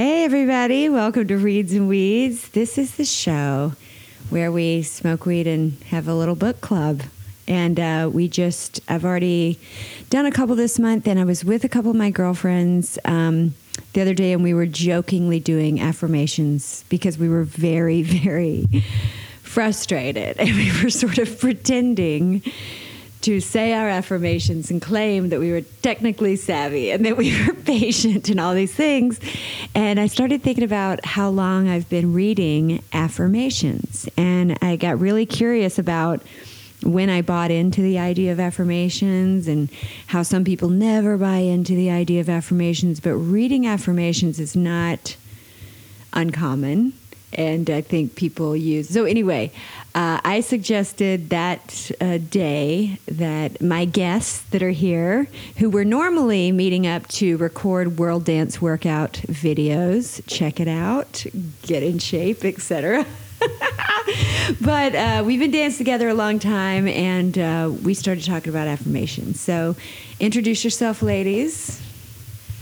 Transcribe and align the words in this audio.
Hey, 0.00 0.24
everybody. 0.24 0.88
Welcome 0.88 1.28
to 1.28 1.36
Reads 1.36 1.74
and 1.74 1.86
Weeds. 1.86 2.48
This 2.48 2.78
is 2.78 2.96
the 2.96 3.04
show 3.04 3.74
where 4.30 4.50
we 4.50 4.80
smoke 4.80 5.26
weed 5.26 5.46
and 5.46 5.76
have 5.88 6.08
a 6.08 6.14
little 6.14 6.34
book 6.34 6.62
club. 6.62 7.02
And 7.46 7.78
uh, 7.78 8.08
we 8.10 8.26
just, 8.26 8.80
I've 8.88 9.04
already 9.04 9.60
done 10.08 10.24
a 10.24 10.30
couple 10.30 10.56
this 10.56 10.78
month, 10.78 11.06
and 11.06 11.20
I 11.20 11.24
was 11.24 11.44
with 11.44 11.64
a 11.64 11.68
couple 11.68 11.90
of 11.90 11.98
my 11.98 12.08
girlfriends 12.08 12.98
um, 13.04 13.52
the 13.92 14.00
other 14.00 14.14
day, 14.14 14.32
and 14.32 14.42
we 14.42 14.54
were 14.54 14.64
jokingly 14.64 15.38
doing 15.38 15.82
affirmations 15.82 16.82
because 16.88 17.18
we 17.18 17.28
were 17.28 17.44
very, 17.44 18.02
very 18.24 18.66
frustrated. 19.42 20.36
And 20.40 20.56
we 20.56 20.82
were 20.82 20.88
sort 20.88 21.18
of 21.18 21.38
pretending 21.38 22.42
to 23.22 23.40
say 23.40 23.74
our 23.74 23.88
affirmations 23.88 24.70
and 24.70 24.80
claim 24.80 25.28
that 25.28 25.40
we 25.40 25.52
were 25.52 25.60
technically 25.82 26.36
savvy 26.36 26.90
and 26.90 27.04
that 27.04 27.16
we 27.16 27.34
were 27.46 27.54
patient 27.54 28.28
and 28.28 28.40
all 28.40 28.54
these 28.54 28.74
things. 28.74 29.20
And 29.74 30.00
I 30.00 30.06
started 30.06 30.42
thinking 30.42 30.64
about 30.64 31.04
how 31.04 31.28
long 31.28 31.68
I've 31.68 31.88
been 31.88 32.14
reading 32.14 32.82
affirmations. 32.92 34.08
And 34.16 34.58
I 34.62 34.76
got 34.76 34.98
really 34.98 35.26
curious 35.26 35.78
about 35.78 36.22
when 36.82 37.10
I 37.10 37.20
bought 37.20 37.50
into 37.50 37.82
the 37.82 37.98
idea 37.98 38.32
of 38.32 38.40
affirmations 38.40 39.46
and 39.46 39.68
how 40.06 40.22
some 40.22 40.44
people 40.44 40.70
never 40.70 41.18
buy 41.18 41.38
into 41.38 41.74
the 41.74 41.90
idea 41.90 42.20
of 42.20 42.30
affirmations. 42.30 43.00
But 43.00 43.16
reading 43.16 43.66
affirmations 43.66 44.40
is 44.40 44.56
not 44.56 45.16
uncommon 46.14 46.94
and 47.32 47.70
I 47.70 47.80
think 47.80 48.16
people 48.16 48.56
use. 48.56 48.88
So 48.88 49.04
anyway, 49.04 49.52
uh, 49.94 50.20
I 50.24 50.40
suggested 50.40 51.30
that 51.30 51.90
uh, 52.00 52.18
day 52.18 52.98
that 53.06 53.60
my 53.60 53.84
guests 53.84 54.42
that 54.50 54.62
are 54.62 54.70
here, 54.70 55.28
who 55.58 55.70
were 55.70 55.84
normally 55.84 56.52
meeting 56.52 56.86
up 56.86 57.06
to 57.08 57.36
record 57.36 57.98
World 57.98 58.24
Dance 58.24 58.60
Workout 58.60 59.14
videos, 59.26 60.22
check 60.26 60.60
it 60.60 60.68
out, 60.68 61.24
get 61.62 61.82
in 61.82 61.98
shape, 61.98 62.44
etc. 62.44 63.06
but 64.60 64.94
uh, 64.94 65.22
we've 65.24 65.40
been 65.40 65.50
dancing 65.50 65.78
together 65.78 66.08
a 66.08 66.14
long 66.14 66.38
time, 66.38 66.86
and 66.88 67.38
uh, 67.38 67.72
we 67.82 67.94
started 67.94 68.24
talking 68.24 68.50
about 68.50 68.68
affirmations. 68.68 69.40
So, 69.40 69.76
introduce 70.18 70.62
yourself, 70.62 71.02
ladies. 71.02 71.80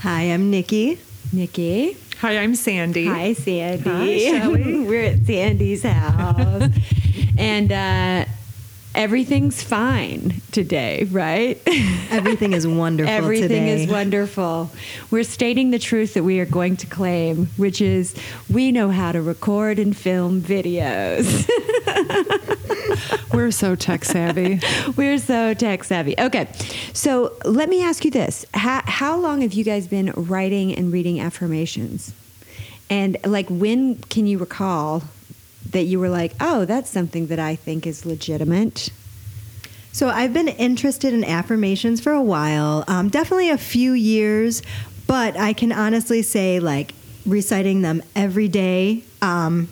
Hi, 0.00 0.22
I'm 0.22 0.50
Nikki. 0.50 0.98
Nikki. 1.32 1.96
Hi, 2.20 2.38
I'm 2.38 2.54
Sandy. 2.54 3.06
Hi, 3.06 3.32
Sandy. 3.32 4.30
Hi. 4.30 4.48
We're 4.48 5.04
at 5.04 5.26
Sandy's 5.26 5.84
house. 5.84 6.70
and 7.38 7.70
uh, 7.70 8.24
everything's 8.98 9.62
fine 9.62 10.42
today, 10.50 11.04
right? 11.04 11.62
Everything 12.10 12.52
is 12.52 12.66
wonderful 12.66 13.14
Everything 13.14 13.48
today. 13.48 13.84
is 13.84 13.90
wonderful. 13.90 14.70
We're 15.12 15.22
stating 15.22 15.70
the 15.70 15.78
truth 15.78 16.14
that 16.14 16.24
we 16.24 16.40
are 16.40 16.44
going 16.44 16.76
to 16.78 16.86
claim, 16.86 17.46
which 17.56 17.80
is 17.80 18.16
we 18.52 18.72
know 18.72 18.90
how 18.90 19.12
to 19.12 19.22
record 19.22 19.78
and 19.78 19.96
film 19.96 20.42
videos. 20.42 21.48
We're 23.32 23.52
so 23.52 23.76
tech 23.76 24.04
savvy. 24.04 24.60
We're 24.96 25.18
so 25.18 25.54
tech 25.54 25.84
savvy. 25.84 26.14
Okay, 26.18 26.48
so 26.92 27.36
let 27.44 27.68
me 27.68 27.84
ask 27.84 28.04
you 28.04 28.10
this: 28.10 28.44
how, 28.52 28.82
how 28.84 29.16
long 29.16 29.42
have 29.42 29.52
you 29.52 29.62
guys 29.62 29.86
been 29.86 30.10
writing 30.16 30.74
and 30.74 30.92
reading 30.92 31.20
affirmations? 31.20 32.12
And 32.90 33.16
like, 33.24 33.48
when 33.48 33.96
can 33.96 34.26
you 34.26 34.38
recall 34.38 35.04
that 35.70 35.84
you 35.84 35.98
were 36.00 36.08
like, 36.08 36.32
"Oh, 36.40 36.64
that's 36.64 36.90
something 36.90 37.26
that 37.28 37.38
I 37.38 37.54
think 37.56 37.86
is 37.86 38.04
legitimate"? 38.06 38.88
So 39.92 40.08
I've 40.08 40.32
been 40.32 40.48
interested 40.48 41.12
in 41.12 41.24
affirmations 41.24 42.00
for 42.00 42.12
a 42.12 42.22
while, 42.22 42.84
um, 42.88 43.08
definitely 43.08 43.50
a 43.50 43.58
few 43.58 43.92
years, 43.94 44.62
but 45.06 45.36
I 45.36 45.52
can 45.52 45.72
honestly 45.72 46.22
say, 46.22 46.60
like, 46.60 46.94
reciting 47.26 47.82
them 47.82 48.02
every 48.14 48.46
day, 48.48 49.02
um, 49.22 49.68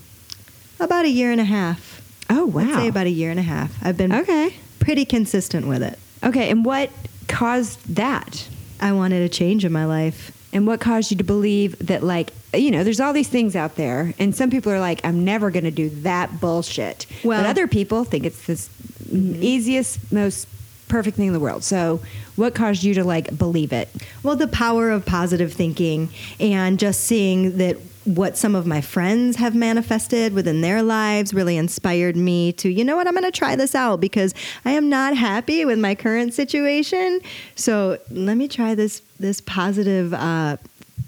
about 0.80 1.05
a 1.05 1.08
year 1.11 1.30
and 1.30 1.41
a 1.41 1.44
half. 1.44 2.02
Oh, 2.28 2.47
wow! 2.47 2.62
I'd 2.62 2.74
say 2.74 2.89
about 2.89 3.06
a 3.06 3.11
year 3.11 3.30
and 3.30 3.39
a 3.39 3.42
half. 3.44 3.77
I've 3.84 3.97
been 3.97 4.12
okay, 4.12 4.55
pretty 4.80 5.05
consistent 5.05 5.67
with 5.68 5.83
it. 5.83 5.98
okay. 6.24 6.51
And 6.51 6.64
what 6.64 6.90
caused 7.28 7.95
that? 7.95 8.48
I 8.80 8.92
wanted 8.92 9.23
a 9.23 9.28
change 9.28 9.64
in 9.64 9.73
my 9.73 9.84
life. 9.86 10.33
And 10.56 10.67
what 10.67 10.80
caused 10.80 11.11
you 11.11 11.18
to 11.18 11.22
believe 11.22 11.78
that, 11.86 12.02
like, 12.02 12.33
you 12.55 12.70
know, 12.70 12.83
there's 12.83 12.98
all 12.98 13.12
these 13.12 13.28
things 13.28 13.55
out 13.55 13.74
there, 13.77 14.14
and 14.18 14.34
some 14.34 14.48
people 14.48 14.72
are 14.72 14.80
like, 14.80 15.05
I'm 15.05 15.22
never 15.22 15.50
going 15.50 15.64
to 15.64 15.70
do 15.70 15.90
that 16.00 16.40
bullshit. 16.40 17.05
Well- 17.22 17.42
but 17.42 17.46
other 17.46 17.68
people 17.68 18.05
think 18.05 18.24
it's 18.24 18.46
this 18.46 18.70
mm-hmm. 19.05 19.42
easiest, 19.42 20.11
most 20.11 20.48
perfect 20.89 21.18
thing 21.18 21.27
in 21.27 21.34
the 21.34 21.40
world. 21.40 21.62
So, 21.62 22.00
what 22.36 22.55
caused 22.55 22.84
you 22.84 22.95
to, 22.95 23.05
like, 23.05 23.36
believe 23.36 23.70
it? 23.70 23.90
Well, 24.22 24.34
the 24.34 24.48
power 24.48 24.90
of 24.90 25.05
positive 25.05 25.52
thinking 25.52 26.08
and 26.40 26.78
just 26.78 27.00
seeing 27.00 27.58
that 27.58 27.77
what 28.06 28.36
some 28.36 28.55
of 28.55 28.67
my 28.67 28.80
friends 28.80 29.36
have 29.36 29.55
manifested 29.55 30.33
within 30.33 30.61
their 30.61 30.83
lives 30.83 31.34
really 31.34 31.56
inspired 31.56 32.17
me 32.17 32.52
to, 32.52 32.68
you 32.68 32.84
know 32.84 32.96
what, 32.96 33.06
I'm 33.06 33.14
going 33.14 33.24
to 33.24 33.36
try 33.36 33.56
this 33.56 33.74
out 33.74 34.00
because 34.00 34.33
I 34.64 34.70
am 34.72 34.89
not 34.89 35.17
happy 35.17 35.64
with 35.64 35.78
my 35.78 35.94
current 35.94 36.33
situation. 36.33 37.20
So 37.56 37.98
let 38.11 38.36
me 38.36 38.48
try 38.48 38.74
this 38.74 39.02
this 39.18 39.40
positive 39.40 40.14
uh, 40.14 40.56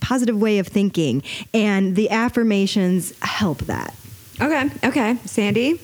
positive 0.00 0.40
way 0.40 0.58
of 0.58 0.66
thinking, 0.66 1.22
and 1.52 1.94
the 1.94 2.10
affirmations 2.10 3.12
help 3.20 3.58
that. 3.62 3.94
Okay, 4.40 4.70
okay. 4.84 5.16
Sandy? 5.24 5.80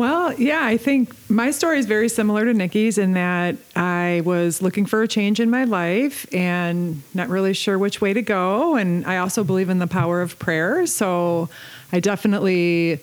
Well, 0.00 0.32
yeah, 0.40 0.64
I 0.64 0.78
think 0.78 1.14
my 1.28 1.50
story 1.50 1.78
is 1.78 1.84
very 1.84 2.08
similar 2.08 2.46
to 2.46 2.54
Nikki's 2.54 2.96
in 2.96 3.12
that 3.12 3.56
I 3.76 4.22
was 4.24 4.62
looking 4.62 4.86
for 4.86 5.02
a 5.02 5.06
change 5.06 5.40
in 5.40 5.50
my 5.50 5.64
life 5.64 6.26
and 6.32 7.02
not 7.12 7.28
really 7.28 7.52
sure 7.52 7.78
which 7.78 8.00
way 8.00 8.14
to 8.14 8.22
go. 8.22 8.76
And 8.76 9.04
I 9.04 9.18
also 9.18 9.44
believe 9.44 9.68
in 9.68 9.78
the 9.78 9.86
power 9.86 10.22
of 10.22 10.38
prayer. 10.38 10.86
So 10.86 11.50
I 11.92 12.00
definitely 12.00 13.00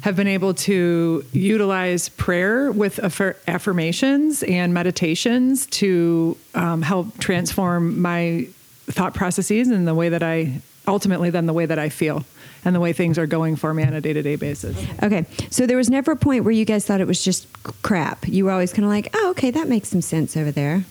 have 0.00 0.16
been 0.16 0.28
able 0.28 0.54
to 0.54 1.26
utilize 1.32 2.08
prayer 2.08 2.72
with 2.72 2.96
affir- 2.96 3.36
affirmations 3.46 4.42
and 4.42 4.72
meditations 4.72 5.66
to 5.66 6.38
um, 6.54 6.80
help 6.80 7.18
transform 7.18 8.00
my 8.00 8.48
thought 8.86 9.12
processes 9.12 9.68
and 9.68 9.86
the 9.86 9.94
way 9.94 10.08
that 10.08 10.22
I 10.22 10.62
ultimately 10.88 11.28
then 11.28 11.44
the 11.44 11.52
way 11.52 11.66
that 11.66 11.78
I 11.78 11.90
feel 11.90 12.24
and 12.64 12.74
the 12.74 12.80
way 12.80 12.92
things 12.92 13.18
are 13.18 13.26
going 13.26 13.56
for 13.56 13.72
me 13.72 13.82
on 13.84 13.94
a 13.94 14.00
day-to-day 14.00 14.36
basis. 14.36 14.76
Okay, 15.02 15.24
so 15.50 15.66
there 15.66 15.76
was 15.76 15.88
never 15.90 16.12
a 16.12 16.16
point 16.16 16.44
where 16.44 16.52
you 16.52 16.64
guys 16.64 16.84
thought 16.86 17.00
it 17.00 17.06
was 17.06 17.22
just 17.24 17.46
crap. 17.82 18.28
You 18.28 18.44
were 18.44 18.50
always 18.50 18.72
kind 18.72 18.84
of 18.84 18.90
like, 18.90 19.08
oh, 19.14 19.30
okay, 19.30 19.50
that 19.50 19.68
makes 19.68 19.88
some 19.88 20.02
sense 20.02 20.36
over 20.36 20.50
there. 20.50 20.84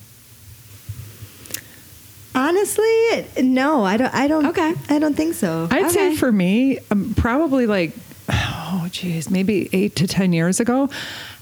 Honestly, 2.36 3.28
no, 3.42 3.84
I 3.84 3.98
don't. 3.98 4.14
I 4.14 4.28
don't. 4.28 4.46
Okay. 4.48 4.74
I 4.90 5.00
don't 5.00 5.16
think 5.16 5.34
so. 5.34 5.68
I'd 5.72 5.86
Okay. 5.86 5.94
say 5.94 6.16
for 6.16 6.32
me, 6.32 6.78
um, 6.92 7.14
probably 7.18 7.66
like, 7.66 7.94
oh, 8.30 8.88
geez, 8.92 9.30
maybe 9.30 9.68
eight 9.74 9.96
to 9.98 10.08
10 10.08 10.32
years 10.34 10.60
ago. 10.60 10.90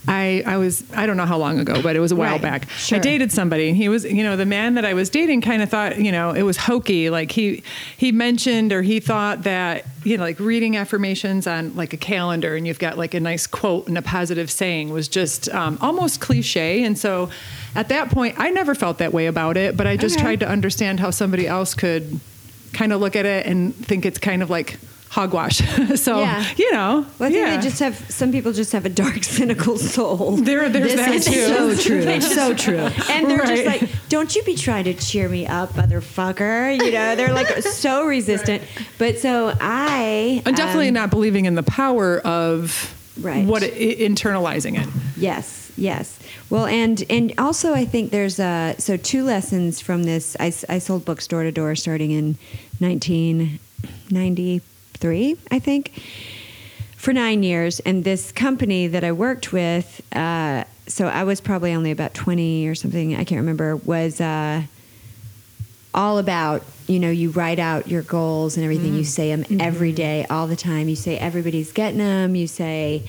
I, 0.07 0.41
I 0.45 0.57
was, 0.57 0.84
I 0.94 1.06
don't 1.06 1.18
know 1.18 1.25
how 1.25 1.38
long 1.38 1.59
ago, 1.59 1.81
but 1.81 1.95
it 1.95 2.00
was 2.00 2.12
a 2.12 2.16
while 2.16 2.34
Right. 2.34 2.41
back. 2.41 2.69
Sure. 2.69 2.97
I 2.97 3.01
dated 3.01 3.31
somebody 3.31 3.68
and 3.68 3.75
he 3.75 3.90
was, 3.90 4.06
you 4.06 4.23
know, 4.23 4.38
the 4.38 4.45
man 4.45 4.75
that 4.75 4.85
I 4.85 4.94
was 4.94 5.09
dating 5.09 5.41
kind 5.41 5.62
of 5.62 5.69
thought, 5.69 6.00
you 6.00 6.12
know, 6.12 6.31
it 6.31 6.44
was 6.44 6.56
hokey. 6.56 7.09
Like 7.09 7.31
he, 7.31 7.62
he 7.97 8.12
mentioned 8.13 8.72
or 8.72 8.81
he 8.84 9.00
thought 9.01 9.44
that, 9.44 9.85
you 10.06 10.16
know, 10.17 10.23
like 10.23 10.40
reading 10.40 10.78
affirmations 10.78 11.46
on 11.47 11.75
like 11.75 11.91
a 11.91 11.97
calendar 11.97 12.56
and 12.56 12.66
you've 12.66 12.79
got 12.79 12.97
like 12.97 13.13
a 13.13 13.19
nice 13.19 13.47
quote 13.47 13.88
and 13.90 13.97
a 13.97 14.01
positive 14.01 14.50
saying 14.50 14.90
was 14.91 15.07
just 15.09 15.50
um, 15.50 15.78
almost 15.81 16.22
cliche. 16.22 16.84
And 16.84 16.97
so 16.97 17.29
at 17.75 17.90
that 17.90 18.09
point, 18.09 18.35
I 18.40 18.50
never 18.50 18.75
felt 18.75 19.00
that 19.00 19.12
way 19.12 19.28
about 19.28 19.57
it, 19.57 19.75
but 19.75 19.88
I 19.88 19.97
just 19.97 20.16
Okay. 20.16 20.23
tried 20.23 20.40
to 20.40 20.47
understand 20.47 21.00
how 21.01 21.09
somebody 21.12 21.47
else 21.47 21.73
could 21.73 22.19
kind 22.72 22.94
of 22.94 23.01
look 23.01 23.16
at 23.16 23.25
it 23.25 23.46
and 23.46 23.75
think 23.75 24.06
it's 24.06 24.19
kind 24.19 24.41
of 24.41 24.50
like 24.50 24.78
hogwash. 25.09 25.57
so, 25.95 26.19
Yeah. 26.19 26.45
you 26.57 26.72
know, 26.73 27.06
Well, 27.19 27.29
I 27.29 27.31
think 27.31 27.47
yeah. 27.47 27.56
they 27.57 27.62
just 27.63 27.79
have, 27.79 27.95
some 28.12 28.31
people 28.31 28.51
just 28.53 28.72
have 28.73 28.85
a 28.85 28.90
dark, 28.90 29.23
cynical 29.23 29.78
soul. 29.78 30.38
there, 30.38 30.69
there's 30.69 30.95
that 30.95 31.13
is 31.13 31.25
too. 31.25 31.34
so 31.47 31.75
true. 31.75 32.22
so 32.22 32.53
true. 32.53 32.90
And 33.09 33.29
they're 33.29 33.46
just 33.46 33.66
like, 33.66 33.90
don't 34.09 34.35
you 34.35 34.44
be 34.44 34.56
trying 34.56 34.84
to 34.85 34.94
cheer 34.94 35.28
me 35.29 35.47
up, 35.47 35.73
motherfucker. 35.73 36.75
You 36.78 36.91
know, 36.91 37.16
they're 37.16 37.34
like 37.34 37.47
so 37.63 38.06
resistant. 38.06 38.63
But 38.97 39.19
so 39.19 39.53
I. 39.59 40.41
I'm 40.46 40.53
definitely 40.55 40.90
um, 40.90 40.93
not 40.96 41.09
believing 41.09 41.46
in 41.46 41.55
the 41.55 41.64
power 41.64 42.20
of 42.20 42.93
Right. 43.20 43.46
what 43.47 43.64
it, 43.64 43.97
internalizing 43.99 44.79
it. 44.79 44.87
Yes, 45.17 45.72
yes. 45.76 46.20
Well, 46.52 46.67
and 46.67 47.03
and 47.09 47.34
also 47.40 47.73
I 47.73 47.84
think 47.85 48.11
there's 48.11 48.40
uh 48.40 48.78
so 48.78 48.96
two 48.96 49.23
lessons 49.23 49.82
from 49.82 50.03
this. 50.03 50.37
I, 50.40 50.53
I 50.70 50.78
sold 50.78 51.03
books 51.03 51.26
door 51.26 51.41
to 51.41 51.52
door 51.52 51.73
starting 51.76 52.11
in 52.11 52.37
1993, 55.03 55.55
I 55.55 55.59
think, 55.59 56.02
for 56.96 57.14
nine 57.14 57.44
years. 57.44 57.79
And 57.82 58.03
this 58.03 58.32
company 58.32 58.88
that 58.88 59.03
I 59.03 59.11
worked 59.11 59.53
with, 59.53 60.02
uh, 60.16 60.64
so 60.88 61.08
I 61.08 61.23
was 61.23 61.41
probably 61.41 61.73
only 61.73 61.91
about 61.91 62.14
20 62.14 62.67
or 62.67 62.76
something. 62.76 63.14
I 63.16 63.23
can't 63.23 63.40
remember. 63.40 63.76
Was 63.76 64.22
uh, 64.22 64.64
all 65.94 66.17
about 66.17 66.64
you 66.88 66.99
know 66.99 67.09
you 67.09 67.32
write 67.32 67.59
out 67.59 67.88
your 67.88 68.02
goals 68.02 68.55
and 68.55 68.64
everything 68.64 68.94
you 68.94 69.03
say 69.03 69.35
them 69.35 69.59
every 69.59 69.91
day 69.91 70.26
all 70.29 70.47
the 70.47 70.55
time 70.55 70.88
you 70.88 70.96
say 70.96 71.17
everybody's 71.17 71.72
getting 71.72 71.97
them 71.97 72.35
you 72.35 72.46
say 72.46 73.03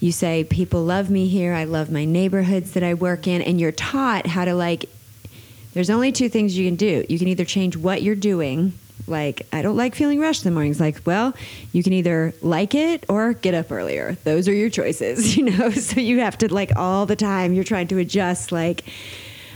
you 0.00 0.10
say 0.10 0.42
people 0.42 0.82
love 0.82 1.10
me 1.10 1.28
here 1.28 1.52
i 1.52 1.64
love 1.64 1.90
my 1.90 2.04
neighborhoods 2.04 2.72
that 2.72 2.82
i 2.82 2.94
work 2.94 3.26
in 3.26 3.42
and 3.42 3.60
you're 3.60 3.70
taught 3.70 4.26
how 4.26 4.44
to 4.44 4.54
like 4.54 4.86
there's 5.74 5.90
only 5.90 6.10
two 6.10 6.28
things 6.28 6.56
you 6.56 6.66
can 6.66 6.74
do 6.74 7.04
you 7.08 7.18
can 7.18 7.28
either 7.28 7.44
change 7.44 7.76
what 7.76 8.02
you're 8.02 8.14
doing 8.14 8.72
Like, 9.06 9.46
I 9.52 9.62
don't 9.62 9.76
like 9.76 9.94
feeling 9.94 10.20
rushed 10.20 10.44
in 10.44 10.50
the 10.50 10.54
mornings. 10.54 10.80
Like, 10.80 11.00
well, 11.04 11.34
you 11.72 11.82
can 11.82 11.92
either 11.92 12.34
like 12.40 12.74
it 12.74 13.04
or 13.08 13.32
get 13.32 13.54
up 13.54 13.72
earlier. 13.72 14.16
Those 14.24 14.48
are 14.48 14.52
your 14.52 14.70
choices, 14.70 15.36
you 15.36 15.44
know? 15.44 15.70
So 15.70 16.00
you 16.00 16.20
have 16.20 16.38
to, 16.38 16.52
like, 16.52 16.76
all 16.76 17.06
the 17.06 17.16
time, 17.16 17.52
you're 17.52 17.64
trying 17.64 17.88
to 17.88 17.98
adjust, 17.98 18.52
like, 18.52 18.84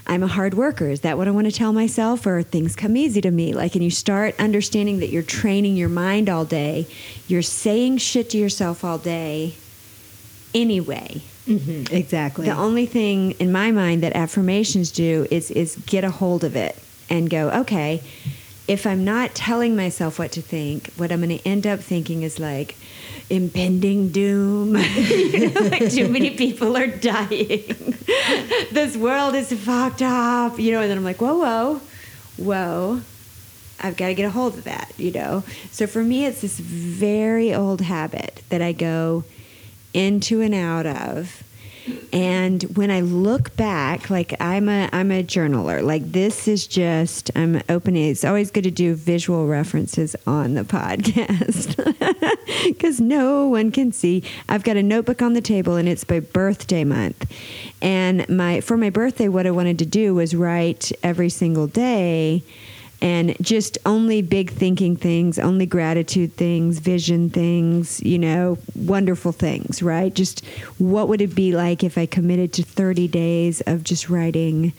I'm 0.06 0.22
a 0.22 0.28
hard 0.28 0.54
worker. 0.54 0.88
Is 0.88 1.00
that 1.00 1.18
what 1.18 1.26
I 1.26 1.32
want 1.32 1.46
to 1.46 1.52
tell 1.52 1.72
myself? 1.72 2.26
Or 2.26 2.42
things 2.42 2.76
come 2.76 2.96
easy 2.96 3.20
to 3.20 3.30
me? 3.30 3.54
Like, 3.54 3.74
and 3.74 3.82
you 3.82 3.90
start 3.90 4.34
understanding 4.38 5.00
that 5.00 5.08
you're 5.08 5.22
training 5.22 5.76
your 5.76 5.88
mind 5.88 6.28
all 6.28 6.44
day, 6.44 6.86
you're 7.26 7.42
saying 7.42 7.98
shit 7.98 8.30
to 8.30 8.38
yourself 8.38 8.84
all 8.84 8.98
day 8.98 9.54
anyway. 10.54 11.22
Mm-hmm. 11.46 11.94
Exactly. 11.94 12.46
The 12.46 12.56
only 12.56 12.86
thing 12.86 13.32
in 13.32 13.52
my 13.52 13.70
mind 13.70 14.02
that 14.02 14.16
affirmations 14.16 14.90
do 14.90 15.26
is 15.30 15.50
is 15.50 15.76
get 15.86 16.02
a 16.02 16.10
hold 16.10 16.42
of 16.42 16.56
it 16.56 16.76
and 17.08 17.30
go, 17.30 17.50
okay, 17.50 18.02
if 18.68 18.86
I'm 18.86 19.04
not 19.04 19.34
telling 19.34 19.76
myself 19.76 20.18
what 20.18 20.32
to 20.32 20.42
think, 20.42 20.92
what 20.96 21.12
I'm 21.12 21.22
going 21.22 21.38
to 21.38 21.46
end 21.46 21.66
up 21.66 21.80
thinking 21.80 22.22
is 22.22 22.38
like 22.38 22.76
impending 23.30 24.08
doom. 24.08 24.76
you 24.96 25.50
know, 25.50 25.60
like 25.62 25.90
too 25.90 26.08
many 26.08 26.30
people 26.30 26.76
are 26.76 26.86
dying. 26.86 27.64
this 28.72 28.96
world 28.96 29.34
is 29.34 29.52
fucked 29.52 30.02
up. 30.02 30.58
You 30.58 30.72
know, 30.72 30.80
and 30.80 30.90
then 30.90 30.98
I'm 30.98 31.04
like, 31.04 31.20
whoa, 31.20 31.38
whoa, 31.38 31.80
whoa. 32.36 33.00
I've 33.78 33.96
got 33.96 34.08
to 34.08 34.14
get 34.14 34.24
a 34.24 34.30
hold 34.30 34.54
of 34.54 34.64
that, 34.64 34.92
you 34.96 35.12
know. 35.12 35.44
So 35.70 35.86
for 35.86 36.02
me, 36.02 36.24
it's 36.24 36.40
this 36.40 36.58
very 36.58 37.54
old 37.54 37.82
habit 37.82 38.42
that 38.48 38.62
I 38.62 38.72
go 38.72 39.24
into 39.92 40.40
and 40.40 40.54
out 40.54 40.86
of. 40.86 41.42
And 42.12 42.62
when 42.76 42.90
I 42.90 43.00
look 43.00 43.56
back, 43.56 44.10
like 44.10 44.34
I'm 44.40 44.68
a 44.68 44.88
I'm 44.92 45.10
a 45.10 45.22
journaler. 45.22 45.82
Like 45.82 46.12
this 46.12 46.48
is 46.48 46.66
just 46.66 47.30
I'm 47.36 47.62
opening. 47.68 48.10
It's 48.10 48.24
always 48.24 48.50
good 48.50 48.64
to 48.64 48.70
do 48.70 48.94
visual 48.94 49.46
references 49.46 50.16
on 50.26 50.54
the 50.54 50.62
podcast 50.64 51.76
because 52.64 53.00
no 53.00 53.48
one 53.48 53.70
can 53.70 53.92
see. 53.92 54.22
I've 54.48 54.64
got 54.64 54.76
a 54.76 54.82
notebook 54.82 55.22
on 55.22 55.34
the 55.34 55.40
table, 55.40 55.76
and 55.76 55.88
it's 55.88 56.08
my 56.08 56.20
birthday 56.20 56.84
month. 56.84 57.30
And 57.82 58.28
my 58.28 58.60
for 58.60 58.76
my 58.76 58.90
birthday, 58.90 59.28
what 59.28 59.46
I 59.46 59.50
wanted 59.50 59.78
to 59.80 59.86
do 59.86 60.14
was 60.14 60.34
write 60.34 60.92
every 61.02 61.28
single 61.28 61.66
day 61.66 62.42
and 63.02 63.36
just 63.40 63.78
only 63.84 64.22
big 64.22 64.50
thinking 64.50 64.96
things, 64.96 65.38
only 65.38 65.66
gratitude 65.66 66.34
things, 66.34 66.78
vision 66.78 67.30
things, 67.30 68.02
you 68.02 68.18
know, 68.18 68.58
wonderful 68.74 69.32
things, 69.32 69.82
right? 69.82 70.14
Just 70.14 70.44
what 70.78 71.08
would 71.08 71.20
it 71.20 71.34
be 71.34 71.52
like 71.52 71.84
if 71.84 71.98
I 71.98 72.06
committed 72.06 72.52
to 72.54 72.62
30 72.62 73.08
days 73.08 73.60
of 73.62 73.84
just 73.84 74.08
writing 74.08 74.72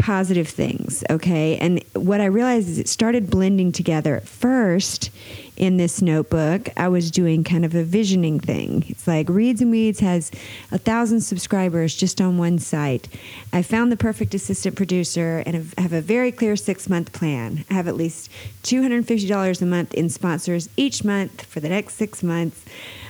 positive 0.00 0.48
things, 0.48 1.04
okay? 1.10 1.56
And 1.58 1.84
what 1.94 2.20
I 2.20 2.24
realized 2.24 2.68
is 2.68 2.78
it 2.78 2.88
started 2.88 3.30
blending 3.30 3.70
together. 3.70 4.16
At 4.16 4.26
first, 4.26 5.10
in 5.56 5.76
this 5.76 6.00
notebook, 6.00 6.70
I 6.74 6.88
was 6.88 7.10
doing 7.10 7.44
kind 7.44 7.66
of 7.66 7.74
a 7.74 7.84
visioning 7.84 8.40
thing. 8.40 8.86
It's 8.88 9.06
like 9.06 9.28
Reads 9.28 9.60
and 9.60 9.70
Weeds 9.70 10.00
has 10.00 10.30
a 10.72 10.78
thousand 10.78 11.20
subscribers 11.20 11.94
just 11.94 12.18
on 12.18 12.38
one 12.38 12.58
site. 12.58 13.08
I 13.52 13.60
found 13.60 13.92
the 13.92 13.96
perfect 13.98 14.34
assistant 14.34 14.74
producer 14.74 15.42
and 15.44 15.70
have 15.76 15.92
a 15.92 16.00
very 16.00 16.32
clear 16.32 16.56
six 16.56 16.88
month 16.88 17.12
plan. 17.12 17.66
I 17.68 17.74
have 17.74 17.88
at 17.88 17.94
least 17.94 18.30
$250 18.62 19.62
a 19.62 19.66
month 19.66 19.92
in 19.92 20.08
sponsors 20.08 20.70
each 20.78 21.04
month 21.04 21.44
for 21.44 21.60
the 21.60 21.68
next 21.68 21.94
six 21.94 22.22
months. 22.22 22.64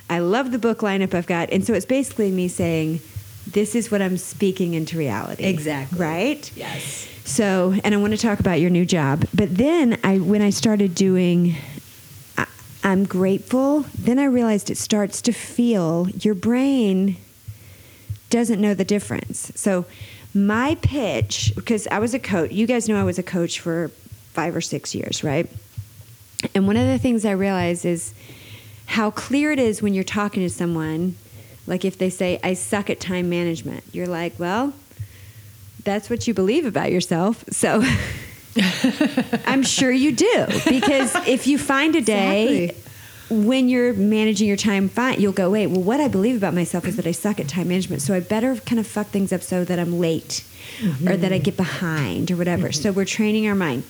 I 0.09 0.19
love 0.19 0.51
the 0.51 0.59
book 0.59 0.81
lineup 0.81 1.15
I've 1.15 1.29
got. 1.29 1.51
And 1.53 1.65
so 1.65 1.73
it's 1.73 1.87
basically 1.87 2.33
me 2.33 2.49
saying, 2.49 3.01
this 3.47 3.75
is 3.75 3.91
what 3.91 4.03
I'm 4.03 4.17
speaking 4.17 4.75
into 4.75 4.97
reality. 4.97 5.45
Exactly. 5.45 5.99
Right? 5.99 6.51
Yes. 6.55 7.09
So, 7.25 7.75
and 7.85 7.95
I 7.95 7.99
want 7.99 8.13
to 8.13 8.19
talk 8.19 8.41
about 8.41 8.61
your 8.61 8.71
new 8.71 8.85
job. 8.85 9.25
But 9.35 9.57
then 9.57 9.99
I 10.03 10.19
when 10.19 10.43
I 10.43 10.51
started 10.51 10.95
doing 10.95 11.57
I, 12.37 12.47
I'm 12.83 13.05
grateful, 13.05 13.87
then 13.99 14.19
I 14.19 14.25
realized 14.25 14.71
it 14.71 14.79
starts 14.79 15.23
to 15.23 15.33
feel 15.33 16.09
your 16.11 16.35
brain 16.35 17.17
doesn't 18.31 18.61
know 18.61 18.75
the 18.75 18.85
difference. 18.85 19.53
So, 19.55 19.87
my 20.33 20.77
pitch 20.77 21.53
because 21.57 21.87
I 21.89 21.99
was 21.99 22.15
a 22.15 22.19
coach, 22.19 22.53
you 22.53 22.67
guys 22.67 22.89
know 22.89 23.01
I 23.01 23.05
was 23.05 23.19
a 23.19 23.23
coach 23.23 23.61
for 23.61 23.89
5 24.33 24.57
or 24.57 24.61
6 24.61 24.95
years, 24.95 25.25
right? 25.25 25.51
And 26.55 26.67
one 26.67 26.77
of 26.77 26.87
the 26.87 26.99
things 26.99 27.25
I 27.25 27.33
realized 27.33 27.85
is 27.85 28.15
how 28.87 29.11
clear 29.11 29.53
it 29.53 29.59
is 29.59 29.83
when 29.83 29.95
you're 29.95 30.05
talking 30.05 30.43
to 30.43 30.51
someone 30.51 31.17
like 31.71 31.85
if 31.85 31.97
they 31.97 32.11
say, 32.11 32.39
I 32.45 32.53
suck 32.55 32.91
at 32.91 33.01
time 33.01 33.31
management, 33.31 33.85
you're 33.93 34.09
like, 34.09 34.35
well, 34.39 34.75
that's 35.85 36.11
what 36.11 36.27
you 36.29 36.35
believe 36.35 36.67
about 36.67 36.91
yourself. 36.93 37.45
So 37.51 37.83
I'm 39.47 39.63
sure 39.63 39.91
you 39.91 40.13
do. 40.13 40.47
Because 40.69 41.15
if 41.27 41.47
you 41.47 41.57
find 41.59 41.95
a 41.97 42.01
day 42.01 42.65
Exactly. 42.65 43.45
when 43.45 43.69
you're 43.69 43.93
managing 43.95 44.49
your 44.49 44.57
time 44.57 44.89
fine, 44.89 45.21
you'll 45.21 45.33
go, 45.33 45.49
wait, 45.51 45.69
well, 45.69 45.81
what 45.83 46.01
I 46.01 46.09
believe 46.09 46.37
about 46.37 46.55
myself 46.55 46.85
is 46.87 46.97
that 46.97 47.07
I 47.07 47.13
suck 47.13 47.39
at 47.41 47.49
time 47.49 47.69
management. 47.69 48.03
So 48.03 48.15
I 48.15 48.21
better 48.21 48.57
kind 48.57 48.81
of 48.81 48.87
fuck 48.87 49.07
things 49.07 49.33
up 49.33 49.43
so 49.43 49.65
that 49.65 49.79
I'm 49.79 49.99
late 49.99 50.45
or 51.07 51.17
that 51.17 51.33
I 51.33 51.39
get 51.39 51.57
behind 51.57 52.31
or 52.31 52.37
whatever. 52.37 52.73
So 52.73 52.91
we're 52.91 53.05
training 53.05 53.47
our 53.49 53.55
mind. 53.55 53.85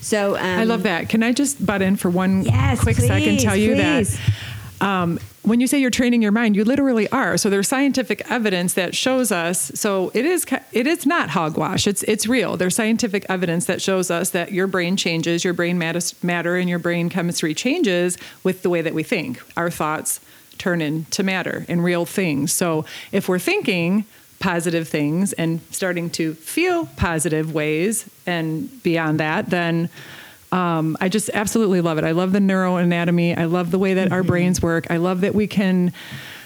So 0.00 0.36
um, 0.36 0.42
I 0.44 0.64
love 0.64 0.84
that. 0.84 1.08
Can 1.10 1.22
I 1.22 1.32
just 1.32 1.64
butt 1.64 1.82
in 1.82 1.96
for 1.96 2.08
one 2.08 2.42
Yes, 2.44 2.80
quick 2.80 2.96
second? 2.96 3.40
Tell 3.40 3.56
you 3.56 3.74
please. 3.74 4.16
that 4.16 4.32
um, 4.80 5.18
when 5.42 5.60
you 5.60 5.66
say 5.66 5.78
you're 5.78 5.90
training 5.90 6.22
your 6.22 6.32
mind, 6.32 6.56
you 6.56 6.64
literally 6.64 7.08
are. 7.10 7.36
So 7.38 7.48
there's 7.48 7.68
scientific 7.68 8.28
evidence 8.30 8.74
that 8.74 8.94
shows 8.94 9.32
us. 9.32 9.70
So 9.74 10.10
it 10.12 10.24
is 10.24 10.44
it 10.72 10.86
is 10.86 11.06
not 11.06 11.30
hogwash. 11.30 11.86
It's 11.86 12.02
it's 12.04 12.26
real. 12.26 12.56
There's 12.56 12.74
scientific 12.74 13.24
evidence 13.28 13.66
that 13.66 13.80
shows 13.80 14.10
us 14.10 14.30
that 14.30 14.52
your 14.52 14.66
brain 14.66 14.96
changes, 14.96 15.44
your 15.44 15.54
brain 15.54 15.78
matter, 15.78 16.00
matter 16.22 16.56
and 16.56 16.68
your 16.68 16.78
brain 16.78 17.08
chemistry 17.08 17.54
changes 17.54 18.18
with 18.42 18.62
the 18.62 18.70
way 18.70 18.82
that 18.82 18.94
we 18.94 19.02
think. 19.02 19.40
Our 19.56 19.70
thoughts 19.70 20.20
turn 20.58 20.80
into 20.80 21.22
matter 21.22 21.64
and 21.68 21.84
real 21.84 22.04
things. 22.04 22.52
So 22.52 22.84
if 23.12 23.28
we're 23.28 23.38
thinking 23.38 24.04
positive 24.38 24.88
things 24.88 25.32
and 25.34 25.60
starting 25.70 26.10
to 26.10 26.34
feel 26.34 26.86
positive 26.96 27.54
ways 27.54 28.08
and 28.26 28.82
beyond 28.82 29.20
that, 29.20 29.50
then 29.50 29.88
um, 30.52 30.96
I 31.00 31.08
just 31.08 31.30
absolutely 31.34 31.80
love 31.80 31.98
it. 31.98 32.04
I 32.04 32.12
love 32.12 32.32
the 32.32 32.38
neuroanatomy. 32.38 33.36
I 33.36 33.44
love 33.44 33.70
the 33.70 33.78
way 33.78 33.94
that 33.94 34.12
our 34.12 34.22
brains 34.22 34.62
work. 34.62 34.90
I 34.90 34.96
love 34.98 35.22
that 35.22 35.34
we 35.34 35.46
can 35.46 35.92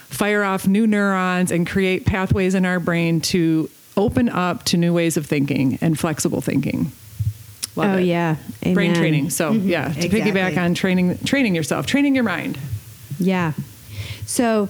fire 0.08 0.42
off 0.42 0.66
new 0.66 0.86
neurons 0.86 1.50
and 1.52 1.66
create 1.68 2.06
pathways 2.06 2.54
in 2.54 2.64
our 2.64 2.80
brain 2.80 3.20
to 3.20 3.70
open 3.96 4.28
up 4.28 4.64
to 4.64 4.76
new 4.76 4.92
ways 4.92 5.16
of 5.16 5.26
thinking 5.26 5.78
and 5.80 5.98
flexible 5.98 6.40
thinking. 6.40 6.90
Love 7.76 7.94
Oh, 7.94 7.98
it. 7.98 8.04
yeah. 8.04 8.36
brain 8.74 8.94
training. 8.94 9.30
So 9.30 9.52
yeah, 9.52 9.92
to 9.92 10.04
Exactly. 10.06 10.20
piggyback 10.32 10.56
on 10.58 10.74
training, 10.74 11.18
training 11.18 11.54
yourself, 11.54 11.86
training 11.86 12.14
your 12.14 12.24
mind. 12.24 12.58
Yeah. 13.18 13.52
So 14.26 14.68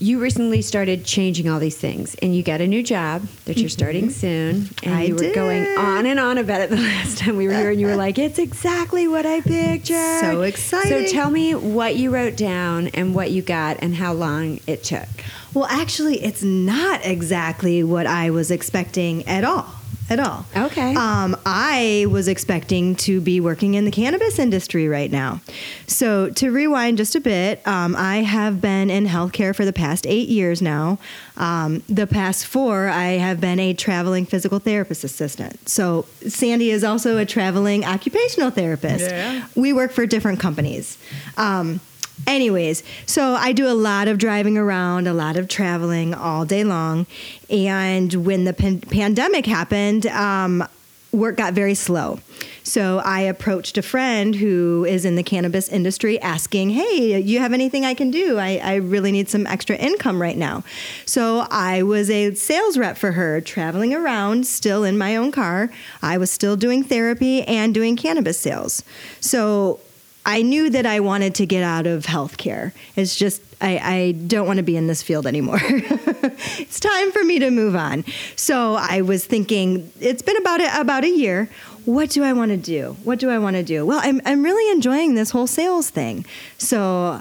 you 0.00 0.18
recently 0.18 0.62
started 0.62 1.04
changing 1.04 1.48
all 1.48 1.60
these 1.60 1.76
things 1.76 2.14
and 2.16 2.34
you 2.34 2.42
got 2.42 2.60
a 2.60 2.66
new 2.66 2.82
job 2.82 3.22
that 3.44 3.58
you're 3.58 3.68
starting 3.68 4.04
mm-hmm. 4.04 4.10
soon 4.10 4.68
and 4.82 4.94
I 4.94 5.02
you 5.02 5.14
were 5.14 5.32
going 5.32 5.66
on 5.76 6.06
and 6.06 6.18
on 6.18 6.38
about 6.38 6.62
it 6.62 6.70
the 6.70 6.76
last 6.94 7.18
time 7.18 7.36
we 7.36 7.46
were 7.46 7.54
here 7.54 7.70
and 7.70 7.78
you 7.78 7.86
were 7.86 7.96
like 7.96 8.18
it's 8.18 8.38
exactly 8.38 9.06
what 9.06 9.26
i 9.26 9.40
pictured 9.42 10.20
So 10.20 10.42
exciting. 10.42 11.06
so 11.06 11.12
tell 11.12 11.30
me 11.30 11.54
what 11.54 11.96
you 11.96 12.10
wrote 12.10 12.36
down 12.36 12.88
and 12.88 13.14
what 13.14 13.30
you 13.30 13.42
got 13.42 13.76
and 13.80 13.94
how 13.94 14.12
long 14.14 14.60
it 14.66 14.82
took 14.82 15.08
Well, 15.52 15.66
actually, 15.66 16.22
it's 16.22 16.44
not 16.44 17.04
exactly 17.04 17.82
what 17.82 18.06
I 18.06 18.30
was 18.30 18.52
expecting 18.52 19.26
at 19.26 19.42
all. 19.42 19.79
At 20.10 20.18
all. 20.18 20.44
Okay. 20.56 20.92
Um, 20.96 21.36
I 21.46 22.04
was 22.10 22.26
expecting 22.26 22.96
to 22.96 23.20
be 23.20 23.38
working 23.38 23.74
in 23.74 23.84
the 23.84 23.92
cannabis 23.92 24.40
industry 24.40 24.88
right 24.88 25.08
now. 25.08 25.40
So, 25.86 26.30
to 26.30 26.50
rewind 26.50 26.98
just 26.98 27.14
a 27.14 27.20
bit, 27.20 27.64
um, 27.64 27.94
I 27.94 28.16
have 28.16 28.60
been 28.60 28.90
in 28.90 29.06
healthcare 29.06 29.54
for 29.54 29.64
the 29.64 29.72
past 29.72 30.08
eight 30.08 30.28
years 30.28 30.60
now. 30.60 30.98
Um, 31.36 31.84
the 31.88 32.08
past 32.08 32.44
four, 32.44 32.88
I 32.88 33.12
have 33.12 33.40
been 33.40 33.60
a 33.60 33.72
traveling 33.72 34.26
physical 34.26 34.58
therapist 34.58 35.04
assistant. 35.04 35.68
So, 35.68 36.06
Sandy 36.26 36.72
is 36.72 36.82
also 36.82 37.16
a 37.16 37.24
traveling 37.24 37.84
occupational 37.84 38.50
therapist. 38.50 39.08
Yeah. 39.08 39.46
We 39.54 39.72
work 39.72 39.92
for 39.92 40.06
different 40.06 40.40
companies. 40.40 40.98
Um, 41.36 41.80
Anyways, 42.26 42.82
so 43.06 43.34
I 43.34 43.52
do 43.52 43.66
a 43.68 43.74
lot 43.74 44.08
of 44.08 44.18
driving 44.18 44.56
around, 44.56 45.06
a 45.06 45.12
lot 45.12 45.36
of 45.36 45.48
traveling 45.48 46.14
all 46.14 46.44
day 46.44 46.64
long. 46.64 47.06
And 47.48 48.12
when 48.24 48.44
the 48.44 48.52
pan- 48.52 48.80
pandemic 48.80 49.46
happened, 49.46 50.06
um, 50.06 50.64
work 51.12 51.36
got 51.36 51.54
very 51.54 51.74
slow. 51.74 52.20
So 52.62 52.98
I 53.04 53.22
approached 53.22 53.76
a 53.78 53.82
friend 53.82 54.34
who 54.34 54.84
is 54.84 55.04
in 55.04 55.16
the 55.16 55.22
cannabis 55.22 55.68
industry 55.68 56.20
asking, 56.20 56.70
Hey, 56.70 57.18
you 57.20 57.40
have 57.40 57.52
anything 57.52 57.84
I 57.84 57.94
can 57.94 58.10
do? 58.10 58.38
I, 58.38 58.60
I 58.62 58.74
really 58.76 59.10
need 59.10 59.28
some 59.28 59.46
extra 59.46 59.76
income 59.76 60.22
right 60.22 60.36
now. 60.36 60.62
So 61.04 61.46
I 61.50 61.82
was 61.82 62.10
a 62.10 62.34
sales 62.34 62.78
rep 62.78 62.96
for 62.96 63.12
her, 63.12 63.40
traveling 63.40 63.94
around, 63.94 64.46
still 64.46 64.84
in 64.84 64.96
my 64.96 65.16
own 65.16 65.32
car. 65.32 65.70
I 66.02 66.18
was 66.18 66.30
still 66.30 66.56
doing 66.56 66.84
therapy 66.84 67.42
and 67.42 67.74
doing 67.74 67.96
cannabis 67.96 68.38
sales. 68.38 68.84
So 69.20 69.80
I 70.24 70.42
knew 70.42 70.70
that 70.70 70.86
I 70.86 71.00
wanted 71.00 71.34
to 71.36 71.46
get 71.46 71.62
out 71.62 71.86
of 71.86 72.04
healthcare. 72.06 72.72
It's 72.96 73.16
just 73.16 73.42
I, 73.60 73.78
I 73.78 74.12
don't 74.12 74.46
want 74.46 74.56
to 74.56 74.62
be 74.62 74.76
in 74.76 74.86
this 74.86 75.02
field 75.02 75.26
anymore. 75.26 75.60
it's 75.62 76.80
time 76.80 77.12
for 77.12 77.22
me 77.22 77.38
to 77.40 77.50
move 77.50 77.76
on. 77.76 78.04
So 78.36 78.74
I 78.74 79.02
was 79.02 79.24
thinking 79.24 79.92
it's 80.00 80.22
been 80.22 80.36
about 80.36 80.60
a, 80.60 80.80
about 80.80 81.04
a 81.04 81.10
year. 81.10 81.50
what 81.84 82.10
do 82.10 82.22
I 82.22 82.32
want 82.32 82.50
to 82.50 82.56
do? 82.56 82.96
What 83.04 83.18
do 83.18 83.30
I 83.30 83.38
want 83.38 83.56
to 83.56 83.62
do? 83.62 83.84
Well, 83.84 84.00
I'm, 84.02 84.20
I'm 84.24 84.42
really 84.42 84.70
enjoying 84.72 85.14
this 85.14 85.30
whole 85.30 85.46
sales 85.46 85.90
thing. 85.90 86.24
So 86.58 87.20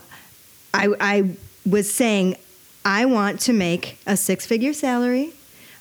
I, 0.74 0.94
I 1.00 1.36
was 1.66 1.94
saying, 1.94 2.38
I 2.86 3.06
want 3.06 3.42
to 3.42 3.54
make 3.54 3.98
a 4.08 4.16
six 4.16 4.46
figure 4.46 4.74
salary. 4.74 5.34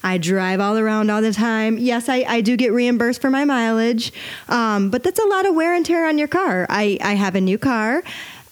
I 0.02 0.18
drive 0.18 0.60
all 0.60 0.78
around 0.78 1.10
all 1.10 1.20
the 1.20 1.32
time. 1.32 1.78
Yes, 1.78 2.08
I, 2.08 2.24
I 2.28 2.40
do 2.40 2.56
get 2.56 2.72
reimbursed 2.72 3.20
for 3.20 3.30
my 3.30 3.44
mileage, 3.44 4.12
um, 4.48 4.90
but 4.90 5.02
that's 5.02 5.18
a 5.18 5.26
lot 5.26 5.46
of 5.46 5.54
wear 5.54 5.74
and 5.74 5.84
tear 5.84 6.06
on 6.06 6.18
your 6.18 6.28
car. 6.28 6.66
I, 6.68 6.98
I 7.02 7.14
have 7.14 7.34
a 7.34 7.40
new 7.40 7.58
car. 7.58 7.98
Uh, 7.98 8.02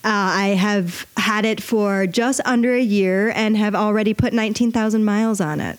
I 0.04 0.46
have 0.48 1.06
had 1.16 1.44
it 1.44 1.60
for 1.60 2.06
just 2.06 2.40
under 2.44 2.72
a 2.74 2.80
year 2.80 3.30
and 3.30 3.56
have 3.56 3.74
already 3.74 4.14
put 4.14 4.32
19,000 4.32 5.04
miles 5.04 5.40
on 5.40 5.60
it. 5.60 5.78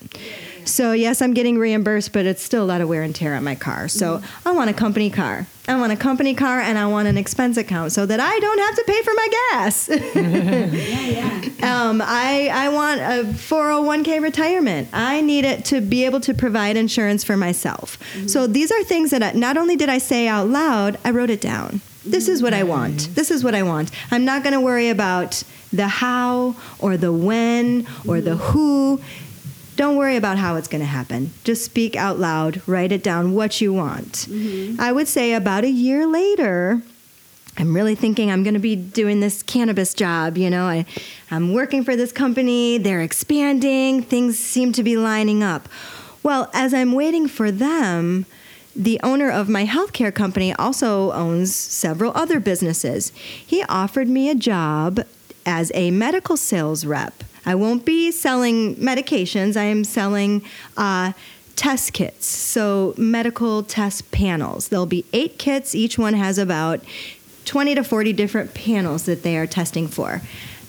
So, 0.68 0.92
yes, 0.92 1.22
I'm 1.22 1.34
getting 1.34 1.58
reimbursed, 1.58 2.12
but 2.12 2.26
it's 2.26 2.42
still 2.42 2.62
a 2.62 2.66
lot 2.66 2.80
of 2.80 2.88
wear 2.88 3.02
and 3.02 3.14
tear 3.14 3.34
on 3.34 3.42
my 3.44 3.54
car. 3.54 3.88
So, 3.88 4.22
I 4.44 4.52
want 4.52 4.70
a 4.70 4.74
company 4.74 5.10
car. 5.10 5.46
I 5.66 5.76
want 5.76 5.92
a 5.92 5.96
company 5.96 6.34
car 6.34 6.60
and 6.60 6.78
I 6.78 6.86
want 6.86 7.08
an 7.08 7.18
expense 7.18 7.56
account 7.56 7.92
so 7.92 8.06
that 8.06 8.20
I 8.20 8.38
don't 8.38 8.58
have 8.58 8.74
to 8.76 8.84
pay 8.86 9.02
for 9.02 9.14
my 9.14 9.28
gas. 9.50 9.88
Yeah, 11.08 11.88
um, 11.88 12.00
I, 12.04 12.50
I 12.52 12.68
want 12.68 13.00
a 13.00 13.24
401k 13.32 14.22
retirement. 14.22 14.88
I 14.92 15.20
need 15.20 15.44
it 15.44 15.64
to 15.66 15.80
be 15.80 16.04
able 16.04 16.20
to 16.20 16.34
provide 16.34 16.76
insurance 16.76 17.24
for 17.24 17.36
myself. 17.36 17.98
So, 18.26 18.46
these 18.46 18.70
are 18.70 18.82
things 18.84 19.10
that 19.10 19.22
I, 19.22 19.32
not 19.32 19.56
only 19.56 19.76
did 19.76 19.88
I 19.88 19.98
say 19.98 20.28
out 20.28 20.48
loud, 20.48 20.98
I 21.04 21.10
wrote 21.10 21.30
it 21.30 21.40
down. 21.40 21.80
This 22.04 22.28
is 22.28 22.42
what 22.42 22.54
I 22.54 22.62
want. 22.62 23.14
This 23.14 23.30
is 23.30 23.42
what 23.44 23.54
I 23.54 23.62
want. 23.62 23.90
I'm 24.10 24.24
not 24.24 24.42
going 24.42 24.54
to 24.54 24.60
worry 24.60 24.88
about 24.88 25.42
the 25.72 25.88
how 25.88 26.56
or 26.78 26.96
the 26.96 27.12
when 27.12 27.86
or 28.06 28.20
the 28.20 28.36
who. 28.36 29.00
Don't 29.78 29.94
worry 29.94 30.16
about 30.16 30.38
how 30.38 30.56
it's 30.56 30.66
going 30.66 30.80
to 30.80 30.88
happen. 30.88 31.30
Just 31.44 31.64
speak 31.64 31.94
out 31.94 32.18
loud, 32.18 32.60
write 32.66 32.90
it 32.90 33.00
down 33.00 33.32
what 33.32 33.60
you 33.60 33.72
want. 33.72 34.26
Mm-hmm. 34.28 34.80
I 34.80 34.90
would 34.90 35.06
say 35.06 35.34
about 35.34 35.62
a 35.62 35.70
year 35.70 36.04
later, 36.04 36.82
I'm 37.56 37.72
really 37.72 37.94
thinking 37.94 38.28
I'm 38.28 38.42
going 38.42 38.54
to 38.54 38.60
be 38.60 38.74
doing 38.74 39.20
this 39.20 39.40
cannabis 39.44 39.94
job. 39.94 40.36
You 40.36 40.50
know, 40.50 40.64
I, 40.64 40.84
I'm 41.30 41.52
working 41.52 41.84
for 41.84 41.94
this 41.94 42.10
company, 42.10 42.78
they're 42.78 43.02
expanding, 43.02 44.02
things 44.02 44.36
seem 44.36 44.72
to 44.72 44.82
be 44.82 44.96
lining 44.96 45.44
up. 45.44 45.68
Well, 46.24 46.50
as 46.52 46.74
I'm 46.74 46.90
waiting 46.90 47.28
for 47.28 47.52
them, 47.52 48.26
the 48.74 48.98
owner 49.04 49.30
of 49.30 49.48
my 49.48 49.64
healthcare 49.64 50.12
company 50.12 50.52
also 50.54 51.12
owns 51.12 51.54
several 51.54 52.10
other 52.16 52.40
businesses. 52.40 53.10
He 53.46 53.62
offered 53.68 54.08
me 54.08 54.28
a 54.28 54.34
job 54.34 55.04
as 55.46 55.70
a 55.72 55.92
medical 55.92 56.36
sales 56.36 56.84
rep. 56.84 57.22
I 57.46 57.54
won't 57.54 57.84
be 57.84 58.10
selling 58.10 58.76
medications, 58.76 59.56
I 59.56 59.64
am 59.64 59.84
selling 59.84 60.42
uh, 60.76 61.12
test 61.56 61.92
kits. 61.92 62.26
So, 62.26 62.94
medical 62.96 63.62
test 63.62 64.10
panels. 64.10 64.68
There'll 64.68 64.86
be 64.86 65.04
eight 65.12 65.38
kits, 65.38 65.74
each 65.74 65.98
one 65.98 66.14
has 66.14 66.38
about 66.38 66.80
20 67.44 67.74
to 67.76 67.82
40 67.84 68.12
different 68.12 68.54
panels 68.54 69.04
that 69.04 69.22
they 69.22 69.36
are 69.36 69.46
testing 69.46 69.88
for. 69.88 70.20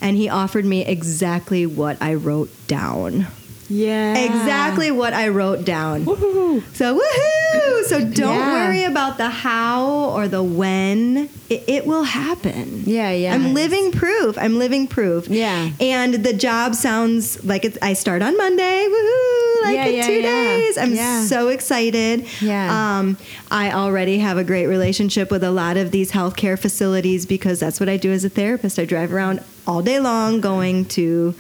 And 0.02 0.16
he 0.16 0.30
offered 0.30 0.66
me 0.66 0.86
exactly 0.86 1.66
what 1.66 2.02
I 2.02 2.14
wrote 2.14 2.50
down. 2.68 3.28
Yeah. 3.70 4.16
Exactly 4.18 4.90
what 4.92 5.14
I 5.14 5.28
wrote 5.30 5.64
down. 5.66 6.06
Woohoo. 6.06 6.64
So 6.76 7.00
woohoo! 7.00 7.84
So 7.86 8.00
don't 8.04 8.36
Yeah. 8.36 8.52
worry 8.68 8.84
about 8.84 9.18
the 9.18 9.30
how 9.30 9.86
or 10.10 10.28
the 10.28 10.42
when. 10.44 11.30
It, 11.50 11.64
it 11.68 11.88
will 11.88 12.04
happen. 12.04 12.84
Yeah, 12.86 13.12
yeah. 13.12 13.34
I'm 13.34 13.54
living 13.54 13.92
proof. 13.92 14.38
I'm 14.38 14.58
living 14.60 14.88
proof. 14.88 15.28
Yeah. 15.28 15.72
And 15.80 16.16
the 16.16 16.34
job 16.34 16.76
sounds 16.76 17.44
like 17.44 17.64
it's, 17.66 17.78
I 17.82 17.94
start 17.94 18.22
on 18.22 18.36
Monday. 18.38 18.88
Woohoo! 18.88 19.64
Like 19.64 19.76
Yeah, 19.76 19.86
in 19.86 19.96
yeah, 19.96 20.08
two 20.08 20.22
days. 20.22 20.78
I'm 20.78 21.26
so 21.28 21.48
excited. 21.50 22.26
Yeah. 22.42 23.00
Um, 23.00 23.18
I 23.52 23.72
already 23.72 24.20
have 24.20 24.38
a 24.38 24.44
great 24.44 24.68
relationship 24.68 25.30
with 25.32 25.44
a 25.44 25.52
lot 25.52 25.76
of 25.78 25.92
these 25.92 26.12
healthcare 26.12 26.58
facilities 26.58 27.26
because 27.26 27.60
that's 27.60 27.80
what 27.80 27.90
I 27.90 27.98
do 27.98 28.12
as 28.12 28.24
a 28.24 28.30
therapist. 28.30 28.80
I 28.80 28.86
drive 28.86 29.14
around 29.14 29.44
all 29.68 29.82
day 29.82 30.00
long 30.00 30.40
going 30.42 30.86
to 30.86 31.36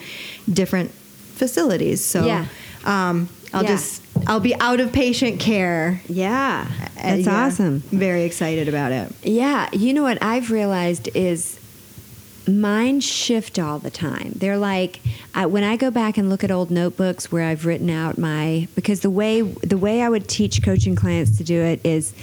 different 0.51 0.91
facilities. 1.39 2.03
So 2.03 2.25
Yeah. 2.25 2.45
um, 2.85 3.29
I'll 3.53 3.63
Yeah. 3.63 3.69
just 3.69 4.03
I'll 4.27 4.39
be 4.41 4.53
out 4.59 4.79
of 4.81 4.91
patient 4.91 5.39
care. 5.39 6.01
Yeah. 6.07 6.67
Uh, 6.69 6.85
That's 7.01 7.25
yeah. 7.25 7.45
awesome. 7.45 7.79
Very 7.91 8.23
excited 8.23 8.67
about 8.67 8.91
it. 8.91 9.11
Yeah, 9.23 9.69
you 9.71 9.93
know 9.93 10.03
what 10.03 10.21
I've 10.21 10.51
realized 10.51 11.09
is 11.15 11.57
minds 12.47 13.05
shift 13.05 13.57
all 13.59 13.79
the 13.79 13.89
time. 13.91 14.33
They're 14.35 14.57
like 14.57 14.99
I, 15.33 15.45
when 15.45 15.63
I 15.63 15.77
go 15.77 15.89
back 15.91 16.17
and 16.17 16.29
look 16.29 16.43
at 16.43 16.51
old 16.51 16.69
notebooks 16.71 17.31
where 17.31 17.43
I've 17.43 17.65
written 17.65 17.89
out 17.89 18.17
my 18.17 18.67
because 18.75 18.99
the 19.01 19.09
way 19.09 19.41
the 19.41 19.77
way 19.77 20.01
I 20.01 20.09
would 20.09 20.27
teach 20.27 20.61
coaching 20.63 20.95
clients 20.95 21.37
to 21.37 21.43
do 21.43 21.61
it 21.61 21.79
is 21.83 22.13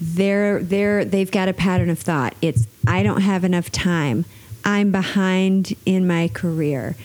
they're 0.00 0.62
they're 0.62 1.04
they've 1.04 1.30
got 1.30 1.48
a 1.48 1.52
pattern 1.52 1.88
of 1.88 1.98
thought. 1.98 2.34
It's 2.42 2.66
I 2.86 3.02
don't 3.02 3.22
have 3.22 3.44
enough 3.44 3.70
time. 3.72 4.24
I'm 4.64 4.90
behind 4.92 5.74
in 5.86 6.06
my 6.06 6.28
career. 6.28 6.96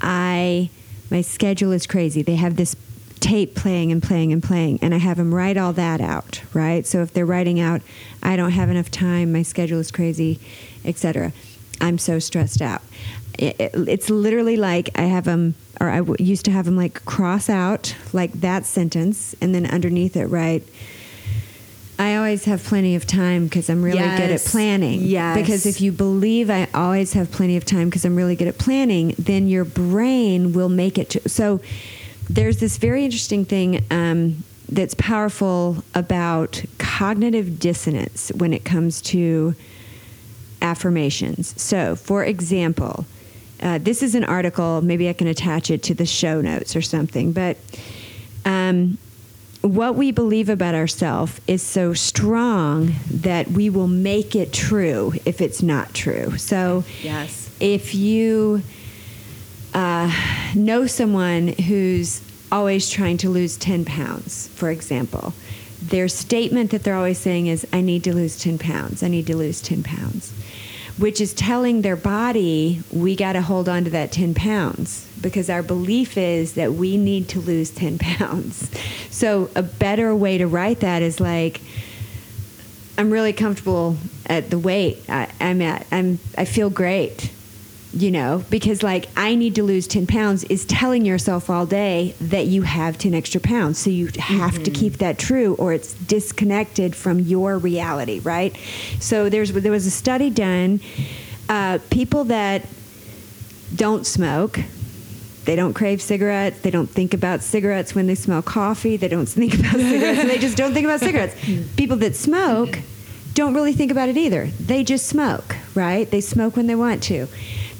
I 0.00 0.70
my 1.10 1.20
schedule 1.22 1.72
is 1.72 1.86
crazy. 1.86 2.22
They 2.22 2.36
have 2.36 2.56
this 2.56 2.74
tape 3.20 3.54
playing 3.54 3.90
and 3.92 4.02
playing 4.02 4.32
and 4.32 4.42
playing 4.42 4.78
and 4.82 4.94
I 4.94 4.98
have 4.98 5.16
them 5.16 5.34
write 5.34 5.56
all 5.56 5.72
that 5.72 6.00
out, 6.00 6.42
right? 6.52 6.86
So 6.86 7.02
if 7.02 7.12
they're 7.12 7.26
writing 7.26 7.58
out 7.60 7.80
I 8.22 8.36
don't 8.36 8.50
have 8.52 8.68
enough 8.70 8.90
time, 8.90 9.32
my 9.32 9.42
schedule 9.42 9.78
is 9.80 9.90
crazy, 9.90 10.38
etc. 10.84 11.32
I'm 11.80 11.98
so 11.98 12.18
stressed 12.18 12.60
out. 12.62 12.82
It, 13.38 13.56
it- 13.60 13.88
it's 13.88 14.10
literally 14.10 14.56
like 14.56 14.90
I 14.98 15.02
have 15.02 15.24
them 15.24 15.54
or 15.80 15.88
I 15.90 15.98
w- 15.98 16.16
used 16.24 16.44
to 16.46 16.50
have 16.50 16.64
them 16.64 16.76
like 16.76 17.04
cross 17.04 17.48
out 17.50 17.94
like 18.12 18.32
that 18.40 18.64
sentence 18.66 19.34
and 19.40 19.54
then 19.54 19.66
underneath 19.66 20.16
it 20.16 20.26
write 20.26 20.62
I 21.98 22.16
always 22.16 22.44
have 22.44 22.62
plenty 22.62 22.94
of 22.94 23.06
time 23.06 23.44
because 23.44 23.70
I'm 23.70 23.82
really 23.82 23.98
good 23.98 24.30
at 24.30 24.40
planning. 24.42 25.00
Yes. 25.00 25.36
Because 25.36 25.64
if 25.64 25.80
you 25.80 25.92
believe 25.92 26.50
I 26.50 26.68
always 26.74 27.14
have 27.14 27.30
plenty 27.32 27.56
of 27.56 27.64
time 27.64 27.88
because 27.88 28.04
I'm 28.04 28.16
really 28.16 28.36
good 28.36 28.48
at 28.48 28.58
planning, 28.58 29.14
then 29.18 29.48
your 29.48 29.64
brain 29.64 30.52
will 30.52 30.68
make 30.68 30.98
it 30.98 31.10
to. 31.10 31.28
So 31.28 31.60
there's 32.28 32.58
this 32.58 32.76
very 32.76 33.04
interesting 33.04 33.44
thing 33.44 33.84
um, 33.90 34.44
that's 34.68 34.94
powerful 34.94 35.82
about 35.94 36.62
cognitive 36.78 37.58
dissonance 37.58 38.30
when 38.36 38.52
it 38.52 38.64
comes 38.64 39.00
to 39.02 39.54
affirmations. 40.60 41.60
So, 41.60 41.96
for 41.96 42.24
example, 42.24 43.06
uh, 43.62 43.78
this 43.78 44.02
is 44.02 44.14
an 44.14 44.24
article, 44.24 44.82
maybe 44.82 45.08
I 45.08 45.14
can 45.14 45.28
attach 45.28 45.70
it 45.70 45.82
to 45.84 45.94
the 45.94 46.04
show 46.04 46.42
notes 46.42 46.76
or 46.76 46.82
something, 46.82 47.32
but. 47.32 47.56
Um, 48.44 48.98
what 49.66 49.94
we 49.96 50.10
believe 50.12 50.48
about 50.48 50.74
ourselves 50.74 51.40
is 51.46 51.62
so 51.62 51.92
strong 51.92 52.94
that 53.10 53.48
we 53.48 53.70
will 53.70 53.88
make 53.88 54.34
it 54.36 54.52
true 54.52 55.12
if 55.24 55.40
it's 55.40 55.62
not 55.62 55.92
true. 55.94 56.36
So, 56.38 56.84
Yes. 57.02 57.50
if 57.60 57.94
you 57.94 58.62
uh, 59.74 60.10
know 60.54 60.86
someone 60.86 61.48
who's 61.48 62.20
always 62.52 62.88
trying 62.88 63.16
to 63.18 63.28
lose 63.28 63.56
10 63.56 63.84
pounds, 63.84 64.48
for 64.48 64.70
example, 64.70 65.32
their 65.82 66.08
statement 66.08 66.70
that 66.70 66.82
they're 66.82 66.96
always 66.96 67.18
saying 67.18 67.46
is, 67.48 67.66
I 67.72 67.80
need 67.80 68.04
to 68.04 68.14
lose 68.14 68.38
10 68.38 68.58
pounds, 68.58 69.02
I 69.02 69.08
need 69.08 69.26
to 69.26 69.36
lose 69.36 69.60
10 69.60 69.82
pounds, 69.82 70.32
which 70.98 71.20
is 71.20 71.34
telling 71.34 71.82
their 71.82 71.96
body, 71.96 72.80
we 72.92 73.14
got 73.16 73.32
to 73.34 73.42
hold 73.42 73.68
on 73.68 73.84
to 73.84 73.90
that 73.90 74.12
10 74.12 74.34
pounds 74.34 75.05
because 75.20 75.50
our 75.50 75.62
belief 75.62 76.16
is 76.16 76.54
that 76.54 76.74
we 76.74 76.96
need 76.96 77.28
to 77.30 77.40
lose 77.40 77.70
10 77.70 77.98
pounds. 78.00 78.70
So, 79.10 79.50
a 79.56 79.62
better 79.62 80.14
way 80.14 80.38
to 80.38 80.46
write 80.46 80.80
that 80.80 81.02
is 81.02 81.20
like, 81.20 81.60
I'm 82.98 83.10
really 83.10 83.32
comfortable 83.32 83.96
at 84.26 84.50
the 84.50 84.58
weight 84.58 85.04
I, 85.08 85.28
I'm 85.40 85.60
at. 85.62 85.86
I'm 85.92 86.18
I 86.36 86.44
feel 86.44 86.70
great, 86.70 87.30
you 87.92 88.10
know, 88.10 88.44
because 88.48 88.82
like 88.82 89.06
I 89.16 89.34
need 89.34 89.54
to 89.56 89.62
lose 89.62 89.86
ten 89.86 90.06
pounds 90.06 90.44
is 90.44 90.64
telling 90.64 91.04
yourself 91.04 91.50
all 91.50 91.66
day 91.66 92.14
that 92.20 92.46
you 92.46 92.62
have 92.62 92.96
ten 92.96 93.14
extra 93.14 93.40
pounds. 93.40 93.78
So 93.78 93.90
you 93.90 94.08
have 94.18 94.62
to 94.62 94.70
keep 94.70 94.94
that 94.98 95.18
true, 95.18 95.54
or 95.56 95.72
it's 95.72 95.92
disconnected 95.92 96.96
from 96.96 97.20
your 97.20 97.58
reality, 97.58 98.20
right? 98.20 98.56
So 98.98 99.28
there's 99.28 99.52
there 99.52 99.72
was 99.72 99.86
a 99.86 99.90
study 99.90 100.30
done. 100.30 100.80
Uh, 101.48 101.78
people 101.90 102.24
that 102.24 102.66
don't 103.74 104.06
smoke 104.06 104.58
they 105.46 105.56
don't 105.56 105.74
crave 105.74 106.02
cigarettes. 106.02 106.60
They 106.60 106.70
don't 106.70 106.90
think 106.90 107.14
about 107.14 107.42
cigarettes 107.42 107.94
when 107.94 108.08
they 108.08 108.16
smell 108.16 108.42
coffee. 108.42 108.96
They 108.96 109.08
don't 109.08 109.26
think 109.26 109.54
about 109.54 109.76
cigarettes. 109.76 110.18
and 110.18 110.28
they 110.28 110.38
just 110.38 110.56
don't 110.56 110.74
think 110.74 110.84
about 110.84 111.00
cigarettes. 111.00 111.36
People 111.76 111.96
that 111.98 112.16
smoke 112.16 112.80
don't 113.32 113.54
really 113.54 113.72
think 113.72 113.92
about 113.92 114.08
it 114.08 114.16
either. 114.16 114.46
They 114.46 114.82
just 114.82 115.06
smoke, 115.06 115.56
right? 115.74 116.10
They 116.10 116.20
smoke 116.20 116.56
when 116.56 116.66
they 116.66 116.74
want 116.74 117.02
to. 117.04 117.28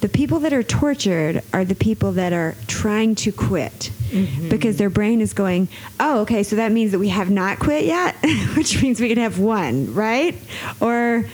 The 0.00 0.08
people 0.10 0.40
that 0.40 0.52
are 0.52 0.62
tortured 0.62 1.42
are 1.54 1.64
the 1.64 1.74
people 1.74 2.12
that 2.12 2.34
are 2.34 2.54
trying 2.66 3.14
to 3.16 3.32
quit 3.32 3.90
mm-hmm. 4.10 4.50
because 4.50 4.76
their 4.76 4.90
brain 4.90 5.22
is 5.22 5.32
going, 5.32 5.68
oh, 5.98 6.20
okay, 6.20 6.42
so 6.42 6.56
that 6.56 6.70
means 6.70 6.92
that 6.92 6.98
we 6.98 7.08
have 7.08 7.30
not 7.30 7.58
quit 7.58 7.86
yet, 7.86 8.14
which 8.56 8.82
means 8.82 9.00
we 9.00 9.08
can 9.08 9.18
have 9.18 9.38
one, 9.38 9.94
right? 9.94 10.36
Or 10.80 11.24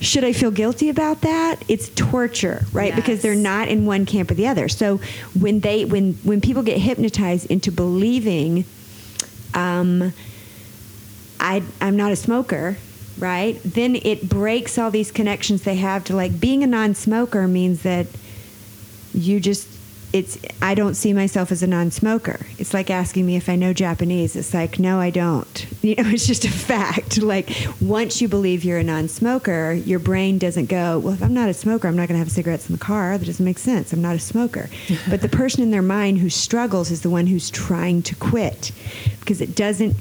should 0.00 0.24
I 0.24 0.32
feel 0.32 0.50
guilty 0.50 0.88
about 0.88 1.22
that? 1.22 1.62
It's 1.68 1.88
torture, 1.90 2.64
right? 2.72 2.94
Because 2.94 3.22
they're 3.22 3.34
not 3.34 3.68
in 3.68 3.86
one 3.86 4.04
camp 4.04 4.30
or 4.30 4.34
the 4.34 4.46
other. 4.46 4.68
So 4.68 5.00
when 5.38 5.60
they 5.60 5.84
when 5.84 6.14
when 6.22 6.40
people 6.40 6.62
get 6.62 6.78
hypnotized 6.78 7.50
into 7.50 7.72
believing, 7.72 8.64
um, 9.54 10.12
I, 11.40 11.62
I'm 11.80 11.96
not 11.96 12.12
a 12.12 12.16
smoker, 12.16 12.76
right? 13.18 13.60
Then 13.64 13.96
it 13.96 14.28
breaks 14.28 14.78
all 14.78 14.90
these 14.90 15.10
connections 15.10 15.62
they 15.62 15.76
have 15.76 16.04
to 16.04 16.16
like 16.16 16.38
being 16.38 16.62
a 16.62 16.66
non 16.66 16.94
smoker 16.94 17.48
means 17.48 17.82
that 17.82 18.06
you 19.14 19.40
just 19.40 19.68
it's 20.16 20.38
I 20.62 20.74
don't 20.74 20.94
see 20.94 21.12
myself 21.12 21.52
as 21.52 21.62
a 21.62 21.66
non-smoker. 21.66 22.46
It's 22.58 22.72
like 22.72 22.90
asking 22.90 23.26
me 23.26 23.36
if 23.36 23.48
I 23.48 23.56
know 23.56 23.72
Japanese. 23.72 24.34
It's 24.34 24.54
like 24.54 24.78
no, 24.78 25.00
I 25.00 25.10
don't. 25.10 25.66
You 25.86 25.94
know, 25.94 26.08
it's 26.08 26.26
just 26.26 26.44
a 26.44 26.50
fact. 26.50 27.18
Like 27.26 27.50
once 27.80 28.20
you 28.20 28.28
believe 28.28 28.64
you're 28.64 28.78
a 28.78 28.84
non-smoker, 28.84 29.72
your 29.72 29.98
brain 29.98 30.38
doesn't 30.38 30.66
go, 30.66 30.98
well, 30.98 31.14
if 31.14 31.22
I'm 31.22 31.34
not 31.34 31.48
a 31.48 31.54
smoker, 31.54 31.88
I'm 31.88 31.96
not 31.96 32.08
going 32.08 32.18
to 32.18 32.24
have 32.24 32.30
cigarettes 32.30 32.68
in 32.68 32.74
the 32.74 32.84
car. 32.84 33.16
That 33.18 33.26
doesn't 33.26 33.44
make 33.44 33.58
sense. 33.58 33.92
I'm 33.92 34.02
not 34.02 34.14
a 34.14 34.20
smoker. 34.20 34.68
but 35.10 35.22
the 35.22 35.28
person 35.28 35.62
in 35.62 35.70
their 35.70 35.82
mind 35.82 36.18
who 36.18 36.30
struggles 36.30 36.90
is 36.90 37.02
the 37.02 37.10
one 37.10 37.26
who's 37.26 37.50
trying 37.50 38.02
to 38.02 38.14
quit 38.16 38.72
because 39.20 39.40
it 39.40 39.54
doesn't 39.54 39.96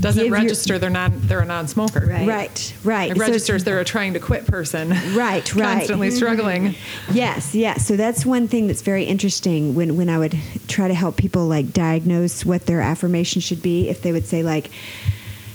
doesn't 0.00 0.22
give 0.22 0.28
your- 0.30 0.38
register 0.38 0.78
they're 0.78 0.90
not 0.90 1.10
they're 1.22 1.40
a 1.40 1.44
non-smoker. 1.44 2.06
Right. 2.06 2.26
Right, 2.26 2.74
right. 2.84 3.10
It 3.10 3.16
So 3.16 3.20
registers 3.20 3.64
they're 3.64 3.80
a 3.80 3.84
trying 3.84 4.12
to 4.14 4.20
quit 4.20 4.46
person. 4.46 4.90
Right, 5.14 5.54
right. 5.54 5.78
Constantly 5.78 6.10
struggling. 6.10 6.74
Yes, 7.12 7.54
yes. 7.54 7.86
So 7.86 7.96
that's 7.96 8.26
one 8.26 8.48
thing 8.48 8.66
that's 8.66 8.82
very 8.82 9.04
interesting 9.04 9.74
when, 9.74 9.96
when 9.96 10.08
I 10.08 10.18
would 10.18 10.38
try 10.68 10.88
to 10.88 10.94
help 10.94 11.16
people 11.16 11.46
like 11.46 11.72
diagnose 11.72 12.44
what 12.44 12.66
their 12.66 12.80
affirmation 12.80 13.40
should 13.40 13.62
be. 13.62 13.88
If 13.88 14.02
they 14.02 14.12
would 14.12 14.26
say 14.26 14.42
like, 14.42 14.70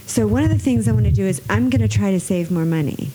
so 0.08 0.28
one 0.28 0.44
of 0.44 0.50
the 0.50 0.60
things 0.60 0.88
I 0.88 0.92
want 0.92 1.06
to 1.06 1.12
do 1.12 1.26
is 1.26 1.42
I'm 1.50 1.70
going 1.70 1.82
to 1.82 1.88
try 1.88 2.12
to 2.12 2.20
save 2.20 2.52
more 2.52 2.66
money. 2.66 3.12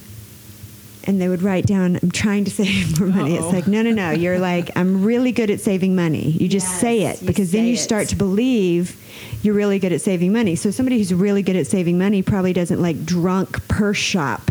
And 1.07 1.21
they 1.21 1.29
would 1.29 1.43
write 1.43 1.67
down, 1.67 2.01
I'm 2.03 2.11
trying 2.11 2.45
to 2.47 2.51
save 2.51 2.99
more 3.01 3.09
money. 3.09 3.39
Uh-oh. 3.39 3.45
It's 3.45 3.55
like, 3.55 3.67
no, 3.69 3.83
no, 3.83 3.93
no. 3.93 4.11
You're 4.11 4.41
like, 4.41 4.71
I'm 4.77 5.05
really 5.05 5.31
good 5.31 5.51
at 5.51 5.61
saving 5.61 5.95
money. 5.95 6.31
You 6.31 6.49
just 6.49 6.67
Yes, 6.67 6.81
say 6.81 7.03
it 7.03 7.25
because 7.25 7.53
then 7.53 7.65
you 7.65 7.75
it. 7.75 7.79
start 7.79 8.09
to 8.09 8.17
believe 8.17 9.01
you're 9.43 9.55
really 9.55 9.79
good 9.79 9.93
at 9.93 10.01
saving 10.01 10.33
money. 10.33 10.57
So 10.57 10.71
somebody 10.73 10.99
who's 10.99 11.15
really 11.15 11.43
good 11.43 11.55
at 11.57 11.67
saving 11.69 11.97
money 11.97 12.23
probably 12.23 12.53
doesn't 12.53 12.83
like 12.83 13.05
drunk 13.07 13.67
purse 13.69 13.97
shop 13.99 14.51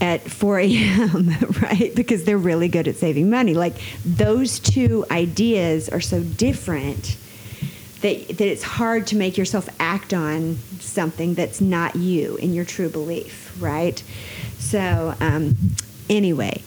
at 0.00 0.20
4 0.30 0.58
a.m., 0.60 1.30
right? 1.62 1.92
Because 1.96 2.22
they're 2.24 2.38
really 2.38 2.68
good 2.68 2.86
at 2.86 2.96
saving 2.96 3.28
money. 3.28 3.54
Like 3.54 3.74
those 4.04 4.60
two 4.60 5.04
ideas 5.10 5.88
are 5.88 6.00
so 6.02 6.22
different 6.22 7.16
that, 8.02 8.28
that 8.28 8.42
it's 8.46 8.62
hard 8.62 9.06
to 9.08 9.16
make 9.16 9.36
yourself 9.36 9.68
act 9.80 10.12
on 10.14 10.58
something 10.78 11.34
that's 11.34 11.60
not 11.60 11.96
you 11.96 12.36
in 12.36 12.52
your 12.52 12.64
true 12.66 12.88
belief, 12.90 13.45
right? 13.58 14.02
So, 14.58 15.14
um, 15.20 15.56
anyway, 16.08 16.62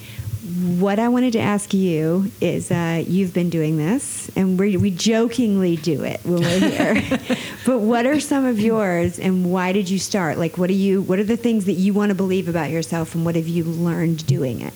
what 0.80 1.00
I 1.00 1.10
wanted 1.10 1.34
to 1.34 1.40
ask 1.40 1.74
you 1.74 2.32
is 2.42 2.72
uh, 2.72 3.04
you've 3.06 3.34
been 3.34 3.50
doing 3.50 3.78
this, 3.78 4.32
and 4.36 4.58
we, 4.58 4.78
we 4.78 4.90
jokingly 4.90 5.76
do 5.76 6.04
it 6.04 6.22
when 6.24 6.42
we're 6.42 6.60
here. 6.60 7.20
but 7.66 7.80
what 7.80 8.06
are 8.06 8.20
some 8.20 8.46
of 8.46 8.60
yours, 8.60 9.20
and 9.20 9.52
why 9.52 9.72
did 9.74 9.90
you 9.90 10.00
start? 10.00 10.38
Like, 10.38 10.58
what 10.58 10.70
are 10.70 10.74
you? 10.74 11.02
What 11.02 11.20
are 11.20 11.24
the 11.24 11.38
things 11.38 11.66
that 11.66 11.74
you 11.74 11.94
want 11.94 12.10
to 12.10 12.16
believe 12.16 12.48
about 12.48 12.72
yourself, 12.72 13.14
and 13.16 13.26
what 13.26 13.36
have 13.36 13.48
you 13.48 13.64
learned 13.64 14.26
doing 14.26 14.62
it? 14.62 14.74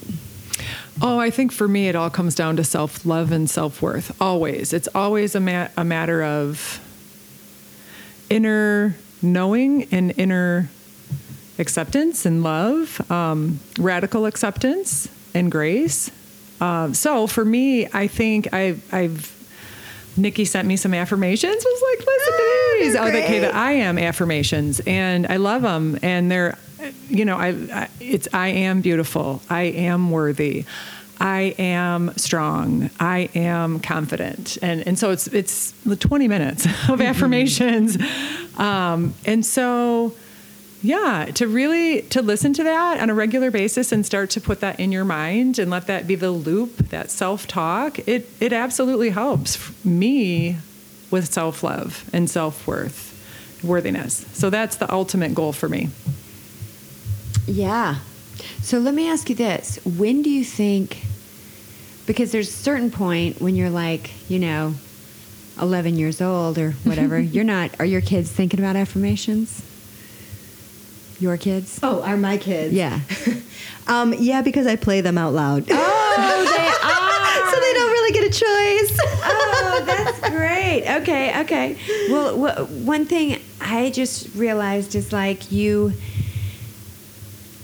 Oh, 1.01 1.17
I 1.17 1.31
think 1.31 1.51
for 1.51 1.67
me, 1.67 1.87
it 1.87 1.95
all 1.95 2.09
comes 2.09 2.35
down 2.35 2.55
to 2.57 2.63
self 2.63 3.05
love 3.05 3.31
and 3.31 3.49
self 3.49 3.81
worth. 3.81 4.19
Always. 4.21 4.73
It's 4.73 4.87
always 4.93 5.33
a, 5.33 5.39
ma- 5.39 5.69
a 5.75 5.83
matter 5.83 6.23
of 6.23 6.79
inner 8.29 8.95
knowing 9.21 9.87
and 9.91 10.13
inner 10.17 10.69
acceptance 11.59 12.25
and 12.25 12.43
love, 12.43 13.09
um, 13.11 13.59
radical 13.77 14.25
acceptance 14.25 15.07
and 15.33 15.51
grace. 15.51 16.11
Um, 16.61 16.93
so 16.93 17.27
for 17.27 17.43
me, 17.43 17.87
I 17.93 18.07
think 18.07 18.53
I've, 18.53 18.93
I've 18.93 19.33
Nikki 20.15 20.45
sent 20.45 20.67
me 20.67 20.77
some 20.77 20.93
affirmations. 20.93 21.55
Was 21.55 21.83
like, 21.89 22.07
listen 22.07 22.33
to 22.33 22.77
these. 22.79 22.93
they're 22.93 23.03
Oh, 23.03 23.05
the 23.05 23.21
K, 23.21 23.39
the 23.39 23.55
I 23.55 23.71
am 23.73 23.97
affirmations, 23.97 24.79
and 24.85 25.25
I 25.27 25.37
love 25.37 25.61
them. 25.63 25.97
And 26.01 26.29
they're, 26.29 26.57
you 27.09 27.25
know, 27.25 27.37
I, 27.37 27.47
I 27.73 27.89
it's 27.99 28.27
I 28.33 28.49
am 28.49 28.81
beautiful. 28.81 29.41
I 29.49 29.63
am 29.63 30.11
worthy. 30.11 30.65
I 31.19 31.55
am 31.57 32.13
strong. 32.17 32.89
I 32.99 33.29
am 33.33 33.79
confident. 33.79 34.57
And 34.61 34.85
and 34.87 34.99
so 34.99 35.11
it's 35.11 35.27
it's 35.27 35.71
the 35.85 35.95
20 35.95 36.27
minutes 36.27 36.67
of 36.89 37.01
affirmations. 37.01 37.97
Um, 38.57 39.15
and 39.25 39.45
so 39.45 40.13
yeah, 40.83 41.29
to 41.35 41.47
really 41.47 42.01
to 42.03 42.21
listen 42.21 42.51
to 42.53 42.63
that 42.63 42.99
on 42.99 43.09
a 43.09 43.13
regular 43.13 43.49
basis 43.49 43.93
and 43.93 44.05
start 44.05 44.29
to 44.31 44.41
put 44.41 44.59
that 44.59 44.81
in 44.81 44.91
your 44.91 45.05
mind 45.05 45.57
and 45.57 45.71
let 45.71 45.87
that 45.87 46.07
be 46.07 46.15
the 46.15 46.29
loop, 46.29 46.75
that 46.89 47.09
self-talk, 47.09 48.05
it 48.05 48.29
it 48.41 48.51
absolutely 48.51 49.09
helps 49.09 49.71
me 49.85 50.57
with 51.09 51.31
self-love 51.31 52.09
and 52.11 52.29
self-worth, 52.29 53.61
worthiness. 53.63 54.25
So 54.33 54.49
that's 54.49 54.75
the 54.75 54.91
ultimate 54.91 55.33
goal 55.33 55.53
for 55.53 55.69
me. 55.69 55.89
Yeah. 57.47 57.99
So 58.61 58.77
let 58.79 58.93
me 58.93 59.09
ask 59.09 59.29
you 59.29 59.35
this: 59.35 59.79
When 59.85 60.21
do 60.21 60.29
you 60.29 60.43
think? 60.43 61.05
Because 62.05 62.33
there's 62.33 62.49
a 62.49 62.51
certain 62.51 62.91
point 62.91 63.39
when 63.39 63.55
you're 63.55 63.69
like, 63.69 64.11
you 64.29 64.37
know, 64.37 64.73
11 65.61 65.95
years 65.95 66.21
old 66.21 66.57
or 66.57 66.71
whatever. 66.83 67.17
you're 67.21 67.45
not. 67.45 67.71
Are 67.79 67.85
your 67.85 68.01
kids 68.01 68.29
thinking 68.29 68.59
about 68.59 68.75
affirmations? 68.75 69.63
Your 71.19 71.37
kids? 71.37 71.79
Oh, 71.83 72.01
are 72.01 72.17
my 72.17 72.37
kids? 72.37 72.73
Yeah. 72.73 72.99
Um, 73.85 74.13
yeah, 74.17 74.41
because 74.41 74.65
I 74.65 74.77
play 74.77 75.01
them 75.01 75.17
out 75.17 75.33
loud. 75.33 75.65
Oh, 75.69 75.69
they 75.69 76.67
are. 76.87 77.51
so 77.51 77.59
they 77.59 77.73
don't 77.73 77.91
really 77.91 78.13
get 78.13 78.23
a 78.23 78.29
choice. 78.29 78.99
oh, 79.25 79.83
that's 79.85 80.29
great. 80.29 80.85
Okay, 81.01 81.41
okay. 81.41 81.77
Well, 82.09 82.37
wh- 82.37 82.87
one 82.87 83.05
thing 83.05 83.41
I 83.59 83.89
just 83.89 84.33
realized 84.35 84.95
is 84.95 85.11
like 85.11 85.51
you. 85.51 85.91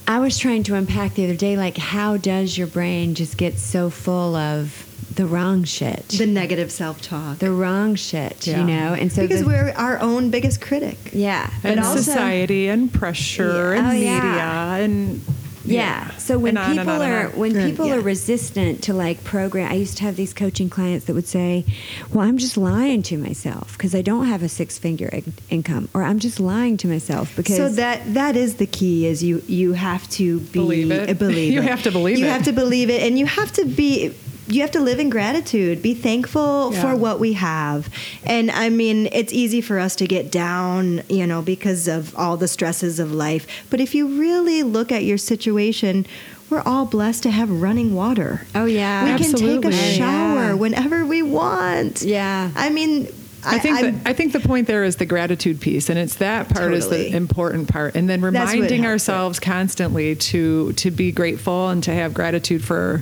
I 0.10 0.20
was 0.20 0.38
trying 0.38 0.64
to 0.64 0.76
unpack 0.76 1.14
the 1.14 1.24
other 1.24 1.38
day, 1.38 1.56
like, 1.56 1.78
how 1.78 2.18
does 2.18 2.58
your 2.58 2.68
brain 2.68 3.16
just 3.16 3.38
get 3.38 3.58
so 3.58 3.90
full 3.90 4.36
of 4.36 4.86
the 5.20 5.26
wrong 5.26 5.64
shit? 5.66 6.08
the 6.24 6.26
negative 6.26 6.72
self-talk. 6.72 7.40
The 7.40 7.52
wrong 7.52 7.96
shit, 7.96 8.48
Yeah. 8.48 8.60
you 8.60 8.64
know? 8.74 8.94
And 8.94 9.12
so 9.12 9.22
because 9.24 9.42
the- 9.42 9.48
we're 9.48 9.74
our 9.76 10.00
own 10.00 10.30
biggest 10.30 10.62
critic. 10.62 10.98
yeah. 11.14 11.50
But 11.62 11.72
and 11.72 11.80
also, 11.82 11.98
society 12.02 12.68
and 12.74 12.92
pressure 13.02 13.74
Yeah. 13.74 13.78
and 13.80 13.88
Oh, 13.88 13.92
media 13.94 14.14
yeah. 14.44 14.76
and 14.86 15.22
Yeah. 15.66 16.10
So 16.18 16.40
when 16.40 16.58
And 16.58 16.78
people 16.80 16.94
on 16.94 17.02
and 17.02 17.14
are 17.14 17.26
on. 17.34 17.38
when 17.42 17.52
people 17.70 17.86
yeah. 17.88 17.96
are 17.96 18.00
resistant 18.02 18.82
to 18.84 18.94
like 18.94 19.24
program, 19.24 19.70
I 19.72 19.76
used 19.76 19.98
to 19.98 20.04
have 20.04 20.16
these 20.16 20.34
coaching 20.34 20.70
clients 20.70 21.06
that 21.06 21.14
would 21.14 21.28
say, 21.28 21.66
"Well, 22.12 22.26
I'm 22.28 22.38
just 22.38 22.56
lying 22.58 23.04
to 23.04 23.18
myself 23.18 23.74
because 23.78 23.94
I 23.94 24.02
don't 24.02 24.26
have 24.34 24.42
a 24.42 24.50
six-figure 24.50 25.10
in- 25.10 25.34
income, 25.50 25.90
or 25.94 26.02
I'm 26.04 26.18
just 26.18 26.40
lying 26.40 26.78
to 26.78 26.88
myself 26.88 27.34
because." 27.36 27.58
so 27.58 27.70
that 27.84 27.98
that 28.16 28.36
is 28.38 28.56
the 28.56 28.66
key 28.66 29.06
is 29.06 29.22
you 29.22 29.44
you 29.48 29.74
have 29.74 30.10
to 30.20 30.40
be 30.40 30.60
Believe 30.60 30.92
it. 30.92 31.20
believe 31.20 31.52
You 31.56 31.62
it. 31.62 31.70
have 31.70 31.84
to 31.84 31.92
believe 31.92 32.18
you 32.20 32.26
it. 32.26 32.32
have 32.32 32.44
to 32.44 32.54
believe 32.54 32.90
it 32.90 33.04
and 33.04 33.20
you 33.20 33.26
have 33.28 33.52
to 33.60 33.66
be 33.66 34.12
you 34.50 34.62
have 34.62 34.72
to 34.72 34.80
live 34.82 35.00
in 35.00 35.10
gratitude. 35.10 35.82
Be 35.82 35.94
thankful 35.94 36.74
Yeah. 36.74 36.82
for 36.82 36.96
what 36.96 37.20
we 37.20 37.34
have. 37.34 37.90
And 38.26 38.50
i 38.52 38.70
mean 38.70 39.08
it's 39.12 39.32
easy 39.34 39.62
for 39.62 39.80
us 39.80 39.96
to 39.98 40.08
get 40.08 40.32
down 40.32 41.02
you 41.10 41.26
know 41.28 41.42
because 41.42 41.88
of 41.88 42.16
all 42.18 42.38
the 42.38 42.48
stresses 42.48 43.00
of 43.00 43.12
life. 43.14 43.46
But 43.70 43.80
if 43.80 43.94
you 43.96 44.20
really 44.20 44.64
look 44.64 44.92
at 44.92 45.04
your 45.04 45.18
situation 45.18 46.06
we're 46.50 46.62
all 46.62 46.86
blessed 46.86 47.22
to 47.24 47.30
have 47.32 47.50
running 47.52 47.94
water. 47.94 48.42
Oh 48.56 48.66
yeah, 48.66 49.04
we 49.06 49.24
can 49.24 49.34
take 49.34 49.64
a 49.66 49.72
shower 49.72 50.46
yeah. 50.48 50.54
whenever 50.54 51.06
we 51.06 51.22
want. 51.22 52.02
Yeah. 52.02 52.50
i 52.56 52.70
mean 52.70 53.08
I 53.46 53.58
think 53.60 53.78
I'm- 53.78 54.00
the, 54.04 54.10
I 54.10 54.14
think 54.14 54.34
the 54.34 54.40
point 54.42 54.68
there 54.68 54.84
is 54.84 54.98
the 54.98 55.06
gratitude 55.06 55.62
piece, 55.62 55.90
and 55.90 55.98
it's 55.98 56.16
that 56.16 56.50
part 56.50 56.74
is 56.74 56.90
the 56.90 57.16
important 57.16 57.70
part, 57.70 57.96
and 57.96 58.10
then 58.10 58.20
reminding 58.22 58.62
helps 58.64 58.74
it. 58.74 58.86
ourselves 58.86 59.40
constantly 59.40 60.16
to 60.16 60.74
to 60.74 60.92
be 60.92 61.12
grateful 61.14 61.70
and 61.70 61.82
to 61.84 61.94
have 61.94 62.14
gratitude 62.14 62.64
for 62.64 63.02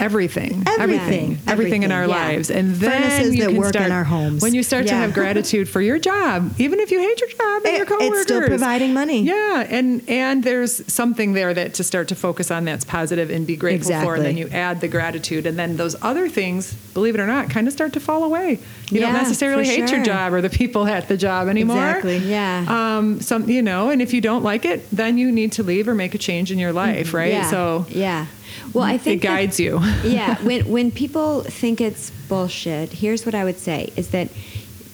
everything, 0.00 0.62
Everything. 0.78 1.38
everything 1.46 1.82
in 1.82 1.92
our 1.92 2.02
Yeah. 2.06 2.06
lives, 2.26 2.50
and 2.50 2.74
then 2.76 3.02
Furnaces 3.02 3.34
you 3.34 3.42
that 3.42 3.48
can 3.50 3.56
work 3.56 3.66
in 3.74 3.80
start, 3.82 3.90
our 3.92 4.04
homes. 4.04 4.42
When 4.42 4.54
you 4.54 4.62
start 4.62 4.86
to 4.88 4.94
have 4.94 5.12
gratitude 5.20 5.68
for 5.68 5.80
your 5.80 5.98
job, 5.98 6.52
even 6.58 6.80
if 6.80 6.90
you 6.90 7.00
hate 7.00 7.20
your 7.20 7.28
job 7.30 7.62
and 7.64 7.74
It- 7.74 7.76
your 7.78 7.86
coworkers, 7.86 8.08
it's 8.10 8.22
still 8.22 8.42
providing 8.46 8.92
money. 8.94 9.22
Yeah, 9.22 9.66
and 9.68 10.02
and 10.08 10.42
there's 10.44 10.82
something 10.92 11.32
there 11.32 11.52
that 11.54 11.74
to 11.74 11.84
start 11.84 12.08
to 12.08 12.14
focus 12.14 12.50
on 12.50 12.64
that's 12.64 12.84
positive 12.84 13.30
and 13.30 13.46
be 13.46 13.56
grateful 13.56 13.92
for, 14.00 14.14
and 14.14 14.24
then 14.24 14.36
you 14.36 14.48
add 14.52 14.80
the 14.80 14.88
gratitude, 14.88 15.46
and 15.46 15.58
then 15.58 15.76
those 15.76 15.96
other 16.02 16.28
things, 16.28 16.72
believe 16.94 17.14
it 17.14 17.20
or 17.20 17.26
not, 17.26 17.50
kind 17.50 17.66
of 17.66 17.72
start 17.72 17.92
to 17.94 18.00
fall 18.00 18.24
away. 18.24 18.58
You 18.90 19.00
don't 19.00 19.12
necessarily 19.12 19.66
hate 19.66 19.88
sure. 19.88 19.96
your 19.98 20.04
job 20.06 20.32
or 20.32 20.40
the 20.40 20.48
people 20.50 20.86
at 20.86 21.08
the 21.08 21.16
job 21.16 21.48
anymore. 21.48 21.76
Exactly. 21.76 22.18
Yeah. 22.18 22.64
Um, 22.68 23.20
some, 23.20 23.48
you 23.48 23.60
know, 23.62 23.90
and 23.90 24.00
if 24.00 24.14
you 24.14 24.20
don't 24.20 24.42
like 24.42 24.64
it, 24.64 24.86
then 24.90 25.18
you 25.18 25.30
need 25.30 25.52
to 25.52 25.62
leave 25.62 25.88
or 25.88 25.94
make 25.94 26.14
a 26.14 26.18
change 26.18 26.50
in 26.50 26.58
your 26.58 26.72
life, 26.72 27.12
right? 27.12 27.32
Yeah. 27.32 27.50
So 27.50 27.86
yeah. 27.90 28.26
Well, 28.72 28.84
I 28.84 28.98
think 28.98 29.22
it 29.22 29.26
that- 29.26 29.34
guides 29.34 29.60
you. 29.60 29.78
yeah, 30.04 30.36
when 30.44 30.68
when 30.68 30.90
people 30.90 31.42
think 31.42 31.80
it's 31.80 32.10
bullshit, 32.28 32.92
here's 32.92 33.24
what 33.26 33.34
I 33.34 33.44
would 33.44 33.58
say 33.58 33.92
is 33.96 34.10
that 34.10 34.28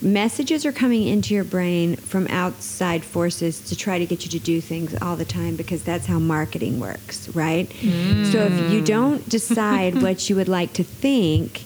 messages 0.03 0.67
are 0.67 0.73
coming 0.73 1.07
into 1.09 1.33
your 1.35 1.45
brain 1.45 1.97
from 1.97 2.27
outside 2.29 3.03
forces 3.03 3.61
to 3.61 3.75
try 3.75 3.99
to 3.99 4.05
get 4.05 4.23
you 4.25 4.31
to 4.31 4.39
do 4.39 4.61
things 4.61 4.95
all 5.01 5.17
the 5.17 5.25
time 5.25 5.57
because 5.57 5.83
that's 5.83 6.05
how 6.07 6.19
marketing 6.19 6.79
works, 6.79 7.29
right? 7.35 7.71
Mm. 7.81 8.31
So 8.31 8.39
if 8.45 8.71
you 8.71 8.83
don't 8.85 9.27
decide 9.39 10.03
what 10.03 10.29
you 10.29 10.37
would 10.37 10.49
like 10.49 10.75
to 10.75 10.85
think 10.85 11.65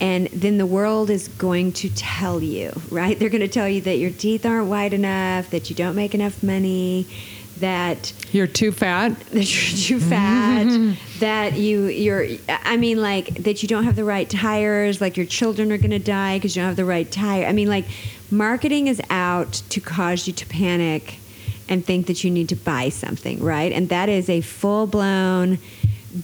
And 0.00 0.26
then 0.34 0.58
the 0.58 0.66
world 0.66 1.10
is 1.10 1.28
going 1.28 1.70
to 1.74 1.88
tell 1.94 2.42
you, 2.42 2.72
right? 2.90 3.16
They're 3.16 3.30
going 3.30 3.42
to 3.42 3.54
tell 3.60 3.68
you 3.68 3.80
that 3.82 3.98
your 3.98 4.10
teeth 4.10 4.44
aren't 4.44 4.66
white 4.66 4.92
enough, 4.92 5.50
that 5.50 5.70
you 5.70 5.76
don't 5.76 5.94
make 5.94 6.12
enough 6.12 6.42
money, 6.42 7.06
that 7.62 8.12
You're 8.32 8.46
too 8.46 8.70
fat. 8.70 9.18
that 9.30 9.34
you're 9.34 9.78
too 9.78 9.98
fat, 9.98 10.96
that 11.20 11.54
you 11.54 11.86
you're 11.86 12.26
I 12.48 12.76
mean 12.76 13.00
like 13.00 13.34
that 13.44 13.62
you 13.62 13.68
don't 13.68 13.84
have 13.84 13.96
the 13.96 14.04
right 14.04 14.28
tires, 14.28 15.00
like 15.00 15.16
your 15.16 15.26
children 15.26 15.72
are 15.72 15.78
going 15.78 15.90
to 15.90 15.98
die 15.98 16.36
because 16.36 16.54
you 16.54 16.62
don't 16.62 16.68
have 16.68 16.76
the 16.76 16.84
right 16.84 17.10
tire. 17.10 17.46
I 17.46 17.52
mean 17.52 17.68
like 17.68 17.86
marketing 18.30 18.86
is 18.86 19.00
out 19.10 19.62
to 19.70 19.80
cause 19.80 20.26
you 20.26 20.32
to 20.34 20.46
panic 20.46 21.16
and 21.68 21.84
think 21.84 22.06
that 22.08 22.22
you 22.24 22.30
need 22.30 22.48
to 22.50 22.56
buy 22.56 22.88
something, 22.90 23.42
right? 23.42 23.72
And 23.72 23.88
that 23.88 24.08
is 24.08 24.28
a 24.28 24.40
full-blown 24.42 25.58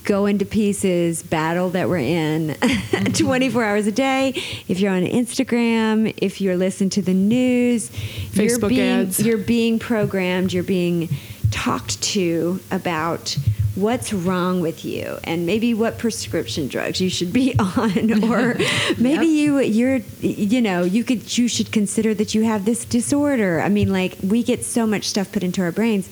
go 0.03 0.25
into 0.25 0.45
pieces 0.45 1.23
battle 1.23 1.69
that 1.71 1.89
we're 1.89 1.97
in 1.97 2.49
mm-hmm. 2.61 3.11
24 3.11 3.63
hours 3.63 3.87
a 3.87 3.91
day. 3.91 4.33
If 4.67 4.79
you're 4.79 4.93
on 4.93 5.03
instagram 5.03 6.13
if 6.17 6.41
you're 6.41 6.57
listening 6.57 6.89
to 6.91 7.01
the 7.01 7.13
news 7.13 7.91
you're 8.33 8.49
Facebook 8.49 8.69
being, 8.69 9.01
ads. 9.01 9.19
you're 9.19 9.37
being 9.37 9.79
programmed 9.79 10.53
you're 10.53 10.63
being 10.63 11.09
talked 11.51 12.01
to 12.01 12.59
about 12.71 13.37
what's 13.75 14.11
wrong 14.11 14.61
with 14.61 14.83
you 14.83 15.17
and 15.23 15.45
maybe 15.45 15.73
what 15.73 15.97
prescription 15.97 16.67
drugs 16.67 16.99
you 16.99 17.09
should 17.09 17.31
be 17.31 17.55
on 17.59 18.23
or 18.31 18.55
maybe 18.97 19.25
you 19.25 19.59
you're 19.59 19.97
you 20.21 20.61
know 20.61 20.83
you 20.83 21.03
could 21.03 21.37
you 21.37 21.47
should 21.47 21.71
consider 21.71 22.13
that 22.13 22.35
you 22.35 22.43
have 22.43 22.65
this 22.65 22.85
disorder. 22.85 23.61
I 23.61 23.69
mean 23.69 23.91
like 23.91 24.17
we 24.23 24.43
get 24.43 24.63
so 24.63 24.85
much 24.85 25.05
stuff 25.05 25.31
put 25.31 25.43
into 25.43 25.61
our 25.61 25.71
brains 25.71 26.09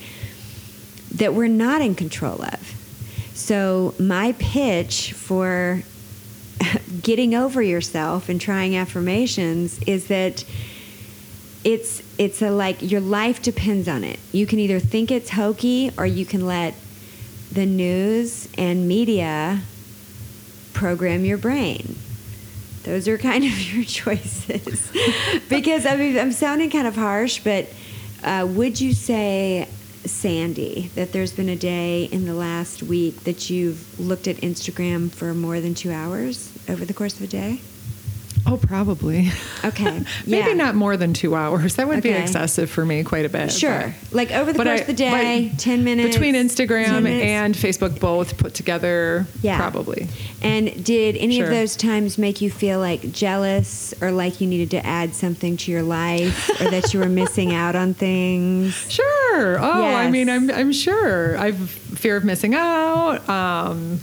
that 1.15 1.33
we're 1.33 1.47
not 1.47 1.81
in 1.81 1.95
control 1.95 2.41
of 2.41 2.76
so 3.37 3.93
my 3.99 4.33
pitch 4.39 5.13
for 5.13 5.83
getting 7.03 7.35
over 7.35 7.61
yourself 7.61 8.29
and 8.29 8.41
trying 8.41 8.75
affirmations 8.75 9.79
is 9.83 10.07
that 10.07 10.43
it's 11.63 12.01
it's 12.17 12.41
a 12.41 12.49
like 12.49 12.81
your 12.81 12.99
life 12.99 13.43
depends 13.43 13.87
on 13.87 14.03
it. 14.03 14.19
You 14.31 14.47
can 14.47 14.57
either 14.57 14.79
think 14.79 15.11
it's 15.11 15.29
hokey 15.29 15.91
or 15.99 16.05
you 16.07 16.25
can 16.25 16.47
let 16.47 16.73
the 17.51 17.67
news 17.67 18.49
and 18.57 18.87
media 18.87 19.61
program 20.73 21.23
your 21.23 21.37
brain. 21.37 21.95
Those 22.83 23.07
are 23.07 23.19
kind 23.19 23.43
of 23.43 23.51
your 23.73 23.83
choices. 23.85 24.91
because 25.49 25.85
I 25.85 25.95
mean 25.95 26.17
I'm 26.17 26.31
sounding 26.31 26.71
kind 26.71 26.87
of 26.87 26.95
harsh, 26.95 27.39
but 27.43 27.67
uh, 28.23 28.47
would 28.49 28.81
you 28.81 28.93
say 28.93 29.67
Sandy, 30.05 30.91
that 30.95 31.11
there's 31.11 31.33
been 31.33 31.49
a 31.49 31.55
day 31.55 32.05
in 32.05 32.25
the 32.25 32.33
last 32.33 32.83
week 32.83 33.23
that 33.23 33.49
you've 33.49 33.99
looked 33.99 34.27
at 34.27 34.37
Instagram 34.37 35.11
for 35.11 35.33
more 35.33 35.59
than 35.59 35.73
two 35.73 35.91
hours 35.91 36.51
over 36.69 36.85
the 36.85 36.93
course 36.93 37.15
of 37.15 37.21
a 37.23 37.27
day? 37.27 37.61
Oh, 38.49 38.55
probably. 38.57 39.29
Okay. 39.65 40.03
Maybe 40.25 40.47
yeah. 40.49 40.53
not 40.53 40.73
more 40.73 40.95
than 40.95 41.13
two 41.13 41.35
hours. 41.35 41.75
That 41.75 41.87
would 41.89 42.01
be 42.01 42.11
excessive 42.11 42.69
for 42.69 42.85
me 42.85 43.03
quite 43.03 43.25
a 43.25 43.29
bit. 43.29 43.51
Sure. 43.51 43.93
but- 44.03 44.13
Like 44.15 44.31
over 44.31 44.53
the 44.53 44.63
course 44.63 44.69
I- 44.79 44.81
of 44.81 44.87
the 44.87 44.93
day, 44.93 45.51
10 45.57 45.83
minutes. 45.83 46.15
Between 46.15 46.33
Instagram 46.35 47.03
minutes. 47.03 47.25
and 47.25 47.55
Facebook 47.55 47.99
both 47.99 48.37
put 48.37 48.53
together, 48.53 49.25
Yeah. 49.41 49.57
probably. 49.57 50.07
And 50.41 50.83
did 50.85 51.17
any 51.17 51.41
of 51.41 51.49
those 51.49 51.75
times 51.75 52.17
make 52.17 52.39
you 52.39 52.49
feel 52.49 52.79
like 52.79 53.11
jealous 53.11 53.93
or 54.01 54.11
like 54.11 54.39
you 54.39 54.47
needed 54.47 54.71
to 54.71 54.85
add 54.85 55.13
something 55.13 55.57
to 55.57 55.71
your 55.71 55.83
life 55.83 56.49
or 56.61 56.69
that 56.71 56.93
you 56.93 56.99
were 57.01 57.09
missing 57.09 57.53
out 57.53 57.75
on 57.75 57.93
things? 57.93 58.73
Sure. 58.97 59.59
Oh, 59.59 59.83
I 59.95 60.09
mean, 60.09 60.29
I'm, 60.29 60.49
I'm 60.49 60.71
sure. 60.71 61.37
I've 61.37 61.69
fear 61.69 62.15
of 62.17 62.23
missing 62.23 62.55
out. 62.55 63.27
Um, 63.29 63.99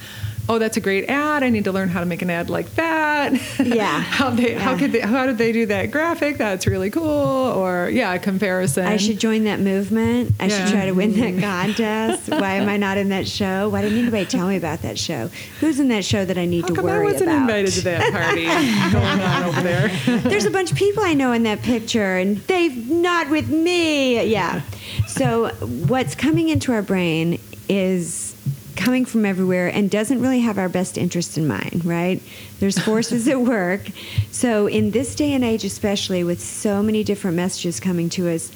oh, 0.49 0.59
that's 0.59 0.77
a 0.77 0.81
great 0.81 1.09
ad. 1.09 1.43
I 1.43 1.49
need 1.51 1.65
to 1.65 1.73
learn 1.73 1.89
how 1.89 2.01
to 2.01 2.07
make 2.07 2.23
an 2.23 2.31
ad 2.31 2.51
like 2.51 2.75
that. 2.75 3.15
Yeah. 3.65 4.01
how 4.01 4.31
they 4.31 4.53
how 4.55 4.77
could 4.77 4.93
they 4.93 5.01
how 5.01 5.25
did 5.27 5.39
they 5.39 5.51
do 5.53 5.67
that 5.67 5.91
graphic? 5.91 6.37
That's 6.37 6.67
really 6.67 6.91
cool. 6.91 7.05
Or 7.09 7.89
yeah, 7.91 8.17
comparison. 8.19 8.85
I 8.87 8.97
should 8.99 9.19
join 9.19 9.45
that 9.45 9.59
movement. 9.61 10.35
I 10.39 10.47
Yeah. 10.47 10.65
should 10.67 10.73
try 10.75 10.85
to 10.87 10.93
win 10.93 11.13
that 11.19 11.41
contest. 11.69 12.29
Why 12.29 12.55
am 12.57 12.69
I 12.69 12.77
not 12.77 12.99
in 12.99 13.09
that 13.09 13.27
show? 13.27 13.69
Why 13.71 13.81
didn't 13.83 13.99
anybody 13.99 14.27
tell 14.27 14.47
me 14.47 14.57
about 14.57 14.83
that 14.83 14.99
show? 14.99 15.31
Who's 15.61 15.81
in 15.81 15.89
that 15.89 16.05
show 16.05 16.25
that 16.25 16.37
I 16.37 16.45
need 16.45 16.63
How 16.63 16.69
to 16.69 16.75
come 16.75 16.87
I 16.87 16.89
worry 16.89 17.05
wasn't 17.13 17.31
about? 17.31 17.41
invited 17.43 17.73
to 17.73 17.81
that 17.83 18.13
party 18.13 18.45
going 18.45 19.21
on 19.21 19.43
over 19.45 19.61
there? 19.63 19.89
There's 20.21 20.45
a 20.45 20.51
bunch 20.51 20.71
of 20.73 20.77
people 20.77 21.03
I 21.03 21.15
know 21.15 21.33
in 21.33 21.45
that 21.45 21.63
picture, 21.63 22.17
and 22.19 22.37
they've 22.39 22.89
not 22.91 23.31
with 23.31 23.49
me. 23.49 24.25
Yeah. 24.27 24.61
So 25.07 25.49
what's 25.89 26.15
coming 26.15 26.49
into 26.51 26.73
our 26.73 26.83
brain 26.83 27.39
is 27.69 28.24
coming 28.77 29.05
from 29.05 29.25
everywhere 29.25 29.69
and 29.69 29.91
doesn't 29.91 30.21
really 30.21 30.41
have 30.41 30.59
our 30.59 30.69
best 30.69 30.99
interest 30.99 31.39
in 31.39 31.47
mind, 31.47 31.85
right? 31.85 32.23
There's 32.61 32.79
forces 32.79 33.29
at 33.29 33.41
work. 33.41 33.83
So 34.31 34.67
in 34.67 34.91
this 34.91 35.15
day 35.15 35.33
and 35.33 35.45
age, 35.45 35.65
especially 35.65 36.25
with 36.25 36.41
so 36.41 36.83
many 36.83 37.05
different 37.05 37.37
messages 37.37 37.81
coming 37.81 38.09
to 38.11 38.31
us, 38.31 38.51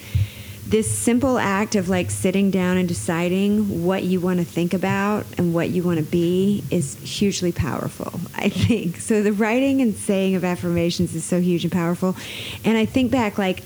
this 0.67 0.91
simple 0.91 1.39
act 1.39 1.77
of 1.77 1.89
like 1.89 2.11
sitting 2.11 2.51
down 2.51 2.77
and 2.77 2.87
deciding 2.87 3.85
what 3.85 4.03
you 4.03 4.21
want 4.21 4.39
to 4.39 4.45
think 4.45 4.75
about 4.75 5.25
and 5.39 5.55
what 5.55 5.71
you 5.71 5.83
want 5.83 5.99
to 5.99 6.05
be 6.05 6.63
is 6.71 6.97
hugely 6.97 7.53
powerful, 7.53 8.21
I 8.35 8.51
think. 8.51 8.99
So 8.99 9.23
the 9.23 9.33
writing 9.33 9.81
and 9.81 9.95
saying 9.95 10.35
of 10.35 10.45
affirmations 10.45 11.15
is 11.15 11.25
so 11.25 11.41
huge 11.41 11.65
and 11.65 11.73
powerful. 11.73 12.17
And 12.65 12.77
I 12.77 12.85
think 12.85 13.11
back, 13.11 13.39
like, 13.39 13.63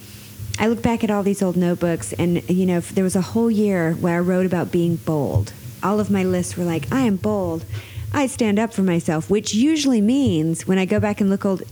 I 0.61 0.69
look 0.69 0.83
back 0.83 1.03
at 1.03 1.11
all 1.11 1.25
these 1.25 1.43
old 1.43 1.57
notebooks, 1.57 2.13
and 2.13 2.49
you 2.49 2.67
know, 2.67 2.81
there 2.81 3.03
was 3.03 3.17
a 3.17 3.21
whole 3.21 3.51
year 3.51 3.95
where 3.95 4.17
I 4.17 4.21
wrote 4.21 4.47
about 4.47 4.71
being 4.71 4.97
bold. 4.97 5.53
All 5.83 6.01
of 6.01 6.11
my 6.11 6.25
lists 6.25 6.57
were 6.57 6.65
like, 6.65 6.91
I 6.93 7.01
am 7.03 7.17
bold. 7.17 7.65
I 8.13 8.27
stand 8.27 8.59
up 8.59 8.75
for 8.75 8.83
myself, 8.83 9.31
which 9.31 9.55
usually 9.55 10.01
means 10.01 10.67
when 10.67 10.79
I 10.79 10.85
go 10.85 11.01
back 11.01 11.21
and 11.21 11.31
look 11.31 11.45
old, 11.45 11.63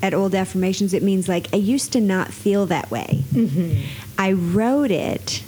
at 0.00 0.14
old 0.14 0.34
affirmations, 0.34 0.94
it 0.94 1.02
means 1.02 1.28
like 1.28 1.48
I 1.52 1.56
used 1.56 1.92
to 1.92 2.00
not 2.00 2.32
feel 2.32 2.66
that 2.66 2.90
way. 2.90 3.24
Mm-hmm. 3.32 3.82
I 4.16 4.32
wrote 4.32 4.90
it 4.90 5.42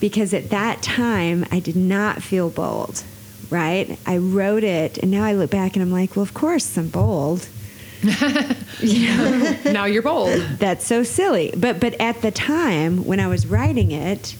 because 0.00 0.34
at 0.34 0.50
that 0.50 0.82
time 0.82 1.44
I 1.50 1.60
did 1.60 1.76
not 1.76 2.22
feel 2.22 2.50
bold, 2.50 3.04
right? 3.50 3.98
I 4.06 4.16
wrote 4.16 4.64
it, 4.64 4.98
and 4.98 5.10
now 5.10 5.24
I 5.24 5.34
look 5.34 5.50
back 5.50 5.76
and 5.76 5.82
I'm 5.82 5.92
like, 5.92 6.16
well, 6.16 6.22
of 6.22 6.34
course 6.34 6.76
I'm 6.76 6.88
bold. 6.88 7.48
you 8.80 9.06
know, 9.06 9.56
now 9.66 9.84
you're 9.84 10.02
bold. 10.02 10.40
that's 10.58 10.84
so 10.84 11.04
silly. 11.04 11.54
But 11.56 11.78
but 11.78 11.94
at 12.00 12.20
the 12.20 12.32
time 12.32 13.04
when 13.04 13.20
I 13.20 13.28
was 13.28 13.46
writing 13.46 13.92
it, 13.92 14.34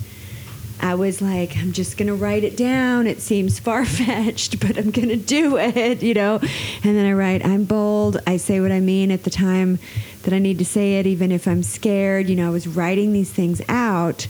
I 0.82 0.96
was 0.96 1.22
like, 1.22 1.56
I'm 1.56 1.72
just 1.72 1.96
gonna 1.96 2.14
write 2.14 2.42
it 2.42 2.56
down. 2.56 3.06
It 3.06 3.20
seems 3.22 3.60
far 3.60 3.84
fetched, 3.84 4.58
but 4.66 4.76
I'm 4.76 4.90
gonna 4.90 5.16
do 5.16 5.56
it, 5.56 6.02
you 6.02 6.12
know. 6.12 6.40
And 6.82 6.96
then 6.96 7.06
I 7.06 7.12
write, 7.12 7.44
I'm 7.46 7.64
bold. 7.64 8.20
I 8.26 8.36
say 8.36 8.60
what 8.60 8.72
I 8.72 8.80
mean 8.80 9.12
at 9.12 9.22
the 9.22 9.30
time 9.30 9.78
that 10.24 10.34
I 10.34 10.40
need 10.40 10.58
to 10.58 10.64
say 10.64 10.98
it, 10.98 11.06
even 11.06 11.30
if 11.30 11.46
I'm 11.46 11.62
scared. 11.62 12.28
You 12.28 12.36
know, 12.36 12.48
I 12.48 12.50
was 12.50 12.66
writing 12.66 13.12
these 13.12 13.30
things 13.30 13.62
out. 13.68 14.26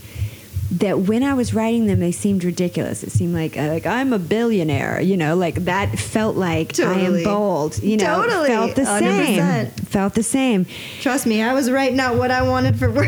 That 0.73 1.01
when 1.01 1.23
I 1.23 1.35
was 1.35 1.55
writing 1.55 1.87
them, 1.87 2.01
they 2.01 2.13
seemed 2.13 2.45
ridiculous. 2.45 3.03
It 3.03 3.11
seemed 3.11 3.35
like 3.35 3.57
uh, 3.57 3.69
like 3.69 3.87
I'm 3.87 4.13
a 4.13 4.19
billionaire, 4.19 5.01
you 5.01 5.17
know, 5.17 5.37
like 5.37 5.65
that 5.65 5.99
felt 5.99 6.37
like 6.37 6.79
I 6.81 7.01
am 7.01 7.23
bold, 7.23 7.83
you 7.83 7.97
know, 7.97 8.23
Totally. 8.23 8.49
felt 8.49 8.77
the 8.77 8.85
same, 8.85 9.39
100%. 9.39 9.87
felt 9.89 10.15
the 10.15 10.23
same. 10.23 10.67
Trust 11.01 11.27
me, 11.27 11.43
I 11.43 11.55
was 11.55 11.71
writing 11.71 12.01
out 12.01 12.17
what 12.17 12.31
I 12.31 12.43
wanted 12.43 12.79
for 12.79 12.91
work. 12.91 13.07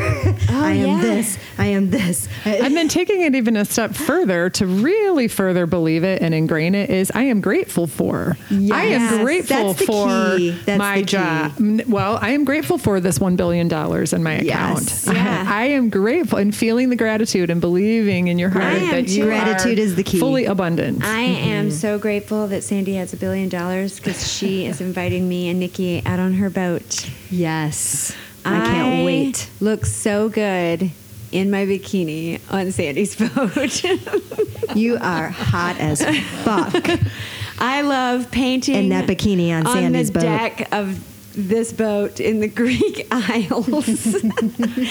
I 0.51 0.73
am 0.73 0.87
yeah. 0.87 1.01
this. 1.01 1.39
I 1.59 1.67
am 1.67 1.91
this. 1.91 2.29
And 2.45 2.77
then 2.77 2.89
taking 2.89 3.23
it 3.23 3.35
even 3.35 3.57
a 3.57 3.65
step 3.65 3.95
further 3.95 4.51
to 4.51 4.67
really 4.67 5.29
further 5.29 5.67
believe 5.67 6.05
it 6.05 6.23
and 6.23 6.35
ingrain 6.35 6.75
it 6.75 6.91
is 6.91 7.11
I 7.15 7.23
am 7.25 7.41
grateful 7.41 7.87
for. 7.87 8.37
I 8.51 8.85
am 8.85 9.23
grateful 9.23 9.75
that's 9.75 9.79
the 9.81 9.87
for 9.87 10.37
key. 10.37 10.51
That's 10.51 10.79
my 10.79 10.97
the 10.97 11.01
key. 11.01 11.07
job. 11.07 11.89
Well, 11.89 12.19
I 12.21 12.31
am 12.31 12.45
grateful 12.45 12.79
for 12.79 13.01
this 13.01 13.19
$1 13.19 13.37
billion 13.37 13.67
in 13.67 14.23
my 14.23 14.33
account. 14.33 14.45
Yes. 14.45 15.07
account. 15.07 15.19
Yeah. 15.19 15.45
I, 15.55 15.65
am 15.67 15.89
grateful 15.91 16.39
and 16.39 16.55
feeling 16.55 16.91
the 16.91 16.97
gratitude 16.97 17.51
and 17.55 17.61
believing 17.61 18.27
in 18.27 18.37
your 18.37 18.51
heart 18.51 18.65
I 18.65 18.91
that 18.91 19.09
you. 19.09 19.27
Gratitude 19.27 19.79
are 19.79 19.83
is 19.83 19.95
the 19.95 20.03
key. 20.03 20.19
fully 20.19 20.45
abundant. 20.45 21.05
I 21.05 21.23
mm-hmm. 21.23 21.49
am 21.49 21.71
so 21.71 22.01
grateful 22.01 22.49
that 22.49 22.65
Sandy 22.65 22.95
has 22.95 23.13
a 23.13 23.17
billion 23.17 23.49
dollars 23.49 23.99
because 23.99 24.31
she 24.31 24.67
is 24.71 24.81
inviting 24.81 25.29
me 25.29 25.49
and 25.49 25.61
Nikki 25.61 26.03
out 26.05 26.19
on 26.19 26.35
her 26.35 26.51
boat. 26.51 27.09
yes. 27.31 28.15
I 28.47 28.67
can't 28.67 29.07
wait. 29.07 29.49
Look 29.61 29.87
so 29.87 30.29
good 30.29 30.91
in 31.33 31.51
my 31.51 31.65
bikini 31.65 32.41
on 32.51 32.73
Sandy's 32.73 33.17
boat. 34.67 34.77
You 34.77 34.99
are 35.01 35.29
hot 35.29 35.79
as 35.79 36.05
fuck. 36.43 37.01
I 37.59 37.81
love 37.81 38.31
painting 38.31 38.75
In 38.75 38.89
that 38.91 39.07
bikini 39.09 39.51
on 39.51 39.65
Sandy's 39.65 40.11
the 40.11 40.19
boat. 40.19 40.23
deck 40.23 40.69
of 40.73 41.03
this 41.37 41.73
boat 41.73 42.21
in 42.21 42.41
the 42.41 42.49
Greek 42.63 43.07
Isles. 43.11 43.69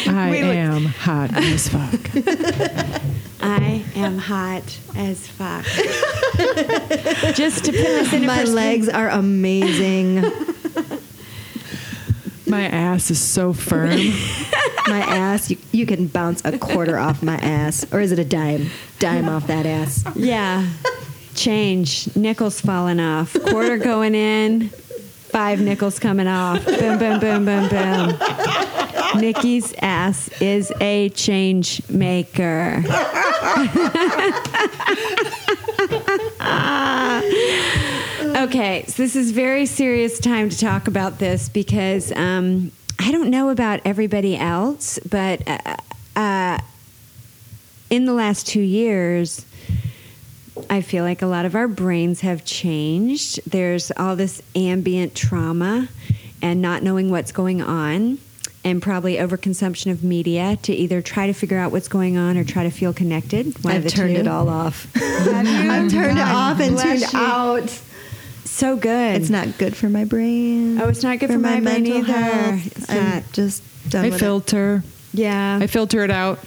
I 0.08 0.30
We 0.32 0.44
look- 0.44 0.56
am 0.56 0.86
hot 0.86 1.32
as 1.36 1.68
fuck. 1.70 2.00
I 3.42 3.84
am 3.96 4.18
hot 4.18 4.80
as 4.96 5.28
fuck. 5.28 5.66
Just 7.36 7.66
to 7.66 7.72
put 7.72 7.82
this 7.82 8.14
into 8.14 8.28
My 8.28 8.40
perspective- 8.42 8.54
legs 8.54 8.90
are 8.90 9.10
amazing. 9.10 10.24
My 12.46 12.64
ass 12.68 13.10
is 13.10 13.20
so 13.20 13.54
firm. 13.54 13.90
My 14.88 15.00
ass, 15.00 15.50
you, 15.50 15.58
you 15.72 15.86
can 15.86 16.08
bounce 16.08 16.42
a 16.44 16.58
quarter 16.58 16.98
off 16.98 17.24
my 17.24 17.36
ass. 17.38 17.86
Or 17.94 18.02
is 18.02 18.12
it 18.12 18.20
a 18.20 18.26
dime? 18.26 18.70
Dime 19.00 19.30
off 19.30 19.48
that 19.48 19.66
ass. 19.66 20.04
Yeah. 20.14 20.68
Change. 21.36 22.14
Nickels 22.18 22.60
falling 22.60 23.00
off. 23.00 23.34
Quarter 23.50 23.78
going 23.78 24.14
in. 24.14 24.70
Five 25.34 25.60
nickels 25.60 25.98
coming 25.98 26.28
off. 26.28 26.64
Boom, 26.64 27.00
boom, 27.00 27.20
boom, 27.20 27.44
boom, 27.44 27.68
boom. 27.68 28.18
Nikki's 29.20 29.74
ass 29.82 30.30
is 30.40 30.72
a 30.80 31.10
change 31.10 31.82
maker. 31.90 32.84
okay, 38.38 38.86
so 38.88 39.02
this 39.02 39.16
is 39.16 39.32
very 39.32 39.66
serious 39.66 40.20
time 40.20 40.50
to 40.50 40.58
talk 40.58 40.88
about 40.88 41.18
this 41.18 41.50
because 41.50 42.12
um, 42.12 42.72
I 43.00 43.12
don't 43.12 43.32
know 43.32 43.50
about 43.50 43.80
everybody 43.86 44.38
else, 44.38 45.00
but 45.00 45.42
uh, 45.48 45.78
uh, 46.16 46.60
in 47.90 48.06
the 48.06 48.14
last 48.14 48.48
two 48.48 48.62
years, 48.62 49.48
I 50.70 50.82
feel 50.82 51.04
like 51.04 51.22
a 51.22 51.26
lot 51.28 51.46
of 51.46 51.56
our 51.56 51.68
brains 51.68 52.22
have 52.22 52.46
changed. 52.46 53.40
There's 53.50 53.92
all 53.98 54.16
this 54.16 54.42
ambient 54.56 55.16
trauma 55.16 55.88
and 56.42 56.62
not 56.62 56.84
knowing 56.84 57.10
what's 57.10 57.32
going 57.32 57.62
on, 57.62 58.20
and 58.66 58.82
probably 58.82 59.16
overconsumption 59.16 59.92
of 59.92 60.04
media 60.04 60.58
to 60.64 60.74
either 60.74 61.02
try 61.02 61.28
to 61.28 61.34
figure 61.34 61.58
out 61.58 61.72
what's 61.72 61.88
going 61.88 62.18
on 62.18 62.38
or 62.38 62.44
try 62.44 62.64
to 62.64 62.70
feel 62.70 62.94
connected. 62.94 63.62
One 63.64 63.74
I've 63.76 63.88
turned 63.88 64.16
two. 64.16 64.22
it 64.22 64.28
all 64.28 64.48
off. 64.50 64.88
I've 64.96 65.92
turned 65.92 66.18
it 66.20 66.28
off 66.28 66.60
and 66.60 66.76
bless 66.76 67.02
tuned 67.02 67.14
you. 67.14 67.20
out. 67.20 67.82
So 68.46 68.76
good. 68.78 69.16
It's 69.22 69.30
not 69.30 69.58
good 69.58 69.76
for 69.76 69.90
my 69.90 70.06
brain. 70.06 70.80
Oh, 70.80 70.88
it's 70.88 71.02
not 71.04 71.20
good 71.20 71.30
for 71.32 71.40
my 71.40 71.60
brain 71.60 71.84
mental 71.84 71.98
either. 71.98 72.14
health. 72.14 72.66
It's 72.78 72.90
I'm 72.90 73.10
not. 73.10 73.24
just 73.34 73.90
done 73.90 74.06
I 74.06 74.10
with 74.10 74.20
filter. 74.20 74.84
Yeah. 75.14 75.60
I 75.62 75.68
filter 75.68 76.04
it 76.04 76.12
out. 76.12 76.40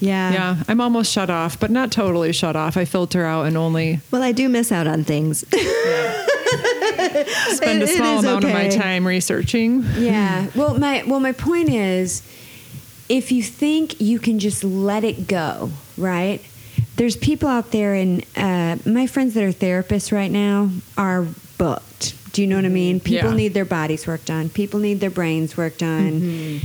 Yeah. 0.00 0.32
Yeah, 0.32 0.62
I'm 0.68 0.80
almost 0.80 1.12
shut 1.12 1.30
off, 1.30 1.58
but 1.60 1.70
not 1.70 1.92
totally 1.92 2.32
shut 2.32 2.56
off. 2.56 2.76
I 2.76 2.84
filter 2.84 3.24
out 3.24 3.46
and 3.46 3.56
only. 3.56 4.00
Well, 4.10 4.22
I 4.22 4.32
do 4.32 4.48
miss 4.48 4.72
out 4.72 4.86
on 4.86 5.04
things. 5.04 5.44
spend 7.54 7.82
a 7.82 7.86
small 7.96 8.18
amount 8.20 8.44
of 8.44 8.52
my 8.52 8.68
time 8.68 9.06
researching. 9.06 9.84
Yeah. 9.98 10.48
Well, 10.56 10.78
my 10.78 11.04
well, 11.06 11.20
my 11.20 11.32
point 11.32 11.68
is, 11.70 12.22
if 13.08 13.30
you 13.30 13.42
think 13.42 14.00
you 14.00 14.18
can 14.18 14.38
just 14.38 14.64
let 14.64 15.04
it 15.04 15.26
go, 15.28 15.70
right? 15.96 16.40
There's 16.96 17.16
people 17.16 17.48
out 17.48 17.70
there, 17.70 17.94
and 17.94 18.24
uh, 18.36 18.76
my 18.88 19.06
friends 19.06 19.34
that 19.34 19.44
are 19.44 19.52
therapists 19.52 20.12
right 20.12 20.30
now 20.30 20.70
are 20.98 21.26
booked. 21.56 22.14
Do 22.32 22.42
you 22.42 22.48
know 22.48 22.56
what 22.56 22.64
I 22.64 22.68
mean? 22.68 23.00
People 23.00 23.30
Yeah. 23.30 23.36
need 23.36 23.54
their 23.54 23.64
bodies 23.64 24.06
worked 24.06 24.28
on. 24.30 24.48
People 24.50 24.80
need 24.80 25.00
their 25.00 25.10
brains 25.10 25.56
worked 25.56 25.82
on. 25.82 26.60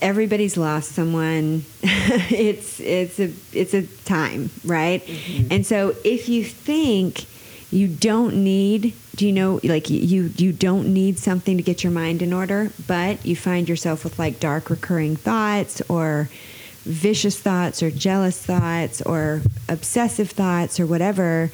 Everybody's 0.00 0.56
lost 0.56 0.92
someone. 0.92 1.64
it's 1.82 2.80
it's 2.80 3.18
a 3.18 3.32
it's 3.52 3.74
a 3.74 3.86
time, 4.04 4.50
right? 4.64 5.02
And 5.50 5.66
so 5.66 5.94
if 6.04 6.28
you 6.28 6.44
think 6.44 7.26
you 7.70 7.88
don't 7.88 8.36
need 8.44 8.94
do 9.16 9.26
you 9.26 9.32
know 9.32 9.60
like 9.64 9.90
you 9.90 10.30
you 10.36 10.52
don't 10.52 10.92
need 10.92 11.18
something 11.18 11.56
to 11.56 11.62
get 11.62 11.82
your 11.82 11.92
mind 11.92 12.22
in 12.22 12.32
order 12.32 12.70
but 12.86 13.24
you 13.26 13.34
find 13.34 13.68
yourself 13.68 14.04
with 14.04 14.18
like 14.18 14.38
dark 14.38 14.70
recurring 14.70 15.16
thoughts 15.16 15.82
or 15.88 16.28
vicious 16.84 17.38
thoughts 17.38 17.82
or 17.82 17.90
jealous 17.90 18.40
thoughts 18.40 19.02
or 19.02 19.42
obsessive 19.68 20.30
thoughts 20.30 20.78
or 20.78 20.86
whatever 20.86 21.50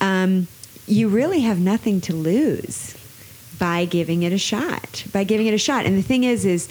um, 0.00 0.48
you 0.86 1.08
really 1.08 1.40
have 1.40 1.60
nothing 1.60 2.00
to 2.00 2.12
lose 2.12 2.96
by 3.58 3.84
giving 3.84 4.24
it 4.24 4.32
a 4.32 4.38
shot 4.38 5.04
by 5.12 5.22
giving 5.22 5.46
it 5.46 5.54
a 5.54 5.58
shot 5.58 5.86
and 5.86 5.96
the 5.96 6.02
thing 6.02 6.24
is 6.24 6.44
is 6.44 6.68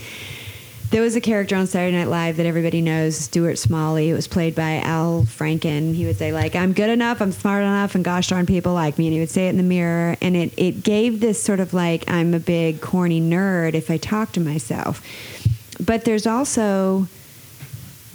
there 0.93 1.01
was 1.01 1.15
a 1.15 1.21
character 1.21 1.55
on 1.55 1.65
Saturday 1.65 1.97
Night 1.97 2.07
Live 2.07 2.37
that 2.37 2.45
everybody 2.45 2.79
knows, 2.79 3.17
Stuart 3.17 3.57
Smalley. 3.57 4.11
It 4.11 4.13
was 4.13 4.27
played 4.27 4.53
by 4.53 4.77
Al 4.77 5.23
Franken. 5.23 5.95
He 5.95 6.05
would 6.05 6.17
say 6.17 6.31
like, 6.31 6.55
"I'm 6.55 6.71
good 6.71 6.91
enough, 6.91 7.19
I'm 7.19 7.31
smart 7.31 7.63
enough, 7.63 7.95
and 7.95 8.05
gosh 8.05 8.27
darn 8.27 8.45
people 8.45 8.75
like 8.75 8.99
me." 8.99 9.07
And 9.07 9.13
he 9.15 9.19
would 9.19 9.31
say 9.31 9.47
it 9.47 9.49
in 9.49 9.57
the 9.57 9.63
mirror, 9.63 10.15
and 10.21 10.37
it 10.37 10.53
it 10.55 10.83
gave 10.83 11.19
this 11.19 11.41
sort 11.41 11.59
of 11.59 11.73
like, 11.73 12.09
"I'm 12.11 12.35
a 12.35 12.39
big 12.39 12.79
corny 12.79 13.19
nerd" 13.19 13.73
if 13.73 13.89
I 13.89 13.97
talk 13.97 14.33
to 14.33 14.39
myself. 14.39 15.01
But 15.83 16.05
there's 16.05 16.27
also 16.27 17.07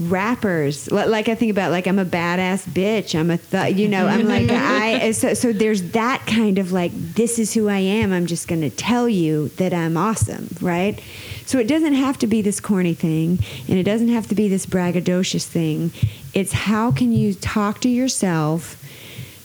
rappers 0.00 0.88
like 0.92 1.28
i 1.28 1.34
think 1.34 1.50
about 1.50 1.72
like 1.72 1.88
i'm 1.88 1.98
a 1.98 2.04
badass 2.04 2.68
bitch 2.68 3.18
i'm 3.18 3.32
a 3.32 3.38
th- 3.38 3.74
you 3.74 3.88
know 3.88 4.06
i'm 4.06 4.28
like 4.28 4.48
i 4.48 5.10
so, 5.10 5.34
so 5.34 5.52
there's 5.52 5.82
that 5.90 6.24
kind 6.24 6.56
of 6.56 6.70
like 6.70 6.92
this 6.94 7.36
is 7.36 7.52
who 7.52 7.68
i 7.68 7.78
am 7.78 8.12
i'm 8.12 8.26
just 8.26 8.46
going 8.46 8.60
to 8.60 8.70
tell 8.70 9.08
you 9.08 9.48
that 9.56 9.74
i'm 9.74 9.96
awesome 9.96 10.48
right 10.60 11.00
so 11.48 11.58
it 11.58 11.66
doesn't 11.66 11.94
have 11.94 12.18
to 12.18 12.26
be 12.26 12.42
this 12.42 12.60
corny 12.60 12.94
thing 12.94 13.38
and 13.68 13.78
it 13.78 13.84
doesn't 13.84 14.08
have 14.08 14.26
to 14.28 14.34
be 14.34 14.48
this 14.48 14.66
braggadocious 14.66 15.46
thing 15.46 15.90
it's 16.34 16.52
how 16.52 16.92
can 16.92 17.12
you 17.12 17.34
talk 17.34 17.80
to 17.80 17.88
yourself 17.88 18.82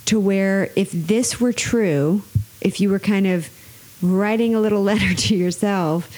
to 0.05 0.19
where 0.19 0.69
if 0.75 0.91
this 0.91 1.39
were 1.39 1.53
true 1.53 2.21
if 2.61 2.79
you 2.79 2.89
were 2.89 2.99
kind 2.99 3.25
of 3.25 3.49
writing 4.01 4.53
a 4.53 4.59
little 4.59 4.83
letter 4.91 5.13
to 5.13 5.35
yourself 5.35 6.13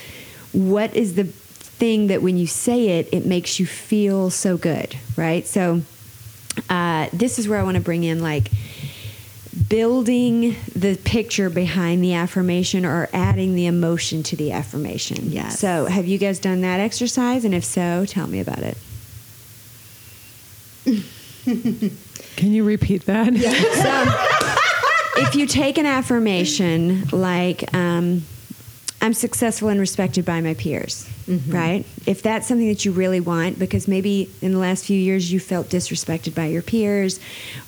what 0.52 0.95
is 0.95 1.15
the 1.15 1.32
thing 1.76 2.08
that 2.08 2.21
when 2.21 2.38
you 2.38 2.48
say 2.48 3.00
it, 3.00 3.10
it 3.12 3.26
makes 3.26 3.60
you 3.60 3.65
feel 3.65 4.30
so 4.30 4.58
good, 4.58 4.95
right? 5.17 5.45
So 5.45 5.82
uh, 6.69 7.10
this 7.12 7.38
is 7.38 7.48
where 7.48 7.60
I 7.60 7.63
want 7.63 7.76
to 7.76 7.84
bring 7.84 8.04
in 8.04 8.21
like 8.21 8.50
building 9.55 10.55
the 10.75 10.97
picture 11.03 11.49
behind 11.49 12.03
the 12.03 12.13
affirmation 12.13 12.85
or 12.85 13.09
adding 13.13 13.55
the 13.55 13.65
emotion 13.65 14.21
to 14.23 14.35
the 14.35 14.51
affirmation. 14.51 15.31
Yes. 15.31 15.59
So 15.59 15.85
have 15.85 16.05
you 16.05 16.17
guys 16.17 16.39
done 16.39 16.61
that 16.61 16.79
exercise? 16.79 17.45
And 17.45 17.55
if 17.55 17.63
so, 17.63 18.05
tell 18.05 18.27
me 18.27 18.39
about 18.39 18.59
it. 18.59 18.77
Can 22.35 22.51
you 22.51 22.63
repeat 22.63 23.05
that? 23.05 23.33
So 25.15 25.21
if 25.21 25.35
you 25.35 25.45
take 25.47 25.77
an 25.77 25.85
affirmation 25.85 27.05
like, 27.11 27.73
um, 27.73 28.23
I'm 29.05 29.13
successful 29.13 29.67
and 29.67 29.79
respected 29.79 30.25
by 30.25 30.41
my 30.41 30.55
peers, 30.55 31.07
mm-hmm. 31.27 31.51
right? 31.51 31.85
If 32.07 32.23
that's 32.23 32.47
something 32.47 32.67
that 32.69 32.85
you 32.85 32.91
really 32.91 33.19
want, 33.19 33.59
because 33.59 33.87
maybe 33.87 34.31
in 34.41 34.51
the 34.51 34.57
last 34.57 34.83
few 34.83 34.97
years 34.97 35.31
you 35.31 35.39
felt 35.39 35.69
disrespected 35.69 36.33
by 36.33 36.47
your 36.47 36.63
peers, 36.63 37.19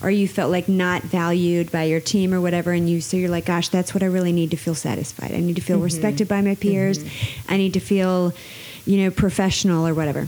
or 0.02 0.10
you 0.10 0.28
felt 0.28 0.50
like 0.50 0.67
not 0.67 1.04
valued 1.04 1.71
by 1.71 1.84
your 1.84 2.00
team 2.00 2.34
or 2.34 2.41
whatever, 2.41 2.71
and 2.71 2.89
you 2.89 3.02
so 3.02 3.17
you're 3.17 3.30
like, 3.30 3.45
gosh, 3.45 3.69
that's 3.69 3.93
what 3.93 4.02
I 4.02 4.08
really 4.08 4.32
need 4.32 4.50
to 4.50 4.58
feel 4.58 4.73
satisfied. 4.73 5.32
I 5.32 5.39
need 5.39 5.58
to 5.58 5.62
feel 5.62 5.76
mm-hmm. 5.76 5.84
respected 5.84 6.28
by 6.28 6.41
my 6.41 6.56
mm-hmm. 6.56 6.69
peers. 6.69 7.06
I 7.47 7.58
need 7.58 7.76
to 7.76 7.80
feel, 7.80 8.34
you 8.88 9.04
know, 9.04 9.12
professional 9.12 9.88
or 9.88 9.93
whatever 9.93 10.28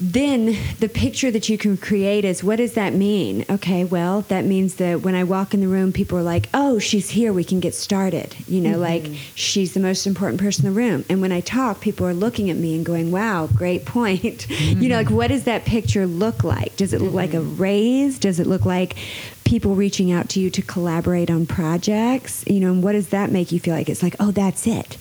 then 0.00 0.56
the 0.80 0.88
picture 0.88 1.30
that 1.30 1.48
you 1.48 1.56
can 1.56 1.76
create 1.76 2.24
is 2.24 2.42
what 2.42 2.56
does 2.56 2.74
that 2.74 2.94
mean? 2.94 3.44
Okay, 3.48 3.84
well, 3.84 4.22
that 4.22 4.44
means 4.44 4.76
that 4.76 5.02
when 5.02 5.14
I 5.14 5.22
walk 5.22 5.54
in 5.54 5.60
the 5.60 5.68
room, 5.68 5.92
people 5.92 6.18
are 6.18 6.22
like, 6.22 6.48
oh, 6.52 6.78
she's 6.78 7.10
here, 7.10 7.32
we 7.32 7.44
can 7.44 7.60
get 7.60 7.74
started. 7.74 8.34
You 8.48 8.60
know, 8.60 8.78
mm-hmm. 8.78 9.12
like 9.12 9.20
she's 9.34 9.72
the 9.74 9.80
most 9.80 10.06
important 10.06 10.40
person 10.40 10.66
in 10.66 10.74
the 10.74 10.80
room. 10.80 11.04
And 11.08 11.20
when 11.20 11.30
I 11.30 11.40
talk, 11.40 11.80
people 11.80 12.06
are 12.06 12.14
looking 12.14 12.50
at 12.50 12.56
me 12.56 12.74
and 12.74 12.84
going, 12.84 13.12
wow, 13.12 13.46
great 13.46 13.84
point. 13.84 14.46
You 14.64 14.88
know, 14.88 14.96
like 14.96 15.06
mm-hmm. 15.06 15.16
what 15.16 15.28
does 15.28 15.44
that 15.44 15.64
picture 15.64 16.06
look 16.06 16.42
like? 16.42 16.76
Does 16.76 16.92
it 16.92 17.00
look 17.00 17.12
like 17.12 17.34
a 17.34 17.38
mm-hmm. 17.38 17.62
raise? 17.62 18.18
Does 18.18 18.40
it 18.40 18.46
look 18.46 18.64
like 18.64 18.96
people 19.44 19.74
reaching 19.74 20.10
out 20.10 20.28
to 20.30 20.40
you 20.40 20.50
to 20.50 20.62
collaborate 20.62 21.30
on 21.30 21.46
projects? 21.46 22.44
You 22.46 22.60
know, 22.60 22.72
and 22.72 22.82
what 22.82 22.92
does 22.92 23.10
that 23.10 23.30
make 23.30 23.52
you 23.52 23.60
feel 23.60 23.74
like? 23.74 23.88
It's 23.88 24.02
like, 24.02 24.16
oh, 24.20 24.30
that's 24.30 24.66
it. 24.66 24.96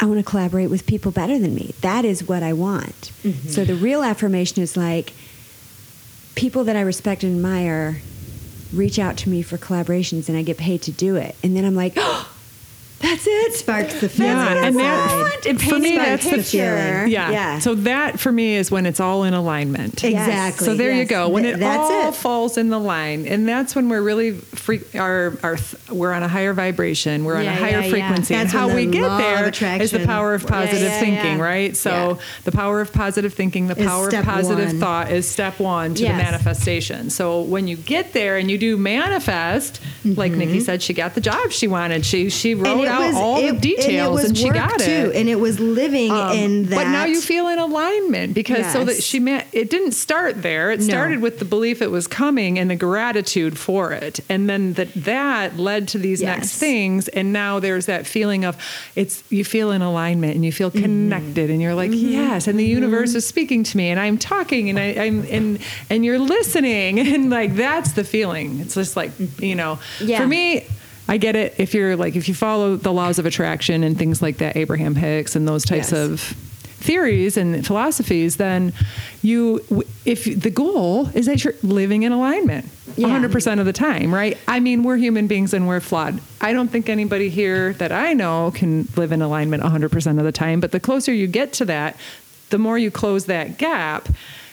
I 0.00 0.06
want 0.06 0.18
to 0.18 0.24
collaborate 0.24 0.70
with 0.70 0.86
people 0.86 1.12
better 1.12 1.38
than 1.38 1.54
me. 1.54 1.74
That 1.82 2.06
is 2.06 2.26
what 2.26 2.42
I 2.42 2.54
want. 2.54 3.12
Mm-hmm. 3.22 3.48
So 3.50 3.64
the 3.64 3.74
real 3.74 4.02
affirmation 4.02 4.62
is 4.62 4.76
like 4.76 5.12
people 6.34 6.64
that 6.64 6.76
I 6.76 6.80
respect 6.80 7.22
and 7.22 7.36
admire 7.36 8.00
reach 8.72 8.98
out 8.98 9.16
to 9.18 9.28
me 9.28 9.42
for 9.42 9.58
collaborations 9.58 10.28
and 10.28 10.38
I 10.38 10.42
get 10.42 10.56
paid 10.56 10.82
to 10.82 10.92
do 10.92 11.16
it. 11.16 11.36
And 11.42 11.54
then 11.56 11.64
I'm 11.64 11.74
like, 11.74 11.94
oh, 11.96 12.29
that's 13.00 13.26
it. 13.26 13.54
Sparks 13.54 14.00
the 14.00 14.08
feeling. 14.08 14.36
what 14.36 14.56
and 14.58 14.76
that-. 14.78 15.46
It 15.46 15.60
for 15.60 15.78
me, 15.78 15.96
that's 15.96 16.24
the 16.24 16.36
picture. 16.36 17.06
Yeah. 17.06 17.30
yeah. 17.30 17.58
So 17.58 17.74
that 17.76 18.20
for 18.20 18.30
me 18.30 18.56
is 18.56 18.70
when 18.70 18.84
it's 18.86 19.00
all 19.00 19.24
in 19.24 19.32
alignment. 19.34 20.04
Exactly. 20.04 20.66
So 20.66 20.74
there 20.74 20.92
you 20.92 21.04
go. 21.06 21.28
When 21.28 21.44
Th- 21.44 21.56
it 21.56 21.58
that's 21.60 21.90
all 21.90 22.08
it. 22.10 22.14
falls 22.14 22.58
in 22.58 22.68
the 22.68 22.78
line, 22.78 23.26
and 23.26 23.48
that's 23.48 23.74
when 23.74 23.88
we're 23.88 24.02
really 24.02 24.32
free, 24.32 24.82
our, 24.94 25.36
our 25.42 25.56
we're 25.90 26.12
on 26.12 26.22
a 26.22 26.28
higher 26.28 26.52
vibration. 26.52 27.24
We're 27.24 27.36
on 27.36 27.46
a 27.46 27.54
higher 27.54 27.70
yeah, 27.70 27.80
yeah. 27.84 27.90
frequency, 27.90 28.34
That's 28.34 28.52
and 28.52 28.60
how 28.60 28.74
we 28.74 28.86
get 28.86 29.08
there 29.18 29.80
is 29.80 29.90
the 29.90 30.04
power 30.04 30.34
of 30.34 30.46
positive 30.46 30.82
yeah, 30.82 31.00
thinking, 31.00 31.38
yeah. 31.38 31.42
right? 31.42 31.76
So 31.76 31.90
Yeah. 31.90 32.22
the 32.44 32.52
power 32.52 32.80
of 32.80 32.92
positive 32.92 33.32
thinking, 33.34 33.66
the 33.66 33.76
power 33.76 34.08
of 34.08 34.24
positive 34.24 34.66
one. 34.68 34.78
thought 34.80 35.10
is 35.10 35.26
step 35.28 35.58
one 35.58 35.94
to 35.94 36.02
Yes. 36.02 36.12
the 36.12 36.22
manifestation. 36.22 37.10
So 37.10 37.40
when 37.42 37.66
you 37.66 37.76
get 37.76 38.12
there 38.12 38.36
and 38.36 38.50
you 38.50 38.58
do 38.58 38.76
manifest, 38.76 39.80
like 40.04 40.32
Nikki 40.32 40.60
said, 40.60 40.82
she 40.82 40.92
got 40.92 41.14
the 41.14 41.20
job 41.20 41.50
she 41.52 41.66
wanted. 41.66 42.04
She 42.04 42.28
she 42.30 42.50
Mm-hmm. 42.50 42.64
Wrote 42.64 42.80
it 42.82 42.88
out 42.90 43.06
was- 43.06 43.16
all 43.16 43.38
it- 43.38 43.52
the 43.52 43.58
details 43.58 44.20
and, 44.24 44.32
was 44.32 44.40
she 44.40 44.48
got 44.50 44.78
too, 44.78 44.90
it. 44.90 45.16
and 45.16 45.28
it 45.28 45.38
was 45.40 45.58
living 45.60 46.10
Um, 46.10 46.36
in 46.36 46.62
that. 46.66 46.76
But 46.76 46.88
now 46.90 47.04
you 47.04 47.20
feel 47.20 47.48
in 47.48 47.58
alignment 47.58 48.34
because 48.34 48.70
so 48.72 48.84
that 48.84 49.02
she 49.02 49.18
meant 49.20 49.44
it 49.52 49.70
didn't 49.70 49.92
start 49.92 50.42
there. 50.42 50.70
It 50.70 50.80
No. 50.80 50.86
started 50.86 51.20
with 51.22 51.38
the 51.38 51.44
belief 51.44 51.80
it 51.82 51.90
was 51.90 52.06
coming 52.06 52.58
and 52.58 52.70
the 52.70 52.76
gratitude 52.76 53.58
for 53.58 53.92
it, 53.92 54.20
and 54.28 54.48
then 54.48 54.74
that 54.74 54.88
that 55.04 55.58
led 55.58 55.88
to 55.88 55.98
these 55.98 56.22
next 56.22 56.56
things. 56.56 57.08
And 57.08 57.32
now 57.32 57.58
there's 57.60 57.86
that 57.86 58.06
feeling 58.06 58.44
of 58.44 58.56
it's 58.96 59.22
you 59.30 59.44
feel 59.44 59.70
in 59.70 59.82
alignment 59.82 60.34
and 60.34 60.44
you 60.44 60.52
feel 60.52 60.70
Mm-hmm. 60.70 60.82
connected, 60.82 61.50
and 61.50 61.60
you're 61.60 61.74
like 61.74 61.90
yes, 61.92 62.46
and 62.46 62.58
the 62.58 62.64
universe 62.64 63.14
is 63.14 63.26
speaking 63.26 63.62
to 63.64 63.76
me, 63.76 63.88
and 63.88 63.98
I'm 63.98 64.18
talking, 64.18 64.68
and 64.70 64.78
I, 64.78 64.94
I'm 65.04 65.26
and 65.30 65.58
and 65.88 66.04
you're 66.04 66.18
listening, 66.18 66.98
and 67.14 67.30
like 67.30 67.54
that's 67.56 67.92
the 67.92 68.04
feeling. 68.04 68.60
It's 68.60 68.74
just 68.74 68.96
like 68.96 69.10
you 69.40 69.54
know, 69.54 69.78
Yeah. 70.00 70.20
for 70.20 70.26
me. 70.26 70.64
I 71.10 71.16
get 71.18 71.34
it 71.36 71.54
if 71.58 71.74
you're 71.74 71.96
like 71.96 72.14
if 72.16 72.28
you 72.28 72.34
follow 72.34 72.76
the 72.76 72.92
laws 72.92 73.18
of 73.18 73.26
attraction 73.26 73.82
and 73.84 73.98
things 73.98 74.22
like 74.22 74.38
that, 74.38 74.56
Abraham 74.56 74.94
Hicks 74.94 75.34
and 75.36 75.46
those 75.46 75.64
types 75.64 75.90
Yes. 75.90 75.92
of 75.92 76.20
theories 76.80 77.36
and 77.36 77.66
philosophies, 77.66 78.36
then 78.36 78.72
you 79.20 79.60
if 80.06 80.24
the 80.24 80.50
goal 80.50 81.10
is 81.12 81.26
that 81.26 81.42
you're 81.44 81.54
living 81.62 82.04
in 82.04 82.12
alignment 82.12 82.64
Yeah. 82.96 83.08
100% 83.08 83.60
of 83.60 83.66
the 83.66 83.72
time, 83.72 84.14
right? 84.14 84.38
I 84.48 84.60
mean, 84.60 84.82
we're 84.84 84.96
human 84.96 85.26
beings 85.26 85.52
and 85.52 85.66
we're 85.68 85.80
flawed. 85.80 86.20
I 86.40 86.52
don't 86.52 86.68
think 86.68 86.88
anybody 86.88 87.28
here 87.28 87.72
that 87.74 87.92
I 87.92 88.14
know 88.14 88.50
can 88.54 88.88
live 88.96 89.10
in 89.12 89.20
alignment 89.20 89.62
100% 89.62 90.18
of 90.18 90.24
the 90.24 90.32
time, 90.32 90.58
but 90.60 90.70
the 90.72 90.80
closer 90.80 91.12
you 91.12 91.26
get 91.26 91.52
to 91.54 91.64
that, 91.66 91.96
the 92.50 92.58
more 92.58 92.78
you 92.78 92.90
close 92.90 93.26
that 93.26 93.58
gap, 93.58 94.08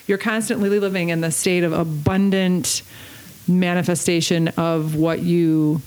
you're 0.08 0.18
constantly 0.18 0.70
living 0.80 1.10
in 1.10 1.22
the 1.22 1.32
state 1.32 1.64
of 1.64 1.72
abundant 1.74 2.82
manifestation 3.48 4.50
of 4.50 4.96
what 4.96 5.20
you 5.22 5.82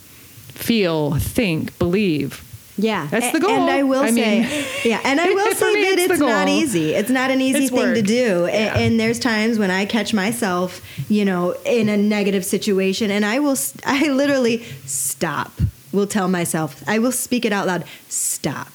feel, 0.53 1.15
think, 1.15 1.79
believe. 1.79 2.45
Yeah. 2.77 3.09
That's 3.11 3.33
the 3.33 3.41
goal. 3.41 3.51
And 3.51 3.71
I 3.71 3.83
will 3.83 4.03
I 4.03 4.11
say, 4.11 4.41
mean- 4.41 4.65
yeah, 4.85 5.01
and 5.05 5.21
I 5.21 5.29
will 5.29 5.55
say 5.55 5.85
that 5.85 5.99
it's 5.99 6.13
it's, 6.13 6.21
not 6.21 6.49
easy. 6.49 6.95
It's 6.95 7.11
not 7.11 7.31
an 7.31 7.41
easy 7.41 7.65
It's 7.65 7.71
thing 7.71 7.95
to 7.95 8.03
do. 8.03 8.47
Yeah. 8.47 8.79
And, 8.79 8.99
there's 9.01 9.19
times 9.19 9.59
when 9.59 9.71
I 9.71 9.85
catch 9.87 10.13
myself, 10.13 10.83
you 11.09 11.25
know, 11.25 11.53
in 11.65 11.89
a 11.89 11.97
negative 11.97 12.45
situation, 12.45 13.11
and 13.11 13.25
I 13.25 13.39
will, 13.39 13.57
I 13.87 14.09
literally 14.09 14.65
stop. 14.87 15.53
Will 15.93 16.07
tell 16.07 16.29
myself, 16.29 16.85
I 16.87 17.01
will 17.01 17.11
speak 17.11 17.45
it 17.45 17.53
out 17.53 17.67
loud. 17.67 17.85
Stop, 18.09 18.71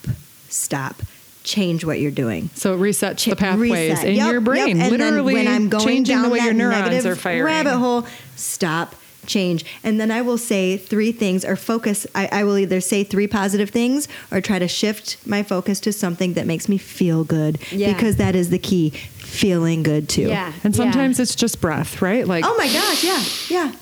stop, 0.49 1.01
change 1.43 1.85
what 1.85 2.01
you're 2.01 2.11
doing. 2.11 2.49
So 2.55 2.73
it 2.73 2.77
resets 2.77 3.29
the 3.29 3.37
pathways 3.37 3.71
reset. 3.71 4.03
in 4.03 4.15
Yep, 4.15 4.31
your 4.31 4.41
brain, 4.41 4.75
yep. 4.77 4.87
And 4.87 4.91
literally 4.91 5.33
when 5.35 5.47
I'm 5.47 5.69
going 5.69 6.03
down 6.03 6.23
the 6.23 6.29
way 6.29 6.39
that 6.39 6.45
your 6.45 6.53
neurons 6.53 7.05
are 7.05 7.15
firing. 7.15 7.45
rabbit 7.45 7.77
hole, 7.77 8.05
stop, 8.35 8.95
change, 9.27 9.65
and 9.83 9.99
then 9.99 10.11
I 10.11 10.21
will 10.21 10.37
say 10.37 10.77
three 10.77 11.11
things 11.11 11.43
or 11.45 11.55
focus. 11.55 12.05
I, 12.15 12.27
I 12.31 12.43
will 12.43 12.57
either 12.57 12.81
say 12.81 13.03
three 13.03 13.27
positive 13.27 13.69
things 13.69 14.07
or 14.31 14.41
try 14.41 14.59
to 14.59 14.67
shift 14.67 15.17
my 15.25 15.43
focus 15.43 15.79
to 15.81 15.93
something 15.93 16.33
that 16.33 16.45
makes 16.47 16.67
me 16.69 16.77
feel 16.77 17.23
good 17.23 17.59
Yeah. 17.71 17.93
because 17.93 18.15
that 18.17 18.35
is 18.35 18.49
the 18.49 18.59
key. 18.59 18.89
Feeling 18.89 19.83
good 19.83 20.07
too. 20.07 20.29
Yeah. 20.29 20.53
And 20.63 20.73
yeah. 20.73 20.83
sometimes 20.83 21.19
it's 21.19 21.35
just 21.35 21.59
breath, 21.59 22.01
right? 22.01 22.25
Like 22.25 22.45
Oh 22.47 22.55
my 22.57 22.67
gosh! 22.71 23.03
Yeah, 23.03 23.23
yeah. 23.49 23.75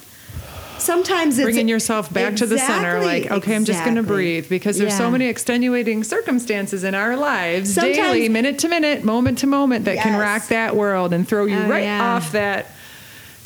Sometimes 0.79 1.37
it's 1.37 1.45
bringing 1.45 1.67
yourself 1.69 2.11
back 2.11 2.35
to 2.37 2.45
the 2.45 2.57
center 2.57 2.99
like 3.05 3.31
okay 3.31 3.55
i'm 3.55 3.63
just 3.63 3.83
going 3.85 3.95
to 3.95 4.03
breathe 4.03 4.49
because 4.49 4.77
there's 4.77 4.97
so 4.97 5.09
many 5.09 5.27
extenuating 5.27 6.03
circumstances 6.03 6.83
in 6.83 6.93
our 6.93 7.15
lives 7.15 7.73
Sometimes- 7.75 7.95
daily 7.95 8.27
minute 8.27 8.59
to 8.59 8.67
minute 8.67 9.03
moment 9.05 9.37
to 9.39 9.47
moment 9.47 9.85
that 9.85 9.97
can 9.99 10.19
rock 10.19 10.47
that 10.47 10.75
world 10.75 11.13
and 11.13 11.25
throw 11.27 11.45
you 11.45 11.55
Oh, 11.57 11.69
right 11.69 11.83
yeah. 11.83 12.15
off 12.15 12.33
that 12.33 12.71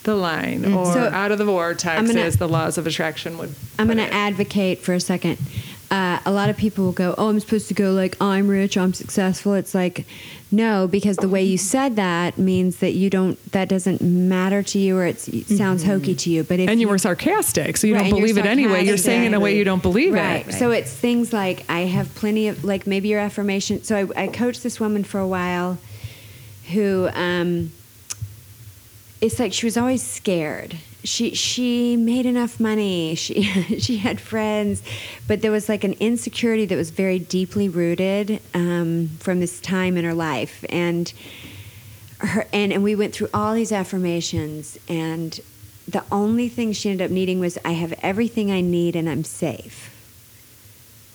the 0.07 0.15
line 0.15 0.65
or 0.73 0.85
So, 0.93 0.99
out 1.13 1.31
of 1.31 1.37
the 1.37 1.45
vortex 1.45 2.07
gonna- 2.07 2.21
as 2.21 2.37
the 2.37 2.47
laws 2.47 2.77
of 2.79 2.87
attraction 2.87 3.37
would 3.37 3.53
I'm 3.77 3.85
going 3.87 3.97
to 3.97 4.11
advocate 4.11 4.79
for 4.81 4.93
a 4.93 4.99
second. 4.99 5.37
Uh, 5.91 6.19
a 6.25 6.31
lot 6.31 6.49
of 6.49 6.57
people 6.57 6.83
will 6.83 6.91
go, 6.91 7.13
"Oh, 7.17 7.29
I'm 7.29 7.39
supposed 7.39 7.67
to 7.69 7.73
go 7.73 7.93
like 7.93 8.17
I'm 8.21 8.47
rich, 8.49 8.77
I'm 8.77 8.93
successful." 8.93 9.53
It's 9.53 9.73
like, 9.73 10.05
no, 10.51 10.85
because 10.85 11.15
the 11.15 11.29
way 11.29 11.43
you 11.43 11.57
said 11.57 11.95
that 11.95 12.37
means 12.37 12.77
that 12.77 12.91
you 12.93 13.09
don't. 13.09 13.37
That 13.53 13.69
doesn't 13.69 14.01
matter 14.01 14.61
to 14.63 14.79
you, 14.79 14.97
or 14.97 15.05
it's, 15.05 15.29
it 15.29 15.47
sounds 15.47 15.83
hokey 15.85 16.13
to 16.15 16.29
you. 16.29 16.43
But 16.43 16.59
if 16.59 16.69
and 16.69 16.81
you 16.81 16.89
were 16.89 16.97
sarcastic 16.97 17.77
so 17.77 17.87
you 17.87 17.95
Right, 17.95 18.09
don't 18.09 18.19
believe 18.19 18.37
it 18.37 18.45
anyway 18.45 18.85
you're 18.85 18.97
saying 18.97 19.23
it 19.23 19.27
in 19.27 19.33
a 19.33 19.39
way 19.39 19.55
you 19.57 19.63
don't 19.63 19.81
believe 19.81 20.13
right. 20.13 20.41
it 20.41 20.47
Right. 20.47 20.55
So 20.55 20.71
it's 20.71 20.91
things 20.91 21.31
like 21.31 21.63
I 21.69 21.81
have 21.81 22.13
plenty 22.15 22.49
of 22.49 22.65
like 22.65 22.85
maybe 22.85 23.07
your 23.07 23.19
affirmation. 23.21 23.83
So 23.83 23.95
I, 23.95 24.23
I 24.23 24.27
coached 24.27 24.63
this 24.63 24.79
woman 24.81 25.03
for 25.05 25.19
a 25.21 25.27
while, 25.27 25.77
who 26.73 27.07
um, 27.13 27.71
it's 29.21 29.39
like 29.39 29.53
she 29.53 29.65
was 29.65 29.77
always 29.77 30.03
scared. 30.03 30.77
She 31.03 31.33
she 31.33 31.95
made 31.95 32.25
enough 32.25 32.59
money. 32.59 33.15
She 33.15 33.43
she 33.79 33.97
had 33.97 34.19
friends, 34.19 34.83
but 35.27 35.41
there 35.41 35.51
was 35.51 35.69
like 35.69 35.83
an 35.83 35.93
insecurity 35.93 36.65
that 36.65 36.75
was 36.75 36.89
very 36.89 37.19
deeply 37.19 37.69
rooted 37.69 38.41
um, 38.53 39.09
from 39.19 39.39
this 39.39 39.59
time 39.59 39.97
in 39.97 40.05
her 40.05 40.13
life, 40.13 40.65
and 40.69 41.11
her 42.19 42.47
and 42.51 42.73
and 42.73 42.83
we 42.83 42.95
went 42.95 43.13
through 43.13 43.29
all 43.33 43.53
these 43.53 43.71
affirmations, 43.71 44.77
and 44.87 45.39
the 45.87 46.03
only 46.11 46.49
thing 46.49 46.73
she 46.73 46.89
ended 46.89 47.05
up 47.05 47.11
needing 47.11 47.39
was 47.39 47.57
I 47.63 47.71
have 47.71 47.93
everything 48.01 48.51
I 48.51 48.61
need 48.61 48.95
and 48.95 49.09
I'm 49.09 49.23
safe. 49.23 49.93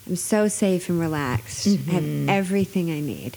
I'm 0.07 0.17
so 0.17 0.49
safe 0.49 0.89
and 0.89 0.99
relaxed. 0.99 1.67
I 1.67 1.93
have 1.93 2.29
everything 2.29 2.91
I 2.91 3.01
need. 3.01 3.37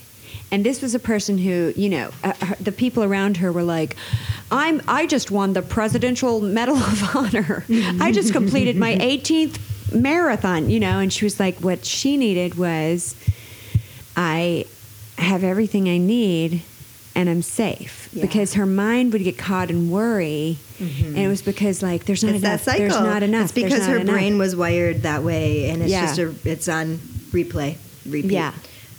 And 0.51 0.63
this 0.63 0.81
was 0.81 0.95
a 0.95 0.99
person 0.99 1.37
who, 1.37 1.73
you 1.75 1.89
know, 1.89 2.11
uh, 2.23 2.33
her, 2.41 2.55
the 2.59 2.71
people 2.71 3.03
around 3.03 3.37
her 3.37 3.51
were 3.51 3.63
like, 3.63 3.95
"I'm. 4.51 4.81
I 4.87 5.05
just 5.07 5.31
won 5.31 5.53
the 5.53 5.61
Presidential 5.61 6.41
Medal 6.41 6.77
of 6.77 7.15
Honor. 7.15 7.65
I 7.99 8.11
just 8.11 8.31
completed 8.33 8.75
my 8.77 8.95
18th 8.99 9.93
marathon." 9.93 10.69
You 10.69 10.79
know, 10.79 10.99
and 10.99 11.11
she 11.11 11.25
was 11.25 11.39
like, 11.39 11.59
"What 11.59 11.85
she 11.85 12.17
needed 12.17 12.55
was, 12.55 13.15
I 14.15 14.65
have 15.17 15.43
everything 15.43 15.89
I 15.89 15.97
need, 15.97 16.61
and 17.15 17.29
I'm 17.29 17.41
safe." 17.41 18.09
Yeah. 18.13 18.21
Because 18.23 18.53
her 18.53 18.65
mind 18.65 19.11
would 19.13 19.23
get 19.23 19.37
caught 19.37 19.69
in 19.69 19.89
worry, 19.89 20.57
mm-hmm. 20.79 21.05
and 21.07 21.17
it 21.17 21.27
was 21.27 21.41
because 21.41 21.83
like 21.83 22.05
there's 22.05 22.23
not 22.23 22.35
It's 22.35 22.43
enough. 22.43 22.63
that 22.65 22.71
cycle. 22.71 22.87
There's 22.87 22.99
not 23.01 23.23
enough. 23.23 23.43
It's 23.45 23.51
because 23.51 23.85
her 23.87 23.97
enough. 23.97 24.13
brain 24.15 24.37
was 24.37 24.55
wired 24.55 25.01
that 25.03 25.23
way, 25.23 25.69
and 25.69 25.81
it's 25.81 25.91
Yeah. 25.91 26.05
just 26.05 26.19
a, 26.19 26.33
it's 26.49 26.67
on 26.69 26.97
replay, 27.31 27.77
repeat. 28.05 28.31
Yeah. 28.31 28.53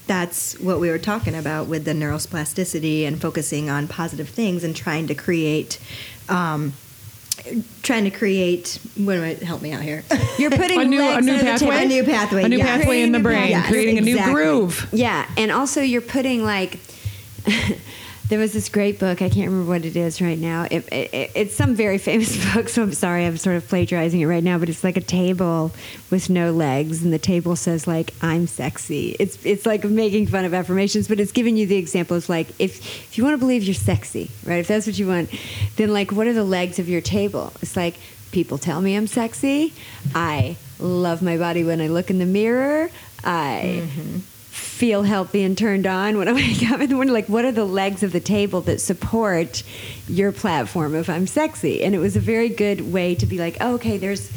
That's 0.07 0.59
what 0.61 0.79
we 0.79 0.89
were 0.89 0.99
talking 0.99 1.35
about 1.35 1.67
with 1.67 1.85
the 1.85 1.93
neuroplasticity 1.93 3.07
and 3.07 3.21
focusing 3.21 3.69
on 3.69 3.89
positive 3.89 4.29
things 4.29 4.63
and 4.63 4.75
trying 4.75 5.09
to 5.09 5.15
create, 5.15 5.81
um, 6.29 6.75
trying 7.83 8.05
to 8.05 8.11
create. 8.11 8.79
What 8.97 9.17
am 9.17 9.25
I? 9.25 9.35
Help 9.45 9.63
me 9.63 9.73
out 9.73 9.83
here. 9.83 10.05
You're 10.39 10.51
putting 10.51 10.81
a 10.81 10.85
new, 10.85 11.03
a 11.03 11.21
new 11.21 11.39
pathway. 11.39 11.85
A 11.85 11.89
new 11.89 12.05
pathway, 12.05 12.45
a 12.45 12.49
new 12.49 12.59
yeah. 12.59 12.79
pathway 12.79 13.03
in 13.03 13.13
the 13.13 13.19
brain 13.19 13.51
Yes, 13.51 13.69
creating 13.69 13.99
a 13.99 14.01
new 14.01 14.23
groove 14.25 14.89
Yeah, 14.93 15.29
and 15.37 15.51
also 15.51 15.81
you're 15.81 16.01
putting 16.01 16.45
like 16.45 16.79
there 18.29 18.39
was 18.39 18.53
this 18.53 18.69
great 18.69 18.99
book. 18.99 19.23
I 19.23 19.29
can't 19.29 19.49
remember 19.49 19.69
what 19.69 19.85
it 19.85 19.97
is 19.97 20.21
right 20.21 20.39
now. 20.39 20.67
It, 20.71 20.91
it, 20.93 21.31
it's 21.35 21.55
some 21.55 21.75
very 21.75 21.99
famous 22.11 22.53
book, 22.53 22.69
so 22.69 22.83
I'm 22.83 22.93
sorry. 22.93 23.25
I'm 23.25 23.37
sort 23.37 23.57
of 23.57 23.69
plagiarizing 23.69 24.21
it 24.21 24.27
right 24.27 24.43
now, 24.43 24.59
but 24.59 24.69
it's 24.69 24.83
like 24.83 24.97
a 24.97 25.03
table 25.03 25.73
with 26.11 26.29
no 26.29 26.53
legs, 26.53 27.03
and 27.03 27.13
the 27.13 27.19
table 27.19 27.57
says 27.57 27.87
like 27.87 28.13
"I'm 28.23 28.47
sexy." 28.47 29.17
It's 29.19 29.45
it's 29.45 29.67
like 29.67 29.85
making 29.85 30.27
fun 30.27 30.45
of 30.45 30.55
affirmations, 30.55 31.09
but 31.09 31.21
it's 31.21 31.33
giving 31.33 31.57
you 31.57 31.67
the 31.67 31.77
example. 31.77 32.17
It's 32.17 32.29
like 32.29 32.49
if 32.59 32.79
if 32.79 33.19
you 33.19 33.25
want 33.25 33.35
to 33.35 33.39
believe 33.39 33.63
you're 33.63 33.75
sexy, 33.75 34.31
right? 34.45 34.59
If 34.59 34.69
that's 34.69 34.87
what 34.87 34.99
you 34.99 35.07
want, 35.07 35.31
then 35.77 35.93
like 35.93 36.13
what 36.13 36.27
are 36.27 36.33
the 36.33 36.45
legs 36.45 36.79
of 36.79 36.89
your 36.89 37.01
table? 37.01 37.53
It's 37.63 37.77
like 37.77 37.95
people 38.33 38.59
tell 38.59 38.81
me 38.81 38.97
I'm 38.97 39.07
sexy. 39.07 39.73
I 40.15 40.57
love 40.79 41.23
my 41.23 41.37
body 41.37 41.65
when 41.65 41.81
I 41.81 41.87
look 41.87 42.11
in 42.11 42.19
the 42.19 42.27
mirror. 42.27 42.91
I 43.25 43.83
mm-hmm. 43.83 44.19
Feel 44.57 45.03
healthy 45.03 45.43
and 45.43 45.57
turned 45.57 45.87
on 45.87 46.19
when 46.19 46.29
I 46.29 46.33
wake 46.33 46.63
up 46.71 46.81
in 46.81 46.89
the 46.89 46.95
morning. 46.95 47.13
Like, 47.13 47.29
what 47.29 47.45
are 47.45 47.53
the 47.53 47.65
legs 47.65 48.03
of 48.03 48.13
the 48.13 48.21
table 48.21 48.61
that 48.63 48.81
support 48.81 49.63
your 50.09 50.33
platform 50.33 50.95
if 50.95 51.09
I'm 51.09 51.27
sexy? 51.27 51.83
And 51.83 51.95
it 51.95 51.99
was 51.99 52.17
a 52.17 52.21
very 52.21 52.49
good 52.49 52.93
way 52.93 53.15
to 53.15 53.27
be 53.27 53.39
like, 53.39 53.57
oh, 53.61 53.75
okay, 53.75 53.99
there's 53.99 54.31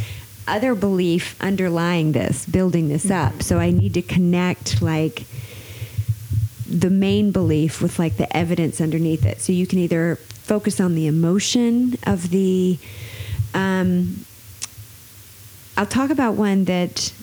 other 0.47 0.75
belief 0.75 1.35
underlying 1.41 2.11
this, 2.11 2.45
building 2.45 2.89
this 2.89 3.09
up. 3.09 3.43
So 3.43 3.59
I 3.59 3.71
need 3.71 3.93
to 3.93 4.01
connect 4.01 4.81
like 4.81 5.23
the 6.67 6.89
main 6.89 7.31
belief 7.31 7.81
with 7.81 7.97
like 7.99 8.17
the 8.17 8.35
evidence 8.35 8.81
underneath 8.81 9.25
it. 9.25 9.41
So 9.41 9.51
you 9.51 9.65
can 9.67 9.79
either 9.79 10.15
focus 10.15 10.79
on 10.79 10.95
the 10.95 11.07
emotion 11.07 11.97
of 12.03 12.29
the. 12.29 12.77
Um, 13.53 14.25
I'll 15.77 15.85
talk 15.85 16.09
about 16.09 16.35
one 16.35 16.65
that 16.65 17.13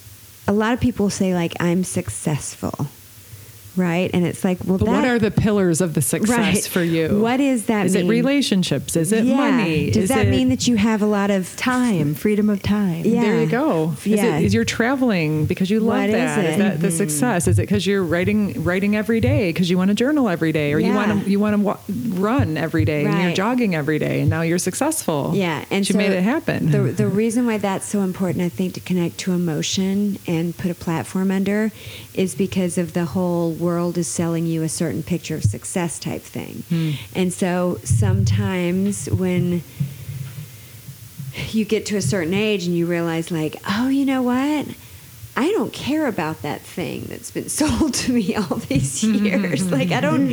a 0.47 0.53
lot 0.53 0.73
of 0.73 0.79
people 0.79 1.09
say 1.09 1.33
like 1.33 1.53
I'm 1.59 1.83
successful, 1.83 2.87
right? 3.77 4.09
And 4.13 4.25
it's 4.25 4.43
like, 4.43 4.57
well, 4.65 4.77
but 4.77 4.85
that, 4.85 4.91
what 4.91 5.05
are 5.05 5.19
the 5.19 5.31
pillars 5.31 5.81
of 5.81 5.93
the 5.93 6.01
success 6.01 6.37
Right. 6.37 6.63
for 6.65 6.81
you 6.83 7.19
What 7.19 7.39
is 7.39 7.65
that 7.65 7.85
is 7.85 7.95
it 7.95 8.05
relationships 8.05 8.95
is 8.95 9.11
it 9.11 9.25
Yeah. 9.25 9.35
money 9.35 9.91
Does 9.91 10.03
is 10.03 10.09
that 10.09 10.27
it, 10.27 10.29
mean 10.29 10.49
that 10.49 10.67
you 10.67 10.75
have 10.75 11.01
a 11.01 11.05
lot 11.05 11.29
of 11.31 11.55
time, 11.55 12.13
freedom 12.15 12.49
of 12.49 12.61
time. 12.61 13.05
Yeah. 13.05 13.21
There 13.21 13.41
you 13.41 13.47
go. 13.47 13.93
Is 13.99 14.07
Yeah. 14.07 14.37
it 14.37 14.45
is 14.45 14.53
you're 14.53 14.65
traveling 14.65 15.45
because 15.45 15.69
you 15.69 15.79
love 15.79 15.99
What 15.99 16.09
is 16.09 16.13
that? 16.15 16.45
it? 16.45 16.57
that 16.59 16.79
the 16.81 16.87
mm-hmm. 16.87 16.97
success? 16.97 17.47
Is 17.47 17.59
it 17.59 17.63
because 17.63 17.85
you're 17.85 18.03
writing 18.03 18.63
writing 18.63 18.95
every 18.95 19.19
day 19.19 19.49
because 19.49 19.69
you 19.69 19.77
want 19.77 19.89
to 19.89 19.95
journal 19.95 20.29
every 20.29 20.51
day, 20.51 20.73
or 20.73 20.79
you 20.79 20.93
want 20.93 21.23
to 21.23 21.29
you 21.29 21.39
want 21.39 21.55
to 21.55 21.61
wa- 21.61 21.77
run 22.09 22.57
every 22.57 22.85
day 22.85 23.05
and 23.05 23.21
you're 23.23 23.33
jogging 23.33 23.75
every 23.75 23.99
day, 23.99 24.21
and 24.21 24.29
now 24.29 24.41
you're 24.41 24.57
successful. 24.57 25.31
Yeah, 25.35 25.63
and 25.71 25.87
you 25.87 25.93
so 25.93 25.97
made 25.97 26.11
it 26.11 26.23
happen. 26.23 26.71
The 26.71 26.81
the 26.83 27.07
reason 27.07 27.45
why 27.45 27.57
that's 27.57 27.85
so 27.87 28.01
important, 28.01 28.43
I 28.43 28.49
think, 28.49 28.73
to 28.75 28.79
connect 28.79 29.17
to 29.19 29.33
emotion 29.33 30.17
and 30.27 30.55
put 30.57 30.71
a 30.71 30.75
platform 30.75 31.31
under, 31.31 31.71
is 32.13 32.35
because 32.35 32.77
of 32.77 32.93
the 32.93 33.05
whole 33.05 33.51
world 33.67 33.97
is 33.97 34.07
selling 34.07 34.45
you 34.53 34.63
a 34.63 34.69
certain 34.69 35.03
picture 35.03 35.35
of 35.39 35.43
success 35.43 35.99
type 35.99 36.23
thing, 36.37 36.55
Hmm. 36.69 36.91
and 37.19 37.29
so 37.41 37.51
sometimes 37.83 38.93
when 39.23 39.61
you 41.51 41.63
get 41.65 41.85
to 41.87 41.95
a 41.97 42.01
certain 42.01 42.33
age 42.33 42.65
and 42.67 42.75
you 42.75 42.85
realize 42.87 43.29
like 43.31 43.55
oh 43.69 43.87
you 43.89 44.05
know 44.05 44.21
what 44.23 44.65
I 45.39 45.51
don't 45.51 45.71
care 45.71 46.07
about 46.07 46.41
that 46.41 46.61
thing 46.61 47.05
that's 47.11 47.29
been 47.29 47.47
sold 47.61 47.93
to 48.01 48.11
me 48.11 48.33
all 48.35 48.57
these 48.57 49.03
years. 49.27 49.71
like, 49.71 49.91
I 49.91 50.01
don't 50.01 50.29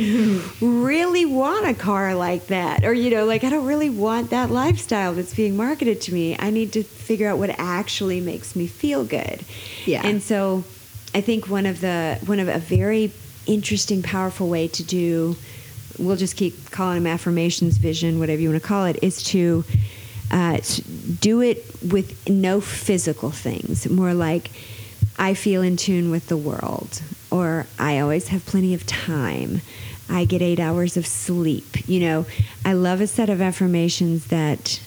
really 0.61 1.25
want 1.27 1.67
a 1.67 1.75
car 1.75 2.15
like 2.15 2.47
that. 2.47 2.83
Or, 2.83 2.91
you 2.91 3.11
know, 3.11 3.23
like, 3.25 3.43
I 3.43 3.51
don't 3.51 3.67
really 3.67 3.91
want 3.91 4.31
that 4.31 4.49
lifestyle 4.49 5.13
that's 5.13 5.35
being 5.35 5.55
marketed 5.55 6.01
to 6.05 6.11
me. 6.11 6.35
I 6.39 6.49
need 6.49 6.73
to 6.73 6.81
figure 6.81 7.27
out 7.29 7.37
what 7.37 7.51
actually 7.59 8.19
makes 8.19 8.55
me 8.55 8.65
feel 8.65 9.03
good. 9.03 9.45
Yeah. 9.85 10.01
And 10.03 10.23
so 10.23 10.63
I 11.13 11.21
think 11.21 11.47
one 11.49 11.67
of 11.67 11.81
the, 11.81 12.17
one 12.25 12.39
of 12.39 12.47
a 12.47 12.57
very 12.57 13.11
interesting, 13.47 14.01
powerful 14.01 14.47
way 14.49 14.67
to 14.69 14.83
do, 14.83 15.35
we'll 15.97 16.15
just 16.15 16.35
keep 16.35 16.71
calling 16.71 17.03
them 17.03 17.11
affirmations, 17.11 17.77
vision, 17.77 18.19
whatever 18.19 18.41
you 18.41 18.49
want 18.49 18.61
to 18.61 18.67
call 18.67 18.85
it, 18.85 18.99
is 19.01 19.23
to, 19.23 19.63
uh, 20.31 20.59
do 21.19 21.41
it 21.41 21.65
with 21.83 22.27
no 22.27 22.59
physical 22.59 23.31
things, 23.31 23.89
more 23.89 24.13
like, 24.13 24.49
I 25.17 25.33
feel 25.33 25.61
in 25.61 25.77
tune 25.77 26.11
with 26.11 26.27
the 26.27 26.37
world, 26.37 27.01
or 27.31 27.67
I 27.79 27.99
always 27.99 28.29
have 28.29 28.45
plenty 28.45 28.73
of 28.73 28.85
time. 28.85 29.61
I 30.09 30.25
get 30.25 30.41
eight 30.41 30.59
hours 30.59 30.97
of 30.97 31.07
sleep. 31.07 31.87
You 31.87 31.99
know, 31.99 32.25
I 32.63 32.73
love 32.73 33.01
a 33.01 33.07
set 33.07 33.29
of 33.29 33.41
affirmations 33.41 34.27
that 34.27 34.79